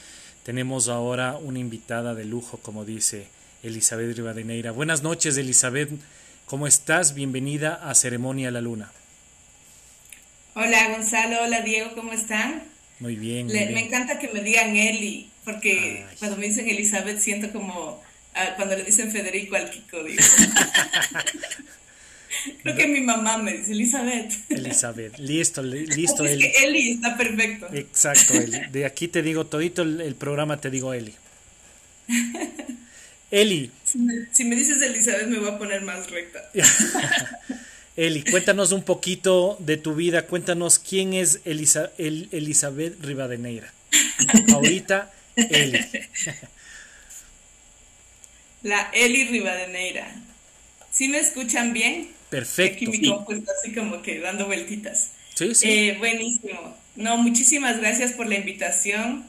Tenemos 0.43 0.89
ahora 0.89 1.37
una 1.37 1.59
invitada 1.59 2.15
de 2.15 2.25
lujo, 2.25 2.57
como 2.57 2.87
dice 2.87 3.27
Elizabeth 3.63 4.17
Rivadeneira. 4.17 4.71
Buenas 4.71 5.03
noches 5.03 5.37
Elizabeth, 5.37 5.91
¿cómo 6.47 6.67
estás? 6.67 7.13
Bienvenida 7.13 7.75
a 7.75 7.95
Ceremonia 7.95 8.51
la 8.51 8.63
Luna. 8.63 8.91
Hola 10.55 10.89
Gonzalo, 10.97 11.43
hola 11.43 11.61
Diego, 11.61 11.91
¿cómo 11.95 12.15
están? 12.15 12.63
Muy 13.01 13.17
bien. 13.17 13.49
Me 13.49 13.85
encanta 13.85 14.19
que 14.19 14.29
me 14.29 14.41
digan 14.41 14.77
Eli, 14.77 15.29
porque 15.45 16.07
cuando 16.19 16.39
me 16.39 16.47
dicen 16.47 16.71
Elizabeth 16.71 17.19
siento 17.19 17.53
como 17.53 18.03
ah, 18.33 18.55
cuando 18.57 18.75
le 18.79 18.85
dicen 18.85 19.13
Federico 19.13 19.57
al 19.57 19.69
Kiko, 19.69 20.03
digo. 20.05 20.23
Creo 22.63 22.77
que 22.77 22.87
mi 22.87 23.01
mamá 23.01 23.39
me 23.39 23.53
dice 23.53 23.73
Elizabeth. 23.73 24.33
Elizabeth, 24.49 25.19
listo, 25.19 25.63
listo. 25.63 26.25
Es 26.25 26.39
que 26.39 26.65
Eli 26.65 26.93
está 26.93 27.17
perfecto. 27.17 27.69
Exacto, 27.73 28.35
Eli. 28.35 28.59
De 28.71 28.87
aquí 28.87 29.09
te 29.09 29.23
digo 29.23 29.47
todito 29.47 29.83
el, 29.83 30.15
programa, 30.15 30.61
te 30.61 30.71
digo 30.71 30.93
Eli. 30.93 31.15
Eli. 33.31 33.71
Si 33.85 34.45
me, 34.45 34.57
dices 34.57 34.81
Elizabeth 34.83 35.27
me 35.27 35.39
voy 35.39 35.51
a 35.51 35.59
poner 35.59 35.83
más 35.83 36.11
recta. 36.11 36.41
Eli, 37.97 38.25
cuéntanos 38.25 38.73
un 38.73 38.83
poquito 38.83 39.57
de 39.61 39.77
tu 39.77 39.95
vida, 39.95 40.27
cuéntanos 40.27 40.81
quién 40.81 41.15
es 41.15 41.41
Elisa, 41.45 41.93
el, 41.97 42.29
Elizabeth 42.33 43.01
Rivadeneira. 43.05 43.73
Ahorita, 44.53 45.13
Eli. 45.37 45.79
La 48.63 48.91
Eli 48.93 49.25
Rivadeneira. 49.29 50.13
¿Sí 50.95 51.09
me 51.09 51.19
escuchan 51.19 51.73
bien? 51.73 52.09
Perfecto. 52.31 52.89
Aquí 52.89 52.99
mi 52.99 53.09
compu 53.11 53.33
está 53.33 53.53
así 53.61 53.75
como 53.75 54.01
que 54.01 54.21
dando 54.21 54.47
vueltitas. 54.47 55.11
Sí, 55.35 55.55
sí. 55.55 55.69
Eh, 55.69 55.97
buenísimo. 55.99 56.77
No, 56.95 57.17
muchísimas 57.17 57.79
gracias 57.79 58.13
por 58.13 58.27
la 58.27 58.37
invitación. 58.37 59.27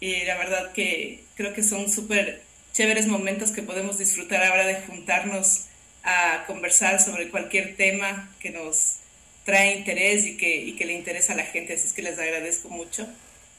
y 0.00 0.24
la 0.24 0.36
verdad 0.36 0.72
que 0.72 1.22
creo 1.36 1.54
que 1.54 1.62
son 1.62 1.88
súper 1.88 2.42
chéveres 2.72 3.06
momentos 3.06 3.52
que 3.52 3.62
podemos 3.62 3.96
disfrutar 3.96 4.42
ahora 4.42 4.66
de 4.66 4.82
juntarnos 4.82 5.66
a 6.02 6.44
conversar 6.46 7.00
sobre 7.00 7.30
cualquier 7.30 7.76
tema 7.76 8.28
que 8.40 8.50
nos 8.50 8.96
trae 9.44 9.76
interés 9.76 10.26
y 10.26 10.36
que, 10.36 10.56
y 10.56 10.72
que 10.72 10.84
le 10.84 10.94
interesa 10.94 11.32
a 11.32 11.36
la 11.36 11.44
gente. 11.44 11.74
Así 11.74 11.86
es 11.86 11.92
que 11.92 12.02
les 12.02 12.18
agradezco 12.18 12.68
mucho. 12.68 13.06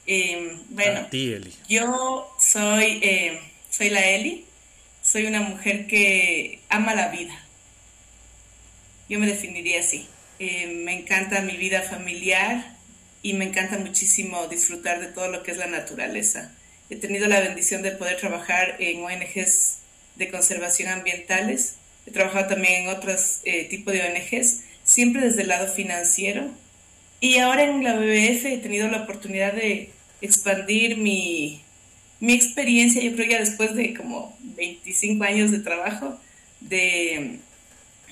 Eh, 0.07 0.57
bueno, 0.69 1.07
ti, 1.09 1.31
Eli. 1.33 1.53
yo 1.69 2.29
soy, 2.37 2.99
eh, 3.01 3.39
soy 3.69 3.89
la 3.89 4.05
Eli. 4.09 4.45
Soy 5.01 5.25
una 5.27 5.39
mujer 5.41 5.87
que 5.87 6.59
ama 6.67 6.95
la 6.95 7.09
vida 7.09 7.44
yo 9.09 9.19
me 9.19 9.27
definiría 9.27 9.79
así. 9.79 10.07
Eh, 10.39 10.67
me 10.83 10.99
encanta 10.99 11.41
mi 11.41 11.57
vida 11.57 11.81
familiar 11.81 12.75
y 13.21 13.33
me 13.33 13.45
encanta 13.45 13.77
muchísimo 13.77 14.47
disfrutar 14.47 14.99
de 14.99 15.07
todo 15.07 15.29
lo 15.29 15.43
que 15.43 15.51
es 15.51 15.57
la 15.57 15.67
naturaleza. 15.67 16.51
He 16.89 16.95
tenido 16.95 17.27
la 17.27 17.39
bendición 17.39 17.81
de 17.81 17.91
poder 17.91 18.17
trabajar 18.17 18.75
en 18.79 19.03
ONGs 19.03 19.77
de 20.15 20.29
conservación 20.29 20.89
ambientales. 20.89 21.75
He 22.05 22.11
trabajado 22.11 22.47
también 22.47 22.83
en 22.83 22.89
otros 22.89 23.39
eh, 23.43 23.65
tipos 23.65 23.93
de 23.93 24.01
ONGs, 24.01 24.61
siempre 24.83 25.21
desde 25.21 25.41
el 25.43 25.47
lado 25.47 25.67
financiero. 25.67 26.51
Y 27.19 27.39
ahora 27.39 27.63
en 27.63 27.83
la 27.83 27.95
BBF 27.95 28.45
he 28.45 28.59
tenido 28.61 28.87
la 28.87 29.03
oportunidad 29.03 29.53
de 29.53 29.89
expandir 30.21 30.97
mi, 30.97 31.63
mi 32.19 32.33
experiencia, 32.33 33.01
yo 33.01 33.13
creo 33.15 33.29
ya 33.29 33.39
después 33.39 33.75
de 33.75 33.93
como 33.93 34.37
25 34.39 35.23
años 35.23 35.51
de 35.51 35.59
trabajo, 35.59 36.19
de 36.59 37.39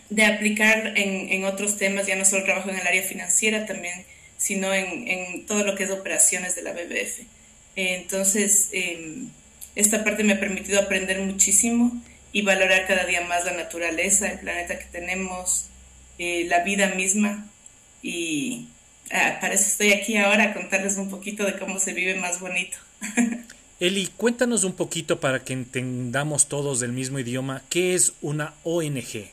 de 0.10 0.26
aplicar 0.26 0.94
en, 0.98 1.32
en, 1.32 1.46
otros 1.46 1.78
temas, 1.78 2.08
ya 2.08 2.16
no 2.16 2.26
solo 2.26 2.44
trabajo 2.44 2.70
en 2.70 2.78
el 2.78 2.88
área 2.88 3.04
financiera 3.04 3.66
también, 3.66 4.06
sino 4.38 4.74
en, 4.74 5.08
en 5.08 5.46
todo 5.46 5.64
lo 5.64 5.76
que 5.76 5.84
es 5.84 5.92
operaciones 5.92 6.56
de 6.56 6.62
la 6.64 6.74
BBF. 6.74 7.22
Entonces, 7.76 8.70
em, 8.72 9.30
esta 9.76 10.04
parte 10.04 10.24
me 10.24 10.34
ha 10.34 10.40
permitido 10.40 10.80
aprender 10.80 11.20
muchísimo 11.20 11.92
y 12.32 12.42
valorar 12.42 12.88
cada 12.88 13.06
día 13.06 13.22
más 13.22 13.46
la 13.46 13.54
naturaleza, 13.54 14.32
el 14.32 14.40
planeta 14.40 14.78
que 14.78 14.86
tenemos, 14.86 15.68
eh, 16.18 16.46
la 16.48 16.64
vida 16.64 16.94
misma. 16.96 17.48
Y 18.02 18.68
ah, 19.12 19.38
para 19.42 19.54
eso 19.54 19.66
estoy 19.66 19.94
aquí 19.94 20.18
ahora 20.18 20.46
a 20.46 20.54
contarles 20.54 20.98
un 20.98 21.10
poquito 21.10 21.46
de 21.46 21.58
cómo 21.58 21.80
se 21.80 21.94
vive 21.94 22.16
más 22.16 22.40
bonito. 22.40 22.78
Eli, 23.80 24.08
cuéntanos 24.16 24.64
un 24.64 24.74
poquito 24.74 25.20
para 25.20 25.44
que 25.44 25.54
entendamos 25.54 26.48
todos 26.48 26.80
del 26.80 26.94
mismo 26.94 27.20
idioma, 27.20 27.64
¿qué 27.70 27.96
es 27.96 28.14
una 28.22 28.54
ONG? 28.64 29.33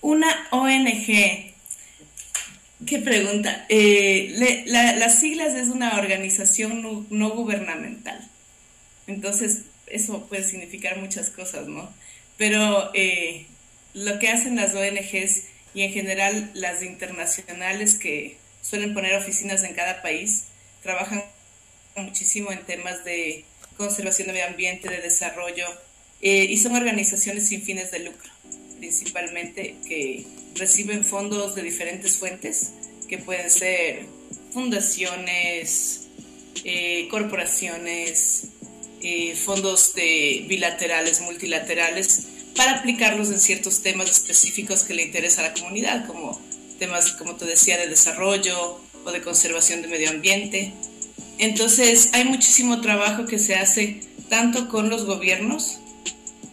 Una 0.00 0.48
ONG. 0.52 1.52
¿Qué 2.86 2.98
pregunta? 3.02 3.66
Eh, 3.68 4.32
las 4.66 5.18
siglas 5.18 5.54
es 5.54 5.68
una 5.68 5.98
organización 5.98 7.06
no, 7.10 7.30
gubernamental. 7.30 8.30
Entonces, 9.08 9.62
eso 9.88 10.26
puede 10.28 10.44
significar 10.44 10.98
muchas 10.98 11.30
cosas, 11.30 11.66
¿no? 11.66 11.92
Pero 12.36 12.90
eh, 12.94 13.46
lo 13.94 14.20
que 14.20 14.28
hacen 14.28 14.54
las 14.54 14.74
ONGs 14.74 15.44
y 15.74 15.82
en 15.82 15.92
general 15.92 16.50
las 16.54 16.84
internacionales 16.84 17.96
que 17.96 18.36
suelen 18.62 18.94
poner 18.94 19.16
oficinas 19.16 19.64
en 19.64 19.74
cada 19.74 20.00
país, 20.00 20.44
trabajan 20.82 21.24
muchísimo 21.96 22.52
en 22.52 22.64
temas 22.64 23.04
de 23.04 23.44
conservación 23.76 24.28
de 24.28 24.34
medio 24.34 24.46
ambiente, 24.46 24.88
de 24.88 25.00
desarrollo, 25.00 25.66
eh, 26.20 26.44
y 26.44 26.56
son 26.56 26.76
organizaciones 26.76 27.48
sin 27.48 27.62
fines 27.62 27.90
de 27.90 28.00
lucro 28.00 28.30
principalmente 28.78 29.76
que 29.86 30.24
reciben 30.54 31.04
fondos 31.04 31.54
de 31.54 31.62
diferentes 31.62 32.16
fuentes, 32.16 32.72
que 33.08 33.18
pueden 33.18 33.50
ser 33.50 34.06
fundaciones, 34.52 36.08
eh, 36.64 37.08
corporaciones, 37.10 38.48
eh, 39.02 39.34
fondos 39.36 39.94
de 39.94 40.44
bilaterales, 40.48 41.20
multilaterales, 41.20 42.24
para 42.56 42.78
aplicarlos 42.78 43.30
en 43.30 43.38
ciertos 43.38 43.82
temas 43.82 44.10
específicos 44.10 44.82
que 44.82 44.94
le 44.94 45.04
interesa 45.04 45.42
a 45.42 45.48
la 45.48 45.54
comunidad, 45.54 46.06
como 46.06 46.40
temas, 46.78 47.12
como 47.12 47.36
te 47.36 47.44
decía, 47.44 47.78
de 47.78 47.86
desarrollo 47.86 48.80
o 49.04 49.12
de 49.12 49.22
conservación 49.22 49.82
de 49.82 49.88
medio 49.88 50.10
ambiente. 50.10 50.72
Entonces, 51.38 52.10
hay 52.12 52.24
muchísimo 52.24 52.80
trabajo 52.80 53.26
que 53.26 53.38
se 53.38 53.54
hace 53.54 54.00
tanto 54.28 54.68
con 54.68 54.90
los 54.90 55.04
gobiernos 55.04 55.78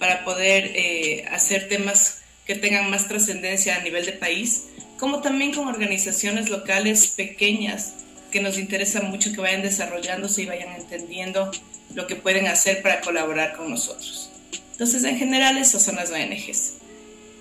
para 0.05 0.23
poder 0.23 0.71
eh, 0.75 1.25
hacer 1.31 1.67
temas 1.67 2.19
que 2.45 2.53
tengan 2.53 2.91
más 2.91 3.07
trascendencia 3.07 3.75
a 3.75 3.79
nivel 3.79 4.05
de 4.05 4.11
país, 4.11 4.65
como 4.99 5.19
también 5.19 5.51
con 5.51 5.67
organizaciones 5.67 6.51
locales 6.51 7.07
pequeñas 7.07 7.95
que 8.31 8.39
nos 8.39 8.59
interesa 8.59 9.01
mucho 9.01 9.33
que 9.33 9.41
vayan 9.41 9.63
desarrollándose 9.63 10.43
y 10.43 10.45
vayan 10.45 10.75
entendiendo 10.75 11.49
lo 11.95 12.05
que 12.05 12.15
pueden 12.15 12.45
hacer 12.45 12.83
para 12.83 13.01
colaborar 13.01 13.55
con 13.57 13.71
nosotros. 13.71 14.29
Entonces, 14.73 15.03
en 15.05 15.17
general, 15.17 15.57
esas 15.57 15.81
son 15.81 15.95
las 15.95 16.11
ONGs. 16.11 16.73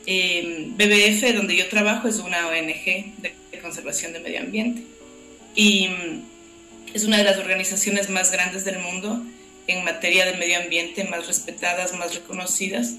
Em, 0.07 0.75
BBF, 0.75 1.35
donde 1.35 1.57
yo 1.57 1.69
trabajo, 1.69 2.09
es 2.09 2.17
una 2.17 2.47
ONG 2.47 3.13
de, 3.19 3.35
de 3.53 3.59
conservación 3.61 4.15
de 4.15 4.21
medio 4.21 4.41
ambiente 4.41 4.85
y 5.55 5.89
mm, 5.89 6.95
es 6.95 7.05
una 7.05 7.19
de 7.19 7.25
las 7.25 7.37
organizaciones 7.37 8.09
más 8.09 8.33
grandes 8.33 8.65
del 8.65 8.79
mundo 8.79 9.23
en 9.67 9.85
materia 9.85 10.27
de 10.27 10.37
medio 10.37 10.59
ambiente, 10.59 11.05
más 11.05 11.27
respetadas, 11.27 11.95
más 11.95 12.15
reconocidas 12.15 12.95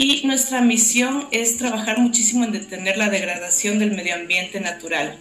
y 0.00 0.24
nuestra 0.24 0.60
misión 0.60 1.26
es 1.32 1.58
trabajar 1.58 1.98
muchísimo 1.98 2.44
en 2.44 2.52
detener 2.52 2.96
la 2.96 3.10
degradación 3.10 3.80
del 3.80 3.90
medio 3.90 4.14
ambiente 4.14 4.60
natural. 4.60 5.18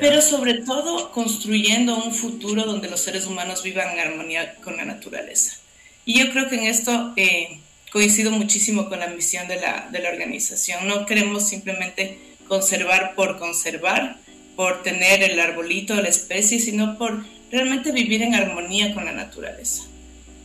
Pero 0.00 0.20
sobre 0.20 0.54
todo 0.54 1.12
construyendo 1.12 1.96
un 1.96 2.12
futuro 2.12 2.64
donde 2.64 2.90
los 2.90 3.00
seres 3.00 3.26
humanos 3.26 3.62
vivan 3.62 3.90
en 3.92 4.00
armonía 4.00 4.56
con 4.56 4.76
la 4.76 4.84
naturaleza. 4.84 5.58
Y 6.04 6.18
yo 6.18 6.32
creo 6.32 6.48
que 6.48 6.56
en 6.56 6.64
esto 6.64 7.12
eh, 7.14 7.60
coincido 7.92 8.32
muchísimo 8.32 8.88
con 8.88 8.98
la 8.98 9.06
misión 9.06 9.46
de 9.46 9.60
la, 9.60 9.88
de 9.92 10.00
la 10.00 10.08
organización. 10.08 10.88
No 10.88 11.06
queremos 11.06 11.48
simplemente 11.48 12.18
conservar 12.48 13.14
por 13.14 13.38
conservar, 13.38 14.16
por 14.56 14.82
tener 14.82 15.22
el 15.22 15.38
arbolito 15.38 15.94
de 15.94 16.02
la 16.02 16.08
especie, 16.08 16.58
sino 16.58 16.98
por 16.98 17.24
realmente 17.50 17.92
vivir 17.92 18.22
en 18.22 18.34
armonía 18.34 18.94
con 18.94 19.04
la 19.04 19.12
naturaleza. 19.12 19.84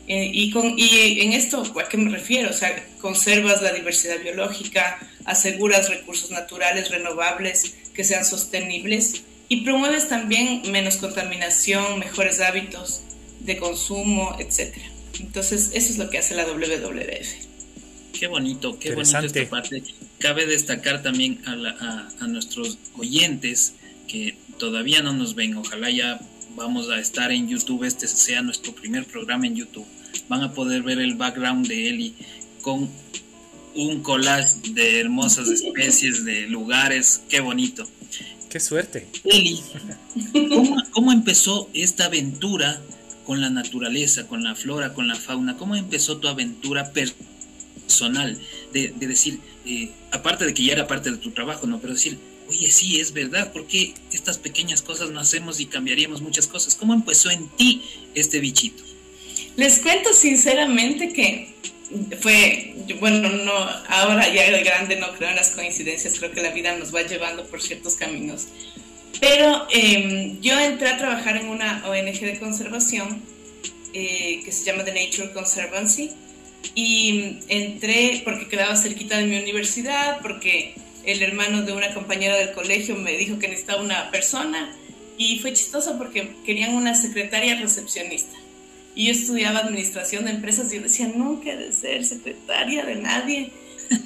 Eh, 0.07 0.29
y, 0.31 0.51
con, 0.51 0.75
y 0.77 1.19
en 1.21 1.33
esto, 1.33 1.63
¿a 1.79 1.89
qué 1.89 1.97
me 1.97 2.11
refiero? 2.11 2.49
O 2.51 2.53
sea, 2.53 2.85
conservas 3.01 3.61
la 3.61 3.73
diversidad 3.73 4.19
biológica, 4.21 4.99
aseguras 5.25 5.89
recursos 5.89 6.29
naturales 6.29 6.89
renovables 6.89 7.75
que 7.93 8.03
sean 8.03 8.23
sostenibles 8.23 9.23
y 9.49 9.61
promueves 9.61 10.07
también 10.07 10.61
menos 10.71 10.97
contaminación, 10.97 11.99
mejores 11.99 12.39
hábitos 12.39 13.01
de 13.39 13.57
consumo, 13.57 14.35
etc. 14.39 14.77
Entonces, 15.19 15.71
eso 15.73 15.91
es 15.91 15.97
lo 15.97 16.09
que 16.09 16.19
hace 16.19 16.35
la 16.35 16.45
WWF. 16.45 17.45
Qué 18.13 18.27
bonito, 18.27 18.77
qué 18.79 18.93
bonito 18.93 19.19
esta 19.19 19.49
parte. 19.49 19.83
Cabe 20.19 20.45
destacar 20.45 21.01
también 21.01 21.41
a, 21.45 22.09
a 22.19 22.27
nuestros 22.27 22.77
oyentes 22.97 23.73
que 24.07 24.37
todavía 24.57 25.01
no 25.01 25.13
nos 25.13 25.35
ven, 25.35 25.57
ojalá 25.57 25.89
ya 25.89 26.19
vamos 26.55 26.89
a 26.89 26.99
estar 26.99 27.31
en 27.31 27.47
YouTube, 27.47 27.83
este 27.83 28.07
sea 28.07 28.41
nuestro 28.41 28.73
primer 28.73 29.05
programa 29.05 29.47
en 29.47 29.55
YouTube. 29.55 29.85
Van 30.27 30.41
a 30.41 30.53
poder 30.53 30.83
ver 30.83 30.99
el 30.99 31.15
background 31.15 31.67
de 31.67 31.89
Eli 31.89 32.15
con 32.61 32.89
un 33.75 34.01
collage 34.01 34.71
de 34.71 35.01
hermosas 35.01 35.49
especies, 35.49 36.23
de 36.25 36.47
lugares, 36.47 37.21
qué 37.29 37.41
bonito. 37.41 37.87
Qué 38.49 38.59
suerte. 38.59 39.07
Eli, 39.25 39.61
¿cómo, 40.91 41.11
empezó 41.11 41.69
esta 41.73 42.05
aventura 42.05 42.81
con 43.25 43.41
la 43.41 43.49
naturaleza, 43.49 44.27
con 44.27 44.43
la 44.43 44.55
flora, 44.55 44.93
con 44.93 45.07
la 45.07 45.15
fauna? 45.15 45.57
¿Cómo 45.57 45.75
empezó 45.75 46.17
tu 46.17 46.29
aventura 46.29 46.93
personal? 46.93 48.39
De, 48.71 48.93
decir, 48.97 49.39
eh, 49.65 49.91
aparte 50.11 50.45
de 50.45 50.53
que 50.53 50.63
ya 50.63 50.73
era 50.73 50.87
parte 50.87 51.11
de 51.11 51.17
tu 51.17 51.31
trabajo, 51.31 51.67
¿no? 51.67 51.79
Pero 51.79 51.93
decir, 51.93 52.17
oye, 52.47 52.71
sí, 52.71 52.99
es 52.99 53.13
verdad, 53.13 53.51
porque 53.53 53.93
estas 54.11 54.37
pequeñas 54.37 54.81
cosas 54.81 55.09
no 55.09 55.19
hacemos 55.19 55.59
y 55.59 55.65
cambiaríamos 55.65 56.21
muchas 56.21 56.47
cosas? 56.47 56.75
¿Cómo 56.75 56.93
empezó 56.93 57.29
en 57.29 57.47
ti 57.49 57.83
este 58.13 58.39
bichito? 58.39 58.83
Les 59.55 59.79
cuento 59.79 60.13
sinceramente 60.13 61.13
que 61.13 61.55
fue, 62.19 62.75
bueno, 62.99 63.29
no, 63.29 63.53
ahora 63.87 64.27
ya 64.33 64.45
el 64.47 64.63
grande 64.63 64.97
no 64.97 65.13
creo 65.13 65.29
en 65.29 65.35
las 65.35 65.51
coincidencias, 65.51 66.17
creo 66.17 66.31
que 66.31 66.41
la 66.41 66.51
vida 66.51 66.75
nos 66.77 66.93
va 66.93 67.03
llevando 67.03 67.45
por 67.45 67.61
ciertos 67.61 67.95
caminos. 67.95 68.47
Pero 69.19 69.67
em, 69.71 70.41
yo 70.41 70.59
entré 70.59 70.89
a 70.89 70.97
trabajar 70.97 71.37
en 71.37 71.47
una 71.47 71.83
ONG 71.87 72.19
de 72.19 72.37
conservación 72.39 73.21
eh, 73.93 74.41
que 74.43 74.51
se 74.51 74.65
llama 74.65 74.83
The 74.83 74.93
Nature 74.93 75.31
Conservancy 75.31 76.11
y 76.73 77.37
entré 77.47 78.21
porque 78.25 78.47
quedaba 78.47 78.75
cerquita 78.75 79.17
de 79.17 79.25
mi 79.25 79.37
universidad, 79.37 80.19
porque 80.21 80.75
el 81.05 81.21
hermano 81.21 81.61
de 81.61 81.73
una 81.73 81.93
compañera 81.93 82.35
del 82.35 82.51
colegio 82.51 82.95
me 82.95 83.17
dijo 83.17 83.39
que 83.39 83.47
necesitaba 83.47 83.81
una 83.81 84.11
persona 84.11 84.75
y 85.17 85.39
fue 85.39 85.53
chistoso 85.53 85.97
porque 85.97 86.35
querían 86.45 86.75
una 86.75 86.95
secretaria 86.95 87.55
recepcionista. 87.55 88.37
Y 88.95 89.07
yo 89.07 89.11
estudiaba 89.11 89.59
administración 89.59 90.25
de 90.25 90.31
empresas 90.31 90.71
y 90.71 90.77
yo 90.77 90.83
decía, 90.83 91.07
nunca 91.13 91.55
de 91.55 91.71
ser 91.71 92.05
secretaria 92.05 92.85
de 92.85 92.95
nadie. 92.95 93.51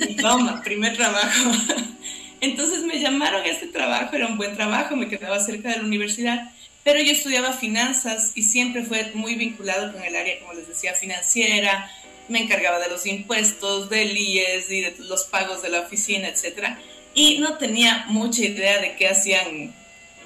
Y 0.08 0.16
toma, 0.16 0.62
primer 0.64 0.96
trabajo. 0.96 1.52
Entonces 2.42 2.84
me 2.84 3.00
llamaron 3.00 3.44
a 3.44 3.48
este 3.48 3.68
trabajo, 3.68 4.16
era 4.16 4.28
un 4.28 4.38
buen 4.38 4.56
trabajo, 4.56 4.96
me 4.96 5.10
quedaba 5.10 5.40
cerca 5.40 5.70
de 5.70 5.78
la 5.78 5.84
universidad, 5.84 6.52
pero 6.84 7.02
yo 7.02 7.12
estudiaba 7.12 7.52
finanzas 7.54 8.32
y 8.36 8.44
siempre 8.44 8.84
fue 8.84 9.12
muy 9.14 9.36
vinculado 9.36 9.92
con 9.92 10.02
el 10.04 10.16
área, 10.16 10.40
como 10.40 10.54
les 10.54 10.68
decía, 10.68 10.94
financiera, 10.94 11.92
me 12.30 12.44
encargaba 12.44 12.80
de 12.80 12.90
los 12.90 13.06
impuestos, 13.06 13.90
del 13.90 14.16
IES 14.16 14.72
y 14.72 14.82
de 14.82 14.96
los 15.00 15.26
pagos 15.26 15.62
de 15.62 15.70
la 15.70 15.82
oficina, 15.82 16.30
etc. 16.30 16.78
Y 17.14 17.40
no 17.40 17.58
tenía 17.58 18.06
mucha 18.08 18.44
idea 18.44 18.80
de 18.80 18.96
qué 18.96 19.08
hacían 19.08 19.74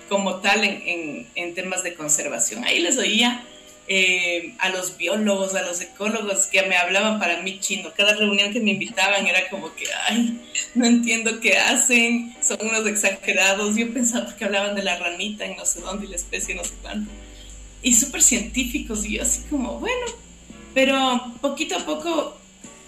como 0.10 0.36
tal 0.42 0.64
en, 0.64 1.28
en, 1.34 1.54
temas 1.56 1.84
de 1.84 1.96
conservación. 1.96 2.64
Ahí 2.66 2.80
les 2.80 2.98
oía 2.98 3.44
eh, 3.88 4.54
a 4.60 4.70
los 4.70 4.98
biólogos, 4.98 5.56
a 5.56 5.64
los 5.64 5.82
ecólogos 5.82 6.48
que 6.48 6.62
me 6.64 6.76
hablaban 6.76 7.20
para 7.20 7.42
mí 7.42 7.60
chino. 7.60 7.92
Cada 7.96 8.14
reunión 8.14 8.54
que 8.54 8.60
me 8.60 8.72
invitaban 8.72 9.26
era 9.26 9.50
como 9.50 9.74
que, 9.76 9.86
ay, 10.08 10.40
no 10.76 10.86
entiendo 10.86 11.40
qué 11.40 11.58
hacen, 11.58 12.36
son 12.42 12.58
unos 12.62 12.86
exagerados. 12.86 13.76
Yo 13.76 13.92
pensaba 13.94 14.36
que 14.36 14.46
hablaban 14.46 14.76
de 14.76 14.84
la 14.84 14.98
ranita 15.00 15.46
en 15.46 15.56
no 15.56 15.66
sé 15.66 15.82
dónde 15.82 16.06
y 16.06 16.10
la 16.10 16.18
especie 16.18 16.54
no 16.56 16.64
sé 16.64 16.74
cuánto. 16.82 17.12
Y 17.82 17.94
súper 17.94 18.22
científicos, 18.22 19.06
y 19.06 19.18
yo 19.18 19.24
así 19.24 19.42
como, 19.50 19.80
bueno, 19.80 20.06
pero 20.74 21.34
poquito 21.42 21.76
a 21.76 21.86
poco 21.86 22.38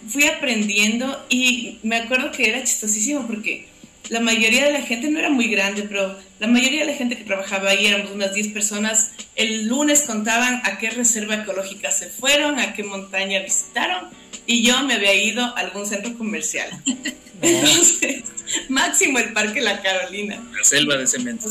fui 0.08 0.26
aprendiendo 0.26 1.26
y 1.30 1.80
me 1.84 1.98
acuerdo 1.98 2.32
que 2.32 2.50
era 2.50 2.64
chistosísimo 2.64 3.26
porque 3.28 3.68
la 4.10 4.20
mayoría 4.20 4.66
de 4.66 4.74
la 4.74 4.82
gente 4.82 5.10
no 5.10 5.20
era 5.20 5.30
muy 5.30 5.48
grande, 5.48 5.84
pero 5.84 6.18
la 6.40 6.48
mayoría 6.48 6.82
de 6.82 6.92
la 6.92 6.98
gente 6.98 7.18
que 7.18 7.24
trabajaba 7.24 7.72
ahí 7.72 7.86
éramos 7.86 8.12
unas 8.12 8.34
10 8.34 8.50
personas. 8.50 9.12
El 9.36 9.68
lunes 9.68 10.04
contaban 10.04 10.62
a 10.64 10.78
qué 10.78 10.90
reserva 10.90 11.36
ecológica 11.36 11.92
se 11.92 12.10
fueron, 12.10 12.60
a 12.60 12.74
qué 12.74 12.84
montaña 12.84 13.40
visitaron 13.42 14.10
y 14.48 14.64
yo 14.64 14.84
me 14.84 14.96
había 14.96 15.14
ido 15.16 15.44
a 15.44 15.60
algún 15.60 15.86
centro 15.86 16.16
comercial. 16.18 16.70
Entonces, 17.42 18.24
máximo 18.70 19.20
el 19.20 19.34
Parque 19.34 19.62
La 19.62 19.82
Carolina. 19.82 20.42
La 20.56 20.64
selva 20.64 20.98
de 20.98 21.08
cemento. 21.08 21.50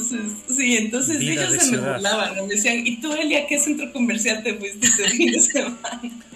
sí, 0.49 0.77
entonces 0.77 1.21
ellos 1.21 1.63
se 1.63 1.73
me 1.73 1.79
burlaban, 1.79 2.35
me 2.47 2.55
decían, 2.55 2.87
¿y 2.87 3.01
tú, 3.01 3.13
Eli, 3.13 3.37
a 3.37 3.47
qué 3.47 3.59
centro 3.59 3.93
comercial 3.93 4.43
te 4.43 4.55
fuiste 4.55 4.87
este 4.87 5.09
fin 5.11 5.33
de 5.33 5.41
semana? 5.41 5.79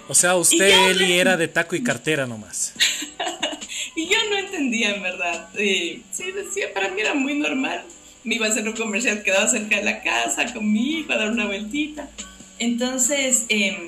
O 0.07 0.13
sea, 0.13 0.35
usted, 0.35 0.91
Eli, 0.91 1.13
era 1.13 1.35
de 1.35 1.47
taco 1.47 1.75
y 1.75 1.83
cartera 1.83 2.27
nomás. 2.27 2.73
y 3.95 4.07
yo 4.07 4.17
no 4.29 4.37
entendía, 4.37 4.95
en 4.95 5.01
verdad. 5.01 5.49
sí, 5.53 6.31
decía, 6.31 6.73
para 6.73 6.89
mí 6.89 7.01
era 7.01 7.13
muy 7.13 7.35
normal. 7.35 7.83
Me 8.23 8.35
iba 8.35 8.45
al 8.45 8.53
centro 8.53 8.73
comercial, 8.75 9.23
quedaba 9.23 9.47
cerca 9.47 9.77
de 9.77 9.83
la 9.83 10.01
casa 10.01 10.53
con 10.53 10.71
mi 10.71 10.99
hijo 10.99 11.13
a 11.13 11.17
dar 11.17 11.31
una 11.31 11.45
vueltita. 11.45 12.09
Entonces, 12.59 13.45
eh, 13.49 13.87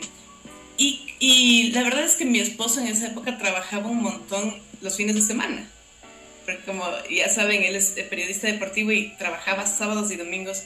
y, 0.77 1.05
y 1.19 1.71
la 1.71 1.83
verdad 1.83 2.03
es 2.03 2.15
que 2.15 2.25
mi 2.25 2.39
esposo 2.39 2.79
en 2.79 2.87
esa 2.87 3.07
época 3.07 3.37
trabajaba 3.37 3.87
un 3.87 4.01
montón 4.01 4.55
los 4.81 4.95
fines 4.95 5.15
de 5.15 5.21
semana. 5.21 5.69
Porque 6.45 6.63
como 6.63 6.83
ya 7.09 7.29
saben, 7.29 7.63
él 7.63 7.75
es 7.75 7.91
periodista 8.09 8.47
deportivo 8.47 8.91
y 8.91 9.09
trabajaba 9.17 9.67
sábados 9.67 10.11
y 10.11 10.15
domingos. 10.15 10.63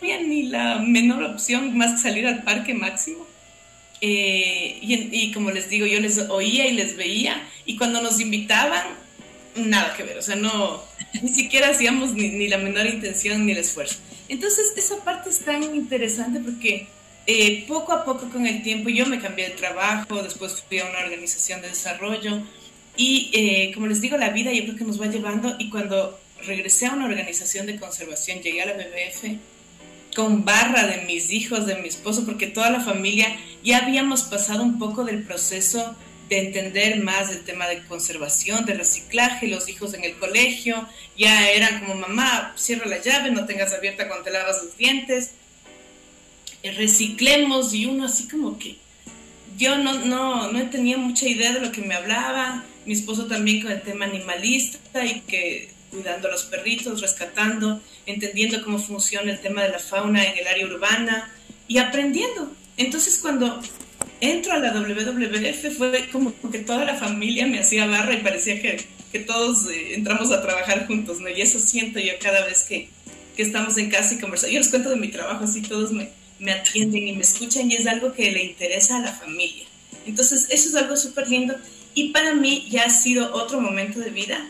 No 0.00 0.12
había 0.12 0.20
ni 0.20 0.44
la 0.44 0.78
menor 0.78 1.22
opción 1.24 1.76
más 1.76 1.92
que 1.92 2.08
salir 2.08 2.26
al 2.26 2.42
parque 2.42 2.74
máximo. 2.74 3.27
Eh, 4.00 4.78
y, 4.80 4.94
y, 5.12 5.32
como 5.32 5.50
les 5.50 5.68
digo, 5.68 5.86
yo 5.86 6.00
les 6.00 6.18
oía 6.18 6.66
y 6.66 6.72
les 6.72 6.96
veía. 6.96 7.48
Y 7.66 7.76
cuando 7.76 8.00
nos 8.00 8.20
invitaban, 8.20 8.84
nada 9.56 9.94
que 9.96 10.02
ver. 10.04 10.18
O 10.18 10.22
sea, 10.22 10.36
no, 10.36 10.82
ni 11.22 11.28
siquiera 11.28 11.70
hacíamos 11.70 12.14
ni, 12.14 12.28
ni 12.28 12.48
la 12.48 12.58
menor 12.58 12.86
intención 12.86 13.44
ni 13.46 13.52
el 13.52 13.58
esfuerzo. 13.58 13.96
Entonces, 14.28 14.72
esa 14.76 15.02
parte 15.04 15.30
es 15.30 15.40
tan 15.40 15.62
interesante 15.62 16.40
porque 16.40 16.86
eh, 17.26 17.64
poco 17.66 17.92
a 17.92 18.04
poco 18.04 18.28
con 18.30 18.46
el 18.46 18.62
tiempo 18.62 18.88
yo 18.88 19.06
me 19.06 19.20
cambié 19.20 19.50
de 19.50 19.54
trabajo, 19.54 20.22
después 20.22 20.64
fui 20.66 20.78
a 20.78 20.86
una 20.86 21.00
organización 21.00 21.60
de 21.60 21.68
desarrollo 21.68 22.42
y 22.96 23.30
eh, 23.32 23.70
como 23.74 23.86
les 23.86 24.00
digo, 24.00 24.16
la 24.16 24.30
vida 24.30 24.52
yo 24.52 24.64
creo 24.64 24.76
que 24.76 24.84
nos 24.84 25.00
va 25.00 25.06
llevando 25.06 25.54
y 25.58 25.70
cuando 25.70 26.18
regresé 26.46 26.86
a 26.86 26.92
una 26.92 27.06
organización 27.06 27.66
de 27.66 27.78
conservación, 27.78 28.40
llegué 28.40 28.62
a 28.62 28.66
la 28.66 28.72
BBF 28.72 29.38
con 30.18 30.44
barra 30.44 30.84
de 30.88 31.02
mis 31.02 31.30
hijos, 31.30 31.64
de 31.64 31.76
mi 31.76 31.86
esposo, 31.86 32.26
porque 32.26 32.48
toda 32.48 32.70
la 32.70 32.80
familia 32.80 33.38
ya 33.62 33.78
habíamos 33.78 34.24
pasado 34.24 34.64
un 34.64 34.76
poco 34.76 35.04
del 35.04 35.22
proceso 35.22 35.94
de 36.28 36.40
entender 36.40 37.00
más 37.04 37.30
el 37.30 37.44
tema 37.44 37.68
de 37.68 37.84
conservación, 37.84 38.64
de 38.64 38.74
reciclaje, 38.74 39.46
los 39.46 39.68
hijos 39.68 39.94
en 39.94 40.02
el 40.02 40.16
colegio, 40.16 40.88
ya 41.16 41.48
eran 41.52 41.78
como 41.78 41.94
mamá, 41.94 42.52
cierra 42.56 42.86
la 42.86 43.00
llave, 43.00 43.30
no 43.30 43.46
tengas 43.46 43.72
abierta 43.72 44.08
cuando 44.08 44.24
te 44.24 44.32
lavas 44.32 44.60
los 44.64 44.76
dientes, 44.76 45.34
eh, 46.64 46.72
reciclemos 46.72 47.72
y 47.72 47.86
uno 47.86 48.06
así 48.06 48.26
como 48.26 48.58
que 48.58 48.74
yo 49.56 49.78
no, 49.78 50.04
no, 50.04 50.50
no 50.50 50.70
tenía 50.70 50.98
mucha 50.98 51.28
idea 51.28 51.52
de 51.52 51.60
lo 51.60 51.70
que 51.70 51.82
me 51.82 51.94
hablaba, 51.94 52.64
mi 52.86 52.94
esposo 52.94 53.26
también 53.26 53.62
con 53.62 53.70
el 53.70 53.82
tema 53.82 54.06
animalista 54.06 55.04
y 55.04 55.20
que 55.20 55.77
cuidando 55.90 56.28
a 56.28 56.30
los 56.30 56.44
perritos, 56.44 57.00
rescatando, 57.00 57.80
entendiendo 58.06 58.62
cómo 58.64 58.78
funciona 58.78 59.30
el 59.32 59.40
tema 59.40 59.62
de 59.62 59.70
la 59.70 59.78
fauna 59.78 60.24
en 60.24 60.38
el 60.38 60.46
área 60.46 60.66
urbana 60.66 61.32
y 61.66 61.78
aprendiendo. 61.78 62.52
Entonces 62.76 63.18
cuando 63.18 63.60
entro 64.20 64.52
a 64.52 64.58
la 64.58 64.72
WWF 64.72 65.76
fue 65.76 66.08
como 66.10 66.32
que 66.50 66.58
toda 66.60 66.84
la 66.84 66.96
familia 66.96 67.46
me 67.46 67.60
hacía 67.60 67.86
barra 67.86 68.14
y 68.14 68.22
parecía 68.22 68.60
que, 68.60 68.84
que 69.12 69.18
todos 69.20 69.68
eh, 69.68 69.94
entramos 69.94 70.30
a 70.32 70.42
trabajar 70.42 70.86
juntos, 70.86 71.20
¿no? 71.20 71.28
Y 71.28 71.40
eso 71.40 71.58
siento 71.58 71.98
yo 72.00 72.12
cada 72.20 72.44
vez 72.44 72.62
que, 72.62 72.88
que 73.36 73.42
estamos 73.42 73.76
en 73.78 73.90
casa 73.90 74.14
y 74.14 74.18
conversamos. 74.18 74.52
Yo 74.52 74.60
les 74.60 74.68
cuento 74.68 74.90
de 74.90 74.96
mi 74.96 75.08
trabajo, 75.08 75.44
así 75.44 75.62
todos 75.62 75.92
me, 75.92 76.10
me 76.38 76.52
atienden 76.52 77.08
y 77.08 77.12
me 77.12 77.22
escuchan 77.22 77.70
y 77.70 77.74
es 77.74 77.86
algo 77.86 78.12
que 78.12 78.30
le 78.30 78.44
interesa 78.44 78.98
a 78.98 79.00
la 79.00 79.12
familia. 79.12 79.64
Entonces, 80.06 80.46
eso 80.50 80.68
es 80.68 80.74
algo 80.74 80.96
súper 80.96 81.28
lindo 81.28 81.54
y 81.94 82.10
para 82.10 82.34
mí 82.34 82.66
ya 82.70 82.84
ha 82.84 82.90
sido 82.90 83.34
otro 83.34 83.60
momento 83.60 84.00
de 84.00 84.10
vida 84.10 84.48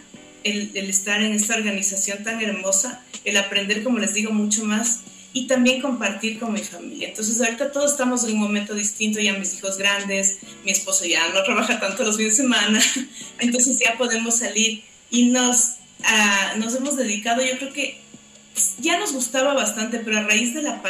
el, 0.49 0.90
estar 0.90 1.22
en 1.22 1.32
esta 1.32 1.55
organización 1.55 2.24
tan 2.24 2.40
hermosa, 2.40 3.03
el 3.24 3.36
aprender, 3.36 3.82
como 3.82 3.99
les 3.99 4.14
digo, 4.14 4.32
mucho 4.32 4.64
más 4.64 5.01
y 5.32 5.46
también 5.46 5.80
compartir 5.80 6.38
con 6.38 6.53
mi 6.53 6.61
familia. 6.61 7.09
Entonces 7.09 7.40
ahorita 7.40 7.70
todos 7.70 7.92
estamos 7.92 8.24
en 8.24 8.32
un 8.32 8.40
momento 8.40 8.74
distinto, 8.74 9.20
ya 9.20 9.34
mis 9.34 9.55
hijos 9.55 9.76
grandes, 9.78 10.38
mi 10.64 10.70
esposo 10.70 11.05
ya 11.05 11.28
no 11.28 11.42
trabaja 11.44 11.78
tanto 11.78 12.05
los 12.05 12.16
fines 12.16 12.36
de 12.36 12.42
semana, 12.42 12.80
entonces 13.38 13.78
ya 13.78 13.96
podemos 13.96 14.38
salir 14.38 14.82
y 15.11 15.26
nos, 15.26 15.74
ah, 16.05 16.55
nos 16.59 16.74
hemos 16.74 16.96
dedicado, 16.96 17.42
yo 17.42 17.59
creo 17.59 17.72
que 17.72 18.01
ya 18.78 18.99
nos 18.99 19.12
gustaba 19.12 19.55
bastante, 19.55 19.99
pero 19.99 20.18
a 20.18 20.22
raíz 20.22 20.55
de 20.55 20.62
la 20.62 20.82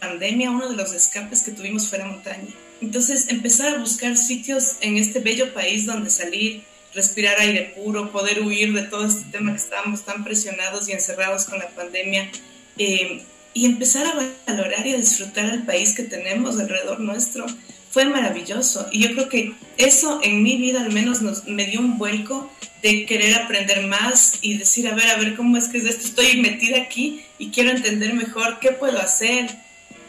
pandemia 0.00 0.50
uno 0.50 0.68
de 0.68 0.76
los 0.76 0.92
escapes 0.92 1.42
que 1.42 1.52
tuvimos 1.52 1.88
fue 1.88 1.98
la 1.98 2.06
montaña. 2.06 2.48
Entonces 2.80 3.28
empezar 3.28 3.76
a 3.76 3.78
buscar 3.78 4.16
sitios 4.16 4.76
en 4.80 4.96
este 4.96 5.20
bello 5.20 5.54
país 5.54 5.86
donde 5.86 6.10
salir, 6.10 6.64
respirar 6.94 7.40
aire 7.40 7.74
puro, 7.76 8.12
poder 8.12 8.42
huir 8.42 8.72
de 8.72 8.82
todo 8.82 9.06
este 9.06 9.24
tema 9.30 9.52
que 9.52 9.58
estábamos 9.58 10.04
tan 10.04 10.24
presionados 10.24 10.88
y 10.88 10.92
encerrados 10.92 11.44
con 11.44 11.58
la 11.58 11.68
pandemia. 11.68 12.30
Eh, 12.78 13.22
y 13.54 13.66
empezar 13.66 14.06
a 14.06 14.50
valorar 14.50 14.86
y 14.86 14.94
a 14.94 14.96
disfrutar 14.96 15.44
el 15.46 15.62
país 15.64 15.94
que 15.94 16.04
tenemos 16.04 16.58
alrededor 16.58 17.00
nuestro 17.00 17.46
fue 17.90 18.06
maravilloso. 18.06 18.88
Y 18.90 19.02
yo 19.02 19.12
creo 19.12 19.28
que 19.28 19.52
eso 19.76 20.20
en 20.22 20.42
mi 20.42 20.56
vida 20.56 20.80
al 20.80 20.92
menos 20.92 21.20
nos, 21.20 21.44
me 21.44 21.66
dio 21.66 21.80
un 21.80 21.98
vuelco 21.98 22.50
de 22.82 23.04
querer 23.04 23.34
aprender 23.34 23.86
más 23.86 24.38
y 24.40 24.56
decir, 24.56 24.88
a 24.88 24.94
ver, 24.94 25.10
a 25.10 25.16
ver, 25.16 25.36
¿cómo 25.36 25.58
es 25.58 25.68
que 25.68 25.78
es 25.78 25.84
esto? 25.84 26.06
Estoy 26.06 26.40
metida 26.40 26.78
aquí 26.78 27.22
y 27.38 27.50
quiero 27.50 27.70
entender 27.70 28.14
mejor 28.14 28.58
qué 28.60 28.72
puedo 28.72 28.98
hacer, 28.98 29.50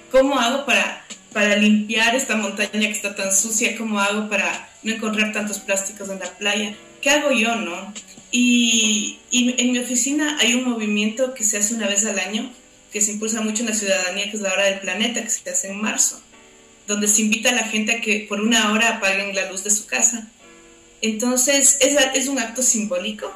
cómo 0.10 0.40
hago 0.40 0.66
para, 0.66 1.06
para 1.34 1.56
limpiar 1.58 2.16
esta 2.16 2.36
montaña 2.36 2.72
que 2.72 2.92
está 2.92 3.16
tan 3.16 3.34
sucia, 3.34 3.76
cómo 3.76 4.00
hago 4.00 4.30
para 4.30 4.70
no 4.84 4.94
encontrar 4.94 5.34
tantos 5.34 5.60
plásticos 5.60 6.10
en 6.10 6.20
la 6.20 6.32
playa, 6.38 6.76
¿qué 7.02 7.10
hago 7.10 7.32
yo, 7.32 7.56
no? 7.56 7.94
Y, 8.32 9.20
en 9.32 9.72
mi 9.72 9.80
oficina 9.80 10.38
hay 10.40 10.54
un 10.54 10.64
movimiento 10.64 11.34
que 11.34 11.44
se 11.44 11.58
hace 11.58 11.76
una 11.76 11.88
vez 11.88 12.06
al 12.06 12.20
año 12.20 12.52
que 12.92 13.02
se 13.02 13.12
impulsa 13.12 13.42
mucho 13.42 13.64
en 13.64 13.70
la 13.70 13.76
ciudadanía, 13.76 14.30
que 14.30 14.38
es 14.38 14.42
la 14.42 14.54
hora 14.54 14.66
del 14.66 14.80
planeta, 14.80 15.24
que 15.24 15.30
se 15.30 15.50
hace 15.50 15.70
en 15.70 15.82
marzo, 15.82 16.22
donde 16.86 17.08
se 17.08 17.24
invita 17.24 17.50
a 17.50 17.54
la 17.54 17.64
gente 17.64 17.92
a 17.94 18.02
que 18.02 18.28
por 18.30 18.40
una 18.40 18.72
hora 18.72 18.98
apaguen 18.98 19.36
la 19.36 19.50
luz 19.50 19.64
de 19.64 19.72
su 19.72 19.88
casa. 19.88 20.28
Entonces, 21.02 21.80
es, 21.82 22.28
un 22.28 22.38
acto 22.38 22.62
simbólico, 22.62 23.34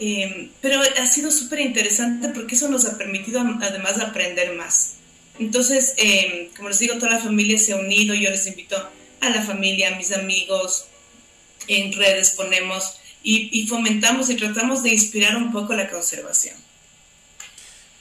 em, 0.00 0.50
pero 0.62 0.80
ha 0.80 1.06
sido 1.06 1.30
súper 1.30 1.60
interesante 1.60 2.30
porque 2.30 2.54
eso 2.54 2.68
nos 2.68 2.86
ha 2.86 2.96
permitido 2.96 3.40
además 3.40 4.00
aprender 4.00 4.54
más. 4.56 4.97
Entonces, 5.38 5.94
em, 5.96 6.48
como 6.56 6.68
les 6.68 6.78
digo, 6.78 6.94
toda 6.94 7.12
la 7.12 7.18
familia 7.18 7.58
se 7.58 7.72
ha 7.72 7.76
unido, 7.76 8.14
yo 8.14 8.30
les 8.30 8.46
invito 8.46 8.76
a 9.20 9.30
la 9.30 9.42
familia, 9.42 9.94
a 9.94 9.96
mis 9.96 10.12
amigos, 10.12 10.86
en 11.68 11.92
redes 11.92 12.32
ponemos 12.32 12.98
y, 13.22 13.66
fomentamos 13.66 14.30
y 14.30 14.36
tratamos 14.36 14.82
de 14.82 14.90
inspirar 14.90 15.36
un 15.36 15.52
poco 15.52 15.74
la 15.74 15.90
conservación 15.90 16.56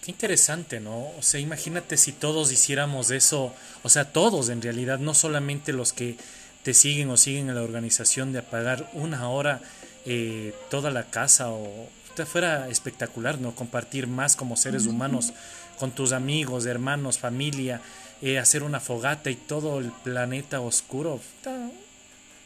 interesante, 0.06 0.80
¿no? 0.80 1.10
O 1.18 1.22
sea, 1.22 1.42
imagínate 1.42 1.98
si 1.98 2.14
todos 2.14 2.50
hiciéramos 2.54 3.12
eso, 3.12 3.54
o 3.84 3.90
sea, 3.90 4.14
todos 4.14 4.48
en 4.48 4.62
realidad, 4.62 5.00
no 5.00 5.14
solamente 5.14 5.74
los 5.74 5.92
que 5.92 6.16
te 6.64 6.74
siguen 6.74 7.10
o 7.10 7.18
siguen 7.18 7.50
en 7.50 7.56
la 7.56 7.62
organización 7.62 8.32
de 8.32 8.40
apagar 8.40 8.90
una 8.94 9.30
hora 9.30 9.60
eh, 10.06 10.54
toda 10.70 10.92
la 10.92 11.10
casa 11.10 11.50
o 11.50 11.90
fuera 12.26 12.68
espectacular, 12.70 13.40
¿no? 13.40 13.54
Compartir 13.56 14.08
más 14.08 14.36
como 14.36 14.56
seres 14.56 14.86
humanos 14.88 15.34
con 15.78 15.92
tus 15.92 16.12
amigos, 16.12 16.66
hermanos, 16.66 17.20
familia, 17.20 17.82
eh, 18.22 18.40
hacer 18.40 18.64
una 18.64 18.80
fogata 18.80 19.30
y 19.30 19.36
todo 19.36 19.80
el 19.80 19.92
planeta 19.92 20.60
oscuro. 20.60 21.20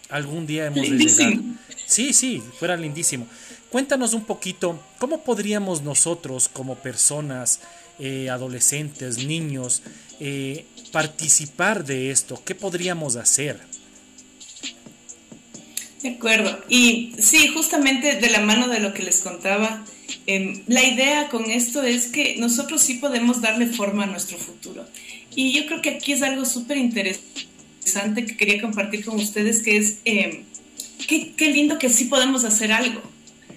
Algún 0.10 0.46
día 0.46 0.66
hemos 0.66 0.90
de 0.90 0.98
llegar. 0.98 1.40
Sí, 1.86 2.14
sí, 2.14 2.44
fuera 2.60 2.76
lindísimo. 2.76 3.28
Cuéntanos 3.70 4.14
un 4.14 4.26
poquito, 4.26 4.80
¿cómo 5.00 5.24
podríamos 5.24 5.82
nosotros 5.82 6.50
como 6.50 6.76
personas, 6.76 7.62
eh, 8.00 8.30
adolescentes, 8.30 9.26
niños, 9.26 9.82
eh, 10.20 10.66
participar 10.92 11.86
de 11.86 12.12
esto? 12.12 12.42
¿Qué 12.44 12.54
podríamos 12.54 13.16
hacer? 13.16 13.60
De 16.04 16.10
acuerdo. 16.10 16.60
Y 16.68 17.14
sí, 17.20 17.48
justamente 17.50 18.16
de 18.16 18.30
la 18.30 18.40
mano 18.40 18.68
de 18.68 18.80
lo 18.80 18.94
que 18.94 19.04
les 19.04 19.20
contaba, 19.20 19.86
em, 20.26 20.62
la 20.68 20.84
idea 20.84 21.30
con 21.30 21.50
esto 21.52 21.84
es 21.84 22.08
que 22.08 22.38
nosotros 22.38 22.82
sí 22.82 22.96
podemos 22.96 23.42
darle 23.42 23.68
forma 23.68 24.04
a 24.04 24.08
nuestro 24.08 24.38
futuro. 24.38 24.86
Y 25.36 25.54
yo 25.54 25.66
creo 25.68 25.82
que 25.82 25.92
aquí 25.92 26.14
es 26.14 26.22
algo 26.24 26.46
súper 26.46 26.78
interesante 26.78 28.26
que 28.26 28.36
quería 28.36 28.62
compartir 28.62 29.06
con 29.06 29.16
ustedes, 29.18 29.62
que 29.62 29.78
es 29.78 29.98
em, 30.06 30.44
qué, 31.08 31.34
qué 31.38 31.52
lindo 31.52 31.78
que 31.78 31.90
sí 31.90 32.06
podemos 32.06 32.44
hacer 32.44 32.72
algo 32.72 33.02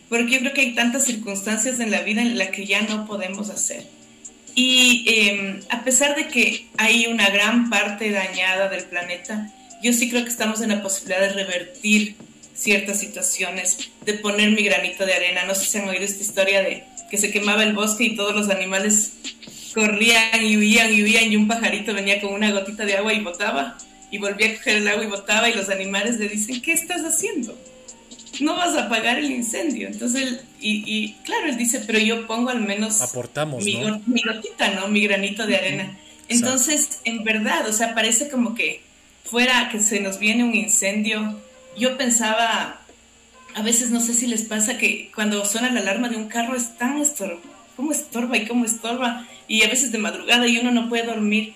porque 0.08 0.34
yo 0.34 0.38
creo 0.40 0.52
que 0.52 0.60
hay 0.60 0.74
tantas 0.74 1.04
circunstancias 1.06 1.80
en 1.80 1.90
la 1.90 2.02
vida 2.02 2.22
en 2.22 2.38
las 2.38 2.50
que 2.50 2.66
ya 2.66 2.82
no 2.82 3.06
podemos 3.06 3.50
hacer. 3.50 3.84
Y 4.54 5.04
em, 5.08 5.60
a 5.70 5.82
pesar 5.82 6.14
de 6.14 6.28
que 6.28 6.66
hay 6.76 7.06
una 7.06 7.28
gran 7.30 7.68
parte 7.68 8.12
dañada 8.12 8.68
del 8.68 8.84
planeta, 8.84 9.52
yo 9.82 9.92
sí 9.92 10.08
creo 10.08 10.22
que 10.22 10.30
estamos 10.30 10.60
en 10.60 10.68
la 10.68 10.82
posibilidad 10.82 11.20
de 11.20 11.30
revertir 11.30 12.14
ciertas 12.64 12.98
situaciones, 12.98 13.90
de 14.04 14.14
poner 14.14 14.50
mi 14.50 14.64
granito 14.64 15.06
de 15.06 15.14
arena. 15.14 15.44
No 15.44 15.54
sé 15.54 15.66
si 15.66 15.78
han 15.78 15.88
oído 15.88 16.04
esta 16.04 16.22
historia 16.22 16.62
de 16.62 16.84
que 17.10 17.18
se 17.18 17.30
quemaba 17.30 17.62
el 17.62 17.74
bosque 17.74 18.04
y 18.04 18.16
todos 18.16 18.34
los 18.34 18.48
animales 18.48 19.12
corrían 19.74 20.44
y 20.44 20.56
huían 20.56 20.92
y 20.92 21.02
huían 21.02 21.30
y 21.30 21.36
un 21.36 21.46
pajarito 21.46 21.94
venía 21.94 22.20
con 22.20 22.32
una 22.32 22.50
gotita 22.50 22.84
de 22.84 22.96
agua 22.96 23.12
y 23.12 23.20
botaba 23.20 23.76
y 24.10 24.18
volvía 24.18 24.48
a 24.48 24.54
coger 24.54 24.76
el 24.76 24.88
agua 24.88 25.04
y 25.04 25.08
botaba 25.08 25.48
y 25.48 25.54
los 25.54 25.68
animales 25.68 26.18
le 26.18 26.28
dicen, 26.28 26.60
¿qué 26.62 26.72
estás 26.72 27.02
haciendo? 27.02 27.56
no 28.40 28.56
vas 28.56 28.76
a 28.76 28.86
apagar 28.86 29.18
el 29.18 29.30
incendio. 29.30 29.86
Entonces, 29.86 30.40
y, 30.60 31.12
claro, 31.24 31.46
él 31.46 31.56
dice, 31.56 31.82
pero 31.86 31.98
yo 31.98 32.26
pongo 32.26 32.50
al 32.50 32.60
menos 32.60 33.00
Aportamos, 33.02 33.64
mi, 33.64 33.74
¿no? 33.74 34.00
mi 34.06 34.22
gotita, 34.22 34.70
¿no? 34.70 34.88
Mi 34.88 35.06
granito 35.06 35.46
de 35.46 35.56
arena. 35.56 35.98
Entonces, 36.28 37.00
en 37.04 37.22
verdad, 37.22 37.68
o 37.68 37.72
sea, 37.72 37.94
parece 37.94 38.28
como 38.28 38.54
que 38.54 38.80
fuera 39.24 39.68
que 39.70 39.80
se 39.80 40.00
nos 40.00 40.18
viene 40.18 40.44
un 40.44 40.54
incendio. 40.54 41.38
Yo 41.76 41.96
pensaba, 41.96 42.80
a 43.54 43.62
veces 43.62 43.90
no 43.90 44.00
sé 44.00 44.14
si 44.14 44.26
les 44.26 44.42
pasa 44.42 44.78
que 44.78 45.10
cuando 45.14 45.44
suena 45.44 45.70
la 45.70 45.80
alarma 45.80 46.08
de 46.08 46.16
un 46.16 46.28
carro 46.28 46.56
es 46.56 46.76
tan 46.76 46.98
estorba, 46.98 47.40
cómo 47.76 47.92
estorba 47.92 48.36
y 48.36 48.46
cómo 48.46 48.64
estorba, 48.64 49.26
y 49.48 49.62
a 49.62 49.68
veces 49.68 49.92
de 49.92 49.98
madrugada 49.98 50.46
y 50.46 50.58
uno 50.58 50.70
no 50.70 50.88
puede 50.88 51.04
dormir. 51.04 51.54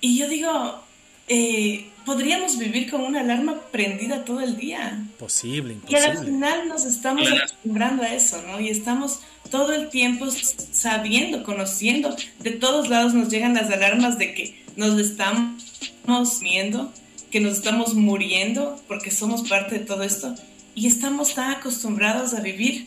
Y 0.00 0.18
yo 0.18 0.28
digo, 0.28 0.82
eh, 1.28 1.88
podríamos 2.04 2.58
vivir 2.58 2.90
con 2.90 3.02
una 3.02 3.20
alarma 3.20 3.60
prendida 3.70 4.24
todo 4.24 4.40
el 4.40 4.56
día. 4.56 5.04
Posible, 5.18 5.74
imposible. 5.74 6.00
Y 6.00 6.10
al 6.10 6.24
final 6.24 6.68
nos 6.68 6.84
estamos 6.84 7.26
acostumbrando 7.30 8.02
a 8.02 8.12
eso, 8.12 8.42
¿no? 8.42 8.60
Y 8.60 8.68
estamos 8.68 9.20
todo 9.50 9.72
el 9.72 9.88
tiempo 9.88 10.26
sabiendo, 10.30 11.44
conociendo. 11.44 12.16
De 12.40 12.50
todos 12.50 12.88
lados 12.88 13.14
nos 13.14 13.28
llegan 13.28 13.54
las 13.54 13.70
alarmas 13.70 14.18
de 14.18 14.34
que 14.34 14.64
nos 14.76 14.98
estamos 14.98 16.40
viendo, 16.40 16.92
que 17.32 17.40
nos 17.40 17.54
estamos 17.54 17.94
muriendo 17.94 18.80
porque 18.86 19.10
somos 19.10 19.48
parte 19.48 19.78
de 19.78 19.84
todo 19.86 20.02
esto. 20.02 20.34
Y 20.74 20.86
estamos 20.86 21.34
tan 21.34 21.50
acostumbrados 21.50 22.34
a 22.34 22.40
vivir 22.40 22.84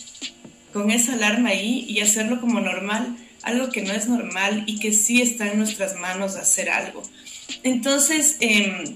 con 0.72 0.92
esa 0.92 1.14
alarma 1.14 1.50
ahí 1.50 1.86
y 1.90 2.00
hacerlo 2.00 2.40
como 2.40 2.62
normal, 2.62 3.18
algo 3.42 3.70
que 3.70 3.82
no 3.82 3.92
es 3.92 4.08
normal 4.08 4.64
y 4.68 4.80
que 4.80 4.94
sí 4.94 5.22
está 5.22 5.52
en 5.52 5.58
nuestras 5.58 5.96
manos 5.96 6.36
hacer 6.36 6.70
algo. 6.70 7.02
Entonces, 7.64 8.38
eh, 8.40 8.96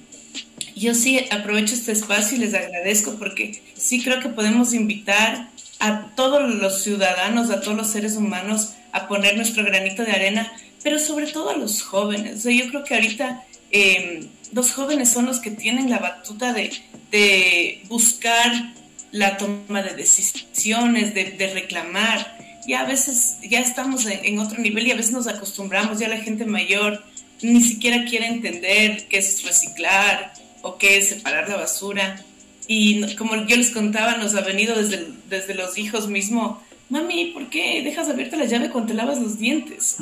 yo 0.76 0.94
sí 0.94 1.20
aprovecho 1.32 1.74
este 1.74 1.92
espacio 1.92 2.38
y 2.38 2.42
les 2.42 2.54
agradezco 2.54 3.16
porque 3.16 3.62
sí 3.76 4.04
creo 4.04 4.20
que 4.20 4.30
podemos 4.30 4.74
invitar 4.74 5.50
a 5.80 6.12
todos 6.16 6.54
los 6.56 6.84
ciudadanos, 6.84 7.50
a 7.50 7.62
todos 7.62 7.76
los 7.76 7.88
seres 7.88 8.16
humanos 8.16 8.74
a 8.92 9.08
poner 9.08 9.36
nuestro 9.36 9.64
granito 9.64 10.04
de 10.04 10.12
arena, 10.12 10.52
pero 10.84 11.00
sobre 11.00 11.28
todo 11.28 11.50
a 11.50 11.58
los 11.58 11.82
jóvenes. 11.82 12.44
yo 12.44 12.68
creo 12.70 12.84
que 12.84 12.96
ahorita 12.96 13.44
em, 13.72 14.28
los 14.52 14.72
jóvenes 14.72 15.10
son 15.10 15.26
los 15.26 15.40
que 15.40 15.52
tienen 15.52 15.90
la 15.90 16.00
batuta 16.00 16.54
de, 16.54 17.84
buscar 17.88 18.74
la 19.12 19.38
toma 19.38 19.82
de 19.82 19.96
decisiones, 19.96 21.14
de, 21.14 21.52
reclamar. 21.54 22.38
Y 22.68 22.74
a 22.74 22.84
veces 22.86 23.38
ya 23.50 23.60
estamos 23.60 24.06
en, 24.06 24.20
en, 24.24 24.40
otro 24.40 24.60
nivel 24.60 24.88
y 24.88 24.92
a 24.92 24.96
veces 24.96 25.12
nos 25.12 25.28
acostumbramos, 25.28 26.00
ya 26.00 26.08
la 26.08 26.18
gente 26.18 26.46
mayor 26.46 27.04
ni 27.42 27.62
siquiera 27.62 28.06
quiere 28.06 28.28
entender 28.28 29.08
qué 29.08 29.18
es 29.18 29.44
reciclar, 29.44 30.34
o 30.62 30.78
qué 30.78 30.98
es 30.98 31.10
separar 31.10 31.50
la 31.50 31.58
basura. 31.58 32.24
Y 32.68 33.16
como 33.16 33.36
yo 33.48 33.56
les 33.56 33.72
contaba, 33.72 34.18
nos 34.18 34.36
ha 34.36 34.42
venido 34.42 34.76
desde, 34.76 35.08
desde 35.28 35.56
los 35.56 35.78
hijos 35.78 36.08
mismo, 36.08 36.64
mami, 36.90 37.32
¿por 37.34 37.50
qué 37.50 37.82
dejas 37.84 38.10
abierta 38.10 38.38
la 38.38 38.46
llave 38.46 38.70
cuando 38.70 38.90
te 38.90 38.94
lavas 38.94 39.20
los 39.20 39.40
dientes? 39.40 39.98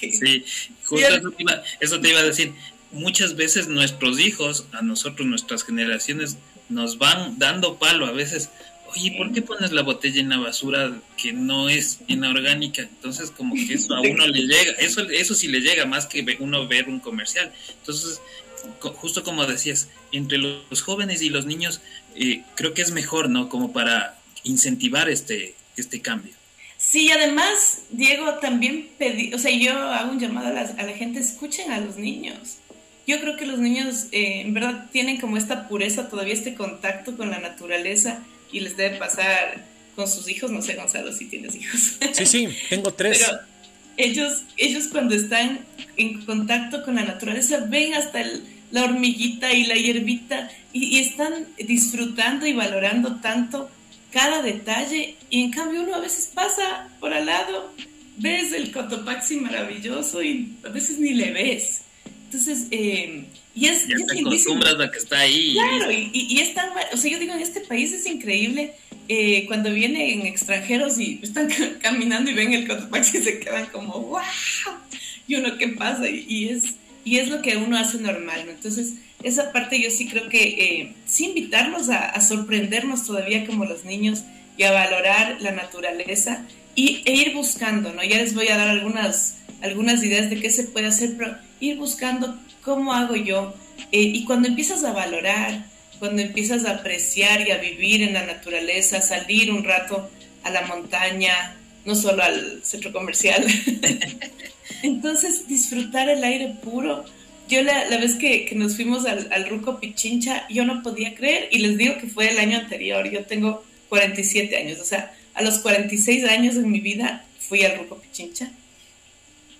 Sí, 0.00 0.44
justo 0.84 1.06
eso 1.06 1.30
te, 1.30 1.42
iba, 1.42 1.62
eso 1.80 2.00
te 2.00 2.08
iba 2.08 2.20
a 2.20 2.24
decir. 2.24 2.52
Muchas 2.94 3.36
veces 3.36 3.68
nuestros 3.68 4.18
hijos, 4.18 4.66
a 4.72 4.82
nosotros, 4.82 5.26
nuestras 5.26 5.64
generaciones, 5.64 6.38
nos 6.68 6.98
van 6.98 7.38
dando 7.38 7.76
palo 7.76 8.06
a 8.06 8.12
veces. 8.12 8.50
Oye, 8.94 9.14
¿por 9.18 9.32
qué 9.32 9.42
pones 9.42 9.72
la 9.72 9.82
botella 9.82 10.20
en 10.20 10.28
la 10.28 10.38
basura 10.38 10.96
que 11.16 11.32
no 11.32 11.68
es 11.68 11.98
inorgánica? 12.06 12.82
Entonces, 12.82 13.30
como 13.30 13.54
que 13.54 13.74
eso 13.74 13.94
a 13.94 14.00
uno 14.00 14.26
le 14.26 14.46
llega, 14.46 14.72
eso, 14.78 15.02
eso 15.10 15.34
sí 15.34 15.48
le 15.48 15.60
llega 15.60 15.84
más 15.84 16.06
que 16.06 16.24
uno 16.38 16.68
ver 16.68 16.88
un 16.88 17.00
comercial. 17.00 17.52
Entonces, 17.80 18.20
justo 18.80 19.22
como 19.24 19.46
decías, 19.46 19.88
entre 20.12 20.38
los 20.38 20.82
jóvenes 20.82 21.22
y 21.22 21.30
los 21.30 21.46
niños, 21.46 21.80
eh, 22.14 22.42
creo 22.54 22.74
que 22.74 22.82
es 22.82 22.92
mejor, 22.92 23.28
¿no? 23.28 23.48
Como 23.48 23.72
para 23.72 24.18
incentivar 24.44 25.08
este, 25.08 25.54
este 25.76 26.00
cambio. 26.00 26.32
Sí, 26.76 27.10
además, 27.10 27.82
Diego, 27.90 28.34
también 28.34 28.90
pedí, 28.98 29.32
o 29.32 29.38
sea, 29.38 29.50
yo 29.50 29.72
hago 29.72 30.12
un 30.12 30.20
llamado 30.20 30.48
a 30.48 30.52
la, 30.52 30.60
a 30.60 30.82
la 30.82 30.92
gente, 30.92 31.18
escuchen 31.18 31.72
a 31.72 31.80
los 31.80 31.96
niños. 31.96 32.58
Yo 33.06 33.20
creo 33.20 33.36
que 33.36 33.46
los 33.46 33.58
niños 33.58 34.06
eh, 34.12 34.40
en 34.40 34.54
verdad 34.54 34.86
tienen 34.92 35.20
como 35.20 35.36
esta 35.36 35.68
pureza, 35.68 36.08
todavía 36.08 36.34
este 36.34 36.54
contacto 36.54 37.16
con 37.16 37.30
la 37.30 37.38
naturaleza 37.38 38.22
y 38.50 38.60
les 38.60 38.76
debe 38.76 38.96
pasar 38.96 39.64
con 39.94 40.08
sus 40.08 40.28
hijos, 40.28 40.50
no 40.50 40.62
sé, 40.62 40.74
Gonzalo, 40.74 41.12
si 41.12 41.26
tienes 41.26 41.54
hijos. 41.54 41.98
Sí, 42.12 42.26
sí, 42.26 42.48
tengo 42.70 42.92
tres. 42.94 43.24
Pero 43.24 43.40
ellos, 43.96 44.42
ellos 44.56 44.88
cuando 44.88 45.14
están 45.14 45.60
en 45.96 46.24
contacto 46.24 46.84
con 46.84 46.96
la 46.96 47.04
naturaleza 47.04 47.66
ven 47.68 47.94
hasta 47.94 48.22
la 48.70 48.84
hormiguita 48.84 49.52
y 49.52 49.64
la 49.64 49.74
hierbita 49.74 50.50
y, 50.72 50.96
y 50.96 51.00
están 51.00 51.46
disfrutando 51.58 52.46
y 52.46 52.54
valorando 52.54 53.20
tanto 53.20 53.70
cada 54.14 54.42
detalle 54.42 55.16
y 55.28 55.42
en 55.42 55.50
cambio 55.50 55.82
uno 55.82 55.96
a 55.96 56.00
veces 56.00 56.30
pasa 56.32 56.88
por 57.00 57.12
al 57.12 57.26
lado, 57.26 57.72
ves 58.16 58.52
el 58.52 58.70
Cotopaxi 58.70 59.36
maravilloso 59.36 60.22
y 60.22 60.54
a 60.64 60.68
veces 60.68 60.98
ni 60.98 61.14
le 61.14 61.32
ves. 61.32 61.82
Entonces, 62.34 62.66
eh, 62.72 63.26
y 63.54 63.66
es... 63.66 63.86
Ya 63.86 63.94
te 64.06 64.20
acostumbras 64.20 64.74
a 64.80 64.90
que 64.90 64.98
está 64.98 65.20
ahí. 65.20 65.52
Claro, 65.52 65.92
y, 65.92 66.10
y, 66.12 66.40
es 66.40 66.52
tan... 66.52 66.70
O 66.92 66.96
sea, 66.96 67.10
yo 67.10 67.20
digo, 67.20 67.32
en 67.32 67.40
este 67.40 67.60
país 67.60 67.92
es 67.92 68.06
increíble 68.06 68.74
eh, 69.06 69.44
cuando 69.46 69.70
vienen 69.70 70.26
extranjeros 70.26 70.98
y 70.98 71.20
están 71.22 71.48
caminando 71.80 72.30
y 72.30 72.34
ven 72.34 72.52
el 72.52 72.66
Cotopaxi 72.66 73.18
y 73.18 73.22
se 73.22 73.38
quedan 73.38 73.66
como, 73.66 74.00
wow, 74.00 74.20
y 75.28 75.36
uno, 75.36 75.56
¿qué 75.58 75.68
pasa? 75.68 76.08
Y, 76.08 76.26
y 76.28 76.48
es, 76.48 76.74
y 77.04 77.18
es 77.18 77.28
lo 77.28 77.40
que 77.40 77.56
uno 77.56 77.78
hace 77.78 77.98
normal, 77.98 78.46
¿no? 78.46 78.50
Entonces, 78.50 78.94
esa 79.22 79.52
parte 79.52 79.80
yo 79.80 79.90
sí 79.90 80.08
creo 80.08 80.28
que 80.28 80.42
eh, 80.42 80.94
sí 81.06 81.26
invitarlos 81.26 81.88
a, 81.88 82.08
a, 82.08 82.20
sorprendernos 82.20 83.06
todavía 83.06 83.46
como 83.46 83.64
los 83.64 83.84
niños 83.84 84.24
y 84.56 84.64
a 84.64 84.72
valorar 84.72 85.40
la 85.40 85.52
naturaleza 85.52 86.44
y, 86.74 87.02
e 87.04 87.12
ir 87.12 87.32
buscando, 87.32 87.92
¿no? 87.92 88.02
Ya 88.02 88.18
les 88.18 88.34
voy 88.34 88.48
a 88.48 88.56
dar 88.56 88.68
algunas, 88.68 89.36
algunas 89.62 90.02
ideas 90.02 90.30
de 90.30 90.40
qué 90.40 90.50
se 90.50 90.64
puede 90.64 90.88
hacer, 90.88 91.14
pero 91.16 91.36
ir 91.64 91.76
buscando 91.78 92.38
cómo 92.62 92.92
hago 92.92 93.16
yo. 93.16 93.54
Eh, 93.92 94.02
y 94.02 94.24
cuando 94.24 94.48
empiezas 94.48 94.84
a 94.84 94.92
valorar, 94.92 95.66
cuando 95.98 96.22
empiezas 96.22 96.64
a 96.64 96.76
apreciar 96.76 97.46
y 97.46 97.50
a 97.50 97.58
vivir 97.58 98.02
en 98.02 98.14
la 98.14 98.26
naturaleza, 98.26 99.00
salir 99.00 99.52
un 99.52 99.64
rato 99.64 100.10
a 100.42 100.50
la 100.50 100.62
montaña, 100.62 101.56
no 101.84 101.94
solo 101.94 102.22
al 102.22 102.64
centro 102.64 102.92
comercial, 102.92 103.44
entonces 104.82 105.46
disfrutar 105.46 106.08
el 106.08 106.22
aire 106.24 106.54
puro 106.62 107.04
yo 107.48 107.62
la, 107.62 107.88
la 107.88 107.98
vez 107.98 108.14
que, 108.14 108.46
que, 108.46 108.54
nos 108.54 108.76
fuimos 108.76 109.04
al, 109.04 109.28
al, 109.30 109.48
Ruco 109.48 109.78
Pichincha, 109.78 110.46
yo 110.48 110.64
no 110.64 110.82
podía 110.82 111.14
creer 111.14 111.48
y 111.50 111.58
les 111.58 111.76
digo 111.76 111.98
que 111.98 112.06
fue 112.06 112.30
el 112.30 112.38
año 112.38 112.58
anterior, 112.58 113.08
yo 113.10 113.24
tengo 113.24 113.62
47 113.90 114.56
años, 114.56 114.80
o 114.80 114.84
sea, 114.84 115.14
a 115.34 115.42
los 115.42 115.58
46 115.58 116.24
años 116.24 116.54
de 116.54 116.62
mi 116.62 116.80
vida 116.80 117.24
fui 117.38 117.62
al 117.64 117.78
Ruco 117.78 117.96
Pichincha, 117.96 118.50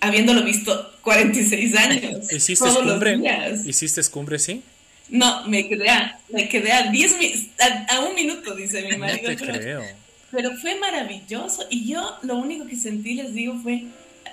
habiéndolo 0.07 0.43
visto 0.43 0.93
46 1.01 1.75
años. 1.77 2.31
¿Hiciste 2.31 2.65
todos 2.65 2.83
cumbre? 2.83 3.13
Los 3.13 3.21
días. 3.21 3.65
¿Hiciste 3.65 4.01
cumbre, 4.11 4.39
sí? 4.39 4.61
No, 5.09 5.47
me 5.47 5.67
quedé 5.67 5.89
a, 5.89 6.19
me 6.29 6.49
quedé 6.49 6.71
a, 6.71 6.89
10 6.89 7.15
a, 7.59 7.95
a, 7.95 7.99
un 8.01 8.15
minuto, 8.15 8.55
dice 8.55 8.81
mi 8.81 8.97
marido. 8.97 9.29
No 9.31 9.37
te 9.37 9.45
pero, 9.45 9.59
creo. 9.59 9.83
pero 10.31 10.57
fue 10.57 10.75
maravilloso 10.75 11.65
y 11.69 11.87
yo 11.87 12.17
lo 12.23 12.35
único 12.37 12.65
que 12.65 12.75
sentí, 12.75 13.13
les 13.13 13.33
digo, 13.33 13.59
fue, 13.61 13.83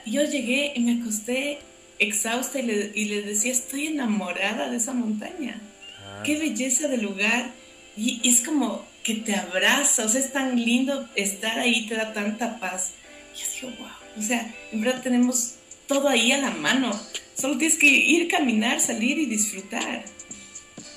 yo 0.07 0.23
llegué 0.23 0.73
y 0.75 0.81
me 0.81 1.01
acosté 1.01 1.59
exhausta 1.99 2.59
y 2.59 2.63
le, 2.63 2.93
y 2.95 3.05
le, 3.05 3.23
decía, 3.23 3.53
estoy 3.53 3.89
enamorada 3.89 4.71
de 4.71 4.77
esa 4.77 4.93
montaña. 4.93 5.61
Ah. 6.05 6.23
Qué 6.25 6.39
belleza 6.39 6.89
de 6.89 6.99
lugar. 6.99 7.51
Y, 7.97 8.21
y, 8.23 8.29
es 8.31 8.41
como 8.41 8.87
que 9.05 9.15
te 9.17 9.35
abraza, 9.35 10.05
o 10.05 10.09
sea, 10.09 10.21
es 10.21 10.33
tan 10.33 10.57
lindo 10.57 11.09
estar 11.15 11.59
ahí, 11.59 11.87
te 11.87 11.97
da 11.97 12.13
tanta 12.13 12.59
paz. 12.59 12.93
Y 13.35 13.61
yo 13.61 13.69
digo, 13.69 13.83
wow, 13.83 14.23
o 14.23 14.23
sea, 14.23 14.55
en 14.73 14.81
verdad 14.81 15.03
tenemos 15.03 15.57
todo 15.93 16.09
ahí 16.09 16.33
a 16.33 16.39
la 16.39 16.51
mano. 16.51 16.99
Solo 17.37 17.59
tienes 17.59 17.79
que 17.79 17.87
ir, 17.87 18.29
caminar, 18.29 18.81
salir 18.81 19.19
y 19.19 19.27
disfrutar. 19.27 20.05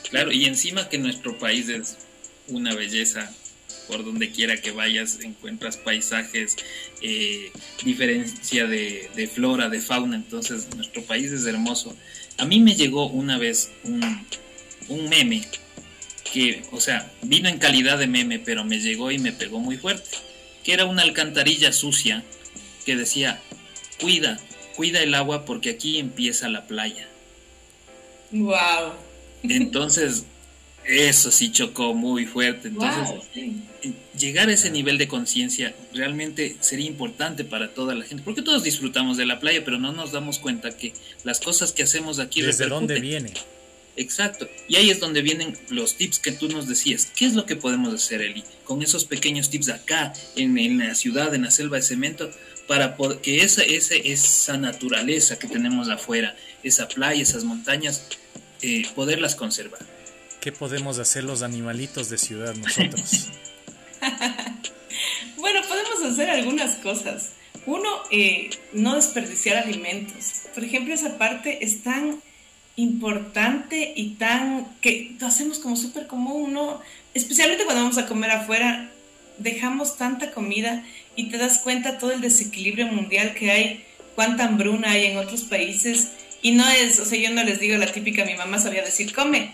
Claro, 0.09 0.31
y 0.31 0.45
encima 0.45 0.87
que 0.87 0.97
nuestro 0.97 1.37
país 1.37 1.67
es 1.69 1.97
una 2.47 2.73
belleza 2.75 3.33
por 3.87 4.05
donde 4.05 4.31
quiera 4.31 4.57
que 4.57 4.71
vayas 4.71 5.19
encuentras 5.21 5.77
paisajes, 5.77 6.55
eh, 7.01 7.51
diferencia 7.83 8.67
de, 8.67 9.09
de, 9.15 9.27
flora, 9.27 9.69
de 9.69 9.81
fauna, 9.81 10.15
entonces 10.15 10.67
nuestro 10.75 11.03
país 11.03 11.31
es 11.31 11.45
hermoso. 11.45 11.95
A 12.37 12.45
mí 12.45 12.59
me 12.61 12.75
llegó 12.75 13.07
una 13.07 13.37
vez 13.37 13.71
un, 13.83 14.25
un 14.87 15.09
meme 15.09 15.43
que, 16.31 16.63
o 16.71 16.79
sea, 16.79 17.11
vino 17.21 17.49
en 17.49 17.59
calidad 17.59 17.99
de 17.99 18.07
meme, 18.07 18.39
pero 18.39 18.63
me 18.63 18.79
llegó 18.79 19.11
y 19.11 19.19
me 19.19 19.33
pegó 19.33 19.59
muy 19.59 19.77
fuerte, 19.77 20.09
que 20.63 20.73
era 20.73 20.85
una 20.85 21.03
alcantarilla 21.03 21.71
sucia 21.71 22.23
que 22.85 22.95
decía, 22.95 23.41
cuida, 23.99 24.39
cuida 24.75 25.01
el 25.01 25.13
agua 25.13 25.45
porque 25.45 25.71
aquí 25.71 25.99
empieza 25.99 26.49
la 26.49 26.67
playa. 26.67 27.07
Wow. 28.31 28.93
Entonces, 29.43 30.25
eso 30.85 31.31
sí 31.31 31.51
chocó 31.51 31.93
muy 31.93 32.25
fuerte. 32.25 32.67
Entonces, 32.67 33.09
wow, 33.09 33.23
sí. 33.33 33.61
llegar 34.17 34.49
a 34.49 34.53
ese 34.53 34.69
nivel 34.69 34.97
de 34.97 35.07
conciencia 35.07 35.75
realmente 35.93 36.55
sería 36.59 36.85
importante 36.85 37.43
para 37.43 37.73
toda 37.73 37.95
la 37.95 38.05
gente, 38.05 38.23
porque 38.23 38.41
todos 38.41 38.63
disfrutamos 38.63 39.17
de 39.17 39.25
la 39.25 39.39
playa, 39.39 39.63
pero 39.63 39.79
no 39.79 39.93
nos 39.93 40.11
damos 40.11 40.39
cuenta 40.39 40.75
que 40.77 40.93
las 41.23 41.39
cosas 41.39 41.71
que 41.71 41.83
hacemos 41.83 42.19
aquí 42.19 42.41
¿Desde 42.41 42.67
dónde 42.67 42.99
viene? 42.99 43.33
Exacto. 43.97 44.49
Y 44.67 44.75
ahí 44.75 44.89
es 44.89 44.99
donde 44.99 45.21
vienen 45.21 45.57
los 45.69 45.95
tips 45.95 46.19
que 46.19 46.33
tú 46.33 46.49
nos 46.49 46.67
decías. 46.67 47.05
¿Qué 47.15 47.25
es 47.25 47.33
lo 47.33 47.45
que 47.45 47.55
podemos 47.55 47.93
hacer, 47.93 48.21
Eli? 48.21 48.43
Con 48.65 48.81
esos 48.81 49.05
pequeños 49.05 49.49
tips 49.49 49.69
acá, 49.69 50.13
en, 50.35 50.57
en 50.57 50.77
la 50.79 50.95
ciudad, 50.95 51.33
en 51.33 51.43
la 51.43 51.51
selva 51.51 51.77
de 51.77 51.83
cemento, 51.83 52.29
para 52.67 52.95
que 53.21 53.43
esa, 53.43 53.63
esa, 53.63 53.95
esa 53.95 54.57
naturaleza 54.57 55.37
que 55.37 55.47
tenemos 55.47 55.89
afuera, 55.89 56.35
esa 56.63 56.87
playa, 56.87 57.21
esas 57.21 57.43
montañas, 57.43 58.07
eh, 58.61 58.87
poderlas 58.95 59.35
conservar. 59.35 59.81
¿Qué 60.41 60.51
podemos 60.51 60.99
hacer 60.99 61.23
los 61.23 61.41
animalitos 61.41 62.09
de 62.09 62.17
ciudad 62.17 62.55
nosotros? 62.55 63.29
bueno, 65.37 65.61
podemos 65.67 66.03
hacer 66.03 66.29
algunas 66.29 66.75
cosas. 66.77 67.31
Uno, 67.65 67.89
eh, 68.11 68.51
no 68.73 68.95
desperdiciar 68.95 69.57
alimentos. 69.57 70.43
Por 70.53 70.63
ejemplo, 70.63 70.93
esa 70.93 71.17
parte 71.17 71.63
es 71.63 71.83
tan 71.83 72.21
importante 72.75 73.93
y 73.95 74.15
tan 74.15 74.67
que 74.81 75.15
lo 75.19 75.27
hacemos 75.27 75.59
como 75.59 75.75
súper 75.75 76.07
común, 76.07 76.53
¿no? 76.53 76.81
Especialmente 77.13 77.65
cuando 77.65 77.83
vamos 77.83 77.97
a 77.97 78.07
comer 78.07 78.31
afuera, 78.31 78.91
dejamos 79.37 79.97
tanta 79.97 80.31
comida 80.31 80.85
y 81.15 81.29
te 81.29 81.37
das 81.37 81.59
cuenta 81.59 81.97
todo 81.97 82.11
el 82.11 82.21
desequilibrio 82.21 82.87
mundial 82.87 83.33
que 83.33 83.51
hay, 83.51 83.85
cuánta 84.15 84.45
hambruna 84.45 84.91
hay 84.91 85.05
en 85.05 85.17
otros 85.17 85.43
países. 85.43 86.09
Y 86.41 86.51
no 86.51 86.67
es, 86.69 86.99
o 86.99 87.05
sea, 87.05 87.19
yo 87.19 87.31
no 87.31 87.43
les 87.43 87.59
digo 87.59 87.77
la 87.77 87.91
típica, 87.91 88.25
mi 88.25 88.35
mamá 88.35 88.59
sabía 88.59 88.83
decir, 88.83 89.13
come, 89.13 89.53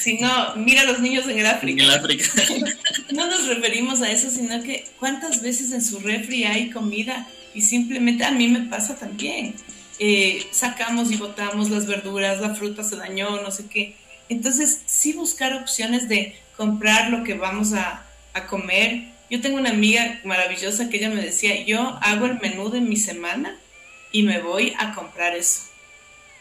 sino 0.00 0.54
mira 0.56 0.82
a 0.82 0.84
los 0.84 1.00
niños 1.00 1.26
en 1.28 1.38
el 1.38 1.46
África. 1.46 1.82
En 1.82 1.90
el 1.90 1.94
África. 1.96 2.24
no 3.12 3.26
nos 3.26 3.46
referimos 3.46 4.02
a 4.02 4.10
eso, 4.10 4.30
sino 4.30 4.62
que 4.62 4.86
cuántas 4.98 5.42
veces 5.42 5.72
en 5.72 5.82
su 5.82 6.00
refri 6.00 6.44
hay 6.44 6.70
comida 6.70 7.26
y 7.54 7.62
simplemente 7.62 8.24
a 8.24 8.30
mí 8.30 8.48
me 8.48 8.60
pasa 8.60 8.96
también. 8.96 9.54
Eh, 9.98 10.46
sacamos 10.50 11.10
y 11.10 11.16
botamos 11.16 11.70
las 11.70 11.86
verduras, 11.86 12.40
la 12.40 12.54
fruta 12.54 12.84
se 12.84 12.96
dañó, 12.96 13.40
no 13.42 13.50
sé 13.50 13.66
qué. 13.66 13.96
Entonces, 14.28 14.82
sí 14.86 15.12
buscar 15.12 15.54
opciones 15.54 16.08
de 16.08 16.36
comprar 16.56 17.10
lo 17.10 17.24
que 17.24 17.34
vamos 17.34 17.72
a, 17.72 18.04
a 18.34 18.46
comer. 18.46 19.15
Yo 19.30 19.40
tengo 19.40 19.56
una 19.56 19.70
amiga 19.70 20.20
maravillosa 20.24 20.88
que 20.88 20.98
ella 20.98 21.10
me 21.10 21.22
decía, 21.22 21.64
yo 21.64 21.98
hago 22.00 22.26
el 22.26 22.38
menú 22.38 22.70
de 22.70 22.80
mi 22.80 22.96
semana 22.96 23.56
y 24.12 24.22
me 24.22 24.40
voy 24.40 24.74
a 24.78 24.94
comprar 24.94 25.34
eso. 25.36 25.62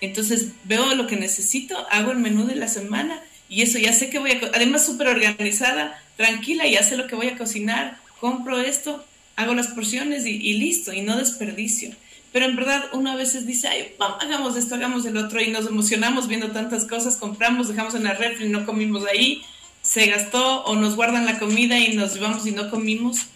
Entonces 0.01 0.49
veo 0.65 0.93
lo 0.93 1.07
que 1.07 1.15
necesito, 1.15 1.75
hago 1.89 2.11
el 2.11 2.19
menú 2.19 2.45
de 2.45 2.55
la 2.55 2.67
semana 2.67 3.21
y 3.49 3.61
eso 3.63 3.79
ya 3.79 3.93
sé 3.93 4.09
que 4.09 4.19
voy 4.19 4.31
a, 4.31 4.39
además 4.53 4.86
súper 4.86 5.07
organizada, 5.07 5.99
tranquila, 6.15 6.67
ya 6.67 6.83
sé 6.83 6.97
lo 6.97 7.07
que 7.07 7.15
voy 7.15 7.27
a 7.27 7.38
cocinar, 7.38 7.97
compro 8.19 8.59
esto, 8.59 9.03
hago 9.36 9.53
las 9.55 9.67
porciones 9.67 10.25
y, 10.25 10.31
y, 10.31 10.53
listo, 10.53 10.93
y 10.93 11.01
no 11.01 11.17
desperdicio. 11.17 11.91
Pero 12.31 12.45
en 12.45 12.55
verdad 12.55 12.86
uno 12.93 13.11
a 13.11 13.15
veces 13.15 13.47
dice, 13.47 13.67
ay, 13.67 13.93
vamos, 13.97 14.21
hagamos 14.21 14.57
esto, 14.57 14.75
hagamos 14.75 15.05
el 15.05 15.17
otro, 15.17 15.41
y 15.41 15.49
nos 15.49 15.67
emocionamos 15.67 16.27
viendo 16.27 16.51
tantas 16.51 16.86
cosas, 16.86 17.15
compramos, 17.17 17.69
dejamos 17.69 17.95
en 17.95 18.03
la 18.03 18.13
refri, 18.13 18.49
no 18.49 18.65
comimos 18.65 19.05
ahí, 19.05 19.41
se 19.86 20.07
gastó, 20.07 20.63
o 20.63 20.75
nos 20.75 20.95
guardan 20.95 21.25
la 21.25 21.38
comida 21.38 21.77
y 21.77 21.95
nos 21.95 22.15
llevamos 22.15 22.45
y 22.47 22.51
no 22.51 22.71
comimos. 22.71 23.27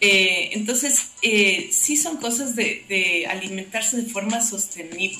Eh, 0.00 0.50
entonces, 0.52 1.08
eh, 1.22 1.70
sí 1.72 1.96
son 1.96 2.18
cosas 2.18 2.54
de, 2.54 3.26
alimentarse 3.28 3.96
de 3.96 4.08
forma 4.08 4.40
sostenible 4.40 5.18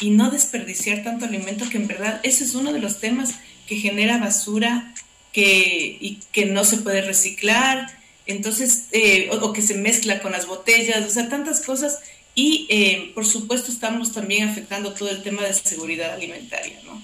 y 0.00 0.10
no 0.10 0.30
desperdiciar 0.30 1.02
tanto 1.02 1.24
alimento, 1.24 1.68
que 1.68 1.78
en 1.78 1.88
verdad 1.88 2.20
ese 2.22 2.44
es 2.44 2.54
uno 2.54 2.72
de 2.72 2.78
los 2.78 3.00
temas 3.00 3.34
que 3.66 3.76
genera 3.76 4.18
basura 4.18 4.94
que, 5.32 5.98
y 6.00 6.20
que 6.30 6.46
no 6.46 6.64
se 6.64 6.76
puede 6.76 7.02
reciclar, 7.02 7.98
entonces, 8.26 8.84
eh, 8.92 9.28
o, 9.32 9.36
o, 9.44 9.52
que 9.52 9.62
se 9.62 9.74
mezcla 9.74 10.20
con 10.20 10.30
las 10.30 10.46
botellas, 10.46 11.04
o 11.04 11.10
sea, 11.10 11.28
tantas 11.28 11.60
cosas. 11.62 11.98
Y 12.36 13.10
por 13.16 13.26
supuesto 13.26 13.72
estamos 13.72 14.12
también 14.12 14.48
afectando 14.48 14.92
todo 14.92 15.10
el 15.10 15.24
tema 15.24 15.42
de 15.42 15.52
seguridad 15.54 16.14
alimentaria, 16.14 16.78
¿no? 16.84 17.02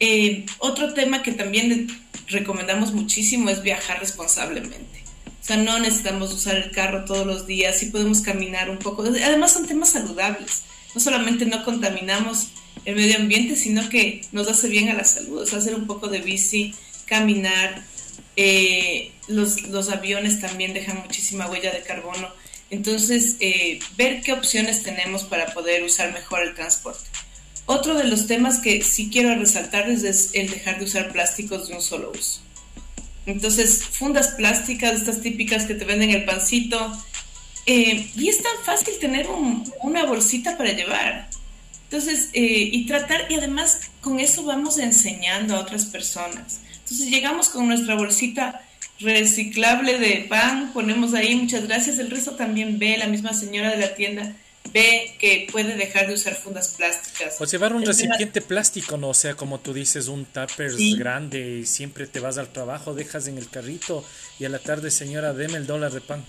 Eh, 0.00 0.46
otro 0.58 0.92
tema 0.94 1.22
que 1.22 1.32
también 1.32 1.88
recomendamos 2.28 2.92
muchísimo 2.92 3.50
es 3.50 3.62
viajar 3.62 4.00
responsablemente. 4.00 5.04
O 5.40 5.44
sea, 5.46 5.56
no 5.56 5.78
necesitamos 5.78 6.32
usar 6.32 6.56
el 6.56 6.70
carro 6.72 7.04
todos 7.04 7.26
los 7.26 7.46
días, 7.46 7.78
sí 7.78 7.86
podemos 7.86 8.20
caminar 8.20 8.68
un 8.68 8.78
poco. 8.78 9.02
Además 9.02 9.52
son 9.52 9.66
temas 9.66 9.90
saludables. 9.90 10.64
No 10.94 11.00
solamente 11.00 11.46
no 11.46 11.64
contaminamos 11.64 12.48
el 12.84 12.96
medio 12.96 13.16
ambiente, 13.16 13.56
sino 13.56 13.88
que 13.88 14.22
nos 14.32 14.48
hace 14.48 14.68
bien 14.68 14.88
a 14.88 14.94
la 14.94 15.04
salud. 15.04 15.42
O 15.42 15.46
sea, 15.46 15.58
hacer 15.58 15.74
un 15.74 15.86
poco 15.86 16.08
de 16.08 16.20
bici, 16.20 16.74
caminar. 17.04 17.84
Eh, 18.34 19.12
los, 19.28 19.62
los, 19.68 19.88
aviones 19.88 20.40
también 20.40 20.74
dejan 20.74 20.98
muchísima 20.98 21.48
huella 21.48 21.72
de 21.72 21.82
carbono. 21.82 22.28
Entonces, 22.70 23.36
eh, 23.40 23.78
ver 23.96 24.22
qué 24.22 24.32
opciones 24.32 24.82
tenemos 24.82 25.24
para 25.24 25.46
poder 25.54 25.84
usar 25.84 26.12
mejor 26.12 26.42
el 26.42 26.54
transporte. 26.54 27.08
Otro 27.66 27.94
de 27.94 28.04
los 28.04 28.28
temas 28.28 28.58
que 28.58 28.82
sí 28.82 29.10
quiero 29.12 29.34
resaltar 29.34 29.90
es 29.90 30.30
el 30.34 30.48
dejar 30.48 30.78
de 30.78 30.84
usar 30.84 31.12
plásticos 31.12 31.68
de 31.68 31.74
un 31.74 31.82
solo 31.82 32.12
uso. 32.16 32.40
Entonces, 33.26 33.82
fundas 33.82 34.28
plásticas, 34.28 34.94
estas 34.94 35.20
típicas 35.20 35.64
que 35.64 35.74
te 35.74 35.84
venden 35.84 36.10
el 36.10 36.24
pancito. 36.24 36.96
Eh, 37.66 38.08
y 38.14 38.28
es 38.28 38.40
tan 38.40 38.52
fácil 38.64 38.94
tener 39.00 39.26
una 39.82 40.04
bolsita 40.04 40.56
para 40.56 40.70
llevar. 40.70 41.28
Entonces, 41.90 42.30
eh, 42.32 42.70
y 42.72 42.86
tratar, 42.86 43.26
y 43.28 43.34
además 43.34 43.80
con 44.00 44.20
eso 44.20 44.44
vamos 44.44 44.78
enseñando 44.78 45.56
a 45.56 45.60
otras 45.60 45.86
personas. 45.86 46.60
Entonces 46.78 47.10
llegamos 47.10 47.48
con 47.48 47.66
nuestra 47.66 47.96
bolsita 47.96 48.62
reciclable 49.00 49.98
de 49.98 50.26
pan, 50.28 50.70
ponemos 50.72 51.14
ahí, 51.14 51.34
muchas 51.34 51.66
gracias, 51.66 51.98
el 51.98 52.10
resto 52.10 52.36
también 52.36 52.78
ve, 52.78 52.96
la 52.96 53.08
misma 53.08 53.34
señora 53.34 53.70
de 53.70 53.78
la 53.78 53.94
tienda 53.94 54.36
ve 54.76 55.14
que 55.18 55.48
puede 55.50 55.74
dejar 55.74 56.06
de 56.06 56.12
usar 56.12 56.34
fundas 56.34 56.74
plásticas. 56.76 57.40
O 57.40 57.46
llevar 57.46 57.72
un 57.72 57.82
recipiente 57.82 58.42
plástico, 58.42 58.98
¿no? 58.98 59.08
O 59.08 59.14
sea, 59.14 59.34
como 59.34 59.58
tú 59.58 59.72
dices, 59.72 60.08
un 60.08 60.26
tupper 60.26 60.72
grande 60.98 61.60
y 61.60 61.66
siempre 61.66 62.06
te 62.06 62.20
vas 62.20 62.36
al 62.36 62.52
trabajo, 62.52 62.92
dejas 62.92 63.26
en 63.26 63.38
el 63.38 63.48
carrito 63.48 64.04
y 64.38 64.44
a 64.44 64.50
la 64.50 64.58
tarde, 64.58 64.90
señora, 64.90 65.32
deme 65.32 65.56
el 65.56 65.66
dólar 65.66 65.92
de 65.92 66.02
pan. 66.02 66.22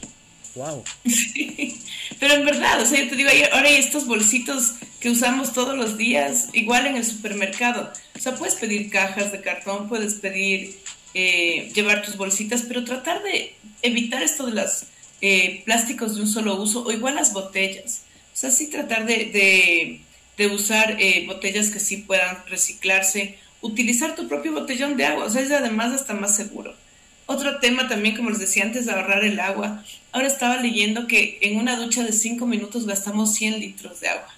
Wow. 0.55 0.81
Pero 2.19 2.33
en 2.35 2.45
verdad, 2.45 2.81
o 2.81 2.85
sea, 2.85 3.03
yo 3.03 3.09
te 3.09 3.17
digo, 3.17 3.29
ahora 3.51 3.67
hay 3.67 3.75
estos 3.75 4.07
bolsitos 4.07 4.75
que 5.01 5.09
usamos 5.09 5.51
todos 5.51 5.77
los 5.77 5.97
días, 5.97 6.47
igual 6.53 6.87
en 6.87 6.95
el 6.95 7.03
supermercado. 7.03 7.91
O 8.15 8.19
sea, 8.19 8.35
puedes 8.35 8.55
pedir 8.55 8.89
cajas 8.89 9.33
de 9.33 9.41
cartón, 9.41 9.89
puedes 9.89 10.13
pedir 10.15 10.79
eh, 11.13 11.69
llevar 11.75 12.01
tus 12.01 12.15
bolsitas, 12.15 12.63
pero 12.65 12.85
tratar 12.85 13.21
de 13.23 13.55
evitar 13.81 14.23
esto 14.23 14.45
de 14.45 14.53
los 14.53 14.83
eh, 15.19 15.63
plásticos 15.65 16.15
de 16.15 16.21
un 16.21 16.27
solo 16.29 16.55
uso 16.55 16.85
o 16.85 16.91
igual 16.93 17.15
las 17.15 17.33
botellas. 17.33 18.03
O 18.37 18.39
sea, 18.39 18.51
sí 18.51 18.67
tratar 18.67 19.07
de, 19.07 19.99
de, 20.37 20.47
usar 20.47 20.97
eh, 21.01 21.23
botellas 21.25 21.71
que 21.71 21.79
sí 21.79 21.97
puedan 21.97 22.37
reciclarse, 22.45 23.39
utilizar 23.61 24.13
tu 24.13 24.27
propio 24.27 24.53
botellón 24.53 24.95
de 24.95 25.05
agua, 25.07 25.25
o 25.25 25.29
sea, 25.31 25.41
es 25.41 25.49
además 25.49 25.91
hasta 25.91 26.13
más 26.13 26.35
seguro. 26.35 26.75
Otro 27.25 27.59
tema 27.59 27.87
también, 27.87 28.15
como 28.15 28.29
les 28.29 28.37
decía 28.37 28.63
antes, 28.63 28.85
de 28.85 28.91
ahorrar 28.91 29.23
el 29.23 29.39
agua. 29.39 29.83
Ahora 30.11 30.27
estaba 30.27 30.57
leyendo 30.57 31.07
que 31.07 31.39
en 31.41 31.57
una 31.57 31.77
ducha 31.77 32.03
de 32.03 32.13
5 32.13 32.45
minutos 32.45 32.85
gastamos 32.85 33.33
100 33.33 33.59
litros 33.59 34.01
de 34.01 34.09
agua. 34.09 34.31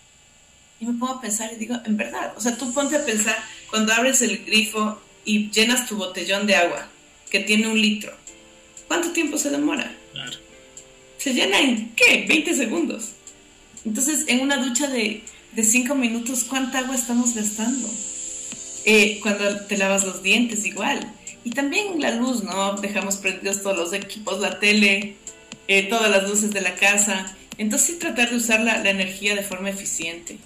Y 0.80 0.86
me 0.86 0.98
pongo 0.98 1.16
a 1.16 1.22
pensar 1.22 1.52
y 1.52 1.58
digo, 1.58 1.76
en 1.86 1.98
verdad, 1.98 2.32
o 2.38 2.40
sea, 2.40 2.56
tú 2.56 2.74
ponte 2.74 2.96
a 2.96 3.06
pensar 3.06 3.36
cuando 3.70 3.92
abres 3.92 4.22
el 4.22 4.46
grifo 4.46 4.98
y 5.26 5.52
llenas 5.52 5.90
tu 5.90 5.98
botellón 5.98 6.48
de 6.48 6.56
agua, 6.56 6.88
que 7.30 7.42
tiene 7.42 7.68
un 7.68 7.82
litro, 7.82 8.14
¿cuánto 8.88 9.12
tiempo 9.12 9.38
se 9.38 9.50
demora? 9.50 9.94
Claro. 10.14 10.38
Se 11.18 11.34
llena 11.34 11.60
en, 11.60 11.94
¿qué? 11.98 12.26
20 12.30 12.56
segundos. 12.56 13.16
Entonces, 13.86 14.26
en 14.28 14.42
una 14.42 14.58
ducha 14.58 14.88
de, 14.88 15.24
de 15.54 15.64
5 15.64 15.96
minutos, 15.96 16.44
¿cuánta 16.44 16.80
agua 16.80 16.96
estamos 16.96 17.34
gastando? 17.34 17.90
Eh, 18.86 19.20
cuando 19.22 19.66
te 19.66 19.78
lavas 19.78 20.04
los 20.04 20.24
dientes, 20.24 20.66
igual. 20.66 21.14
Y 21.44 21.52
también 21.52 22.00
la 22.02 22.12
luz, 22.12 22.44
¿no? 22.44 22.74
Dejamos 22.78 23.18
prendidos 23.18 23.62
todos 23.62 23.78
los 23.78 23.94
equipos, 23.94 24.40
la 24.40 24.60
tele, 24.60 25.16
eh, 25.68 25.84
todas 25.84 26.10
las 26.12 26.28
luces 26.28 26.52
de 26.52 26.62
la 26.62 26.76
casa. 26.76 27.36
Entonces, 27.58 27.88
sí 27.88 27.94
tratar 28.00 28.30
de 28.30 28.38
usar 28.38 28.62
la, 28.62 28.84
la 28.84 28.90
energía 28.90 29.36
de 29.36 29.44
forma 29.44 29.70
eficiente. 29.70 30.38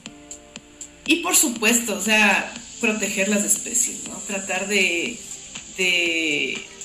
Y 1.05 1.17
por 1.17 1.35
supuesto, 1.35 1.95
o 1.95 2.01
sea, 2.01 2.53
proteger 2.83 3.29
las 3.29 3.43
especies, 3.43 4.07
¿no? 4.07 4.15
Tratar 4.27 4.67
de, 4.67 5.17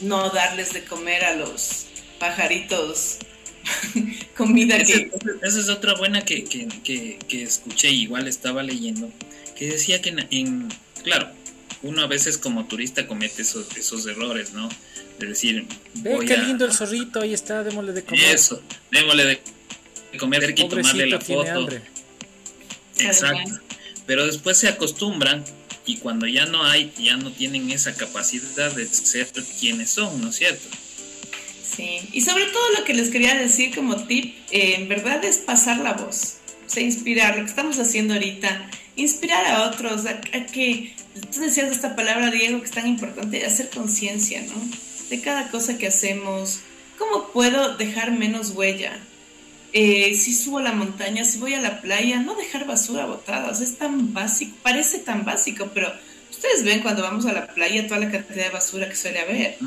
no 0.00 0.30
darles 0.30 0.72
de 0.72 0.84
comer 0.84 1.24
a 1.24 1.34
los 1.34 1.86
pajaritos 2.20 3.18
comida 4.36 4.78
que... 4.82 5.10
Esa 5.42 5.60
es 5.60 5.68
otra 5.68 5.94
buena 5.94 6.24
que, 6.24 6.44
que, 6.44 7.42
escuché, 7.42 7.90
igual 7.90 8.28
estaba 8.28 8.62
leyendo, 8.62 9.10
que 9.56 9.68
decía 9.68 10.00
que 10.00 10.14
en, 10.30 10.68
claro, 11.02 11.30
uno 11.82 12.02
a 12.02 12.06
veces 12.06 12.38
como 12.38 12.66
turista 12.66 13.06
comete 13.06 13.42
esos, 13.42 13.76
esos 13.76 14.06
errores, 14.06 14.52
¿no? 14.52 14.68
De 15.18 15.26
decir, 15.26 15.66
ve 15.94 16.18
qué 16.26 16.36
lindo 16.36 16.64
el 16.64 16.72
zorrito, 16.72 17.20
ahí 17.20 17.34
está, 17.34 17.64
démosle 17.64 17.92
de 17.92 18.04
comer. 18.04 18.34
Eso, 18.34 18.62
démosle 18.90 19.24
de 19.24 20.18
comer 20.18 20.54
y 20.56 20.68
tomarle 20.68 21.06
la 21.06 21.20
foto. 21.20 21.68
Exacto. 22.98 23.60
Pero 24.06 24.26
después 24.26 24.56
se 24.56 24.68
acostumbran 24.68 25.44
y 25.86 25.96
cuando 25.98 26.26
ya 26.26 26.46
no 26.46 26.64
hay, 26.64 26.92
ya 26.98 27.16
no 27.16 27.32
tienen 27.32 27.70
esa 27.70 27.94
capacidad 27.94 28.72
de 28.72 28.86
ser 28.86 29.28
quienes 29.58 29.90
son, 29.90 30.20
¿no 30.20 30.30
es 30.30 30.36
cierto? 30.36 30.68
Sí, 31.78 32.00
y 32.12 32.22
sobre 32.22 32.46
todo 32.46 32.62
lo 32.76 32.84
que 32.84 32.92
les 32.92 33.08
quería 33.08 33.36
decir 33.36 33.72
como 33.72 33.94
tip, 33.94 34.34
eh, 34.50 34.74
en 34.78 34.88
verdad 34.88 35.24
es 35.24 35.38
pasar 35.38 35.78
la 35.78 35.92
voz, 35.92 36.38
o 36.66 36.68
sea, 36.68 36.82
inspirar, 36.82 37.36
lo 37.36 37.44
que 37.44 37.50
estamos 37.50 37.78
haciendo 37.78 38.14
ahorita, 38.14 38.68
inspirar 38.96 39.46
a 39.46 39.68
otros, 39.68 40.04
a, 40.06 40.20
que, 40.20 40.92
tú 41.32 41.38
decías 41.38 41.70
esta 41.70 41.94
palabra, 41.94 42.32
Diego, 42.32 42.58
que 42.58 42.64
es 42.64 42.72
tan 42.72 42.88
importante, 42.88 43.46
hacer 43.46 43.70
conciencia, 43.70 44.42
¿no? 44.42 44.60
De 45.08 45.20
cada 45.20 45.52
cosa 45.52 45.78
que 45.78 45.86
hacemos, 45.86 46.62
¿cómo 46.98 47.28
puedo 47.28 47.76
dejar 47.76 48.10
menos 48.10 48.50
huella? 48.50 48.98
Eh, 49.72 50.16
si 50.16 50.34
subo 50.34 50.58
a 50.58 50.62
la 50.62 50.72
montaña, 50.72 51.24
si 51.24 51.38
voy 51.38 51.54
a 51.54 51.60
la 51.60 51.80
playa, 51.80 52.18
no 52.18 52.34
dejar 52.34 52.66
basura 52.66 53.06
botada. 53.06 53.50
O 53.50 53.54
sea, 53.54 53.64
es 53.64 53.78
tan 53.78 54.12
básico, 54.12 54.56
parece 54.64 54.98
tan 54.98 55.24
básico, 55.24 55.70
pero 55.72 55.92
ustedes 56.28 56.64
ven 56.64 56.80
cuando 56.80 57.02
vamos 57.02 57.24
a 57.26 57.32
la 57.32 57.46
playa 57.46 57.86
toda 57.86 58.00
la 58.00 58.10
cantidad 58.10 58.46
de 58.46 58.50
basura 58.50 58.88
que 58.88 58.96
suele 58.96 59.20
haber. 59.20 59.58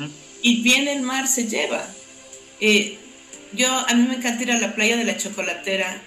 Y 0.41 0.62
viene 0.62 0.91
el 0.91 1.03
mar, 1.03 1.30
se 1.30 1.47
lleva. 1.47 1.88
Eh, 2.62 2.97
yo, 3.53 3.68
a 3.70 3.93
mí 3.93 4.07
me 4.07 4.16
encanta 4.16 4.43
ir 4.43 4.51
a 4.51 4.59
la 4.59 4.74
playa 4.76 4.95
de 4.95 5.03
la 5.03 5.18
chocolatera 5.18 6.01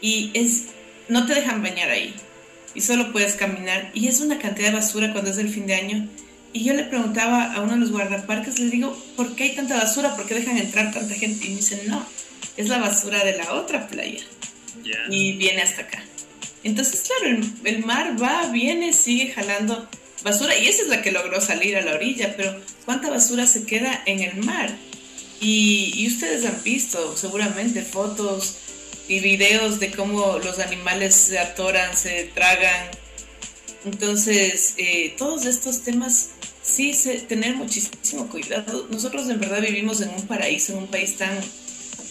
y 0.00 0.30
es, 0.34 0.66
no 1.08 1.26
te 1.26 1.34
dejan 1.34 1.62
bañar 1.62 1.90
ahí. 1.90 2.14
Y 2.74 2.82
solo 2.82 3.10
puedes 3.10 3.34
caminar. 3.34 3.90
Y 3.94 4.06
es 4.08 4.20
una 4.20 4.38
cantidad 4.38 4.68
de 4.68 4.74
basura 4.74 5.12
cuando 5.12 5.30
es 5.30 5.38
el 5.38 5.48
fin 5.48 5.66
de 5.66 5.74
año. 5.74 6.08
Y 6.52 6.64
yo 6.64 6.74
le 6.74 6.84
preguntaba 6.84 7.52
a 7.52 7.60
uno 7.60 7.72
de 7.72 7.80
los 7.80 7.90
guardaparques, 7.90 8.58
le 8.58 8.70
digo, 8.70 8.96
¿por 9.16 9.34
qué 9.34 9.44
hay 9.44 9.56
tanta 9.56 9.76
basura? 9.76 10.14
¿Por 10.14 10.26
qué 10.26 10.34
dejan 10.34 10.58
entrar 10.58 10.92
tanta 10.92 11.14
gente? 11.14 11.46
Y 11.46 11.50
me 11.50 11.56
dicen, 11.56 11.80
no, 11.86 12.06
es 12.56 12.68
la 12.68 12.78
basura 12.78 13.24
de 13.24 13.36
la 13.36 13.54
otra 13.54 13.88
playa. 13.88 14.22
Y 15.10 15.32
viene 15.32 15.62
hasta 15.62 15.82
acá. 15.82 16.04
Entonces, 16.62 17.02
claro, 17.06 17.38
el, 17.64 17.84
mar 17.84 18.20
va, 18.20 18.48
viene, 18.48 18.92
sigue 18.92 19.32
jalando 19.32 19.88
basura 20.24 20.58
y 20.58 20.66
esa 20.66 20.82
es 20.82 20.88
la 20.88 21.02
que 21.02 21.12
logró 21.12 21.40
salir 21.40 21.76
a 21.76 21.82
la 21.82 21.94
orilla, 21.94 22.34
pero 22.36 22.60
¿cuánta 22.84 23.08
basura 23.08 23.46
se 23.46 23.64
queda 23.64 24.02
en 24.06 24.20
el 24.20 24.42
mar? 24.42 24.70
Y, 25.40 26.06
ustedes 26.06 26.44
han 26.44 26.62
visto 26.62 27.16
seguramente 27.16 27.82
fotos 27.82 28.56
y 29.08 29.20
videos 29.20 29.78
de 29.78 29.90
cómo 29.90 30.38
los 30.38 30.58
animales 30.58 31.14
se 31.14 31.38
atoran, 31.38 31.96
se 31.96 32.24
tragan. 32.34 32.90
Entonces, 33.84 34.74
eh, 34.78 35.14
todos 35.16 35.46
estos 35.46 35.82
temas, 35.82 36.30
sí, 36.62 36.92
tener 37.28 37.54
muchísimo 37.54 38.28
cuidado. 38.28 38.88
Nosotros 38.90 39.28
en 39.28 39.38
verdad 39.38 39.60
vivimos 39.60 40.00
en 40.00 40.10
un 40.10 40.26
paraíso, 40.26 40.72
en 40.72 40.78
un 40.78 40.88
país 40.88 41.16
tan 41.16 41.38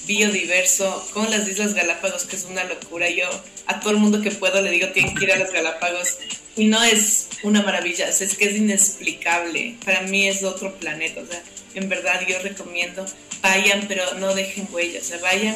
biodiverso 0.08 1.06
con 1.14 1.30
las 1.32 1.48
Islas 1.48 1.74
Galápagos, 1.74 2.26
que 2.26 2.36
es 2.36 2.46
una 2.46 2.64
locura. 2.64 3.10
Yo 3.10 3.28
a 3.66 3.80
todo 3.80 3.92
el 3.92 3.98
mundo 3.98 4.22
que 4.22 4.32
puedo 4.32 4.62
le 4.62 4.72
digo, 4.72 4.90
tienen 4.90 5.16
que 5.16 5.26
ir 5.26 5.32
a 5.32 5.38
las 5.38 5.52
Galápagos. 5.52 6.18
Y 6.56 6.68
no 6.68 6.82
es 6.84 7.28
una 7.44 7.64
maravilla, 7.64 8.08
es 8.08 8.38
que 8.38 8.46
es 8.46 8.56
inexplicable. 8.56 9.76
Para 9.84 10.04
mí 10.04 10.28
es 10.28 10.44
otro 10.44 10.74
planeta. 10.76 11.22
O 11.22 11.26
sea, 11.26 11.44
en 11.80 11.90
verdad 11.90 12.22
yo 12.28 12.40
recomiendo, 12.40 13.06
vayan, 13.42 13.86
pero 13.88 14.16
no 14.16 14.34
dejen 14.34 14.68
huellas, 14.72 15.04
o 15.04 15.08
sea, 15.08 15.20
vayan. 15.20 15.56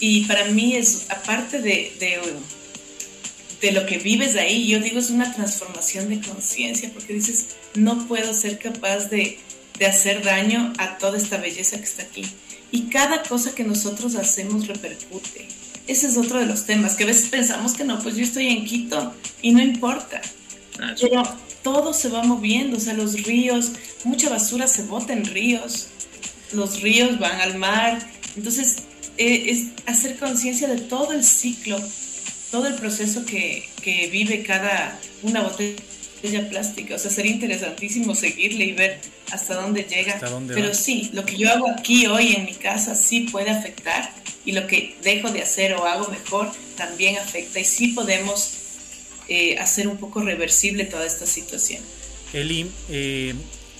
Y 0.00 0.24
para 0.26 0.44
mí 0.46 0.76
es, 0.76 1.06
aparte 1.08 1.60
de, 1.60 1.92
de, 1.98 2.20
de 3.60 3.72
lo 3.72 3.86
que 3.86 3.98
vives 3.98 4.36
ahí, 4.36 4.68
yo 4.68 4.80
digo, 4.80 4.98
es 4.98 5.10
una 5.10 5.34
transformación 5.34 6.08
de 6.08 6.20
conciencia, 6.20 6.90
porque 6.92 7.14
dices, 7.14 7.56
no 7.74 8.06
puedo 8.06 8.32
ser 8.32 8.58
capaz 8.58 9.06
de, 9.10 9.38
de 9.78 9.86
hacer 9.86 10.22
daño 10.22 10.72
a 10.78 10.98
toda 10.98 11.18
esta 11.18 11.36
belleza 11.38 11.78
que 11.78 11.84
está 11.84 12.02
aquí 12.02 12.24
y 12.70 12.82
cada 12.88 13.22
cosa 13.22 13.54
que 13.54 13.64
nosotros 13.64 14.14
hacemos 14.16 14.66
repercute. 14.66 15.48
Ese 15.86 16.06
es 16.06 16.16
otro 16.18 16.38
de 16.38 16.46
los 16.46 16.66
temas, 16.66 16.96
que 16.96 17.04
a 17.04 17.06
veces 17.06 17.30
pensamos 17.30 17.72
que 17.72 17.84
no, 17.84 17.98
pues 18.00 18.16
yo 18.16 18.22
estoy 18.22 18.48
en 18.48 18.64
Quito 18.64 19.14
y 19.40 19.52
no 19.52 19.62
importa. 19.62 20.20
Pero 21.00 21.22
todo 21.62 21.92
se 21.92 22.08
va 22.08 22.22
moviendo, 22.22 22.76
o 22.76 22.80
sea, 22.80 22.94
los 22.94 23.22
ríos, 23.24 23.72
mucha 24.04 24.28
basura 24.28 24.68
se 24.68 24.82
bota 24.82 25.12
en 25.12 25.24
ríos, 25.24 25.88
los 26.52 26.80
ríos 26.80 27.18
van 27.18 27.40
al 27.40 27.56
mar, 27.56 27.98
entonces 28.36 28.76
eh, 29.16 29.44
es 29.48 29.66
hacer 29.86 30.16
conciencia 30.18 30.68
de 30.68 30.80
todo 30.80 31.12
el 31.12 31.24
ciclo, 31.24 31.78
todo 32.50 32.66
el 32.66 32.74
proceso 32.74 33.24
que, 33.24 33.68
que 33.82 34.08
vive 34.08 34.42
cada 34.42 34.98
una 35.22 35.42
botella 35.42 35.82
botella 36.18 36.48
plástica. 36.48 36.94
O 36.96 36.98
sea, 36.98 37.10
sería 37.10 37.32
interesantísimo 37.32 38.14
seguirle 38.14 38.66
y 38.66 38.72
ver 38.72 39.00
hasta 39.30 39.54
dónde 39.54 39.84
llega. 39.84 40.18
Pero 40.54 40.74
sí, 40.74 41.10
lo 41.12 41.24
que 41.24 41.36
yo 41.36 41.50
hago 41.50 41.70
aquí 41.70 42.06
hoy 42.06 42.34
en 42.34 42.44
mi 42.44 42.54
casa 42.54 42.94
sí 42.94 43.20
puede 43.20 43.50
afectar 43.50 44.12
y 44.44 44.52
lo 44.52 44.66
que 44.66 44.96
dejo 45.02 45.30
de 45.30 45.42
hacer 45.42 45.74
o 45.74 45.84
hago 45.84 46.08
mejor 46.08 46.50
también 46.76 47.18
afecta 47.18 47.60
y 47.60 47.64
sí 47.64 47.88
podemos 47.88 48.54
eh, 49.28 49.58
hacer 49.58 49.88
un 49.88 49.98
poco 49.98 50.20
reversible 50.20 50.84
toda 50.84 51.06
esta 51.06 51.26
situación. 51.26 51.82
Eli, 52.32 52.70
eh, 52.88 53.34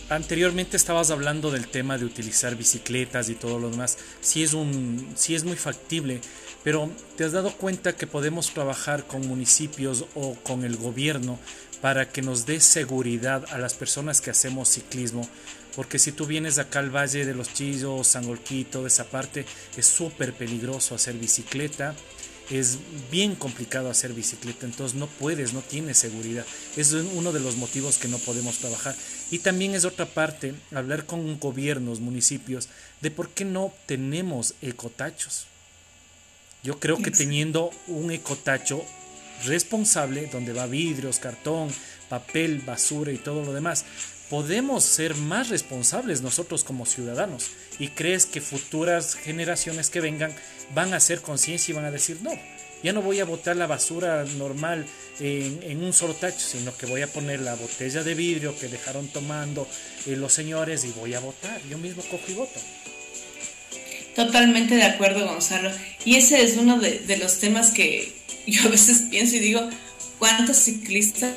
anteriormente 0.09 0.77
estabas 0.77 1.11
hablando 1.11 1.51
del 1.51 1.69
tema 1.69 1.99
de 1.99 2.05
utilizar 2.05 2.57
bicicletas 2.57 3.29
y 3.29 3.35
todo 3.35 3.59
lo 3.59 3.71
demás. 3.71 3.99
Sí 4.21 4.43
es, 4.43 4.55
un, 4.55 5.13
sí 5.17 5.35
es 5.35 5.45
muy 5.45 5.57
factible, 5.57 6.21
pero 6.65 6.91
¿te 7.17 7.25
has 7.25 7.33
dado 7.33 7.53
cuenta 7.53 7.97
que 7.97 8.07
podemos 8.07 8.53
trabajar 8.53 9.07
con 9.07 9.27
municipios 9.27 10.07
o 10.15 10.35
con 10.35 10.65
el 10.65 10.77
gobierno 10.77 11.39
para 11.81 12.09
que 12.09 12.23
nos 12.23 12.47
dé 12.47 12.61
seguridad 12.61 13.45
a 13.51 13.59
las 13.59 13.75
personas 13.75 14.21
que 14.21 14.31
hacemos 14.31 14.69
ciclismo? 14.69 15.29
Porque 15.77 15.99
si 15.99 16.11
tú 16.13 16.27
vienes 16.27 16.59
acá 16.59 16.81
al 16.81 16.95
Valle 16.95 17.25
de 17.25 17.35
los 17.35 17.55
Chillos, 17.55 18.07
Sangolquito, 18.09 18.83
de 18.83 18.89
esa 18.89 19.05
parte, 19.05 19.45
es 19.77 19.87
súper 19.87 20.33
peligroso 20.33 20.95
hacer 20.95 21.15
bicicleta 21.15 21.95
es 22.51 22.79
bien 23.11 23.35
complicado 23.35 23.91
hacer 23.91 24.13
bicicleta, 24.15 24.65
entonces 24.67 24.99
no 24.99 25.07
puedes, 25.07 25.53
no 25.53 25.61
tienes 25.61 25.99
seguridad. 25.99 26.47
Es 26.77 26.93
uno 26.93 27.33
de 27.33 27.41
los 27.41 27.57
motivos 27.57 27.99
que 27.99 28.09
no 28.09 28.19
podemos 28.19 28.59
trabajar. 28.59 28.97
Y 29.31 29.41
también 29.41 29.75
es 29.75 29.85
otra 29.85 30.07
parte, 30.07 30.55
hablar 30.73 31.05
con 31.05 31.39
gobiernos, 31.39 32.01
municipios, 32.01 32.69
de 33.01 33.11
por 33.11 33.29
qué 33.31 33.45
no 33.45 33.73
tenemos 33.87 34.55
ecotachos. 34.63 35.47
Yo 36.63 36.81
creo 36.81 36.99
que 36.99 37.11
teniendo 37.11 37.71
un 37.87 38.11
ecotacho 38.11 38.85
responsable, 39.45 40.29
donde 40.33 40.53
va 40.53 40.67
vidrios, 40.67 41.19
cartón, 41.19 41.69
papel, 42.09 42.61
basura 42.61 43.13
y 43.13 43.19
todo 43.19 43.45
lo 43.45 43.53
demás, 43.53 43.85
podemos 44.31 44.85
ser 44.85 45.15
más 45.15 45.49
responsables 45.49 46.23
nosotros 46.23 46.65
como 46.65 46.87
ciudadanos. 46.87 47.51
¿Y 47.79 47.89
crees 47.89 48.27
que 48.27 48.41
futuras 48.41 49.15
generaciones 49.15 49.91
que 49.91 50.01
vengan 50.01 50.35
van 50.75 50.93
a 50.95 50.97
hacer 50.97 51.21
conciencia 51.21 51.73
y 51.73 51.77
van 51.77 51.85
a 51.85 51.91
decir, 51.91 52.19
no, 52.23 52.33
ya 52.83 52.93
no 52.93 53.03
voy 53.03 53.21
a 53.21 53.25
botar 53.25 53.57
la 53.57 53.67
basura 53.67 54.25
normal 54.37 54.87
en, 55.21 55.83
un 55.83 55.93
solo 55.93 56.15
tacho, 56.15 56.39
sino 56.39 56.77
que 56.77 56.87
voy 56.87 57.03
a 57.03 57.09
poner 57.09 57.41
la 57.41 57.55
botella 57.55 58.03
de 58.03 58.15
vidrio 58.15 58.57
que 58.59 58.69
dejaron 58.69 59.09
tomando 59.09 59.69
eh, 60.07 60.17
los 60.17 60.33
señores 60.33 60.85
y 60.85 60.89
voy 60.91 61.15
a 61.15 61.21
botar. 61.21 61.61
Yo 61.69 61.79
mismo 61.79 62.03
cojo 62.05 62.25
y 62.29 62.35
voto. 62.35 62.61
Totalmente 64.15 64.77
de 64.77 64.85
acuerdo, 64.85 65.27
Gonzalo. 65.27 65.71
Y 66.05 66.17
ese 66.17 66.43
es 66.43 66.57
uno 66.57 66.79
de, 66.79 67.17
los 67.19 67.39
temas 67.39 67.71
que 67.71 68.13
yo 68.47 68.63
a 68.63 68.69
veces 68.69 69.05
pienso 69.11 69.37
y 69.37 69.41
digo, 69.41 69.69
¿cuántos 70.19 70.57
ciclistas 70.57 71.35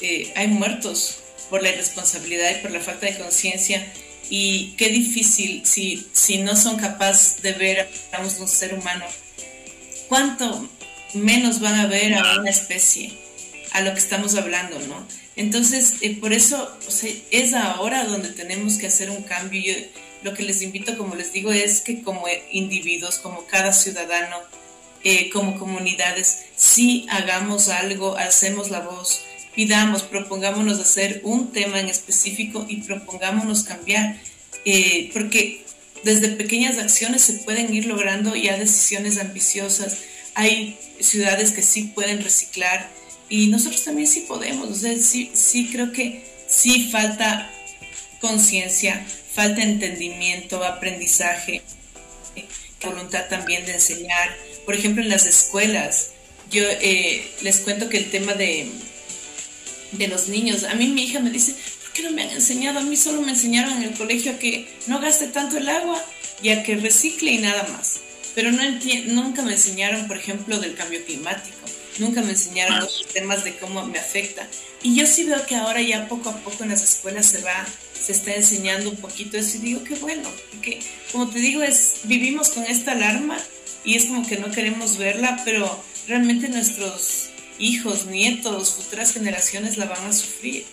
eh, 0.00 0.32
hay 0.34 0.48
muertos 0.48 1.18
por 1.50 1.62
la 1.62 1.70
irresponsabilidad 1.70 2.50
y 2.58 2.62
por 2.62 2.70
la 2.70 2.80
falta 2.80 3.06
de 3.06 3.18
conciencia? 3.18 3.86
Y 4.28 4.74
qué 4.76 4.88
difícil 4.88 5.64
si, 5.64 6.06
si 6.12 6.38
no 6.38 6.56
son 6.56 6.76
capaces 6.76 7.42
de 7.42 7.52
ver 7.52 7.88
a 8.12 8.20
un 8.20 8.48
ser 8.48 8.74
humano. 8.74 9.04
¿Cuánto 10.08 10.68
menos 11.14 11.60
van 11.60 11.76
a 11.76 11.86
ver 11.86 12.14
a 12.14 12.40
una 12.40 12.50
especie? 12.50 13.12
A 13.72 13.82
lo 13.82 13.92
que 13.92 13.98
estamos 13.98 14.34
hablando, 14.34 14.78
¿no? 14.80 15.06
Entonces, 15.36 15.96
eh, 16.00 16.16
por 16.16 16.32
eso 16.32 16.76
es 17.30 17.52
ahora 17.52 18.04
donde 18.04 18.30
tenemos 18.30 18.78
que 18.78 18.86
hacer 18.86 19.10
un 19.10 19.22
cambio. 19.22 19.60
Yo, 19.60 19.74
lo 20.22 20.34
que 20.34 20.42
les 20.42 20.62
invito, 20.62 20.96
como 20.96 21.14
les 21.14 21.32
digo, 21.32 21.52
es 21.52 21.82
que 21.82 22.02
como 22.02 22.24
individuos, 22.50 23.18
como 23.18 23.46
cada 23.46 23.72
ciudadano, 23.72 24.38
eh, 25.04 25.30
como 25.30 25.58
comunidades, 25.58 26.46
sí 26.56 27.06
hagamos 27.10 27.68
algo, 27.68 28.16
hacemos 28.16 28.70
la 28.70 28.80
voz, 28.80 29.20
pidamos, 29.56 30.02
propongámonos 30.02 30.78
hacer 30.78 31.22
un 31.24 31.50
tema 31.50 31.80
en 31.80 31.88
específico 31.88 32.66
y 32.68 32.82
propongámonos 32.82 33.64
cambiar, 33.64 34.20
eh, 34.66 35.10
porque 35.14 35.64
desde 36.04 36.28
pequeñas 36.28 36.78
acciones 36.78 37.22
se 37.22 37.32
pueden 37.32 37.74
ir 37.74 37.86
logrando 37.86 38.36
ya 38.36 38.58
decisiones 38.58 39.18
ambiciosas. 39.18 39.96
Hay 40.34 40.78
ciudades 41.00 41.52
que 41.52 41.62
sí 41.62 41.90
pueden 41.94 42.22
reciclar 42.22 42.88
y 43.30 43.48
nosotros 43.48 43.82
también 43.82 44.06
sí 44.06 44.20
podemos. 44.28 44.68
O 44.68 44.74
sea, 44.74 44.96
sí, 44.98 45.30
sí 45.32 45.70
creo 45.72 45.90
que 45.90 46.22
sí 46.46 46.90
falta 46.92 47.50
conciencia, 48.20 49.04
falta 49.32 49.62
entendimiento, 49.62 50.62
aprendizaje, 50.62 51.62
voluntad 52.84 53.26
también 53.28 53.64
de 53.64 53.72
enseñar. 53.72 54.36
Por 54.66 54.74
ejemplo, 54.74 55.02
en 55.02 55.08
las 55.08 55.24
escuelas, 55.24 56.10
yo 56.50 56.62
eh, 56.62 57.26
les 57.40 57.60
cuento 57.60 57.88
que 57.88 57.96
el 57.96 58.10
tema 58.10 58.34
de 58.34 58.68
de 59.92 60.08
los 60.08 60.28
niños. 60.28 60.64
A 60.64 60.74
mí 60.74 60.88
mi 60.88 61.04
hija 61.04 61.20
me 61.20 61.30
dice, 61.30 61.54
¿por 61.82 61.92
qué 61.92 62.02
no 62.02 62.10
me 62.10 62.22
han 62.22 62.30
enseñado? 62.30 62.80
A 62.80 62.82
mí 62.82 62.96
solo 62.96 63.22
me 63.22 63.30
enseñaron 63.30 63.76
en 63.78 63.84
el 63.84 63.94
colegio 63.94 64.32
a 64.32 64.38
que 64.38 64.68
no 64.86 65.00
gaste 65.00 65.28
tanto 65.28 65.58
el 65.58 65.68
agua 65.68 66.02
y 66.42 66.50
a 66.50 66.62
que 66.62 66.76
recicle 66.76 67.32
y 67.32 67.38
nada 67.38 67.66
más. 67.68 68.00
Pero 68.34 68.52
no 68.52 68.62
nunca 69.06 69.42
me 69.42 69.52
enseñaron, 69.52 70.06
por 70.06 70.18
ejemplo, 70.18 70.58
del 70.58 70.74
cambio 70.74 71.04
climático. 71.04 71.56
Nunca 71.98 72.20
me 72.20 72.32
enseñaron 72.32 72.80
los 72.80 73.06
temas 73.06 73.44
de 73.44 73.56
cómo 73.56 73.86
me 73.86 73.98
afecta. 73.98 74.46
Y 74.82 74.94
yo 74.94 75.06
sí 75.06 75.24
veo 75.24 75.44
que 75.46 75.56
ahora 75.56 75.80
ya 75.80 76.06
poco 76.06 76.28
a 76.28 76.36
poco 76.36 76.62
en 76.62 76.70
las 76.70 76.82
escuelas 76.82 77.26
se 77.26 77.40
va, 77.40 77.66
se 77.98 78.12
está 78.12 78.34
enseñando 78.34 78.90
un 78.90 78.96
poquito 78.96 79.38
eso 79.38 79.56
y 79.56 79.60
digo, 79.60 79.82
qué 79.84 79.94
bueno, 79.94 80.30
porque 80.50 80.80
como 81.10 81.28
te 81.28 81.38
digo, 81.38 81.62
es, 81.62 82.00
vivimos 82.04 82.50
con 82.50 82.64
esta 82.64 82.92
alarma 82.92 83.38
y 83.84 83.96
es 83.96 84.04
como 84.04 84.26
que 84.26 84.36
no 84.36 84.50
queremos 84.50 84.98
verla, 84.98 85.40
pero 85.44 85.82
realmente 86.06 86.48
nuestros 86.48 87.30
hijos, 87.58 88.06
nietos, 88.06 88.74
futuras 88.74 89.12
generaciones 89.12 89.76
la 89.76 89.86
van 89.86 90.06
a 90.06 90.12
sufrir. 90.12 90.64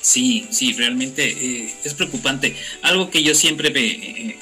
Sí, 0.00 0.46
sí, 0.50 0.74
realmente 0.74 1.24
eh, 1.24 1.74
es 1.82 1.94
preocupante. 1.94 2.54
Algo 2.82 3.10
que 3.10 3.22
yo 3.22 3.34
siempre 3.34 3.70
me, 3.70 3.86
eh, 3.86 4.38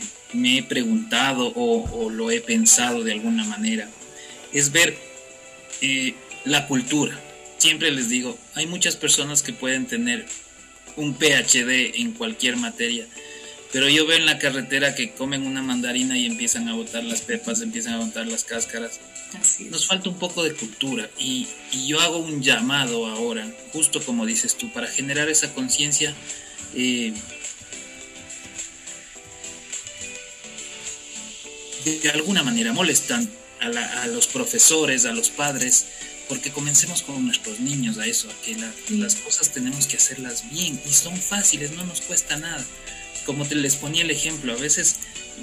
he 0.59 0.63
preguntado 0.65 1.53
o, 1.55 2.11
lo 2.11 2.31
he 2.31 2.41
pensado 2.41 3.05
de 3.05 3.13
alguna 3.13 3.45
manera 3.45 3.89
es 4.53 4.73
ver 4.73 4.97
eh, 5.81 6.15
la 6.45 6.67
cultura. 6.67 7.19
Siempre 7.59 7.93
les 7.93 8.09
digo, 8.09 8.37
hay 8.55 8.67
muchas 8.67 8.97
personas 8.97 9.43
que 9.43 9.53
pueden 9.53 9.87
tener 9.87 10.27
un 10.97 11.15
PhD 11.15 12.01
en 12.01 12.13
cualquier 12.13 12.57
materia, 12.57 13.07
pero 13.71 13.89
yo 13.89 14.05
veo 14.05 14.19
en 14.19 14.27
la 14.27 14.39
carretera 14.39 14.97
que 14.97 15.13
comen 15.13 15.47
una 15.47 15.63
mandarina 15.63 16.19
y 16.19 16.27
empiezan 16.27 16.69
a 16.69 16.75
botar 16.75 17.05
las 17.05 17.21
pepas, 17.21 17.63
empiezan 17.63 17.95
a 17.95 18.05
botar 18.05 18.27
las 18.27 18.43
cáscaras 18.43 18.99
nos 19.70 19.87
falta 19.87 20.09
un 20.09 20.18
poco 20.18 20.43
de 20.43 20.55
cultura 20.55 21.09
y, 21.18 21.49
yo 21.87 22.01
hago 22.01 22.18
un 22.18 22.43
llamado 22.43 23.07
ahora, 23.07 23.51
justo 23.72 24.03
como 24.03 24.26
dices 24.26 24.57
tú, 24.57 24.72
para 24.72 24.87
generar 24.87 25.28
esa 25.28 25.53
conciencia. 25.53 26.14
Eh, 26.74 27.12
de, 31.85 32.11
alguna 32.11 32.43
manera 32.43 32.72
molestan 32.72 33.28
a, 33.61 34.07
los 34.07 34.26
profesores, 34.26 35.05
a 35.05 35.12
los 35.12 35.30
padres, 35.30 35.87
porque 36.28 36.51
comencemos 36.51 37.03
con 37.03 37.24
nuestros 37.24 37.61
niños 37.61 37.99
a 37.99 38.07
eso, 38.07 38.30
a 38.30 38.35
que 38.43 38.57
las 38.97 39.16
cosas 39.16 39.51
tenemos 39.51 39.87
que 39.87 39.97
hacerlas 39.97 40.49
bien 40.51 40.80
y 40.89 40.93
son 40.93 41.16
fáciles, 41.16 41.72
no 41.72 41.85
nos 41.85 42.01
cuesta 42.03 42.37
nada. 42.37 42.64
Como 43.26 43.47
te 43.47 43.55
les 43.55 43.76
ponía 43.76 44.03
el 44.03 44.11
ejemplo, 44.11 44.53
a 44.53 44.57
veces 44.57 44.97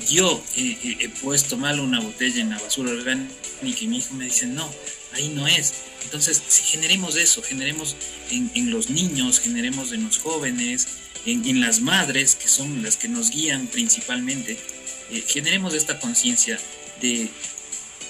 yo 0.09 0.43
he 0.55 1.09
puesto 1.21 1.57
mal 1.57 1.79
una 1.79 1.99
botella 1.99 2.41
en 2.41 2.49
la 2.51 2.59
basura 2.59 2.91
orgánica 2.91 3.33
y 3.61 3.87
mi 3.87 3.97
hijo 3.97 4.13
me 4.13 4.25
dice, 4.25 4.45
no, 4.45 4.69
ahí 5.13 5.29
no 5.29 5.47
es. 5.47 5.73
Entonces, 6.03 6.41
si 6.47 6.63
generemos 6.63 7.15
eso, 7.17 7.41
generemos 7.41 7.95
en, 8.31 8.71
los 8.71 8.89
niños, 8.89 9.39
generemos 9.39 9.91
en 9.91 10.05
los 10.05 10.17
jóvenes, 10.17 10.87
en, 11.25 11.61
las 11.61 11.81
madres, 11.81 12.35
que 12.35 12.47
son 12.47 12.81
las 12.81 12.97
que 12.97 13.07
nos 13.07 13.29
guían 13.29 13.67
principalmente, 13.67 14.57
eh, 15.11 15.23
generemos 15.27 15.73
esta 15.73 15.99
conciencia 15.99 16.59
de 17.01 17.29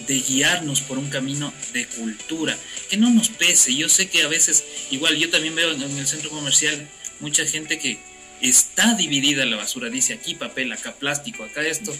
guiarnos 0.07 0.81
por 0.81 0.97
un 0.97 1.09
camino 1.09 1.53
de 1.73 1.87
cultura, 1.87 2.57
que 2.89 2.97
no 2.97 3.09
nos 3.09 3.29
pese. 3.29 3.75
Yo 3.75 3.89
sé 3.89 4.09
que 4.09 4.23
a 4.23 4.27
veces, 4.27 4.63
igual 4.91 5.17
yo 5.17 5.29
también 5.29 5.55
veo 5.55 5.71
en 5.71 5.81
el 5.81 6.07
centro 6.07 6.29
comercial 6.29 6.87
mucha 7.19 7.45
gente 7.45 7.79
que 7.79 7.99
está 8.41 8.93
dividida 8.95 9.45
la 9.45 9.57
basura, 9.57 9.89
dice 9.89 10.13
aquí 10.13 10.35
papel, 10.35 10.71
acá 10.71 10.93
plástico, 10.93 11.43
acá 11.43 11.61
esto, 11.61 11.95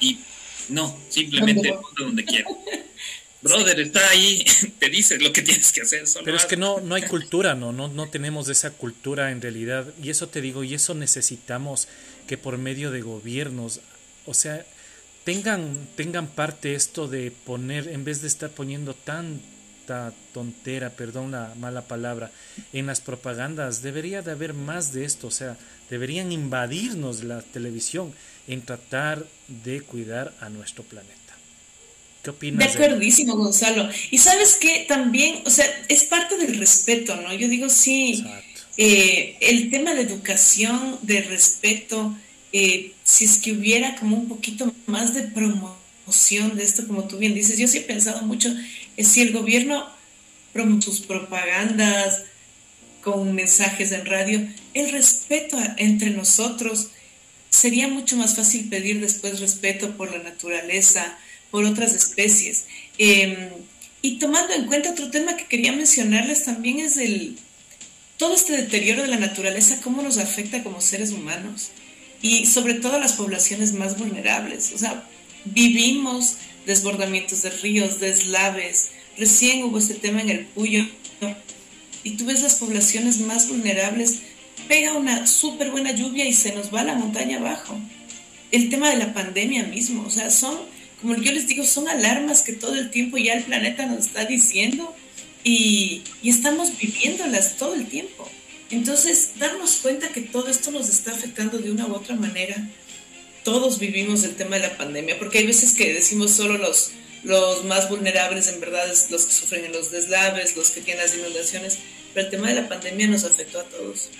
y 0.00 0.18
no, 0.68 0.98
simplemente 1.08 1.74
donde 1.96 2.24
quiera. 2.24 2.48
Brother, 3.42 3.78
está 3.80 4.08
ahí, 4.08 4.44
te 4.78 4.88
dice 4.88 5.18
lo 5.18 5.32
que 5.32 5.42
tienes 5.42 5.72
que 5.72 5.82
hacer. 5.82 6.04
Pero 6.24 6.36
es 6.36 6.46
que 6.46 6.56
no, 6.56 6.80
no 6.80 6.94
hay 6.94 7.02
cultura, 7.02 7.54
¿no? 7.54 7.72
¿no? 7.72 7.88
No 7.88 8.08
tenemos 8.08 8.48
esa 8.48 8.70
cultura 8.70 9.30
en 9.30 9.40
realidad. 9.40 9.92
Y 10.02 10.10
eso 10.10 10.28
te 10.28 10.40
digo, 10.40 10.64
y 10.64 10.74
eso 10.74 10.94
necesitamos 10.94 11.88
que 12.26 12.38
por 12.38 12.58
medio 12.58 12.90
de 12.90 13.02
gobiernos, 13.02 13.80
o 14.24 14.34
sea, 14.34 14.66
tengan, 15.24 15.86
tengan 15.96 16.28
parte 16.28 16.74
esto 16.74 17.08
de 17.08 17.30
poner, 17.30 17.88
en 17.88 18.04
vez 18.04 18.22
de 18.22 18.28
estar 18.28 18.50
poniendo 18.50 18.94
tontera, 20.32 20.90
perdón 20.90 21.30
la 21.32 21.54
mala 21.58 21.82
palabra, 21.82 22.30
en 22.72 22.86
las 22.86 23.00
propagandas, 23.00 23.82
debería 23.82 24.22
de 24.22 24.32
haber 24.32 24.54
más 24.54 24.92
de 24.92 25.04
esto, 25.04 25.28
o 25.28 25.30
sea, 25.30 25.56
deberían 25.90 26.32
invadirnos 26.32 27.24
la 27.24 27.42
televisión 27.42 28.12
en 28.48 28.62
tratar 28.62 29.26
de 29.48 29.80
cuidar 29.80 30.34
a 30.40 30.48
nuestro 30.48 30.84
planeta. 30.84 31.14
¿Qué 32.22 32.30
opinas? 32.30 32.76
De 32.76 32.84
acuerdísimo, 32.84 33.36
Gonzalo. 33.36 33.88
Y 34.10 34.18
sabes 34.18 34.54
que 34.54 34.84
también, 34.88 35.42
o 35.46 35.50
sea, 35.50 35.64
es 35.88 36.04
parte 36.04 36.36
del 36.36 36.58
respeto, 36.58 37.14
¿no? 37.16 37.32
Yo 37.32 37.48
digo, 37.48 37.68
sí, 37.68 38.24
eh, 38.76 39.36
el 39.40 39.70
tema 39.70 39.94
de 39.94 40.02
educación, 40.02 40.98
de 41.02 41.22
respeto, 41.22 42.16
eh, 42.52 42.92
si 43.04 43.24
es 43.24 43.38
que 43.38 43.52
hubiera 43.52 43.96
como 43.96 44.16
un 44.16 44.28
poquito 44.28 44.74
más 44.86 45.14
de 45.14 45.22
promoción 45.22 46.56
de 46.56 46.64
esto, 46.64 46.86
como 46.86 47.04
tú 47.04 47.18
bien 47.18 47.34
dices, 47.34 47.58
yo 47.58 47.68
sí 47.68 47.78
he 47.78 47.82
pensado 47.82 48.22
mucho, 48.22 48.52
si 49.04 49.22
el 49.22 49.32
gobierno 49.32 49.86
promueve 50.52 50.82
sus 50.82 51.00
propagandas 51.00 52.22
con 53.02 53.34
mensajes 53.34 53.92
en 53.92 54.06
radio, 54.06 54.48
el 54.74 54.90
respeto 54.90 55.58
entre 55.76 56.10
nosotros, 56.10 56.88
sería 57.50 57.88
mucho 57.88 58.16
más 58.16 58.36
fácil 58.36 58.68
pedir 58.68 59.00
después 59.00 59.40
respeto 59.40 59.96
por 59.96 60.12
la 60.12 60.22
naturaleza, 60.22 61.18
por 61.50 61.64
otras 61.64 61.94
especies. 61.94 62.66
Em, 62.98 63.48
y 64.02 64.18
tomando 64.18 64.54
en 64.54 64.66
cuenta 64.66 64.90
otro 64.90 65.10
tema 65.10 65.36
que 65.36 65.46
quería 65.46 65.72
mencionarles 65.72 66.44
también 66.44 66.80
es 66.80 66.96
el 66.96 67.38
todo 68.16 68.34
este 68.34 68.56
deterioro 68.56 69.02
de 69.02 69.08
la 69.08 69.18
naturaleza, 69.18 69.80
cómo 69.82 70.02
nos 70.02 70.18
afecta 70.18 70.62
como 70.62 70.80
seres 70.80 71.12
humanos 71.12 71.70
y 72.22 72.46
sobre 72.46 72.74
todo 72.74 72.96
a 72.96 72.98
las 73.00 73.12
poblaciones 73.12 73.72
más 73.72 73.98
vulnerables. 73.98 74.72
O 74.74 74.78
sea, 74.78 75.04
vivimos 75.44 76.36
desbordamientos 76.66 77.42
de 77.42 77.50
ríos, 77.50 78.00
deslaves. 78.00 78.90
Recién 79.16 79.64
hubo 79.64 79.78
este 79.78 79.94
tema 79.94 80.20
en 80.20 80.28
el 80.28 80.44
Puyo 80.46 80.84
y 82.04 82.10
tú 82.12 82.26
ves 82.26 82.42
las 82.42 82.56
poblaciones 82.56 83.20
más 83.20 83.48
vulnerables, 83.48 84.20
pega 84.68 84.92
una 84.92 85.26
súper 85.26 85.70
buena 85.70 85.92
lluvia 85.92 86.26
y 86.26 86.32
se 86.32 86.54
nos 86.54 86.72
va 86.72 86.84
la 86.84 86.94
montaña 86.94 87.38
abajo. 87.38 87.78
El 88.52 88.68
tema 88.68 88.90
de 88.90 88.96
la 88.96 89.14
pandemia 89.14 89.64
mismo, 89.64 90.04
o 90.06 90.10
sea, 90.10 90.30
son 90.30 90.56
como 91.00 91.14
yo 91.16 91.32
les 91.32 91.46
digo, 91.46 91.64
son 91.64 91.88
alarmas 91.88 92.42
que 92.42 92.52
todo 92.52 92.74
el 92.74 92.90
tiempo 92.90 93.18
ya 93.18 93.34
el 93.34 93.44
planeta 93.44 93.86
nos 93.86 94.06
está 94.06 94.24
diciendo 94.24 94.94
y, 95.44 96.02
estamos 96.24 96.76
viviéndolas 96.78 97.56
todo 97.56 97.74
el 97.74 97.86
tiempo. 97.86 98.28
Entonces, 98.70 99.32
darnos 99.38 99.76
cuenta 99.76 100.08
que 100.08 100.22
todo 100.22 100.48
esto 100.48 100.70
nos 100.72 100.88
está 100.88 101.12
afectando 101.12 101.58
de 101.58 101.70
una 101.70 101.86
u 101.86 101.94
otra 101.94 102.16
manera. 102.16 102.56
Todos 103.46 103.78
vivimos 103.78 104.24
el 104.24 104.34
tema 104.34 104.56
de 104.56 104.62
la 104.62 104.76
pandemia, 104.76 105.20
porque 105.20 105.38
hay 105.38 105.46
veces 105.46 105.72
que 105.72 105.94
decimos 105.94 106.32
solo 106.32 106.58
los, 106.58 106.90
los 107.22 107.62
más 107.64 107.88
vulnerables, 107.88 108.48
en 108.48 108.58
verdad, 108.58 108.90
es 108.90 109.08
los 109.12 109.24
que 109.24 109.32
sufren 109.32 109.64
en 109.64 109.70
los 109.70 109.92
deslaves, 109.92 110.56
los 110.56 110.72
que 110.72 110.80
tienen 110.80 111.04
las 111.04 111.16
inundaciones, 111.16 111.78
pero 112.12 112.26
el 112.26 112.30
tema 112.32 112.48
de 112.48 112.56
la 112.56 112.68
pandemia 112.68 113.06
nos 113.06 113.22
afectó 113.22 113.60
a 113.60 113.62
todos. 113.62 114.10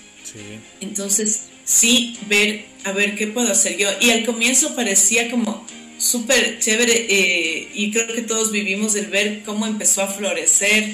Entonces, 0.81 1.47
sí, 1.65 2.17
ver, 2.29 2.67
a 2.85 2.93
ver 2.93 3.17
qué 3.17 3.27
puedo 3.27 3.51
hacer 3.51 3.77
yo. 3.77 3.89
Y 4.01 4.11
al 4.11 4.25
comienzo 4.25 4.77
parecía 4.77 5.29
como, 5.29 5.67
súper 5.99 6.61
chévere 6.61 7.07
eh, 7.09 7.69
y 7.75 7.91
creo 7.91 8.07
que 8.07 8.23
todos 8.23 8.53
vivimos 8.53 8.95
el 8.95 9.07
ver 9.07 9.43
cómo 9.43 9.67
empezó 9.67 10.03
a 10.03 10.07
florecer 10.07 10.93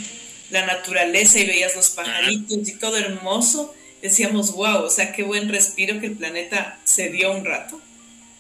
la 0.49 0.65
naturaleza 0.65 1.39
y 1.39 1.45
veías 1.45 1.77
los 1.77 1.91
pajaritos 1.91 2.67
y 2.67 2.77
todo 2.77 2.97
hermoso. 2.97 3.75
Decíamos, 4.01 4.53
wow, 4.53 4.85
o 4.85 4.91
sea, 4.91 5.13
qué 5.13 5.23
buen 5.23 5.51
respiro 5.51 6.01
que 6.01 6.07
el 6.07 6.17
planeta 6.17 6.81
se 6.85 7.11
dio 7.11 7.31
un 7.31 7.45
rato. 7.45 7.79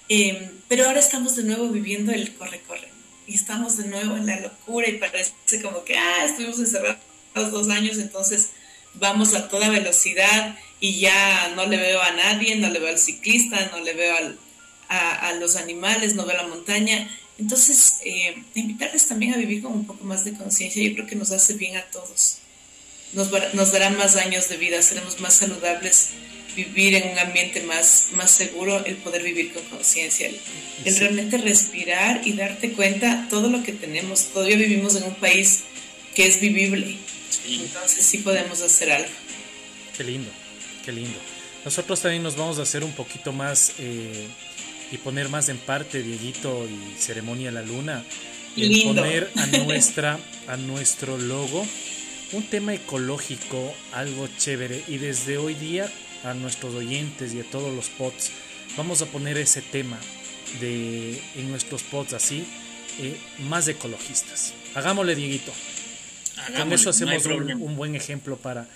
Em, 0.08 0.50
pero 0.68 0.86
ahora 0.86 1.00
estamos 1.00 1.36
de 1.36 1.44
nuevo 1.44 1.68
viviendo 1.68 2.12
el 2.12 2.34
corre-corre 2.34 2.88
y 3.26 3.34
estamos 3.34 3.76
de 3.76 3.86
nuevo 3.86 4.16
en 4.16 4.26
la 4.26 4.40
locura 4.40 4.88
y 4.88 4.98
parece 4.98 5.32
como 5.62 5.84
que, 5.84 5.96
ah, 5.96 6.24
estuvimos 6.24 6.58
encerrados 6.58 6.98
dos 7.34 7.68
años, 7.68 7.98
entonces 7.98 8.50
vamos 8.94 9.34
a 9.34 9.48
toda 9.48 9.70
velocidad 9.70 10.56
y 10.80 11.00
ya 11.00 11.52
no 11.54 11.66
le 11.66 11.76
veo 11.76 12.02
a 12.02 12.10
nadie, 12.12 12.56
no 12.56 12.68
le 12.68 12.78
veo 12.78 12.90
al 12.90 12.98
ciclista, 12.98 13.70
no 13.72 13.80
le 13.80 13.94
veo 13.94 14.16
al, 14.16 14.38
a, 14.88 15.32
los 15.34 15.56
animales, 15.56 16.14
no 16.14 16.26
ve 16.26 16.34
la 16.34 16.46
montaña. 16.46 17.08
Entonces, 17.38 18.00
eh, 18.04 18.42
invitarles 18.54 19.06
también 19.08 19.32
a 19.34 19.36
vivir 19.36 19.62
con 19.62 19.72
un 19.72 19.86
poco 19.86 20.04
más 20.04 20.24
de 20.24 20.34
conciencia, 20.34 20.82
yo 20.82 20.94
creo 20.94 21.06
que 21.06 21.16
nos 21.16 21.30
hace 21.30 21.54
bien 21.54 21.76
a 21.76 21.82
todos. 21.82 22.38
Nos, 23.12 23.30
nos 23.54 23.72
dará 23.72 23.90
más 23.90 24.16
años 24.16 24.48
de 24.48 24.56
vida, 24.56 24.82
seremos 24.82 25.20
más 25.20 25.34
saludables, 25.34 26.10
vivir 26.54 26.94
en 26.94 27.10
un 27.10 27.18
ambiente 27.18 27.62
más, 27.62 28.08
más 28.12 28.30
seguro, 28.30 28.84
el 28.84 28.96
poder 28.96 29.22
vivir 29.22 29.52
con 29.52 29.62
conciencia, 29.64 30.28
el, 30.28 30.96
realmente 30.98 31.38
respirar 31.38 32.20
y 32.24 32.32
darte 32.32 32.72
cuenta 32.72 33.26
todo 33.30 33.48
lo 33.48 33.62
que 33.62 33.72
tenemos. 33.72 34.26
Todavía 34.26 34.56
vivimos 34.56 34.96
en 34.96 35.04
un 35.04 35.14
país 35.14 35.64
que 36.14 36.26
es 36.26 36.40
vivible, 36.40 36.96
entonces 37.48 38.04
sí 38.04 38.18
podemos 38.18 38.60
hacer 38.60 38.92
algo. 38.92 39.10
Qué 39.96 40.04
lindo, 40.04 40.30
qué 40.84 40.92
lindo. 40.92 41.18
Nosotros 41.64 42.00
también 42.00 42.22
nos 42.22 42.36
vamos 42.36 42.58
a 42.58 42.62
hacer 42.62 42.84
un 42.84 42.92
poquito 42.92 43.32
más... 43.32 43.74
Eh, 43.78 44.26
y 44.92 44.98
poner 44.98 45.30
más 45.30 45.48
en 45.48 45.56
parte 45.56 46.02
Dieguito 46.02 46.68
y 46.68 47.00
Ceremonia 47.00 47.50
la 47.50 47.62
Luna, 47.62 48.04
y 48.54 48.84
poner 48.84 49.30
a 49.36 49.46
nuestra 49.64 50.18
a 50.46 50.58
nuestro 50.58 51.16
logo 51.16 51.66
un 52.32 52.42
tema 52.44 52.74
ecológico, 52.74 53.74
algo 53.92 54.28
chévere 54.38 54.82
y 54.88 54.98
desde 54.98 55.38
hoy 55.38 55.54
día 55.54 55.90
a 56.24 56.34
nuestros 56.34 56.74
oyentes 56.74 57.34
y 57.34 57.40
a 57.40 57.44
todos 57.44 57.74
los 57.74 57.88
pods 57.88 58.30
vamos 58.76 59.02
a 59.02 59.06
poner 59.06 59.38
ese 59.38 59.62
tema 59.62 59.98
de 60.60 61.20
en 61.34 61.50
nuestros 61.50 61.82
pods 61.82 62.12
así 62.12 62.44
eh, 63.00 63.18
más 63.40 63.68
ecologistas. 63.68 64.54
Hagámosle 64.74 65.14
Dieguito. 65.14 65.52
Con 66.56 66.72
eso 66.72 66.90
hacemos 66.90 67.24
un, 67.26 67.76
buen 67.76 67.94
ejemplo 67.94 68.36
para, 68.36 68.66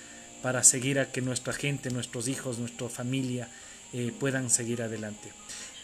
para 0.43 0.62
seguir 0.62 0.98
a 0.98 1.10
que 1.10 1.20
nuestra 1.20 1.52
gente, 1.52 1.90
nuestros 1.90 2.28
hijos, 2.28 2.59
nuestra 2.59 2.89
familia 2.89 3.48
eh, 3.93 4.12
puedan 4.18 4.51
seguir 4.51 4.82
adelante. 4.82 5.31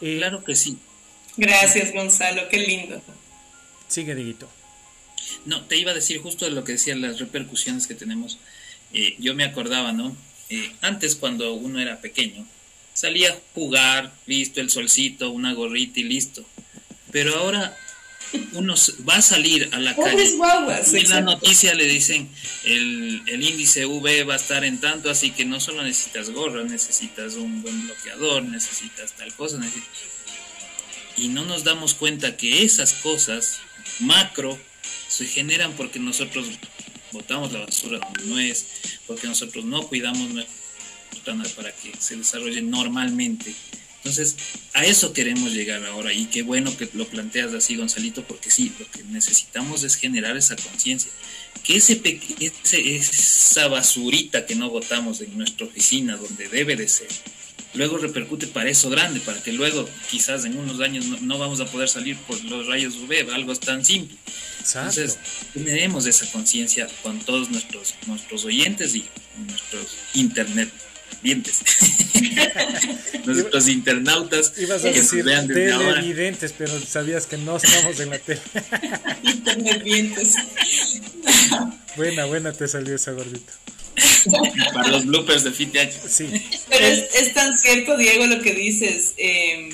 Eh, 0.01 0.17
claro 0.17 0.43
que 0.43 0.55
sí. 0.55 0.77
Gracias, 1.35 1.93
Gonzalo, 1.93 2.47
qué 2.49 2.57
lindo. 2.57 3.01
Sigue, 3.87 4.15
Diguito. 4.15 4.49
No, 5.45 5.63
te 5.65 5.77
iba 5.77 5.91
a 5.91 5.95
decir 5.95 6.21
justo 6.21 6.45
de 6.45 6.51
lo 6.51 6.63
que 6.63 6.73
decían 6.73 7.01
las 7.01 7.19
repercusiones 7.19 7.87
que 7.87 7.95
tenemos. 7.95 8.37
Eh, 8.93 9.15
yo 9.19 9.33
me 9.35 9.43
acordaba, 9.43 9.91
¿no? 9.91 10.15
Eh, 10.49 10.71
antes, 10.81 11.15
cuando 11.15 11.53
uno 11.53 11.79
era 11.79 11.99
pequeño, 12.01 12.45
salía 12.93 13.31
a 13.31 13.37
jugar, 13.53 14.13
listo, 14.25 14.61
el 14.61 14.69
solcito, 14.69 15.31
una 15.31 15.53
gorrita 15.53 15.99
y 15.99 16.03
listo. 16.03 16.45
Pero 17.11 17.35
ahora 17.37 17.77
uno 18.53 18.75
va 19.07 19.15
a 19.15 19.21
salir 19.21 19.69
a 19.71 19.79
la 19.79 19.95
calle 19.95 20.23
y 20.23 20.97
en 20.97 21.09
la 21.09 21.21
noticia 21.21 21.73
le 21.75 21.85
dicen 21.85 22.27
el, 22.63 23.21
el, 23.27 23.43
índice 23.43 23.85
V 23.85 24.23
va 24.23 24.33
a 24.33 24.37
estar 24.37 24.63
en 24.63 24.79
tanto, 24.79 25.09
así 25.09 25.31
que 25.31 25.45
no 25.45 25.59
solo 25.59 25.83
necesitas 25.83 26.31
gorra, 26.31 26.63
necesitas 26.63 27.35
un 27.35 27.61
buen 27.61 27.85
bloqueador, 27.85 28.43
necesitas 28.43 29.13
tal 29.13 29.33
cosa. 29.35 29.59
Y 31.17 31.27
no 31.27 31.45
nos 31.45 31.63
damos 31.63 31.93
cuenta 31.93 32.37
que 32.37 32.63
esas 32.63 32.93
cosas 32.93 33.59
macro 33.99 34.57
se 35.07 35.27
generan 35.27 35.73
porque 35.73 35.99
nosotros 35.99 36.47
botamos 37.13 37.53
la 37.53 37.59
basura 37.59 37.99
donde 37.99 38.25
no 38.25 38.39
es, 38.39 38.65
porque 39.07 39.27
nosotros 39.27 39.63
no 39.63 39.87
cuidamos 39.87 40.29
nuestro 40.29 40.63
para 41.55 41.71
que 41.71 41.93
se 41.99 42.17
desarrolle 42.17 42.61
normalmente 42.61 43.55
entonces, 44.03 44.35
a 44.73 44.83
eso 44.83 45.13
queremos 45.13 45.53
llegar 45.53 45.85
ahora 45.85 46.11
y 46.11 46.25
qué 46.25 46.41
bueno 46.41 46.75
que 46.75 46.89
lo 46.91 47.07
planteas 47.07 47.53
así, 47.53 47.77
Gonzalito, 47.77 48.25
porque 48.25 48.51
sí, 48.51 48.73
lo 48.77 48.85
que 48.91 49.01
necesitamos 49.05 49.83
es 49.83 49.95
generar 49.95 50.35
esa 50.35 50.57
conciencia. 50.57 51.09
Que 51.63 51.77
ese, 51.77 52.01
ese, 52.41 52.95
esa 52.95 53.69
basurita 53.69 54.45
que 54.45 54.55
no 54.55 54.69
botamos 54.69 55.21
en 55.21 55.37
nuestra 55.37 55.67
oficina, 55.67 56.17
donde 56.17 56.49
debe 56.49 56.75
de 56.75 56.89
ser, 56.89 57.07
luego 57.75 57.97
repercute 57.97 58.47
para 58.47 58.69
eso 58.69 58.89
grande, 58.89 59.21
para 59.21 59.41
que 59.41 59.53
luego 59.53 59.87
quizás 60.11 60.43
en 60.43 60.57
unos 60.57 60.81
años 60.81 61.05
no, 61.21 61.37
vamos 61.37 61.61
a 61.61 61.65
poder 61.65 61.87
salir 61.87 62.17
por 62.17 62.43
los 62.43 62.67
rayos 62.67 62.95
UV, 62.95 63.33
algo 63.33 63.55
tan 63.55 63.85
simple. 63.85 64.17
Entonces, 64.63 65.17
generemos 65.53 66.05
esa 66.05 66.25
conciencia 66.31 66.87
con 67.01 67.19
todos 67.19 67.49
nuestros, 67.49 67.95
nuestros 68.07 68.45
oyentes 68.45 68.95
y 68.95 69.05
nuestros 69.37 69.97
internet 70.13 70.69
dientes. 71.21 71.61
Nuestros 73.25 73.69
internautas 73.69 74.53
Ibas 74.57 74.83
a 74.83 74.91
que 74.91 74.99
decir 74.99 75.23
vean 75.23 75.47
televidentes, 75.47 76.53
pero 76.57 76.79
sabías 76.81 77.25
que 77.25 77.37
no 77.37 77.57
estamos 77.57 77.99
en 77.99 78.09
la 78.09 78.19
tele. 78.19 78.41
Internet 79.23 79.83
buena, 81.95 82.25
buena 82.25 82.51
te 82.51 82.67
salió 82.67 82.95
esa 82.95 83.11
gordita. 83.11 83.53
Para 84.73 84.89
los 84.89 85.05
bloopers 85.05 85.43
de 85.43 85.51
FITH. 85.51 85.91
Sí. 86.09 86.29
Pero 86.69 86.85
es, 86.85 87.33
tan 87.33 87.57
cierto, 87.57 87.95
Diego, 87.97 88.25
lo 88.25 88.41
que 88.41 88.53
dices. 88.53 89.13
Em, 89.17 89.69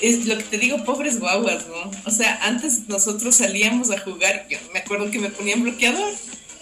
es 0.00 0.26
lo 0.26 0.36
que 0.36 0.44
te 0.44 0.58
digo, 0.58 0.84
pobres 0.84 1.20
guaguas, 1.20 1.66
¿no? 1.68 1.90
O 2.04 2.10
sea, 2.10 2.38
antes 2.42 2.88
nosotros 2.88 3.36
salíamos 3.36 3.90
a 3.90 3.98
jugar, 3.98 4.46
yo 4.48 4.58
me 4.72 4.80
acuerdo 4.80 5.10
que 5.10 5.18
me 5.18 5.30
ponían 5.30 5.62
bloqueador, 5.62 6.12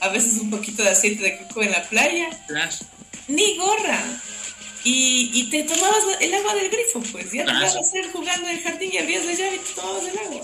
a 0.00 0.08
veces 0.08 0.38
un 0.38 0.50
poquito 0.50 0.82
de 0.82 0.90
aceite 0.90 1.22
de 1.22 1.38
coco 1.38 1.62
en 1.62 1.70
la 1.70 1.82
playa 1.88 2.28
ni 3.28 3.56
gorra. 3.56 4.02
Y, 4.84 5.30
y, 5.32 5.44
te 5.44 5.62
tomabas 5.62 6.04
el 6.20 6.34
agua 6.34 6.56
del 6.56 6.68
grifo, 6.68 7.00
pues 7.12 7.30
ya 7.30 7.44
te 7.44 7.52
ibas 7.52 7.76
a 7.76 7.80
hacer 7.80 8.10
jugando 8.10 8.48
en 8.48 8.56
el 8.56 8.64
jardín 8.64 8.90
y 8.92 8.98
abrías 8.98 9.24
la 9.24 9.32
llave 9.32 9.56
y 9.56 9.58
te 9.60 9.74
tomabas 9.74 10.02
el 10.08 10.18
agua. 10.18 10.40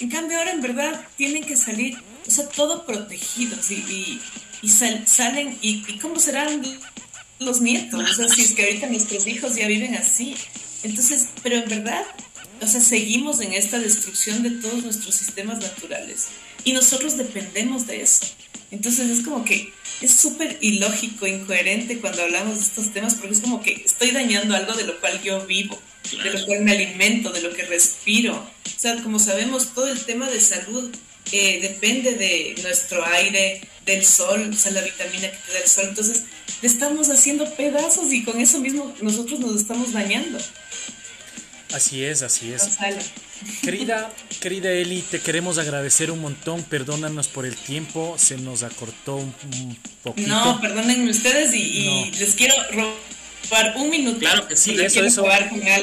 En 0.00 0.08
cambio 0.08 0.38
ahora 0.38 0.52
en 0.52 0.60
verdad 0.60 1.06
tienen 1.16 1.44
que 1.44 1.56
salir, 1.56 1.98
o 2.24 2.30
sea, 2.30 2.48
todo 2.48 2.86
protegidos 2.86 3.72
y, 3.72 4.20
y, 4.62 4.68
salen, 4.68 5.58
y, 5.60 5.84
y, 5.88 5.98
cómo 5.98 6.20
serán 6.20 6.62
los 7.40 7.60
nietos, 7.60 8.08
o 8.08 8.14
sea, 8.14 8.28
si 8.28 8.42
es 8.42 8.52
que 8.52 8.62
ahorita 8.62 8.86
nuestros 8.86 9.26
hijos 9.26 9.56
ya 9.56 9.66
viven 9.66 9.96
así. 9.96 10.36
Entonces, 10.82 11.28
pero 11.42 11.56
en 11.56 11.68
verdad 11.68 12.04
o 12.62 12.66
sea, 12.66 12.80
seguimos 12.80 13.40
en 13.40 13.52
esta 13.52 13.80
destrucción 13.80 14.42
de 14.44 14.50
todos 14.50 14.84
nuestros 14.84 15.16
sistemas 15.16 15.60
naturales 15.60 16.28
y 16.64 16.72
nosotros 16.72 17.16
dependemos 17.16 17.88
de 17.88 18.02
eso. 18.02 18.24
Entonces 18.70 19.10
es 19.10 19.24
como 19.24 19.44
que 19.44 19.72
es 20.00 20.12
súper 20.12 20.58
ilógico, 20.60 21.26
incoherente 21.26 21.98
cuando 21.98 22.22
hablamos 22.22 22.58
de 22.58 22.64
estos 22.64 22.92
temas 22.92 23.14
porque 23.14 23.34
es 23.34 23.40
como 23.40 23.62
que 23.62 23.82
estoy 23.84 24.12
dañando 24.12 24.54
algo 24.54 24.74
de 24.74 24.84
lo 24.84 25.00
cual 25.00 25.20
yo 25.22 25.44
vivo, 25.44 25.76
de 26.22 26.30
lo 26.30 26.46
cual 26.46 26.62
me 26.62 26.72
alimento, 26.72 27.32
de 27.32 27.42
lo 27.42 27.52
que 27.52 27.64
respiro. 27.64 28.34
O 28.34 28.80
sea, 28.80 28.96
como 29.02 29.18
sabemos, 29.18 29.74
todo 29.74 29.88
el 29.88 30.04
tema 30.04 30.30
de 30.30 30.40
salud 30.40 30.94
eh, 31.32 31.58
depende 31.62 32.14
de 32.14 32.54
nuestro 32.62 33.04
aire, 33.06 33.60
del 33.84 34.04
sol, 34.04 34.50
o 34.52 34.56
sea, 34.56 34.70
la 34.70 34.82
vitamina 34.82 35.30
que 35.32 35.38
te 35.46 35.52
da 35.52 35.58
el 35.58 35.68
sol. 35.68 35.86
Entonces, 35.88 36.22
le 36.60 36.68
estamos 36.68 37.10
haciendo 37.10 37.52
pedazos 37.56 38.12
y 38.12 38.22
con 38.22 38.40
eso 38.40 38.60
mismo 38.60 38.94
nosotros 39.00 39.40
nos 39.40 39.60
estamos 39.60 39.92
dañando. 39.92 40.38
Así 41.72 42.04
es, 42.04 42.22
así 42.22 42.52
es. 42.52 42.78
Querida, 43.62 44.12
querida 44.40 44.70
Eli, 44.70 45.02
te 45.02 45.20
queremos 45.20 45.58
agradecer 45.58 46.10
un 46.10 46.20
montón. 46.20 46.62
Perdónanos 46.62 47.28
por 47.28 47.46
el 47.46 47.56
tiempo, 47.56 48.16
se 48.18 48.36
nos 48.36 48.62
acortó 48.62 49.16
un, 49.16 49.34
poquito. 50.02 50.28
No, 50.28 50.60
perdónenme 50.60 51.10
ustedes 51.10 51.54
y, 51.54 52.10
les 52.18 52.34
quiero 52.34 52.54
robar 52.70 53.76
un 53.76 53.90
minuto. 53.90 54.20
Claro 54.20 54.48
que 54.48 54.56
sí, 54.56 54.76
eso, 54.80 55.04
eso. 55.04 55.24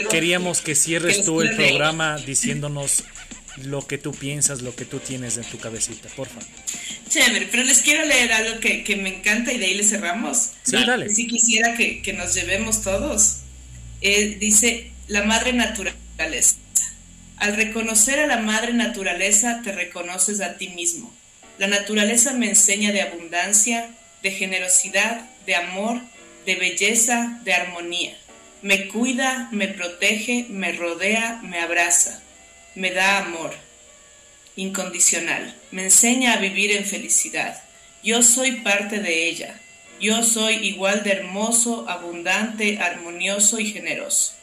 Queríamos 0.09 0.61
que 0.61 0.75
cierres 0.75 1.25
tú 1.25 1.41
el 1.41 1.55
programa 1.55 2.17
diciéndonos 2.17 3.03
lo 3.57 3.85
que 3.85 3.97
tú 3.97 4.13
piensas, 4.13 4.61
lo 4.61 4.75
que 4.75 4.85
tú 4.85 4.99
tienes 4.99 5.37
en 5.37 5.43
tu 5.43 5.57
cabecita, 5.57 6.07
por 6.15 6.27
favor. 6.27 6.43
Chévere, 7.09 7.47
pero 7.49 7.63
les 7.63 7.79
quiero 7.79 8.05
leer 8.05 8.31
algo 8.31 8.59
que, 8.59 8.99
me 9.01 9.17
encanta 9.17 9.51
y 9.51 9.57
de 9.57 9.65
ahí 9.65 9.73
le 9.73 9.83
cerramos. 9.83 10.51
Sí, 10.63 10.77
dale. 10.85 11.09
Si 11.09 11.27
quisiera 11.27 11.75
que, 11.75 12.13
nos 12.13 12.33
llevemos 12.35 12.83
todos. 12.83 13.37
Eh, 14.01 14.37
dice, 14.39 14.91
la 15.09 15.23
madre 15.23 15.51
naturaleza. 15.51 16.55
Al 17.35 17.57
reconocer 17.57 18.19
a 18.19 18.27
la 18.27 18.37
madre 18.37 18.71
naturaleza, 18.71 19.59
te 19.61 19.73
reconoces 19.73 20.39
a 20.39 20.57
ti 20.57 20.69
mismo. 20.69 21.13
La 21.57 21.67
naturaleza 21.67 22.31
me 22.31 22.47
enseña 22.47 22.93
de 22.93 23.01
abundancia, 23.01 23.89
de 24.23 24.31
generosidad, 24.31 25.29
de 25.45 25.55
amor, 25.55 25.99
de 26.45 26.55
belleza, 26.55 27.41
de 27.43 27.53
armonía. 27.53 28.17
Me 28.61 28.87
cuida, 28.87 29.49
me 29.51 29.67
protege, 29.67 30.45
me 30.49 30.71
rodea, 30.71 31.41
me 31.43 31.59
abraza 31.59 32.21
me 32.79 32.91
da 32.91 33.17
amor 33.17 33.53
incondicional, 34.55 35.55
me 35.71 35.83
enseña 35.83 36.33
a 36.33 36.37
vivir 36.37 36.71
en 36.71 36.85
felicidad. 36.85 37.61
Yo 38.03 38.23
soy 38.23 38.61
parte 38.61 38.99
de 38.99 39.27
ella. 39.27 39.59
Yo 39.99 40.23
soy 40.23 40.55
igual 40.67 41.03
de 41.03 41.11
hermoso, 41.11 41.89
abundante, 41.89 42.79
armonioso 42.79 43.59
y 43.59 43.71
generoso. 43.71 44.33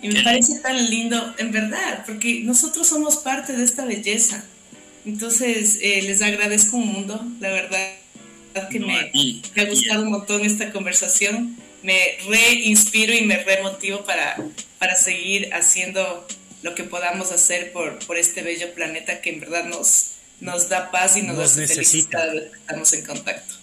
Y 0.00 0.08
me 0.08 0.22
parece 0.22 0.60
tan 0.60 0.88
lindo, 0.90 1.34
en 1.38 1.50
verdad, 1.50 2.04
porque 2.06 2.40
nosotros 2.44 2.86
somos 2.86 3.16
parte 3.16 3.52
de 3.52 3.64
esta 3.64 3.84
belleza. 3.84 4.44
Entonces, 5.04 5.78
eh, 5.82 6.02
les 6.02 6.22
agradezco 6.22 6.76
un 6.76 6.86
mundo, 6.86 7.26
la 7.40 7.50
verdad 7.50 7.98
que 8.70 8.80
me, 8.80 9.10
ha 9.56 9.64
gustado 9.64 10.02
un 10.02 10.10
montón 10.10 10.44
esta 10.44 10.72
conversación. 10.72 11.56
Me 11.82 12.18
reinspiro 12.28 13.14
y 13.14 13.22
me 13.22 13.42
remotivo 13.44 14.04
para, 14.04 14.36
para 14.78 14.96
seguir 14.96 15.52
haciendo 15.54 16.26
lo 16.62 16.74
que 16.74 16.84
podamos 16.84 17.30
hacer 17.30 17.72
por, 17.72 17.98
por 18.00 18.18
este 18.18 18.42
bello 18.42 18.72
planeta 18.74 19.20
que 19.20 19.30
en 19.30 19.40
verdad 19.40 19.64
nos, 19.66 20.12
nos 20.40 20.68
da 20.68 20.90
paz 20.90 21.16
y 21.16 21.22
nos, 21.22 21.56
necesita. 21.56 22.18
estamos 22.34 22.92
en 22.92 23.04
contacto. 23.04 23.54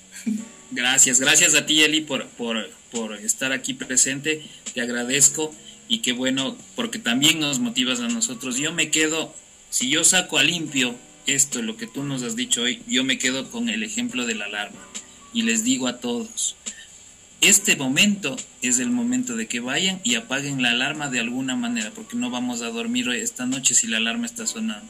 Gracias, 0.72 1.20
gracias 1.20 1.56
a 1.56 1.66
ti 1.66 1.84
Eli 1.84 2.02
por, 2.02 2.28
por, 2.30 2.70
por 2.91 3.16
estar 3.18 3.52
aquí 3.52 3.74
presente, 3.74 4.44
te 4.74 4.82
agradezco 4.82 5.53
y 5.88 5.99
qué 5.99 6.14
bueno 6.14 6.57
porque 6.76 6.99
también 6.99 7.40
nos 7.40 7.60
motivas 7.60 7.99
a 7.99 8.07
nosotros. 8.07 8.57
Yo 8.57 8.74
me 8.74 8.90
quedo, 8.90 9.34
si 9.70 9.90
yo 9.90 10.03
saco 10.03 10.38
a 10.38 10.44
limpio 10.44 10.95
esto, 11.28 11.62
lo 11.62 11.78
que 11.78 11.88
tú 11.88 12.03
nos 12.03 12.24
has 12.24 12.36
dicho 12.36 12.64
hoy, 12.64 12.82
yo 12.88 13.03
me 13.03 13.18
quedo 13.18 13.49
con 13.49 13.70
el 13.70 13.84
ejemplo 13.84 14.26
de 14.26 14.36
la 14.36 14.45
alarma 14.45 14.80
y 15.34 15.44
les 15.44 15.64
digo 15.64 15.88
a 15.88 15.99
todos, 15.99 16.56
este 17.41 17.76
momento 17.76 18.36
es 18.62 18.80
el 18.80 18.90
momento 18.90 19.36
de 19.36 19.48
que 19.48 19.60
vayan 19.60 19.99
y 20.03 20.16
apaguen 20.16 20.62
la 20.62 20.72
alarma 20.72 21.10
de 21.10 21.20
alguna 21.20 21.56
manera, 21.56 21.91
porque 21.94 22.16
no 22.16 22.30
vamos 22.30 22.62
a 22.62 22.70
dormir 22.70 23.10
esta 23.10 23.45
noche 23.45 23.76
si 23.76 23.88
la 23.88 23.98
alarma 23.98 24.26
está 24.26 24.48
sonando. 24.48 24.88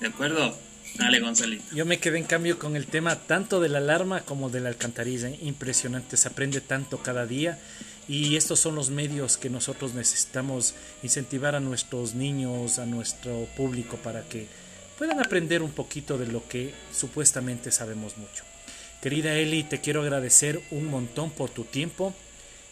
¿De 0.00 0.08
acuerdo? 0.08 0.58
Dale, 0.96 1.20
Gonzalito. 1.20 1.64
Yo 1.74 1.86
me 1.86 1.98
quedé 1.98 2.18
en 2.18 2.24
cambio 2.24 2.58
con 2.58 2.74
el 2.74 2.86
tema 2.86 3.16
tanto 3.16 3.60
de 3.60 3.68
la 3.68 3.78
alarma 3.78 4.20
como 4.22 4.50
de 4.50 4.60
la 4.60 4.68
alcantarilla. 4.68 5.30
Impresionante, 5.42 6.16
se 6.16 6.28
aprende 6.28 6.60
tanto 6.60 6.98
cada 6.98 7.26
día 7.26 7.58
y 8.08 8.36
estos 8.36 8.58
son 8.58 8.74
los 8.74 8.90
medios 8.90 9.36
que 9.36 9.50
nosotros 9.50 9.92
necesitamos 9.94 10.74
incentivar 11.02 11.54
a 11.54 11.60
nuestros 11.60 12.14
niños, 12.14 12.78
a 12.78 12.86
nuestro 12.86 13.46
público 13.56 13.98
para 13.98 14.22
que 14.22 14.46
puedan 14.96 15.20
aprender 15.20 15.62
un 15.62 15.72
poquito 15.72 16.16
de 16.16 16.26
lo 16.26 16.48
que 16.48 16.72
supuestamente 16.92 17.70
sabemos 17.70 18.16
mucho. 18.16 18.44
Querida 19.02 19.34
Eli, 19.34 19.62
te 19.62 19.80
quiero 19.80 20.02
agradecer 20.02 20.60
un 20.70 20.86
montón 20.86 21.30
por 21.30 21.50
tu 21.50 21.64
tiempo. 21.64 22.14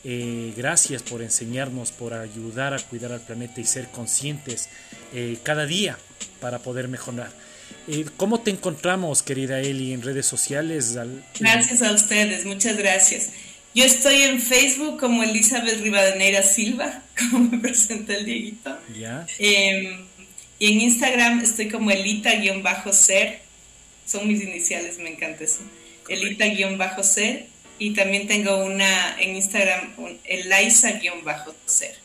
Eh, 0.03 0.53
gracias 0.57 1.03
por 1.03 1.23
enseñarnos, 1.23 1.93
por 1.93 2.15
ayudar 2.15 2.75
a 2.75 2.79
cuidar 2.79 3.13
al 3.13 3.21
planeta 3.21 3.61
y 3.61 3.65
ser 3.65 3.89
conscientes 3.89 4.69
eh, 5.13 5.39
cada 5.43 5.67
día 5.67 5.99
para 6.41 6.59
poder 6.61 6.89
mejorar. 6.89 7.31
Eh, 7.89 8.07
¿Cómo 8.17 8.41
te 8.41 8.51
encontramos, 8.51 9.23
querida 9.23 9.61
Eli, 9.61 9.93
en 9.93 10.03
redes 10.03 10.27
sociales? 10.27 10.97
Gracias 11.39 11.83
a 11.83 11.93
ustedes, 11.93 12.45
muchas 12.45 12.77
gracias. 12.77 13.31
Yo 13.77 13.85
estoy 13.85 14.23
en 14.23 14.41
Facebook 14.41 14.99
como 14.99 15.23
Elizabeth 15.23 15.83
Rivadeneira 15.83 16.43
Silva, 16.43 17.03
como 17.19 17.51
me 17.51 17.59
presenta 17.59 18.15
el 18.15 18.25
Dieguito. 18.25 18.75
Ya. 18.99 19.27
Em, 19.39 20.07
y 20.59 20.73
en 20.73 20.81
Instagram 20.81 21.41
estoy 21.41 21.69
como 21.69 21.91
Elita-ser. 21.91 23.41
Son 24.07 24.27
mis 24.27 24.43
iniciales, 24.43 24.97
me 24.99 25.11
encanta 25.11 25.45
eso. 25.45 25.59
Elita-C 26.09 27.49
y 27.79 27.91
también 27.91 28.27
tengo 28.27 28.65
una 28.65 29.21
en 29.21 29.37
Instagram, 29.37 29.93
Eliza-ser. 30.25 31.97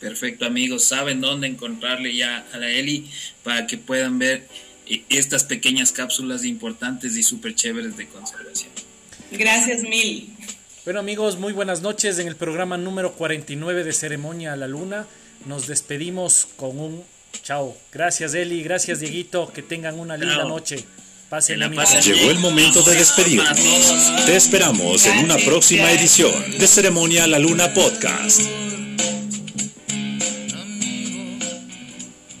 Perfecto, 0.00 0.46
amigos. 0.46 0.84
Saben 0.84 1.20
dónde 1.20 1.46
encontrarle 1.46 2.16
ya 2.16 2.46
a 2.54 2.56
la 2.56 2.70
Eli 2.70 3.10
para 3.42 3.66
que 3.66 3.76
puedan 3.76 4.18
ver 4.18 4.48
eh, 4.86 5.02
estas 5.10 5.44
pequeñas 5.44 5.92
cápsulas 5.92 6.46
importantes 6.46 7.18
y 7.18 7.22
súper 7.22 7.54
chéveres 7.54 7.98
de 7.98 8.06
conservación. 8.06 8.91
Gracias 9.38 9.82
mil. 9.82 10.34
Bueno, 10.84 11.00
amigos, 11.00 11.38
muy 11.38 11.52
buenas 11.52 11.80
noches. 11.80 12.18
En 12.18 12.26
el 12.28 12.36
programa 12.36 12.76
número 12.76 13.12
49 13.12 13.84
de 13.84 13.92
Ceremonia 13.92 14.52
a 14.52 14.56
la 14.56 14.68
Luna, 14.68 15.06
nos 15.46 15.66
despedimos 15.66 16.48
con 16.56 16.78
un 16.78 17.04
chao. 17.42 17.76
Gracias, 17.92 18.34
Eli. 18.34 18.62
Gracias, 18.62 19.00
Dieguito. 19.00 19.52
Que 19.52 19.62
tengan 19.62 19.98
una 19.98 20.16
linda 20.16 20.44
noche. 20.44 20.84
Llegó 22.04 22.30
el 22.30 22.38
momento 22.40 22.82
de 22.82 22.94
despedirnos. 22.94 24.26
Te 24.26 24.36
esperamos 24.36 25.06
en 25.06 25.24
una 25.24 25.36
próxima 25.38 25.90
edición 25.90 26.58
de 26.58 26.66
Ceremonia 26.66 27.26
La 27.26 27.38
Luna 27.38 27.72
Podcast. 27.72 28.42